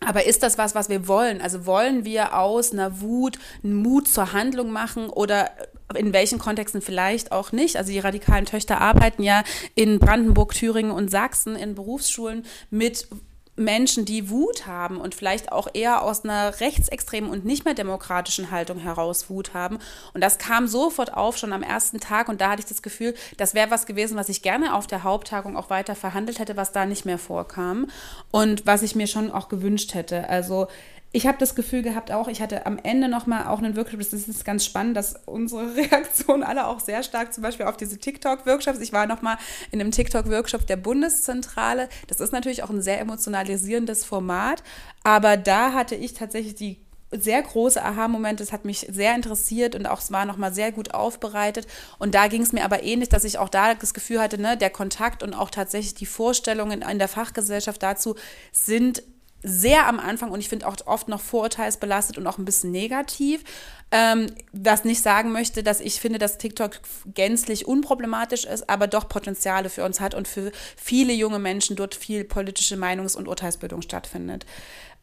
aber 0.00 0.26
ist 0.26 0.42
das 0.42 0.58
was, 0.58 0.74
was 0.74 0.88
wir 0.88 1.08
wollen? 1.08 1.40
Also 1.40 1.66
wollen 1.66 2.04
wir 2.04 2.36
aus 2.36 2.72
einer 2.72 3.00
Wut 3.00 3.38
einen 3.62 3.74
Mut 3.74 4.08
zur 4.08 4.32
Handlung 4.32 4.70
machen 4.70 5.08
oder 5.08 5.50
in 5.96 6.12
welchen 6.12 6.38
Kontexten 6.38 6.82
vielleicht 6.82 7.32
auch 7.32 7.52
nicht? 7.52 7.76
Also 7.76 7.92
die 7.92 8.00
radikalen 8.00 8.46
Töchter 8.46 8.80
arbeiten 8.80 9.22
ja 9.22 9.44
in 9.74 9.98
Brandenburg, 9.98 10.54
Thüringen 10.54 10.90
und 10.90 11.10
Sachsen 11.10 11.56
in 11.56 11.74
Berufsschulen 11.74 12.44
mit 12.70 13.06
Menschen, 13.56 14.04
die 14.04 14.30
Wut 14.30 14.66
haben 14.66 15.00
und 15.00 15.14
vielleicht 15.14 15.52
auch 15.52 15.68
eher 15.72 16.02
aus 16.02 16.24
einer 16.24 16.60
rechtsextremen 16.60 17.30
und 17.30 17.44
nicht 17.44 17.64
mehr 17.64 17.74
demokratischen 17.74 18.50
Haltung 18.50 18.78
heraus 18.78 19.30
Wut 19.30 19.54
haben. 19.54 19.78
Und 20.12 20.22
das 20.22 20.38
kam 20.38 20.66
sofort 20.66 21.14
auf, 21.14 21.36
schon 21.36 21.52
am 21.52 21.62
ersten 21.62 22.00
Tag. 22.00 22.28
Und 22.28 22.40
da 22.40 22.50
hatte 22.50 22.60
ich 22.60 22.68
das 22.68 22.82
Gefühl, 22.82 23.14
das 23.36 23.54
wäre 23.54 23.70
was 23.70 23.86
gewesen, 23.86 24.16
was 24.16 24.28
ich 24.28 24.42
gerne 24.42 24.74
auf 24.74 24.86
der 24.86 25.04
Haupttagung 25.04 25.56
auch 25.56 25.70
weiter 25.70 25.94
verhandelt 25.94 26.38
hätte, 26.38 26.56
was 26.56 26.72
da 26.72 26.84
nicht 26.84 27.04
mehr 27.04 27.18
vorkam 27.18 27.86
und 28.32 28.66
was 28.66 28.82
ich 28.82 28.96
mir 28.96 29.06
schon 29.06 29.30
auch 29.30 29.48
gewünscht 29.48 29.94
hätte. 29.94 30.28
Also 30.28 30.66
ich 31.14 31.28
habe 31.28 31.38
das 31.38 31.54
Gefühl 31.54 31.82
gehabt 31.82 32.10
auch, 32.10 32.26
ich 32.26 32.42
hatte 32.42 32.66
am 32.66 32.76
Ende 32.82 33.08
nochmal 33.08 33.46
auch 33.46 33.58
einen 33.58 33.76
Workshop, 33.76 34.00
das 34.00 34.12
ist 34.12 34.44
ganz 34.44 34.64
spannend, 34.64 34.96
dass 34.96 35.14
unsere 35.26 35.76
Reaktionen 35.76 36.42
alle 36.42 36.66
auch 36.66 36.80
sehr 36.80 37.04
stark 37.04 37.32
zum 37.32 37.44
Beispiel 37.44 37.66
auf 37.66 37.76
diese 37.76 37.98
TikTok-Workshops, 37.98 38.80
ich 38.80 38.92
war 38.92 39.06
nochmal 39.06 39.36
in 39.70 39.80
einem 39.80 39.92
TikTok-Workshop 39.92 40.66
der 40.66 40.76
Bundeszentrale, 40.76 41.88
das 42.08 42.18
ist 42.18 42.32
natürlich 42.32 42.64
auch 42.64 42.70
ein 42.70 42.82
sehr 42.82 42.98
emotionalisierendes 42.98 44.04
Format, 44.04 44.64
aber 45.04 45.36
da 45.36 45.72
hatte 45.72 45.94
ich 45.94 46.14
tatsächlich 46.14 46.56
die 46.56 46.80
sehr 47.12 47.40
große 47.42 47.80
Aha-Momente. 47.80 48.42
Es 48.42 48.50
hat 48.50 48.64
mich 48.64 48.88
sehr 48.90 49.14
interessiert 49.14 49.76
und 49.76 49.86
auch 49.86 50.00
es 50.00 50.10
war 50.10 50.24
nochmal 50.24 50.52
sehr 50.52 50.72
gut 50.72 50.94
aufbereitet. 50.94 51.68
Und 52.00 52.16
da 52.16 52.26
ging 52.26 52.42
es 52.42 52.52
mir 52.52 52.64
aber 52.64 52.82
ähnlich, 52.82 53.08
dass 53.08 53.22
ich 53.22 53.38
auch 53.38 53.48
da 53.48 53.74
das 53.74 53.94
Gefühl 53.94 54.20
hatte, 54.20 54.36
ne, 54.36 54.56
der 54.56 54.70
Kontakt 54.70 55.22
und 55.22 55.32
auch 55.32 55.50
tatsächlich 55.50 55.94
die 55.94 56.06
Vorstellungen 56.06 56.82
in 56.82 56.98
der 56.98 57.06
Fachgesellschaft 57.06 57.84
dazu 57.84 58.16
sind 58.50 59.04
sehr 59.44 59.86
am 59.86 60.00
Anfang 60.00 60.30
und 60.30 60.40
ich 60.40 60.48
finde 60.48 60.66
auch 60.66 60.76
oft 60.86 61.08
noch 61.08 61.20
vorurteilsbelastet 61.20 62.16
und 62.16 62.26
auch 62.26 62.38
ein 62.38 62.46
bisschen 62.46 62.72
negativ. 62.72 63.44
Ähm, 63.90 64.26
was 64.52 64.84
nicht 64.84 65.02
sagen 65.02 65.30
möchte, 65.30 65.62
dass 65.62 65.80
ich 65.80 66.00
finde, 66.00 66.18
dass 66.18 66.38
TikTok 66.38 66.80
gänzlich 67.14 67.68
unproblematisch 67.68 68.44
ist, 68.46 68.68
aber 68.68 68.86
doch 68.86 69.08
Potenziale 69.08 69.68
für 69.68 69.84
uns 69.84 70.00
hat 70.00 70.14
und 70.14 70.26
für 70.26 70.50
viele 70.76 71.12
junge 71.12 71.38
Menschen 71.38 71.76
dort 71.76 71.94
viel 71.94 72.24
politische 72.24 72.76
Meinungs- 72.76 73.16
und 73.16 73.28
Urteilsbildung 73.28 73.82
stattfindet. 73.82 74.46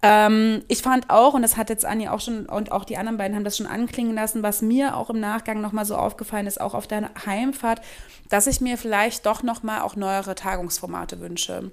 Ähm, 0.01 0.63
ich 0.67 0.81
fand 0.81 1.11
auch, 1.11 1.35
und 1.35 1.43
das 1.43 1.55
hat 1.55 1.69
jetzt 1.69 1.85
Anni 1.85 2.09
auch 2.09 2.19
schon, 2.19 2.47
und 2.47 2.71
auch 2.71 2.83
die 2.83 2.97
anderen 2.97 3.17
beiden 3.19 3.35
haben 3.35 3.43
das 3.43 3.57
schon 3.57 3.67
anklingen 3.67 4.15
lassen, 4.15 4.41
was 4.41 4.63
mir 4.63 4.97
auch 4.97 5.11
im 5.11 5.19
Nachgang 5.19 5.61
nochmal 5.61 5.85
so 5.85 5.95
aufgefallen 5.95 6.47
ist, 6.47 6.59
auch 6.59 6.73
auf 6.73 6.87
der 6.87 7.11
Heimfahrt, 7.25 7.81
dass 8.29 8.47
ich 8.47 8.59
mir 8.59 8.79
vielleicht 8.79 9.27
doch 9.27 9.43
nochmal 9.43 9.81
auch 9.81 9.95
neuere 9.95 10.33
Tagungsformate 10.33 11.19
wünsche 11.19 11.71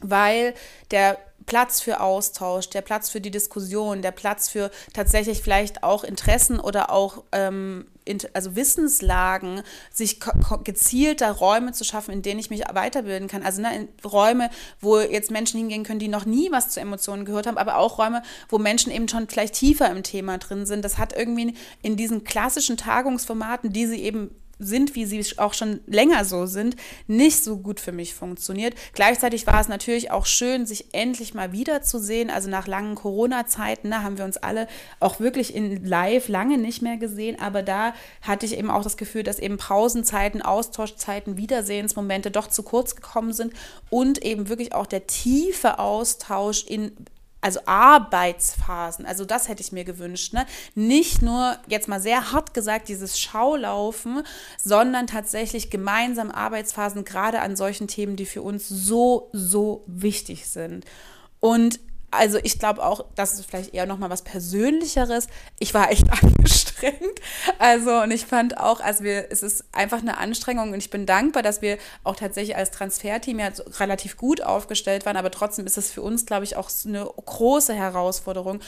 weil 0.00 0.54
der 0.90 1.18
Platz 1.46 1.80
für 1.80 2.00
Austausch, 2.00 2.68
der 2.70 2.82
Platz 2.82 3.10
für 3.10 3.20
die 3.20 3.30
Diskussion, 3.30 4.02
der 4.02 4.12
Platz 4.12 4.48
für 4.48 4.70
tatsächlich 4.92 5.42
vielleicht 5.42 5.82
auch 5.82 6.04
Interessen 6.04 6.60
oder 6.60 6.90
auch 6.90 7.24
ähm, 7.32 7.86
also 8.32 8.56
Wissenslagen, 8.56 9.62
sich 9.92 10.20
gezielter 10.64 11.30
Räume 11.32 11.72
zu 11.72 11.84
schaffen, 11.84 12.12
in 12.12 12.22
denen 12.22 12.40
ich 12.40 12.50
mich 12.50 12.62
weiterbilden 12.72 13.28
kann. 13.28 13.42
Also 13.42 13.62
ne, 13.62 13.88
Räume, 14.04 14.50
wo 14.80 14.98
jetzt 14.98 15.30
Menschen 15.30 15.58
hingehen 15.58 15.84
können, 15.84 16.00
die 16.00 16.08
noch 16.08 16.24
nie 16.24 16.50
was 16.50 16.70
zu 16.70 16.80
Emotionen 16.80 17.24
gehört 17.24 17.46
haben, 17.46 17.58
aber 17.58 17.76
auch 17.76 17.98
Räume, 17.98 18.22
wo 18.48 18.58
Menschen 18.58 18.90
eben 18.92 19.08
schon 19.08 19.28
vielleicht 19.28 19.54
tiefer 19.54 19.90
im 19.90 20.02
Thema 20.02 20.38
drin 20.38 20.66
sind. 20.66 20.84
Das 20.84 20.98
hat 20.98 21.16
irgendwie 21.16 21.54
in 21.82 21.96
diesen 21.96 22.24
klassischen 22.24 22.76
Tagungsformaten, 22.76 23.72
die 23.72 23.86
sie 23.86 24.00
eben 24.02 24.34
sind, 24.60 24.94
wie 24.94 25.06
sie 25.06 25.20
auch 25.38 25.54
schon 25.54 25.80
länger 25.86 26.24
so 26.24 26.46
sind, 26.46 26.76
nicht 27.06 27.42
so 27.42 27.58
gut 27.58 27.80
für 27.80 27.92
mich 27.92 28.14
funktioniert. 28.14 28.74
Gleichzeitig 28.92 29.46
war 29.46 29.60
es 29.60 29.68
natürlich 29.68 30.10
auch 30.10 30.26
schön, 30.26 30.66
sich 30.66 30.94
endlich 30.94 31.34
mal 31.34 31.52
wiederzusehen. 31.52 32.30
Also 32.30 32.48
nach 32.48 32.66
langen 32.66 32.94
Corona-Zeiten 32.94 33.88
ne, 33.88 34.02
haben 34.02 34.18
wir 34.18 34.24
uns 34.24 34.36
alle 34.36 34.68
auch 35.00 35.18
wirklich 35.18 35.54
in 35.54 35.84
live 35.84 36.28
lange 36.28 36.58
nicht 36.58 36.82
mehr 36.82 36.96
gesehen. 36.96 37.40
Aber 37.40 37.62
da 37.62 37.94
hatte 38.22 38.46
ich 38.46 38.56
eben 38.56 38.70
auch 38.70 38.82
das 38.82 38.96
Gefühl, 38.96 39.22
dass 39.22 39.38
eben 39.38 39.56
Pausenzeiten, 39.56 40.42
Austauschzeiten, 40.42 41.36
Wiedersehensmomente 41.36 42.30
doch 42.30 42.46
zu 42.46 42.62
kurz 42.62 42.94
gekommen 42.94 43.32
sind 43.32 43.54
und 43.88 44.22
eben 44.24 44.48
wirklich 44.48 44.74
auch 44.74 44.86
der 44.86 45.06
tiefe 45.06 45.78
Austausch 45.78 46.64
in 46.64 46.92
also 47.40 47.60
Arbeitsphasen, 47.64 49.06
also 49.06 49.24
das 49.24 49.48
hätte 49.48 49.62
ich 49.62 49.72
mir 49.72 49.84
gewünscht. 49.84 50.32
Ne? 50.32 50.46
Nicht 50.74 51.22
nur, 51.22 51.56
jetzt 51.66 51.88
mal 51.88 52.00
sehr 52.00 52.32
hart 52.32 52.54
gesagt, 52.54 52.88
dieses 52.88 53.18
Schaulaufen, 53.18 54.22
sondern 54.62 55.06
tatsächlich 55.06 55.70
gemeinsam 55.70 56.30
Arbeitsphasen, 56.30 57.04
gerade 57.04 57.40
an 57.40 57.56
solchen 57.56 57.88
Themen, 57.88 58.16
die 58.16 58.26
für 58.26 58.42
uns 58.42 58.68
so, 58.68 59.30
so 59.32 59.84
wichtig 59.86 60.46
sind. 60.46 60.84
Und 61.40 61.80
also 62.10 62.38
ich 62.42 62.58
glaube 62.58 62.84
auch, 62.84 63.04
das 63.14 63.34
ist 63.34 63.46
vielleicht 63.46 63.74
eher 63.74 63.86
nochmal 63.86 64.10
was 64.10 64.22
Persönlicheres. 64.22 65.28
Ich 65.58 65.74
war 65.74 65.90
echt 65.90 66.06
angestrengt. 66.22 67.20
Also 67.58 68.02
und 68.02 68.10
ich 68.10 68.26
fand 68.26 68.58
auch, 68.58 68.80
also 68.80 69.04
wir, 69.04 69.30
es 69.30 69.42
ist 69.42 69.64
einfach 69.72 69.98
eine 69.98 70.18
Anstrengung 70.18 70.72
und 70.72 70.78
ich 70.78 70.90
bin 70.90 71.06
dankbar, 71.06 71.42
dass 71.42 71.62
wir 71.62 71.78
auch 72.02 72.16
tatsächlich 72.16 72.56
als 72.56 72.70
Transferteam 72.70 73.38
ja 73.38 73.48
relativ 73.78 74.16
gut 74.16 74.42
aufgestellt 74.42 75.06
waren, 75.06 75.16
aber 75.16 75.30
trotzdem 75.30 75.66
ist 75.66 75.78
es 75.78 75.90
für 75.90 76.02
uns, 76.02 76.26
glaube 76.26 76.44
ich, 76.44 76.56
auch 76.56 76.70
eine 76.84 77.04
große 77.04 77.74
Herausforderung, 77.74 78.60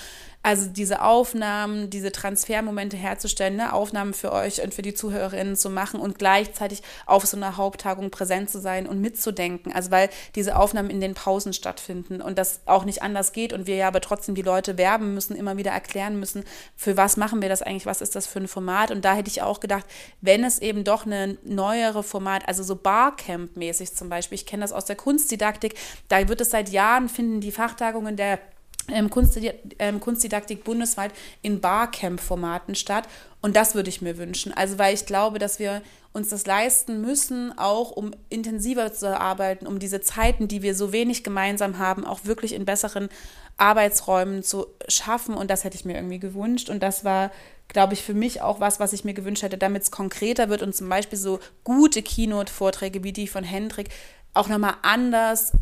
also 0.44 0.66
diese 0.66 1.02
Aufnahmen, 1.02 1.88
diese 1.88 2.10
Transfermomente 2.10 2.96
herzustellen, 2.96 3.56
ne? 3.56 3.72
Aufnahmen 3.72 4.12
für 4.12 4.32
euch 4.32 4.60
und 4.60 4.74
für 4.74 4.82
die 4.82 4.92
Zuhörerinnen 4.94 5.54
zu 5.54 5.70
machen 5.70 6.00
und 6.00 6.18
gleichzeitig 6.18 6.82
auf 7.06 7.24
so 7.26 7.36
einer 7.36 7.56
Haupttagung 7.56 8.10
präsent 8.10 8.50
zu 8.50 8.60
sein 8.60 8.88
und 8.88 9.00
mitzudenken. 9.00 9.72
Also 9.72 9.92
weil 9.92 10.10
diese 10.34 10.56
Aufnahmen 10.56 10.90
in 10.90 11.00
den 11.00 11.14
Pausen 11.14 11.52
stattfinden 11.52 12.20
und 12.20 12.38
das 12.38 12.60
auch 12.66 12.84
nicht 12.84 13.02
anders 13.02 13.32
geht 13.32 13.52
und 13.52 13.68
wir 13.68 13.76
ja 13.76 13.86
aber 13.86 14.00
trotzdem 14.00 14.34
die 14.34 14.42
Leute 14.42 14.78
werben 14.78 15.14
müssen, 15.14 15.36
immer 15.36 15.56
wieder 15.56 15.70
erklären 15.70 16.18
müssen, 16.18 16.44
für 16.76 16.96
was 16.96 17.16
machen 17.16 17.40
wir 17.40 17.48
das 17.48 17.62
eigentlich, 17.62 17.86
was 17.86 18.00
ist 18.00 18.16
das 18.16 18.26
für 18.26 18.40
ein 18.40 18.48
Format. 18.48 18.90
Und 18.90 19.04
da 19.04 19.14
hätte 19.14 19.30
ich 19.30 19.42
auch 19.42 19.60
gedacht, 19.60 19.86
wenn 20.20 20.42
es 20.42 20.58
eben 20.58 20.82
doch 20.82 21.06
eine 21.06 21.38
neuere 21.44 22.02
Format, 22.02 22.48
also 22.48 22.64
so 22.64 22.74
Barcamp-mäßig 22.74 23.94
zum 23.94 24.08
Beispiel, 24.08 24.36
ich 24.36 24.46
kenne 24.46 24.62
das 24.62 24.72
aus 24.72 24.86
der 24.86 24.96
Kunstdidaktik, 24.96 25.74
da 26.08 26.26
wird 26.28 26.40
es 26.40 26.50
seit 26.50 26.68
Jahren, 26.70 27.08
finden 27.08 27.40
die 27.40 27.52
Fachtagungen 27.52 28.16
der 28.16 28.40
ähm, 28.88 29.10
Kunstdidaktik, 29.10 29.76
ähm, 29.78 30.00
Kunstdidaktik 30.00 30.64
bundesweit 30.64 31.12
in 31.42 31.60
Barcamp-Formaten 31.60 32.74
statt. 32.74 33.08
Und 33.40 33.56
das 33.56 33.74
würde 33.74 33.88
ich 33.88 34.02
mir 34.02 34.18
wünschen. 34.18 34.52
Also, 34.52 34.78
weil 34.78 34.94
ich 34.94 35.06
glaube, 35.06 35.38
dass 35.38 35.58
wir 35.58 35.82
uns 36.12 36.28
das 36.28 36.46
leisten 36.46 37.00
müssen, 37.00 37.56
auch 37.56 37.90
um 37.90 38.12
intensiver 38.28 38.92
zu 38.92 39.18
arbeiten, 39.18 39.66
um 39.66 39.78
diese 39.78 40.00
Zeiten, 40.00 40.46
die 40.46 40.62
wir 40.62 40.74
so 40.74 40.92
wenig 40.92 41.24
gemeinsam 41.24 41.78
haben, 41.78 42.04
auch 42.04 42.24
wirklich 42.24 42.54
in 42.54 42.64
besseren 42.64 43.08
Arbeitsräumen 43.56 44.42
zu 44.42 44.66
schaffen. 44.88 45.34
Und 45.34 45.50
das 45.50 45.64
hätte 45.64 45.76
ich 45.76 45.84
mir 45.84 45.94
irgendwie 45.94 46.18
gewünscht. 46.18 46.68
Und 46.68 46.82
das 46.82 47.04
war 47.04 47.30
glaube 47.68 47.94
ich, 47.94 48.02
für 48.02 48.12
mich 48.12 48.42
auch 48.42 48.60
was, 48.60 48.80
was 48.80 48.92
ich 48.92 49.04
mir 49.04 49.14
gewünscht 49.14 49.42
hätte, 49.42 49.56
damit 49.56 49.82
es 49.82 49.90
konkreter 49.90 50.50
wird 50.50 50.62
und 50.62 50.74
zum 50.74 50.90
Beispiel 50.90 51.18
so 51.18 51.40
gute 51.64 52.02
Keynote-Vorträge 52.02 53.02
wie 53.02 53.12
die 53.12 53.26
von 53.26 53.44
Hendrik 53.44 53.88
auch 54.34 54.48
nochmal 54.48 54.74
anders 54.82 55.52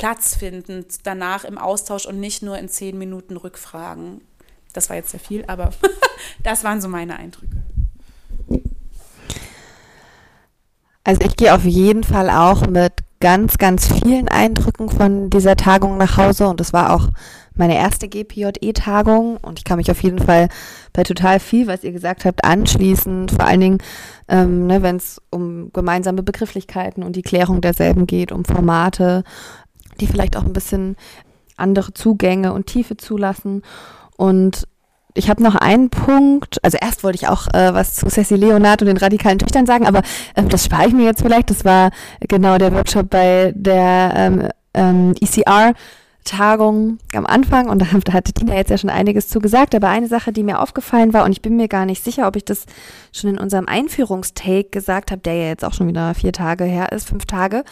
Platz 0.00 0.34
finden 0.34 0.86
danach 1.02 1.44
im 1.44 1.58
Austausch 1.58 2.06
und 2.06 2.18
nicht 2.18 2.42
nur 2.42 2.56
in 2.56 2.70
zehn 2.70 2.96
Minuten 2.96 3.36
Rückfragen. 3.36 4.22
Das 4.72 4.88
war 4.88 4.96
jetzt 4.96 5.10
sehr 5.10 5.20
viel, 5.20 5.44
aber 5.46 5.72
das 6.42 6.64
waren 6.64 6.80
so 6.80 6.88
meine 6.88 7.16
Eindrücke. 7.16 7.62
Also 11.04 11.20
ich 11.20 11.36
gehe 11.36 11.54
auf 11.54 11.64
jeden 11.64 12.02
Fall 12.02 12.30
auch 12.30 12.66
mit 12.66 12.94
ganz, 13.20 13.58
ganz 13.58 13.92
vielen 13.92 14.28
Eindrücken 14.28 14.88
von 14.88 15.28
dieser 15.28 15.54
Tagung 15.54 15.98
nach 15.98 16.16
Hause 16.16 16.48
und 16.48 16.62
es 16.62 16.72
war 16.72 16.94
auch 16.94 17.10
meine 17.54 17.76
erste 17.76 18.08
GPJE-Tagung 18.08 19.36
und 19.36 19.58
ich 19.58 19.64
kann 19.66 19.76
mich 19.76 19.90
auf 19.90 20.02
jeden 20.02 20.20
Fall 20.20 20.48
bei 20.94 21.02
total 21.02 21.40
viel, 21.40 21.66
was 21.66 21.84
ihr 21.84 21.92
gesagt 21.92 22.24
habt, 22.24 22.42
anschließen. 22.42 23.28
Vor 23.28 23.44
allen 23.44 23.60
Dingen, 23.60 23.78
ähm, 24.28 24.66
ne, 24.66 24.80
wenn 24.80 24.96
es 24.96 25.20
um 25.28 25.70
gemeinsame 25.74 26.22
Begrifflichkeiten 26.22 27.02
und 27.02 27.16
die 27.16 27.22
Klärung 27.22 27.60
derselben 27.60 28.06
geht, 28.06 28.32
um 28.32 28.46
Formate, 28.46 29.24
die 30.00 30.06
vielleicht 30.06 30.36
auch 30.36 30.44
ein 30.44 30.52
bisschen 30.52 30.96
andere 31.56 31.92
Zugänge 31.94 32.52
und 32.52 32.66
Tiefe 32.66 32.96
zulassen. 32.96 33.62
Und 34.16 34.66
ich 35.14 35.28
habe 35.28 35.42
noch 35.42 35.54
einen 35.54 35.90
Punkt, 35.90 36.62
also 36.64 36.78
erst 36.80 37.02
wollte 37.04 37.16
ich 37.16 37.28
auch 37.28 37.48
äh, 37.48 37.74
was 37.74 37.96
zu 37.96 38.06
Ceci 38.08 38.36
Leonard 38.36 38.82
und 38.82 38.88
den 38.88 38.96
radikalen 38.96 39.38
Töchtern 39.38 39.66
sagen, 39.66 39.86
aber 39.86 40.02
äh, 40.34 40.42
das 40.44 40.64
spare 40.64 40.88
ich 40.88 40.94
mir 40.94 41.04
jetzt 41.04 41.22
vielleicht. 41.22 41.50
Das 41.50 41.64
war 41.64 41.90
genau 42.28 42.58
der 42.58 42.72
Workshop 42.72 43.10
bei 43.10 43.52
der 43.54 44.12
ähm, 44.14 44.48
ähm, 44.74 45.14
ECR. 45.20 45.74
Tagung 46.22 46.98
am 47.14 47.24
Anfang 47.24 47.70
und 47.70 47.80
da, 48.08 48.12
hatte 48.12 48.32
Tina 48.32 48.54
jetzt 48.54 48.70
ja 48.70 48.76
schon 48.76 48.90
einiges 48.90 49.28
zu 49.28 49.40
gesagt, 49.40 49.74
aber 49.74 49.88
eine 49.88 50.06
Sache, 50.06 50.32
die 50.32 50.42
mir 50.42 50.60
aufgefallen 50.60 51.14
war 51.14 51.24
und 51.24 51.32
ich 51.32 51.40
bin 51.40 51.56
mir 51.56 51.66
gar 51.66 51.86
nicht 51.86 52.04
sicher, 52.04 52.28
ob 52.28 52.36
ich 52.36 52.44
das 52.44 52.66
schon 53.10 53.30
in 53.30 53.38
unserem 53.38 53.66
Einführungstake 53.66 54.68
gesagt 54.70 55.10
habe, 55.10 55.22
der 55.22 55.34
ja 55.34 55.48
jetzt 55.48 55.64
auch 55.64 55.72
schon 55.72 55.88
wieder 55.88 56.14
vier 56.14 56.32
Tage 56.32 56.64
her 56.64 56.92
ist, 56.92 57.08
fünf 57.08 57.24
Tage, 57.24 57.64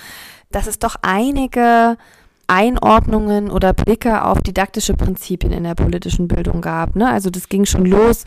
dass 0.50 0.66
es 0.66 0.78
doch 0.78 0.96
einige 1.02 1.98
Einordnungen 2.48 3.50
oder 3.50 3.74
Blicke 3.74 4.24
auf 4.24 4.40
didaktische 4.40 4.94
Prinzipien 4.94 5.52
in 5.52 5.64
der 5.64 5.74
politischen 5.74 6.28
Bildung 6.28 6.62
gab. 6.62 6.96
Ne? 6.96 7.08
Also 7.08 7.28
das 7.28 7.50
ging 7.50 7.66
schon 7.66 7.84
los 7.84 8.24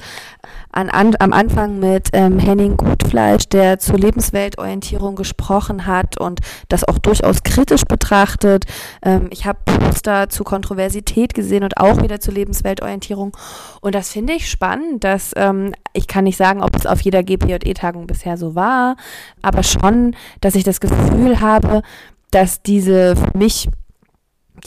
an, 0.72 0.90
an, 0.90 1.16
am 1.20 1.34
Anfang 1.34 1.80
mit 1.80 2.10
ähm, 2.14 2.38
Henning 2.38 2.78
Gutfleisch, 2.78 3.50
der 3.50 3.80
zur 3.80 3.98
Lebensweltorientierung 3.98 5.16
gesprochen 5.16 5.88
hat 5.88 6.20
und 6.20 6.40
das 6.70 6.88
auch 6.88 7.00
durchaus 7.00 7.42
kritisch 7.42 7.84
betrachtet. 7.84 8.66
Ähm, 9.02 9.28
ich 9.32 9.48
habe 9.48 9.60
Poster 9.66 10.30
zu 10.30 10.44
Kontroversität 10.44 11.34
gesehen 11.34 11.64
und 11.64 11.78
auch 11.78 12.04
wieder 12.04 12.20
zur 12.20 12.36
Lebensweltorientierung. 12.36 13.36
Und 13.82 13.96
das 13.96 14.10
finde 14.10 14.34
ich 14.34 14.50
spannend, 14.50 15.04
dass 15.04 15.32
ähm, 15.36 15.74
ich 15.94 16.08
kann 16.08 16.26
nicht 16.26 16.38
sagen, 16.38 16.62
ob 16.62 16.76
es 16.76 16.86
auf 16.86 17.02
jeder 17.02 17.24
GPJE-Tagung 17.24 18.06
bisher 18.06 18.38
so 18.38 18.54
war, 18.54 18.98
aber 19.42 19.64
schon, 19.64 20.16
dass 20.42 20.54
ich 20.54 20.64
das 20.64 20.80
Gefühl 20.80 21.42
habe, 21.42 21.82
dass 22.30 22.62
diese 22.62 23.16
für 23.16 23.38
mich 23.38 23.68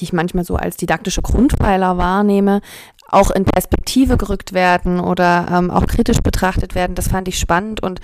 die 0.00 0.04
ich 0.04 0.12
manchmal 0.12 0.44
so 0.44 0.56
als 0.56 0.76
didaktische 0.76 1.22
Grundpfeiler 1.22 1.96
wahrnehme, 1.96 2.60
auch 3.08 3.30
in 3.30 3.44
Perspektive 3.44 4.16
gerückt 4.16 4.52
werden 4.52 5.00
oder 5.00 5.46
ähm, 5.50 5.70
auch 5.70 5.86
kritisch 5.86 6.20
betrachtet 6.20 6.74
werden. 6.74 6.94
Das 6.94 7.08
fand 7.08 7.28
ich 7.28 7.38
spannend 7.38 7.82
und 7.82 8.00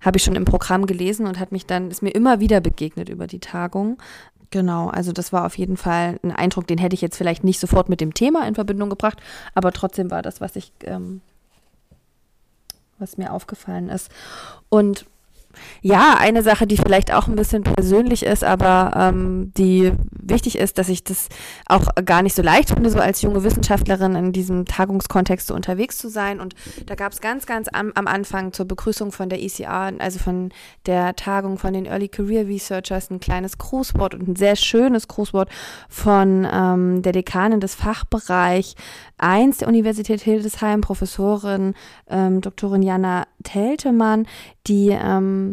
habe 0.00 0.16
ich 0.16 0.24
schon 0.24 0.34
im 0.34 0.44
Programm 0.44 0.86
gelesen 0.86 1.26
und 1.26 1.38
hat 1.38 1.52
mich 1.52 1.66
dann, 1.66 1.90
ist 1.90 2.02
mir 2.02 2.10
immer 2.10 2.40
wieder 2.40 2.60
begegnet 2.60 3.08
über 3.08 3.26
die 3.26 3.40
Tagung. 3.40 3.98
Genau, 4.50 4.88
also 4.88 5.12
das 5.12 5.32
war 5.32 5.46
auf 5.46 5.56
jeden 5.58 5.76
Fall 5.76 6.18
ein 6.22 6.32
Eindruck, 6.32 6.66
den 6.66 6.78
hätte 6.78 6.94
ich 6.94 7.00
jetzt 7.00 7.16
vielleicht 7.16 7.44
nicht 7.44 7.60
sofort 7.60 7.88
mit 7.88 8.00
dem 8.00 8.14
Thema 8.14 8.46
in 8.48 8.56
Verbindung 8.56 8.90
gebracht, 8.90 9.20
aber 9.54 9.70
trotzdem 9.72 10.10
war 10.10 10.22
das, 10.22 10.40
was 10.40 10.56
ich, 10.56 10.72
ähm, 10.84 11.20
was 12.98 13.16
mir 13.16 13.32
aufgefallen 13.32 13.88
ist. 13.88 14.10
Und 14.68 15.06
ja, 15.82 16.16
eine 16.18 16.42
Sache, 16.42 16.66
die 16.66 16.76
vielleicht 16.76 17.12
auch 17.12 17.26
ein 17.26 17.36
bisschen 17.36 17.62
persönlich 17.62 18.24
ist, 18.24 18.44
aber 18.44 18.92
ähm, 18.94 19.52
die 19.56 19.92
wichtig 20.12 20.58
ist, 20.58 20.78
dass 20.78 20.88
ich 20.88 21.04
das 21.04 21.28
auch 21.66 21.86
gar 22.04 22.22
nicht 22.22 22.36
so 22.36 22.42
leicht 22.42 22.70
finde, 22.70 22.90
so 22.90 22.98
als 22.98 23.22
junge 23.22 23.42
Wissenschaftlerin 23.42 24.14
in 24.14 24.32
diesem 24.32 24.64
Tagungskontext 24.64 25.46
so 25.46 25.54
unterwegs 25.54 25.98
zu 25.98 26.08
sein. 26.08 26.40
Und 26.40 26.54
da 26.86 26.94
gab 26.94 27.12
es 27.12 27.20
ganz, 27.20 27.46
ganz 27.46 27.68
am, 27.72 27.92
am 27.94 28.06
Anfang 28.06 28.52
zur 28.52 28.66
Begrüßung 28.66 29.12
von 29.12 29.28
der 29.28 29.42
ECA, 29.42 29.90
also 29.98 30.18
von 30.18 30.50
der 30.86 31.16
Tagung 31.16 31.58
von 31.58 31.72
den 31.72 31.86
Early 31.86 32.08
Career 32.08 32.46
Researchers, 32.46 33.10
ein 33.10 33.20
kleines 33.20 33.58
Grußwort 33.58 34.14
und 34.14 34.28
ein 34.28 34.36
sehr 34.36 34.56
schönes 34.56 35.08
Grußwort 35.08 35.48
von 35.88 36.46
ähm, 36.50 37.02
der 37.02 37.12
Dekanin 37.12 37.60
des 37.60 37.74
Fachbereich 37.74 38.76
1 39.18 39.58
der 39.58 39.68
Universität 39.68 40.20
Hildesheim, 40.20 40.80
Professorin 40.80 41.74
ähm, 42.08 42.40
Doktorin 42.40 42.82
Jana 42.82 43.26
Teltemann, 43.42 44.26
die 44.66 44.90
ähm, 44.90 45.49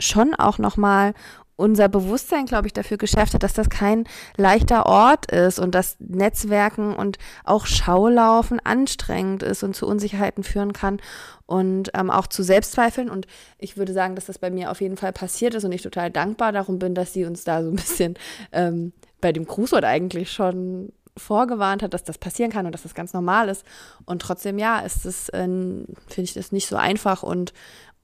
schon 0.00 0.34
auch 0.34 0.58
nochmal 0.58 1.14
unser 1.58 1.88
Bewusstsein, 1.88 2.46
glaube 2.46 2.68
ich, 2.68 2.72
dafür 2.72 2.98
geschärft 2.98 3.34
hat, 3.34 3.42
dass 3.42 3.52
das 3.52 3.68
kein 3.68 4.04
leichter 4.36 4.86
Ort 4.86 5.30
ist 5.32 5.58
und 5.58 5.74
dass 5.74 5.96
Netzwerken 5.98 6.94
und 6.94 7.18
auch 7.42 7.66
Schaulaufen 7.66 8.60
anstrengend 8.64 9.42
ist 9.42 9.64
und 9.64 9.74
zu 9.74 9.86
Unsicherheiten 9.88 10.44
führen 10.44 10.72
kann 10.72 11.00
und 11.46 11.90
ähm, 11.94 12.10
auch 12.10 12.28
zu 12.28 12.44
Selbstzweifeln. 12.44 13.10
Und 13.10 13.26
ich 13.58 13.76
würde 13.76 13.92
sagen, 13.92 14.14
dass 14.14 14.26
das 14.26 14.38
bei 14.38 14.50
mir 14.50 14.70
auf 14.70 14.80
jeden 14.80 14.96
Fall 14.96 15.12
passiert 15.12 15.54
ist 15.54 15.64
und 15.64 15.72
ich 15.72 15.82
total 15.82 16.12
dankbar 16.12 16.52
darum 16.52 16.78
bin, 16.78 16.94
dass 16.94 17.12
sie 17.12 17.24
uns 17.24 17.42
da 17.42 17.60
so 17.64 17.70
ein 17.70 17.76
bisschen 17.76 18.14
ähm, 18.52 18.92
bei 19.20 19.32
dem 19.32 19.44
Grußwort 19.44 19.84
eigentlich 19.84 20.30
schon 20.30 20.92
vorgewarnt 21.16 21.82
hat, 21.82 21.92
dass 21.92 22.04
das 22.04 22.18
passieren 22.18 22.52
kann 22.52 22.66
und 22.66 22.72
dass 22.72 22.84
das 22.84 22.94
ganz 22.94 23.12
normal 23.12 23.48
ist. 23.48 23.64
Und 24.04 24.22
trotzdem, 24.22 24.60
ja, 24.60 24.78
ist 24.78 25.04
es, 25.04 25.28
äh, 25.30 25.42
finde 25.42 25.86
ich 26.18 26.34
das 26.34 26.52
nicht 26.52 26.68
so 26.68 26.76
einfach 26.76 27.24
und 27.24 27.52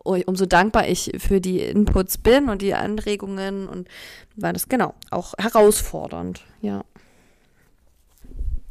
umso 0.04 0.46
dankbar 0.46 0.88
ich 0.88 1.12
für 1.18 1.40
die 1.40 1.60
Inputs 1.60 2.18
bin 2.18 2.48
und 2.48 2.62
die 2.62 2.74
Anregungen 2.74 3.68
und 3.68 3.88
war 4.36 4.52
das 4.52 4.68
genau 4.68 4.94
auch 5.10 5.34
herausfordernd, 5.38 6.42
ja. 6.60 6.84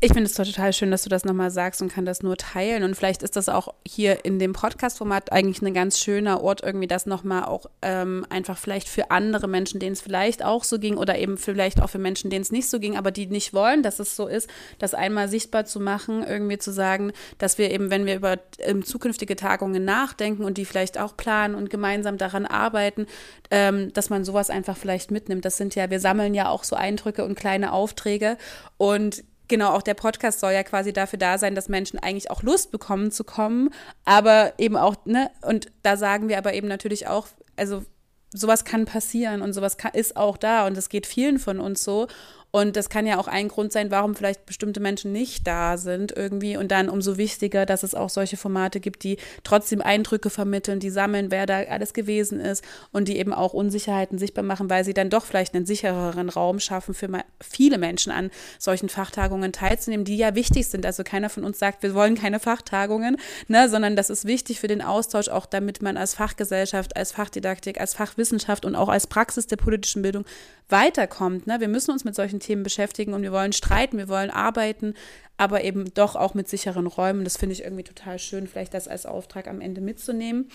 Ich 0.03 0.11
finde 0.11 0.25
es 0.25 0.33
total 0.33 0.73
schön, 0.73 0.91
dass 0.91 1.03
du 1.03 1.09
das 1.09 1.23
nochmal 1.23 1.49
sagst 1.49 1.81
und 1.81 1.87
kann 1.87 2.03
das 2.03 2.21
nur 2.23 2.35
teilen. 2.35 2.83
Und 2.83 2.93
vielleicht 2.93 3.23
ist 3.23 3.37
das 3.37 3.47
auch 3.47 3.73
hier 3.87 4.25
in 4.25 4.37
dem 4.37 4.51
Podcast-Format 4.51 5.31
eigentlich 5.31 5.61
ein 5.61 5.73
ganz 5.73 5.97
schöner 5.97 6.43
Ort, 6.43 6.61
irgendwie 6.61 6.87
das 6.87 7.05
nochmal 7.05 7.45
auch 7.45 7.67
ähm, 7.81 8.25
einfach 8.29 8.57
vielleicht 8.57 8.89
für 8.89 9.11
andere 9.11 9.47
Menschen, 9.47 9.79
denen 9.79 9.93
es 9.93 10.01
vielleicht 10.01 10.43
auch 10.43 10.65
so 10.65 10.77
ging 10.77 10.97
oder 10.97 11.17
eben 11.17 11.37
vielleicht 11.37 11.81
auch 11.81 11.89
für 11.89 11.99
Menschen, 11.99 12.29
denen 12.29 12.41
es 12.41 12.51
nicht 12.51 12.69
so 12.69 12.81
ging, 12.81 12.97
aber 12.97 13.11
die 13.11 13.27
nicht 13.27 13.53
wollen, 13.53 13.81
dass 13.81 13.99
es 13.99 14.17
so 14.17 14.27
ist, 14.27 14.49
das 14.77 14.93
einmal 14.93 15.29
sichtbar 15.29 15.63
zu 15.63 15.79
machen, 15.79 16.21
irgendwie 16.21 16.57
zu 16.57 16.73
sagen, 16.73 17.13
dass 17.37 17.57
wir 17.57 17.71
eben, 17.71 17.89
wenn 17.89 18.05
wir 18.05 18.17
über 18.17 18.39
ähm, 18.59 18.83
zukünftige 18.83 19.37
Tagungen 19.37 19.85
nachdenken 19.85 20.43
und 20.43 20.57
die 20.57 20.65
vielleicht 20.65 20.99
auch 20.99 21.15
planen 21.15 21.55
und 21.55 21.69
gemeinsam 21.69 22.17
daran 22.17 22.45
arbeiten, 22.45 23.07
ähm, 23.51 23.93
dass 23.93 24.09
man 24.09 24.25
sowas 24.25 24.49
einfach 24.49 24.75
vielleicht 24.75 25.11
mitnimmt. 25.11 25.45
Das 25.45 25.55
sind 25.55 25.75
ja, 25.75 25.89
wir 25.89 26.01
sammeln 26.01 26.33
ja 26.33 26.49
auch 26.49 26.65
so 26.65 26.75
Eindrücke 26.75 27.23
und 27.23 27.35
kleine 27.35 27.71
Aufträge 27.71 28.37
und 28.75 29.23
genau, 29.47 29.71
auch 29.71 29.81
der 29.81 29.93
Podcast 29.93 30.39
soll 30.39 30.53
ja 30.53 30.63
quasi 30.63 30.93
dafür 30.93 31.19
da 31.19 31.37
sein, 31.37 31.55
dass 31.55 31.69
Menschen 31.69 31.99
eigentlich 31.99 32.31
auch 32.31 32.43
Lust 32.43 32.71
bekommen 32.71 33.11
zu 33.11 33.23
kommen, 33.23 33.69
aber 34.05 34.53
eben 34.57 34.75
auch, 34.75 34.95
ne, 35.05 35.29
und 35.41 35.71
da 35.81 35.97
sagen 35.97 36.29
wir 36.29 36.37
aber 36.37 36.53
eben 36.53 36.67
natürlich 36.67 37.07
auch, 37.07 37.27
also 37.55 37.83
sowas 38.31 38.65
kann 38.65 38.85
passieren 38.85 39.41
und 39.41 39.53
sowas 39.53 39.77
kann, 39.77 39.93
ist 39.93 40.17
auch 40.17 40.37
da 40.37 40.65
und 40.65 40.77
es 40.77 40.89
geht 40.89 41.05
vielen 41.05 41.39
von 41.39 41.59
uns 41.59 41.83
so. 41.83 42.07
Und 42.55 42.75
das 42.75 42.89
kann 42.89 43.07
ja 43.07 43.17
auch 43.17 43.27
ein 43.27 43.47
Grund 43.47 43.71
sein, 43.71 43.89
warum 43.89 44.13
vielleicht 44.13 44.45
bestimmte 44.45 44.79
Menschen 44.79 45.11
nicht 45.11 45.47
da 45.47 45.75
sind 45.75 46.15
irgendwie. 46.15 46.55
Und 46.55 46.69
dann 46.71 46.87
umso 46.87 47.17
wichtiger, 47.17 47.65
dass 47.65 47.81
es 47.81 47.95
auch 47.95 48.11
solche 48.11 48.37
Formate 48.37 48.79
gibt, 48.79 49.03
die 49.03 49.17
trotzdem 49.43 49.81
Eindrücke 49.81 50.29
vermitteln, 50.29 50.79
die 50.79 50.91
sammeln, 50.91 51.31
wer 51.31 51.47
da 51.47 51.63
alles 51.63 51.93
gewesen 51.93 52.39
ist 52.39 52.63
und 52.91 53.07
die 53.07 53.17
eben 53.17 53.33
auch 53.33 53.53
Unsicherheiten 53.53 54.19
sichtbar 54.19 54.43
machen, 54.43 54.69
weil 54.69 54.85
sie 54.85 54.93
dann 54.93 55.09
doch 55.09 55.25
vielleicht 55.25 55.55
einen 55.55 55.65
sichereren 55.65 56.29
Raum 56.29 56.59
schaffen 56.59 56.93
für 56.93 57.09
viele 57.41 57.79
Menschen 57.79 58.11
an 58.11 58.29
solchen 58.59 58.87
Fachtagungen 58.87 59.51
teilzunehmen, 59.51 60.05
die 60.05 60.17
ja 60.17 60.35
wichtig 60.35 60.67
sind. 60.67 60.85
Also 60.85 61.03
keiner 61.03 61.31
von 61.31 61.45
uns 61.45 61.57
sagt, 61.57 61.81
wir 61.81 61.95
wollen 61.95 62.13
keine 62.13 62.39
Fachtagungen, 62.39 63.17
ne, 63.47 63.67
sondern 63.67 63.95
das 63.95 64.11
ist 64.11 64.25
wichtig 64.25 64.59
für 64.59 64.67
den 64.67 64.83
Austausch, 64.83 65.27
auch 65.27 65.47
damit 65.47 65.81
man 65.81 65.97
als 65.97 66.13
Fachgesellschaft, 66.13 66.95
als 66.97 67.13
Fachdidaktik, 67.13 67.81
als 67.81 67.95
Fachwissenschaft 67.95 68.63
und 68.63 68.75
auch 68.75 68.89
als 68.89 69.07
Praxis 69.07 69.47
der 69.47 69.57
politischen 69.57 70.03
Bildung 70.03 70.25
weiterkommt. 70.73 71.47
Ne? 71.47 71.61
Wir 71.61 71.69
müssen 71.69 71.91
uns 71.91 72.03
mit 72.03 72.15
solchen 72.15 72.41
Themen 72.41 72.63
beschäftigen 72.63 73.13
und 73.13 73.21
wir 73.21 73.31
wollen 73.31 73.53
streiten, 73.53 73.97
wir 73.97 74.09
wollen 74.09 74.29
arbeiten, 74.29 74.95
aber 75.37 75.63
eben 75.63 75.93
doch 75.93 76.17
auch 76.17 76.33
mit 76.33 76.49
sicheren 76.49 76.87
Räumen. 76.87 77.23
Das 77.23 77.37
finde 77.37 77.53
ich 77.53 77.63
irgendwie 77.63 77.83
total 77.83 78.19
schön, 78.19 78.47
vielleicht 78.47 78.73
das 78.73 78.89
als 78.89 79.05
Auftrag 79.05 79.47
am 79.47 79.61
Ende 79.61 79.79
mitzunehmen 79.79 80.49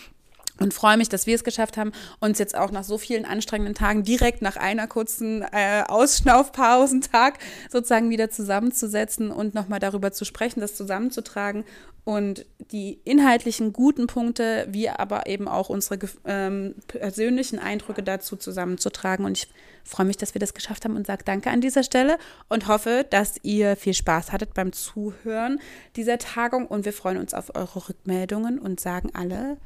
und 0.60 0.74
freue 0.74 0.96
mich, 0.96 1.08
dass 1.08 1.26
wir 1.26 1.34
es 1.34 1.44
geschafft 1.44 1.76
haben, 1.76 1.92
uns 2.20 2.38
jetzt 2.38 2.56
auch 2.56 2.70
nach 2.70 2.84
so 2.84 2.98
vielen 2.98 3.24
anstrengenden 3.24 3.74
Tagen 3.74 4.02
direkt 4.02 4.42
nach 4.42 4.56
einer 4.56 4.86
kurzen 4.86 5.42
äh, 5.52 5.84
Ausschnaufpausentag 5.86 7.38
sozusagen 7.70 8.10
wieder 8.10 8.30
zusammenzusetzen 8.30 9.30
und 9.30 9.54
nochmal 9.54 9.78
darüber 9.78 10.12
zu 10.12 10.24
sprechen, 10.24 10.60
das 10.60 10.74
zusammenzutragen 10.74 11.64
und 12.08 12.46
die 12.70 12.94
inhaltlichen 13.04 13.74
guten 13.74 14.06
Punkte, 14.06 14.66
wie 14.70 14.88
aber 14.88 15.26
eben 15.26 15.46
auch 15.46 15.68
unsere 15.68 15.98
ähm, 16.24 16.74
persönlichen 16.86 17.58
Eindrücke 17.58 18.02
dazu 18.02 18.36
zusammenzutragen. 18.36 19.26
Und 19.26 19.36
ich 19.36 19.48
freue 19.84 20.06
mich, 20.06 20.16
dass 20.16 20.32
wir 20.32 20.38
das 20.38 20.54
geschafft 20.54 20.86
haben 20.86 20.96
und 20.96 21.06
sage 21.06 21.22
danke 21.26 21.50
an 21.50 21.60
dieser 21.60 21.82
Stelle 21.82 22.16
und 22.48 22.66
hoffe, 22.66 23.04
dass 23.10 23.34
ihr 23.42 23.76
viel 23.76 23.92
Spaß 23.92 24.32
hattet 24.32 24.54
beim 24.54 24.72
Zuhören 24.72 25.60
dieser 25.96 26.16
Tagung. 26.16 26.66
Und 26.66 26.86
wir 26.86 26.94
freuen 26.94 27.18
uns 27.18 27.34
auf 27.34 27.54
eure 27.54 27.90
Rückmeldungen 27.90 28.58
und 28.58 28.80
sagen 28.80 29.10
alle 29.12 29.58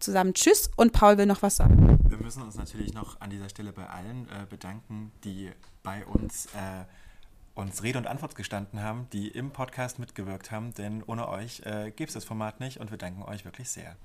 zusammen 0.00 0.34
Tschüss. 0.34 0.72
Und 0.74 0.90
Paul 0.90 1.16
will 1.16 1.26
noch 1.26 1.42
was 1.42 1.54
sagen. 1.54 2.00
Wir 2.08 2.18
müssen 2.18 2.42
uns 2.42 2.56
natürlich 2.56 2.92
noch 2.92 3.20
an 3.20 3.30
dieser 3.30 3.48
Stelle 3.48 3.72
bei 3.72 3.86
allen 3.86 4.26
äh, 4.30 4.46
bedanken, 4.50 5.12
die 5.22 5.48
bei 5.84 6.04
uns 6.06 6.46
äh, 6.46 6.86
uns 7.54 7.82
Rede 7.82 7.98
und 7.98 8.06
Antwort 8.06 8.34
gestanden 8.34 8.82
haben, 8.82 9.06
die 9.12 9.28
im 9.28 9.50
Podcast 9.50 9.98
mitgewirkt 9.98 10.50
haben, 10.50 10.74
denn 10.74 11.02
ohne 11.06 11.28
euch 11.28 11.62
äh, 11.64 11.92
gäbe 11.92 12.08
es 12.08 12.14
das 12.14 12.24
Format 12.24 12.60
nicht 12.60 12.80
und 12.80 12.90
wir 12.90 12.98
danken 12.98 13.22
euch 13.22 13.44
wirklich 13.44 13.68
sehr. 13.68 13.96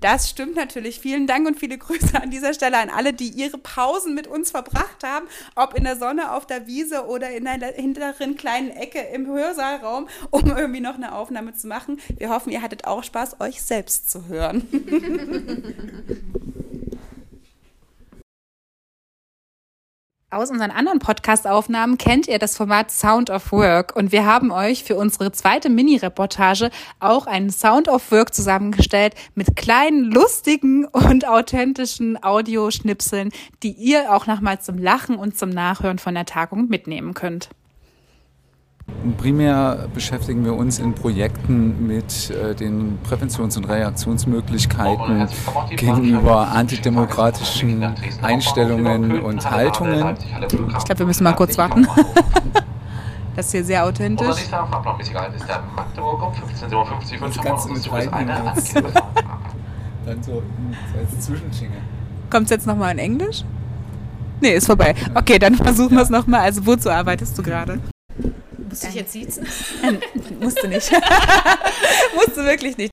Das 0.00 0.30
stimmt 0.30 0.56
natürlich. 0.56 1.00
Vielen 1.00 1.26
Dank 1.26 1.46
und 1.46 1.58
viele 1.58 1.78
Grüße 1.78 2.20
an 2.20 2.30
dieser 2.30 2.54
Stelle 2.54 2.78
an 2.78 2.90
alle, 2.90 3.12
die 3.12 3.28
ihre 3.28 3.58
Pausen 3.58 4.14
mit 4.14 4.26
uns 4.26 4.50
verbracht 4.50 5.04
haben, 5.04 5.26
ob 5.54 5.74
in 5.74 5.84
der 5.84 5.96
Sonne, 5.96 6.32
auf 6.32 6.46
der 6.46 6.66
Wiese 6.66 7.06
oder 7.06 7.30
in 7.30 7.46
einer 7.46 7.68
hinteren 7.68 8.36
kleinen 8.36 8.70
Ecke 8.70 9.00
im 9.00 9.26
Hörsaalraum, 9.26 10.08
um 10.30 10.48
irgendwie 10.48 10.80
noch 10.80 10.94
eine 10.94 11.14
Aufnahme 11.14 11.54
zu 11.54 11.68
machen. 11.68 12.00
Wir 12.16 12.30
hoffen, 12.30 12.50
ihr 12.50 12.62
hattet 12.62 12.84
auch 12.84 13.04
Spaß, 13.04 13.40
euch 13.40 13.62
selbst 13.62 14.10
zu 14.10 14.26
hören. 14.26 14.66
Aus 20.30 20.50
unseren 20.50 20.70
anderen 20.70 20.98
Podcast-Aufnahmen 20.98 21.96
kennt 21.96 22.28
ihr 22.28 22.38
das 22.38 22.54
Format 22.54 22.90
Sound 22.90 23.30
of 23.30 23.50
Work 23.50 23.96
und 23.96 24.12
wir 24.12 24.26
haben 24.26 24.50
euch 24.50 24.84
für 24.84 24.94
unsere 24.94 25.32
zweite 25.32 25.70
Mini-Reportage 25.70 26.68
auch 27.00 27.26
einen 27.26 27.48
Sound 27.48 27.88
of 27.88 28.12
Work 28.12 28.34
zusammengestellt 28.34 29.14
mit 29.34 29.56
kleinen, 29.56 30.04
lustigen 30.04 30.84
und 30.84 31.26
authentischen 31.26 32.22
Audioschnipseln, 32.22 33.30
die 33.62 33.72
ihr 33.72 34.12
auch 34.14 34.26
nochmal 34.26 34.60
zum 34.60 34.76
Lachen 34.76 35.16
und 35.16 35.38
zum 35.38 35.48
Nachhören 35.48 35.98
von 35.98 36.14
der 36.14 36.26
Tagung 36.26 36.68
mitnehmen 36.68 37.14
könnt. 37.14 37.48
Primär 39.16 39.88
beschäftigen 39.94 40.44
wir 40.44 40.54
uns 40.54 40.80
in 40.80 40.92
Projekten 40.92 41.86
mit 41.86 42.30
äh, 42.30 42.54
den 42.54 42.98
Präventions- 43.08 43.56
und 43.56 43.68
Reaktionsmöglichkeiten 43.68 45.28
gegenüber 45.70 46.48
antidemokratischen 46.48 47.94
Einstellungen 48.22 49.20
und 49.20 49.48
Haltungen. 49.48 50.16
Ich 50.42 50.84
glaube, 50.84 50.98
wir 50.98 51.06
müssen 51.06 51.24
mal 51.24 51.34
kurz 51.34 51.56
warten. 51.58 51.86
Das 53.36 53.46
ist 53.46 53.52
hier 53.52 53.64
sehr 53.64 53.84
authentisch. 53.84 54.26
Das 54.26 54.50
Ganze 57.40 57.68
mit 57.70 57.92
rein 57.92 58.30
als, 58.30 58.74
dann 58.74 60.22
so 60.24 60.42
als 60.98 61.20
Zwischenschinge. 61.20 61.76
Kommt 62.30 62.46
es 62.46 62.50
jetzt 62.50 62.66
nochmal 62.66 62.90
in 62.94 62.98
Englisch? 62.98 63.44
Nee, 64.40 64.54
ist 64.54 64.66
vorbei. 64.66 64.92
Okay, 65.14 65.38
dann 65.38 65.54
versuchen 65.54 65.94
wir 65.94 66.02
es 66.02 66.10
nochmal. 66.10 66.40
Also 66.40 66.66
wozu 66.66 66.90
arbeitest 66.90 67.38
du 67.38 67.44
gerade? 67.44 67.78
Musst 68.68 68.82
du 68.82 68.86
dich 68.86 68.96
jetzt 68.96 69.12
siezen? 69.12 69.46
Musst 70.40 70.62
du 70.62 70.68
nicht. 70.68 70.90
Musst 72.14 72.36
du 72.36 72.44
wirklich 72.44 72.76
nicht. 72.76 72.90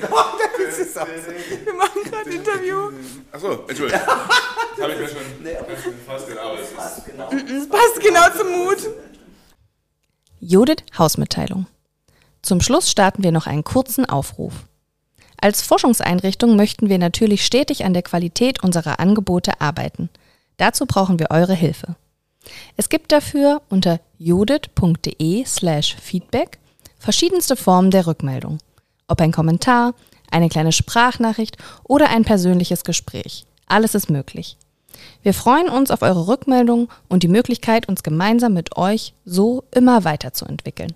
Wir 0.00 1.74
machen 1.74 2.02
gerade 2.04 2.30
ein 2.30 2.36
Interview. 2.36 2.90
Achso, 3.32 3.64
Entschuldigung. 3.68 4.00
Das 4.00 4.82
habe 4.82 4.92
ich 4.92 4.98
mir 4.98 5.08
schon 5.08 5.94
fast 6.06 6.26
gedacht, 6.28 6.44
aber 6.46 6.58
es 6.58 6.70
passt 6.72 7.04
genau. 7.04 7.28
Es 7.30 7.68
passt 7.68 8.00
genau 8.00 8.30
zum 8.36 8.50
Mut. 8.50 8.78
Judith 10.40 10.84
Hausmitteilung. 10.96 11.66
Zum 12.42 12.60
Schluss 12.60 12.90
starten 12.90 13.22
wir 13.22 13.32
noch 13.32 13.46
einen 13.46 13.64
kurzen 13.64 14.06
Aufruf. 14.06 14.54
Als 15.40 15.62
Forschungseinrichtung 15.62 16.56
möchten 16.56 16.88
wir 16.88 16.98
natürlich 16.98 17.44
stetig 17.44 17.84
an 17.84 17.92
der 17.92 18.02
Qualität 18.02 18.62
unserer 18.62 19.00
Angebote 19.00 19.60
arbeiten. 19.60 20.08
Dazu 20.56 20.86
brauchen 20.86 21.18
wir 21.18 21.30
eure 21.30 21.54
Hilfe. 21.54 21.96
Es 22.76 22.88
gibt 22.88 23.12
dafür 23.12 23.62
unter 23.68 24.00
judith.de 24.18 25.44
slash 25.44 25.96
feedback 25.96 26.58
verschiedenste 26.98 27.56
Formen 27.56 27.90
der 27.90 28.06
Rückmeldung. 28.06 28.58
Ob 29.08 29.20
ein 29.20 29.32
Kommentar, 29.32 29.94
eine 30.30 30.48
kleine 30.48 30.72
Sprachnachricht 30.72 31.56
oder 31.84 32.08
ein 32.10 32.24
persönliches 32.24 32.84
Gespräch. 32.84 33.46
Alles 33.66 33.94
ist 33.94 34.10
möglich. 34.10 34.56
Wir 35.22 35.34
freuen 35.34 35.68
uns 35.68 35.90
auf 35.90 36.02
eure 36.02 36.28
Rückmeldung 36.28 36.88
und 37.08 37.22
die 37.22 37.28
Möglichkeit, 37.28 37.88
uns 37.88 38.02
gemeinsam 38.02 38.52
mit 38.52 38.76
euch 38.76 39.14
so 39.24 39.64
immer 39.70 40.04
weiterzuentwickeln. 40.04 40.94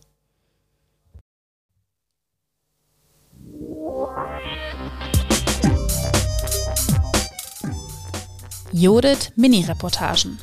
Judith 8.73 9.31
Mini-Reportagen. 9.37 10.39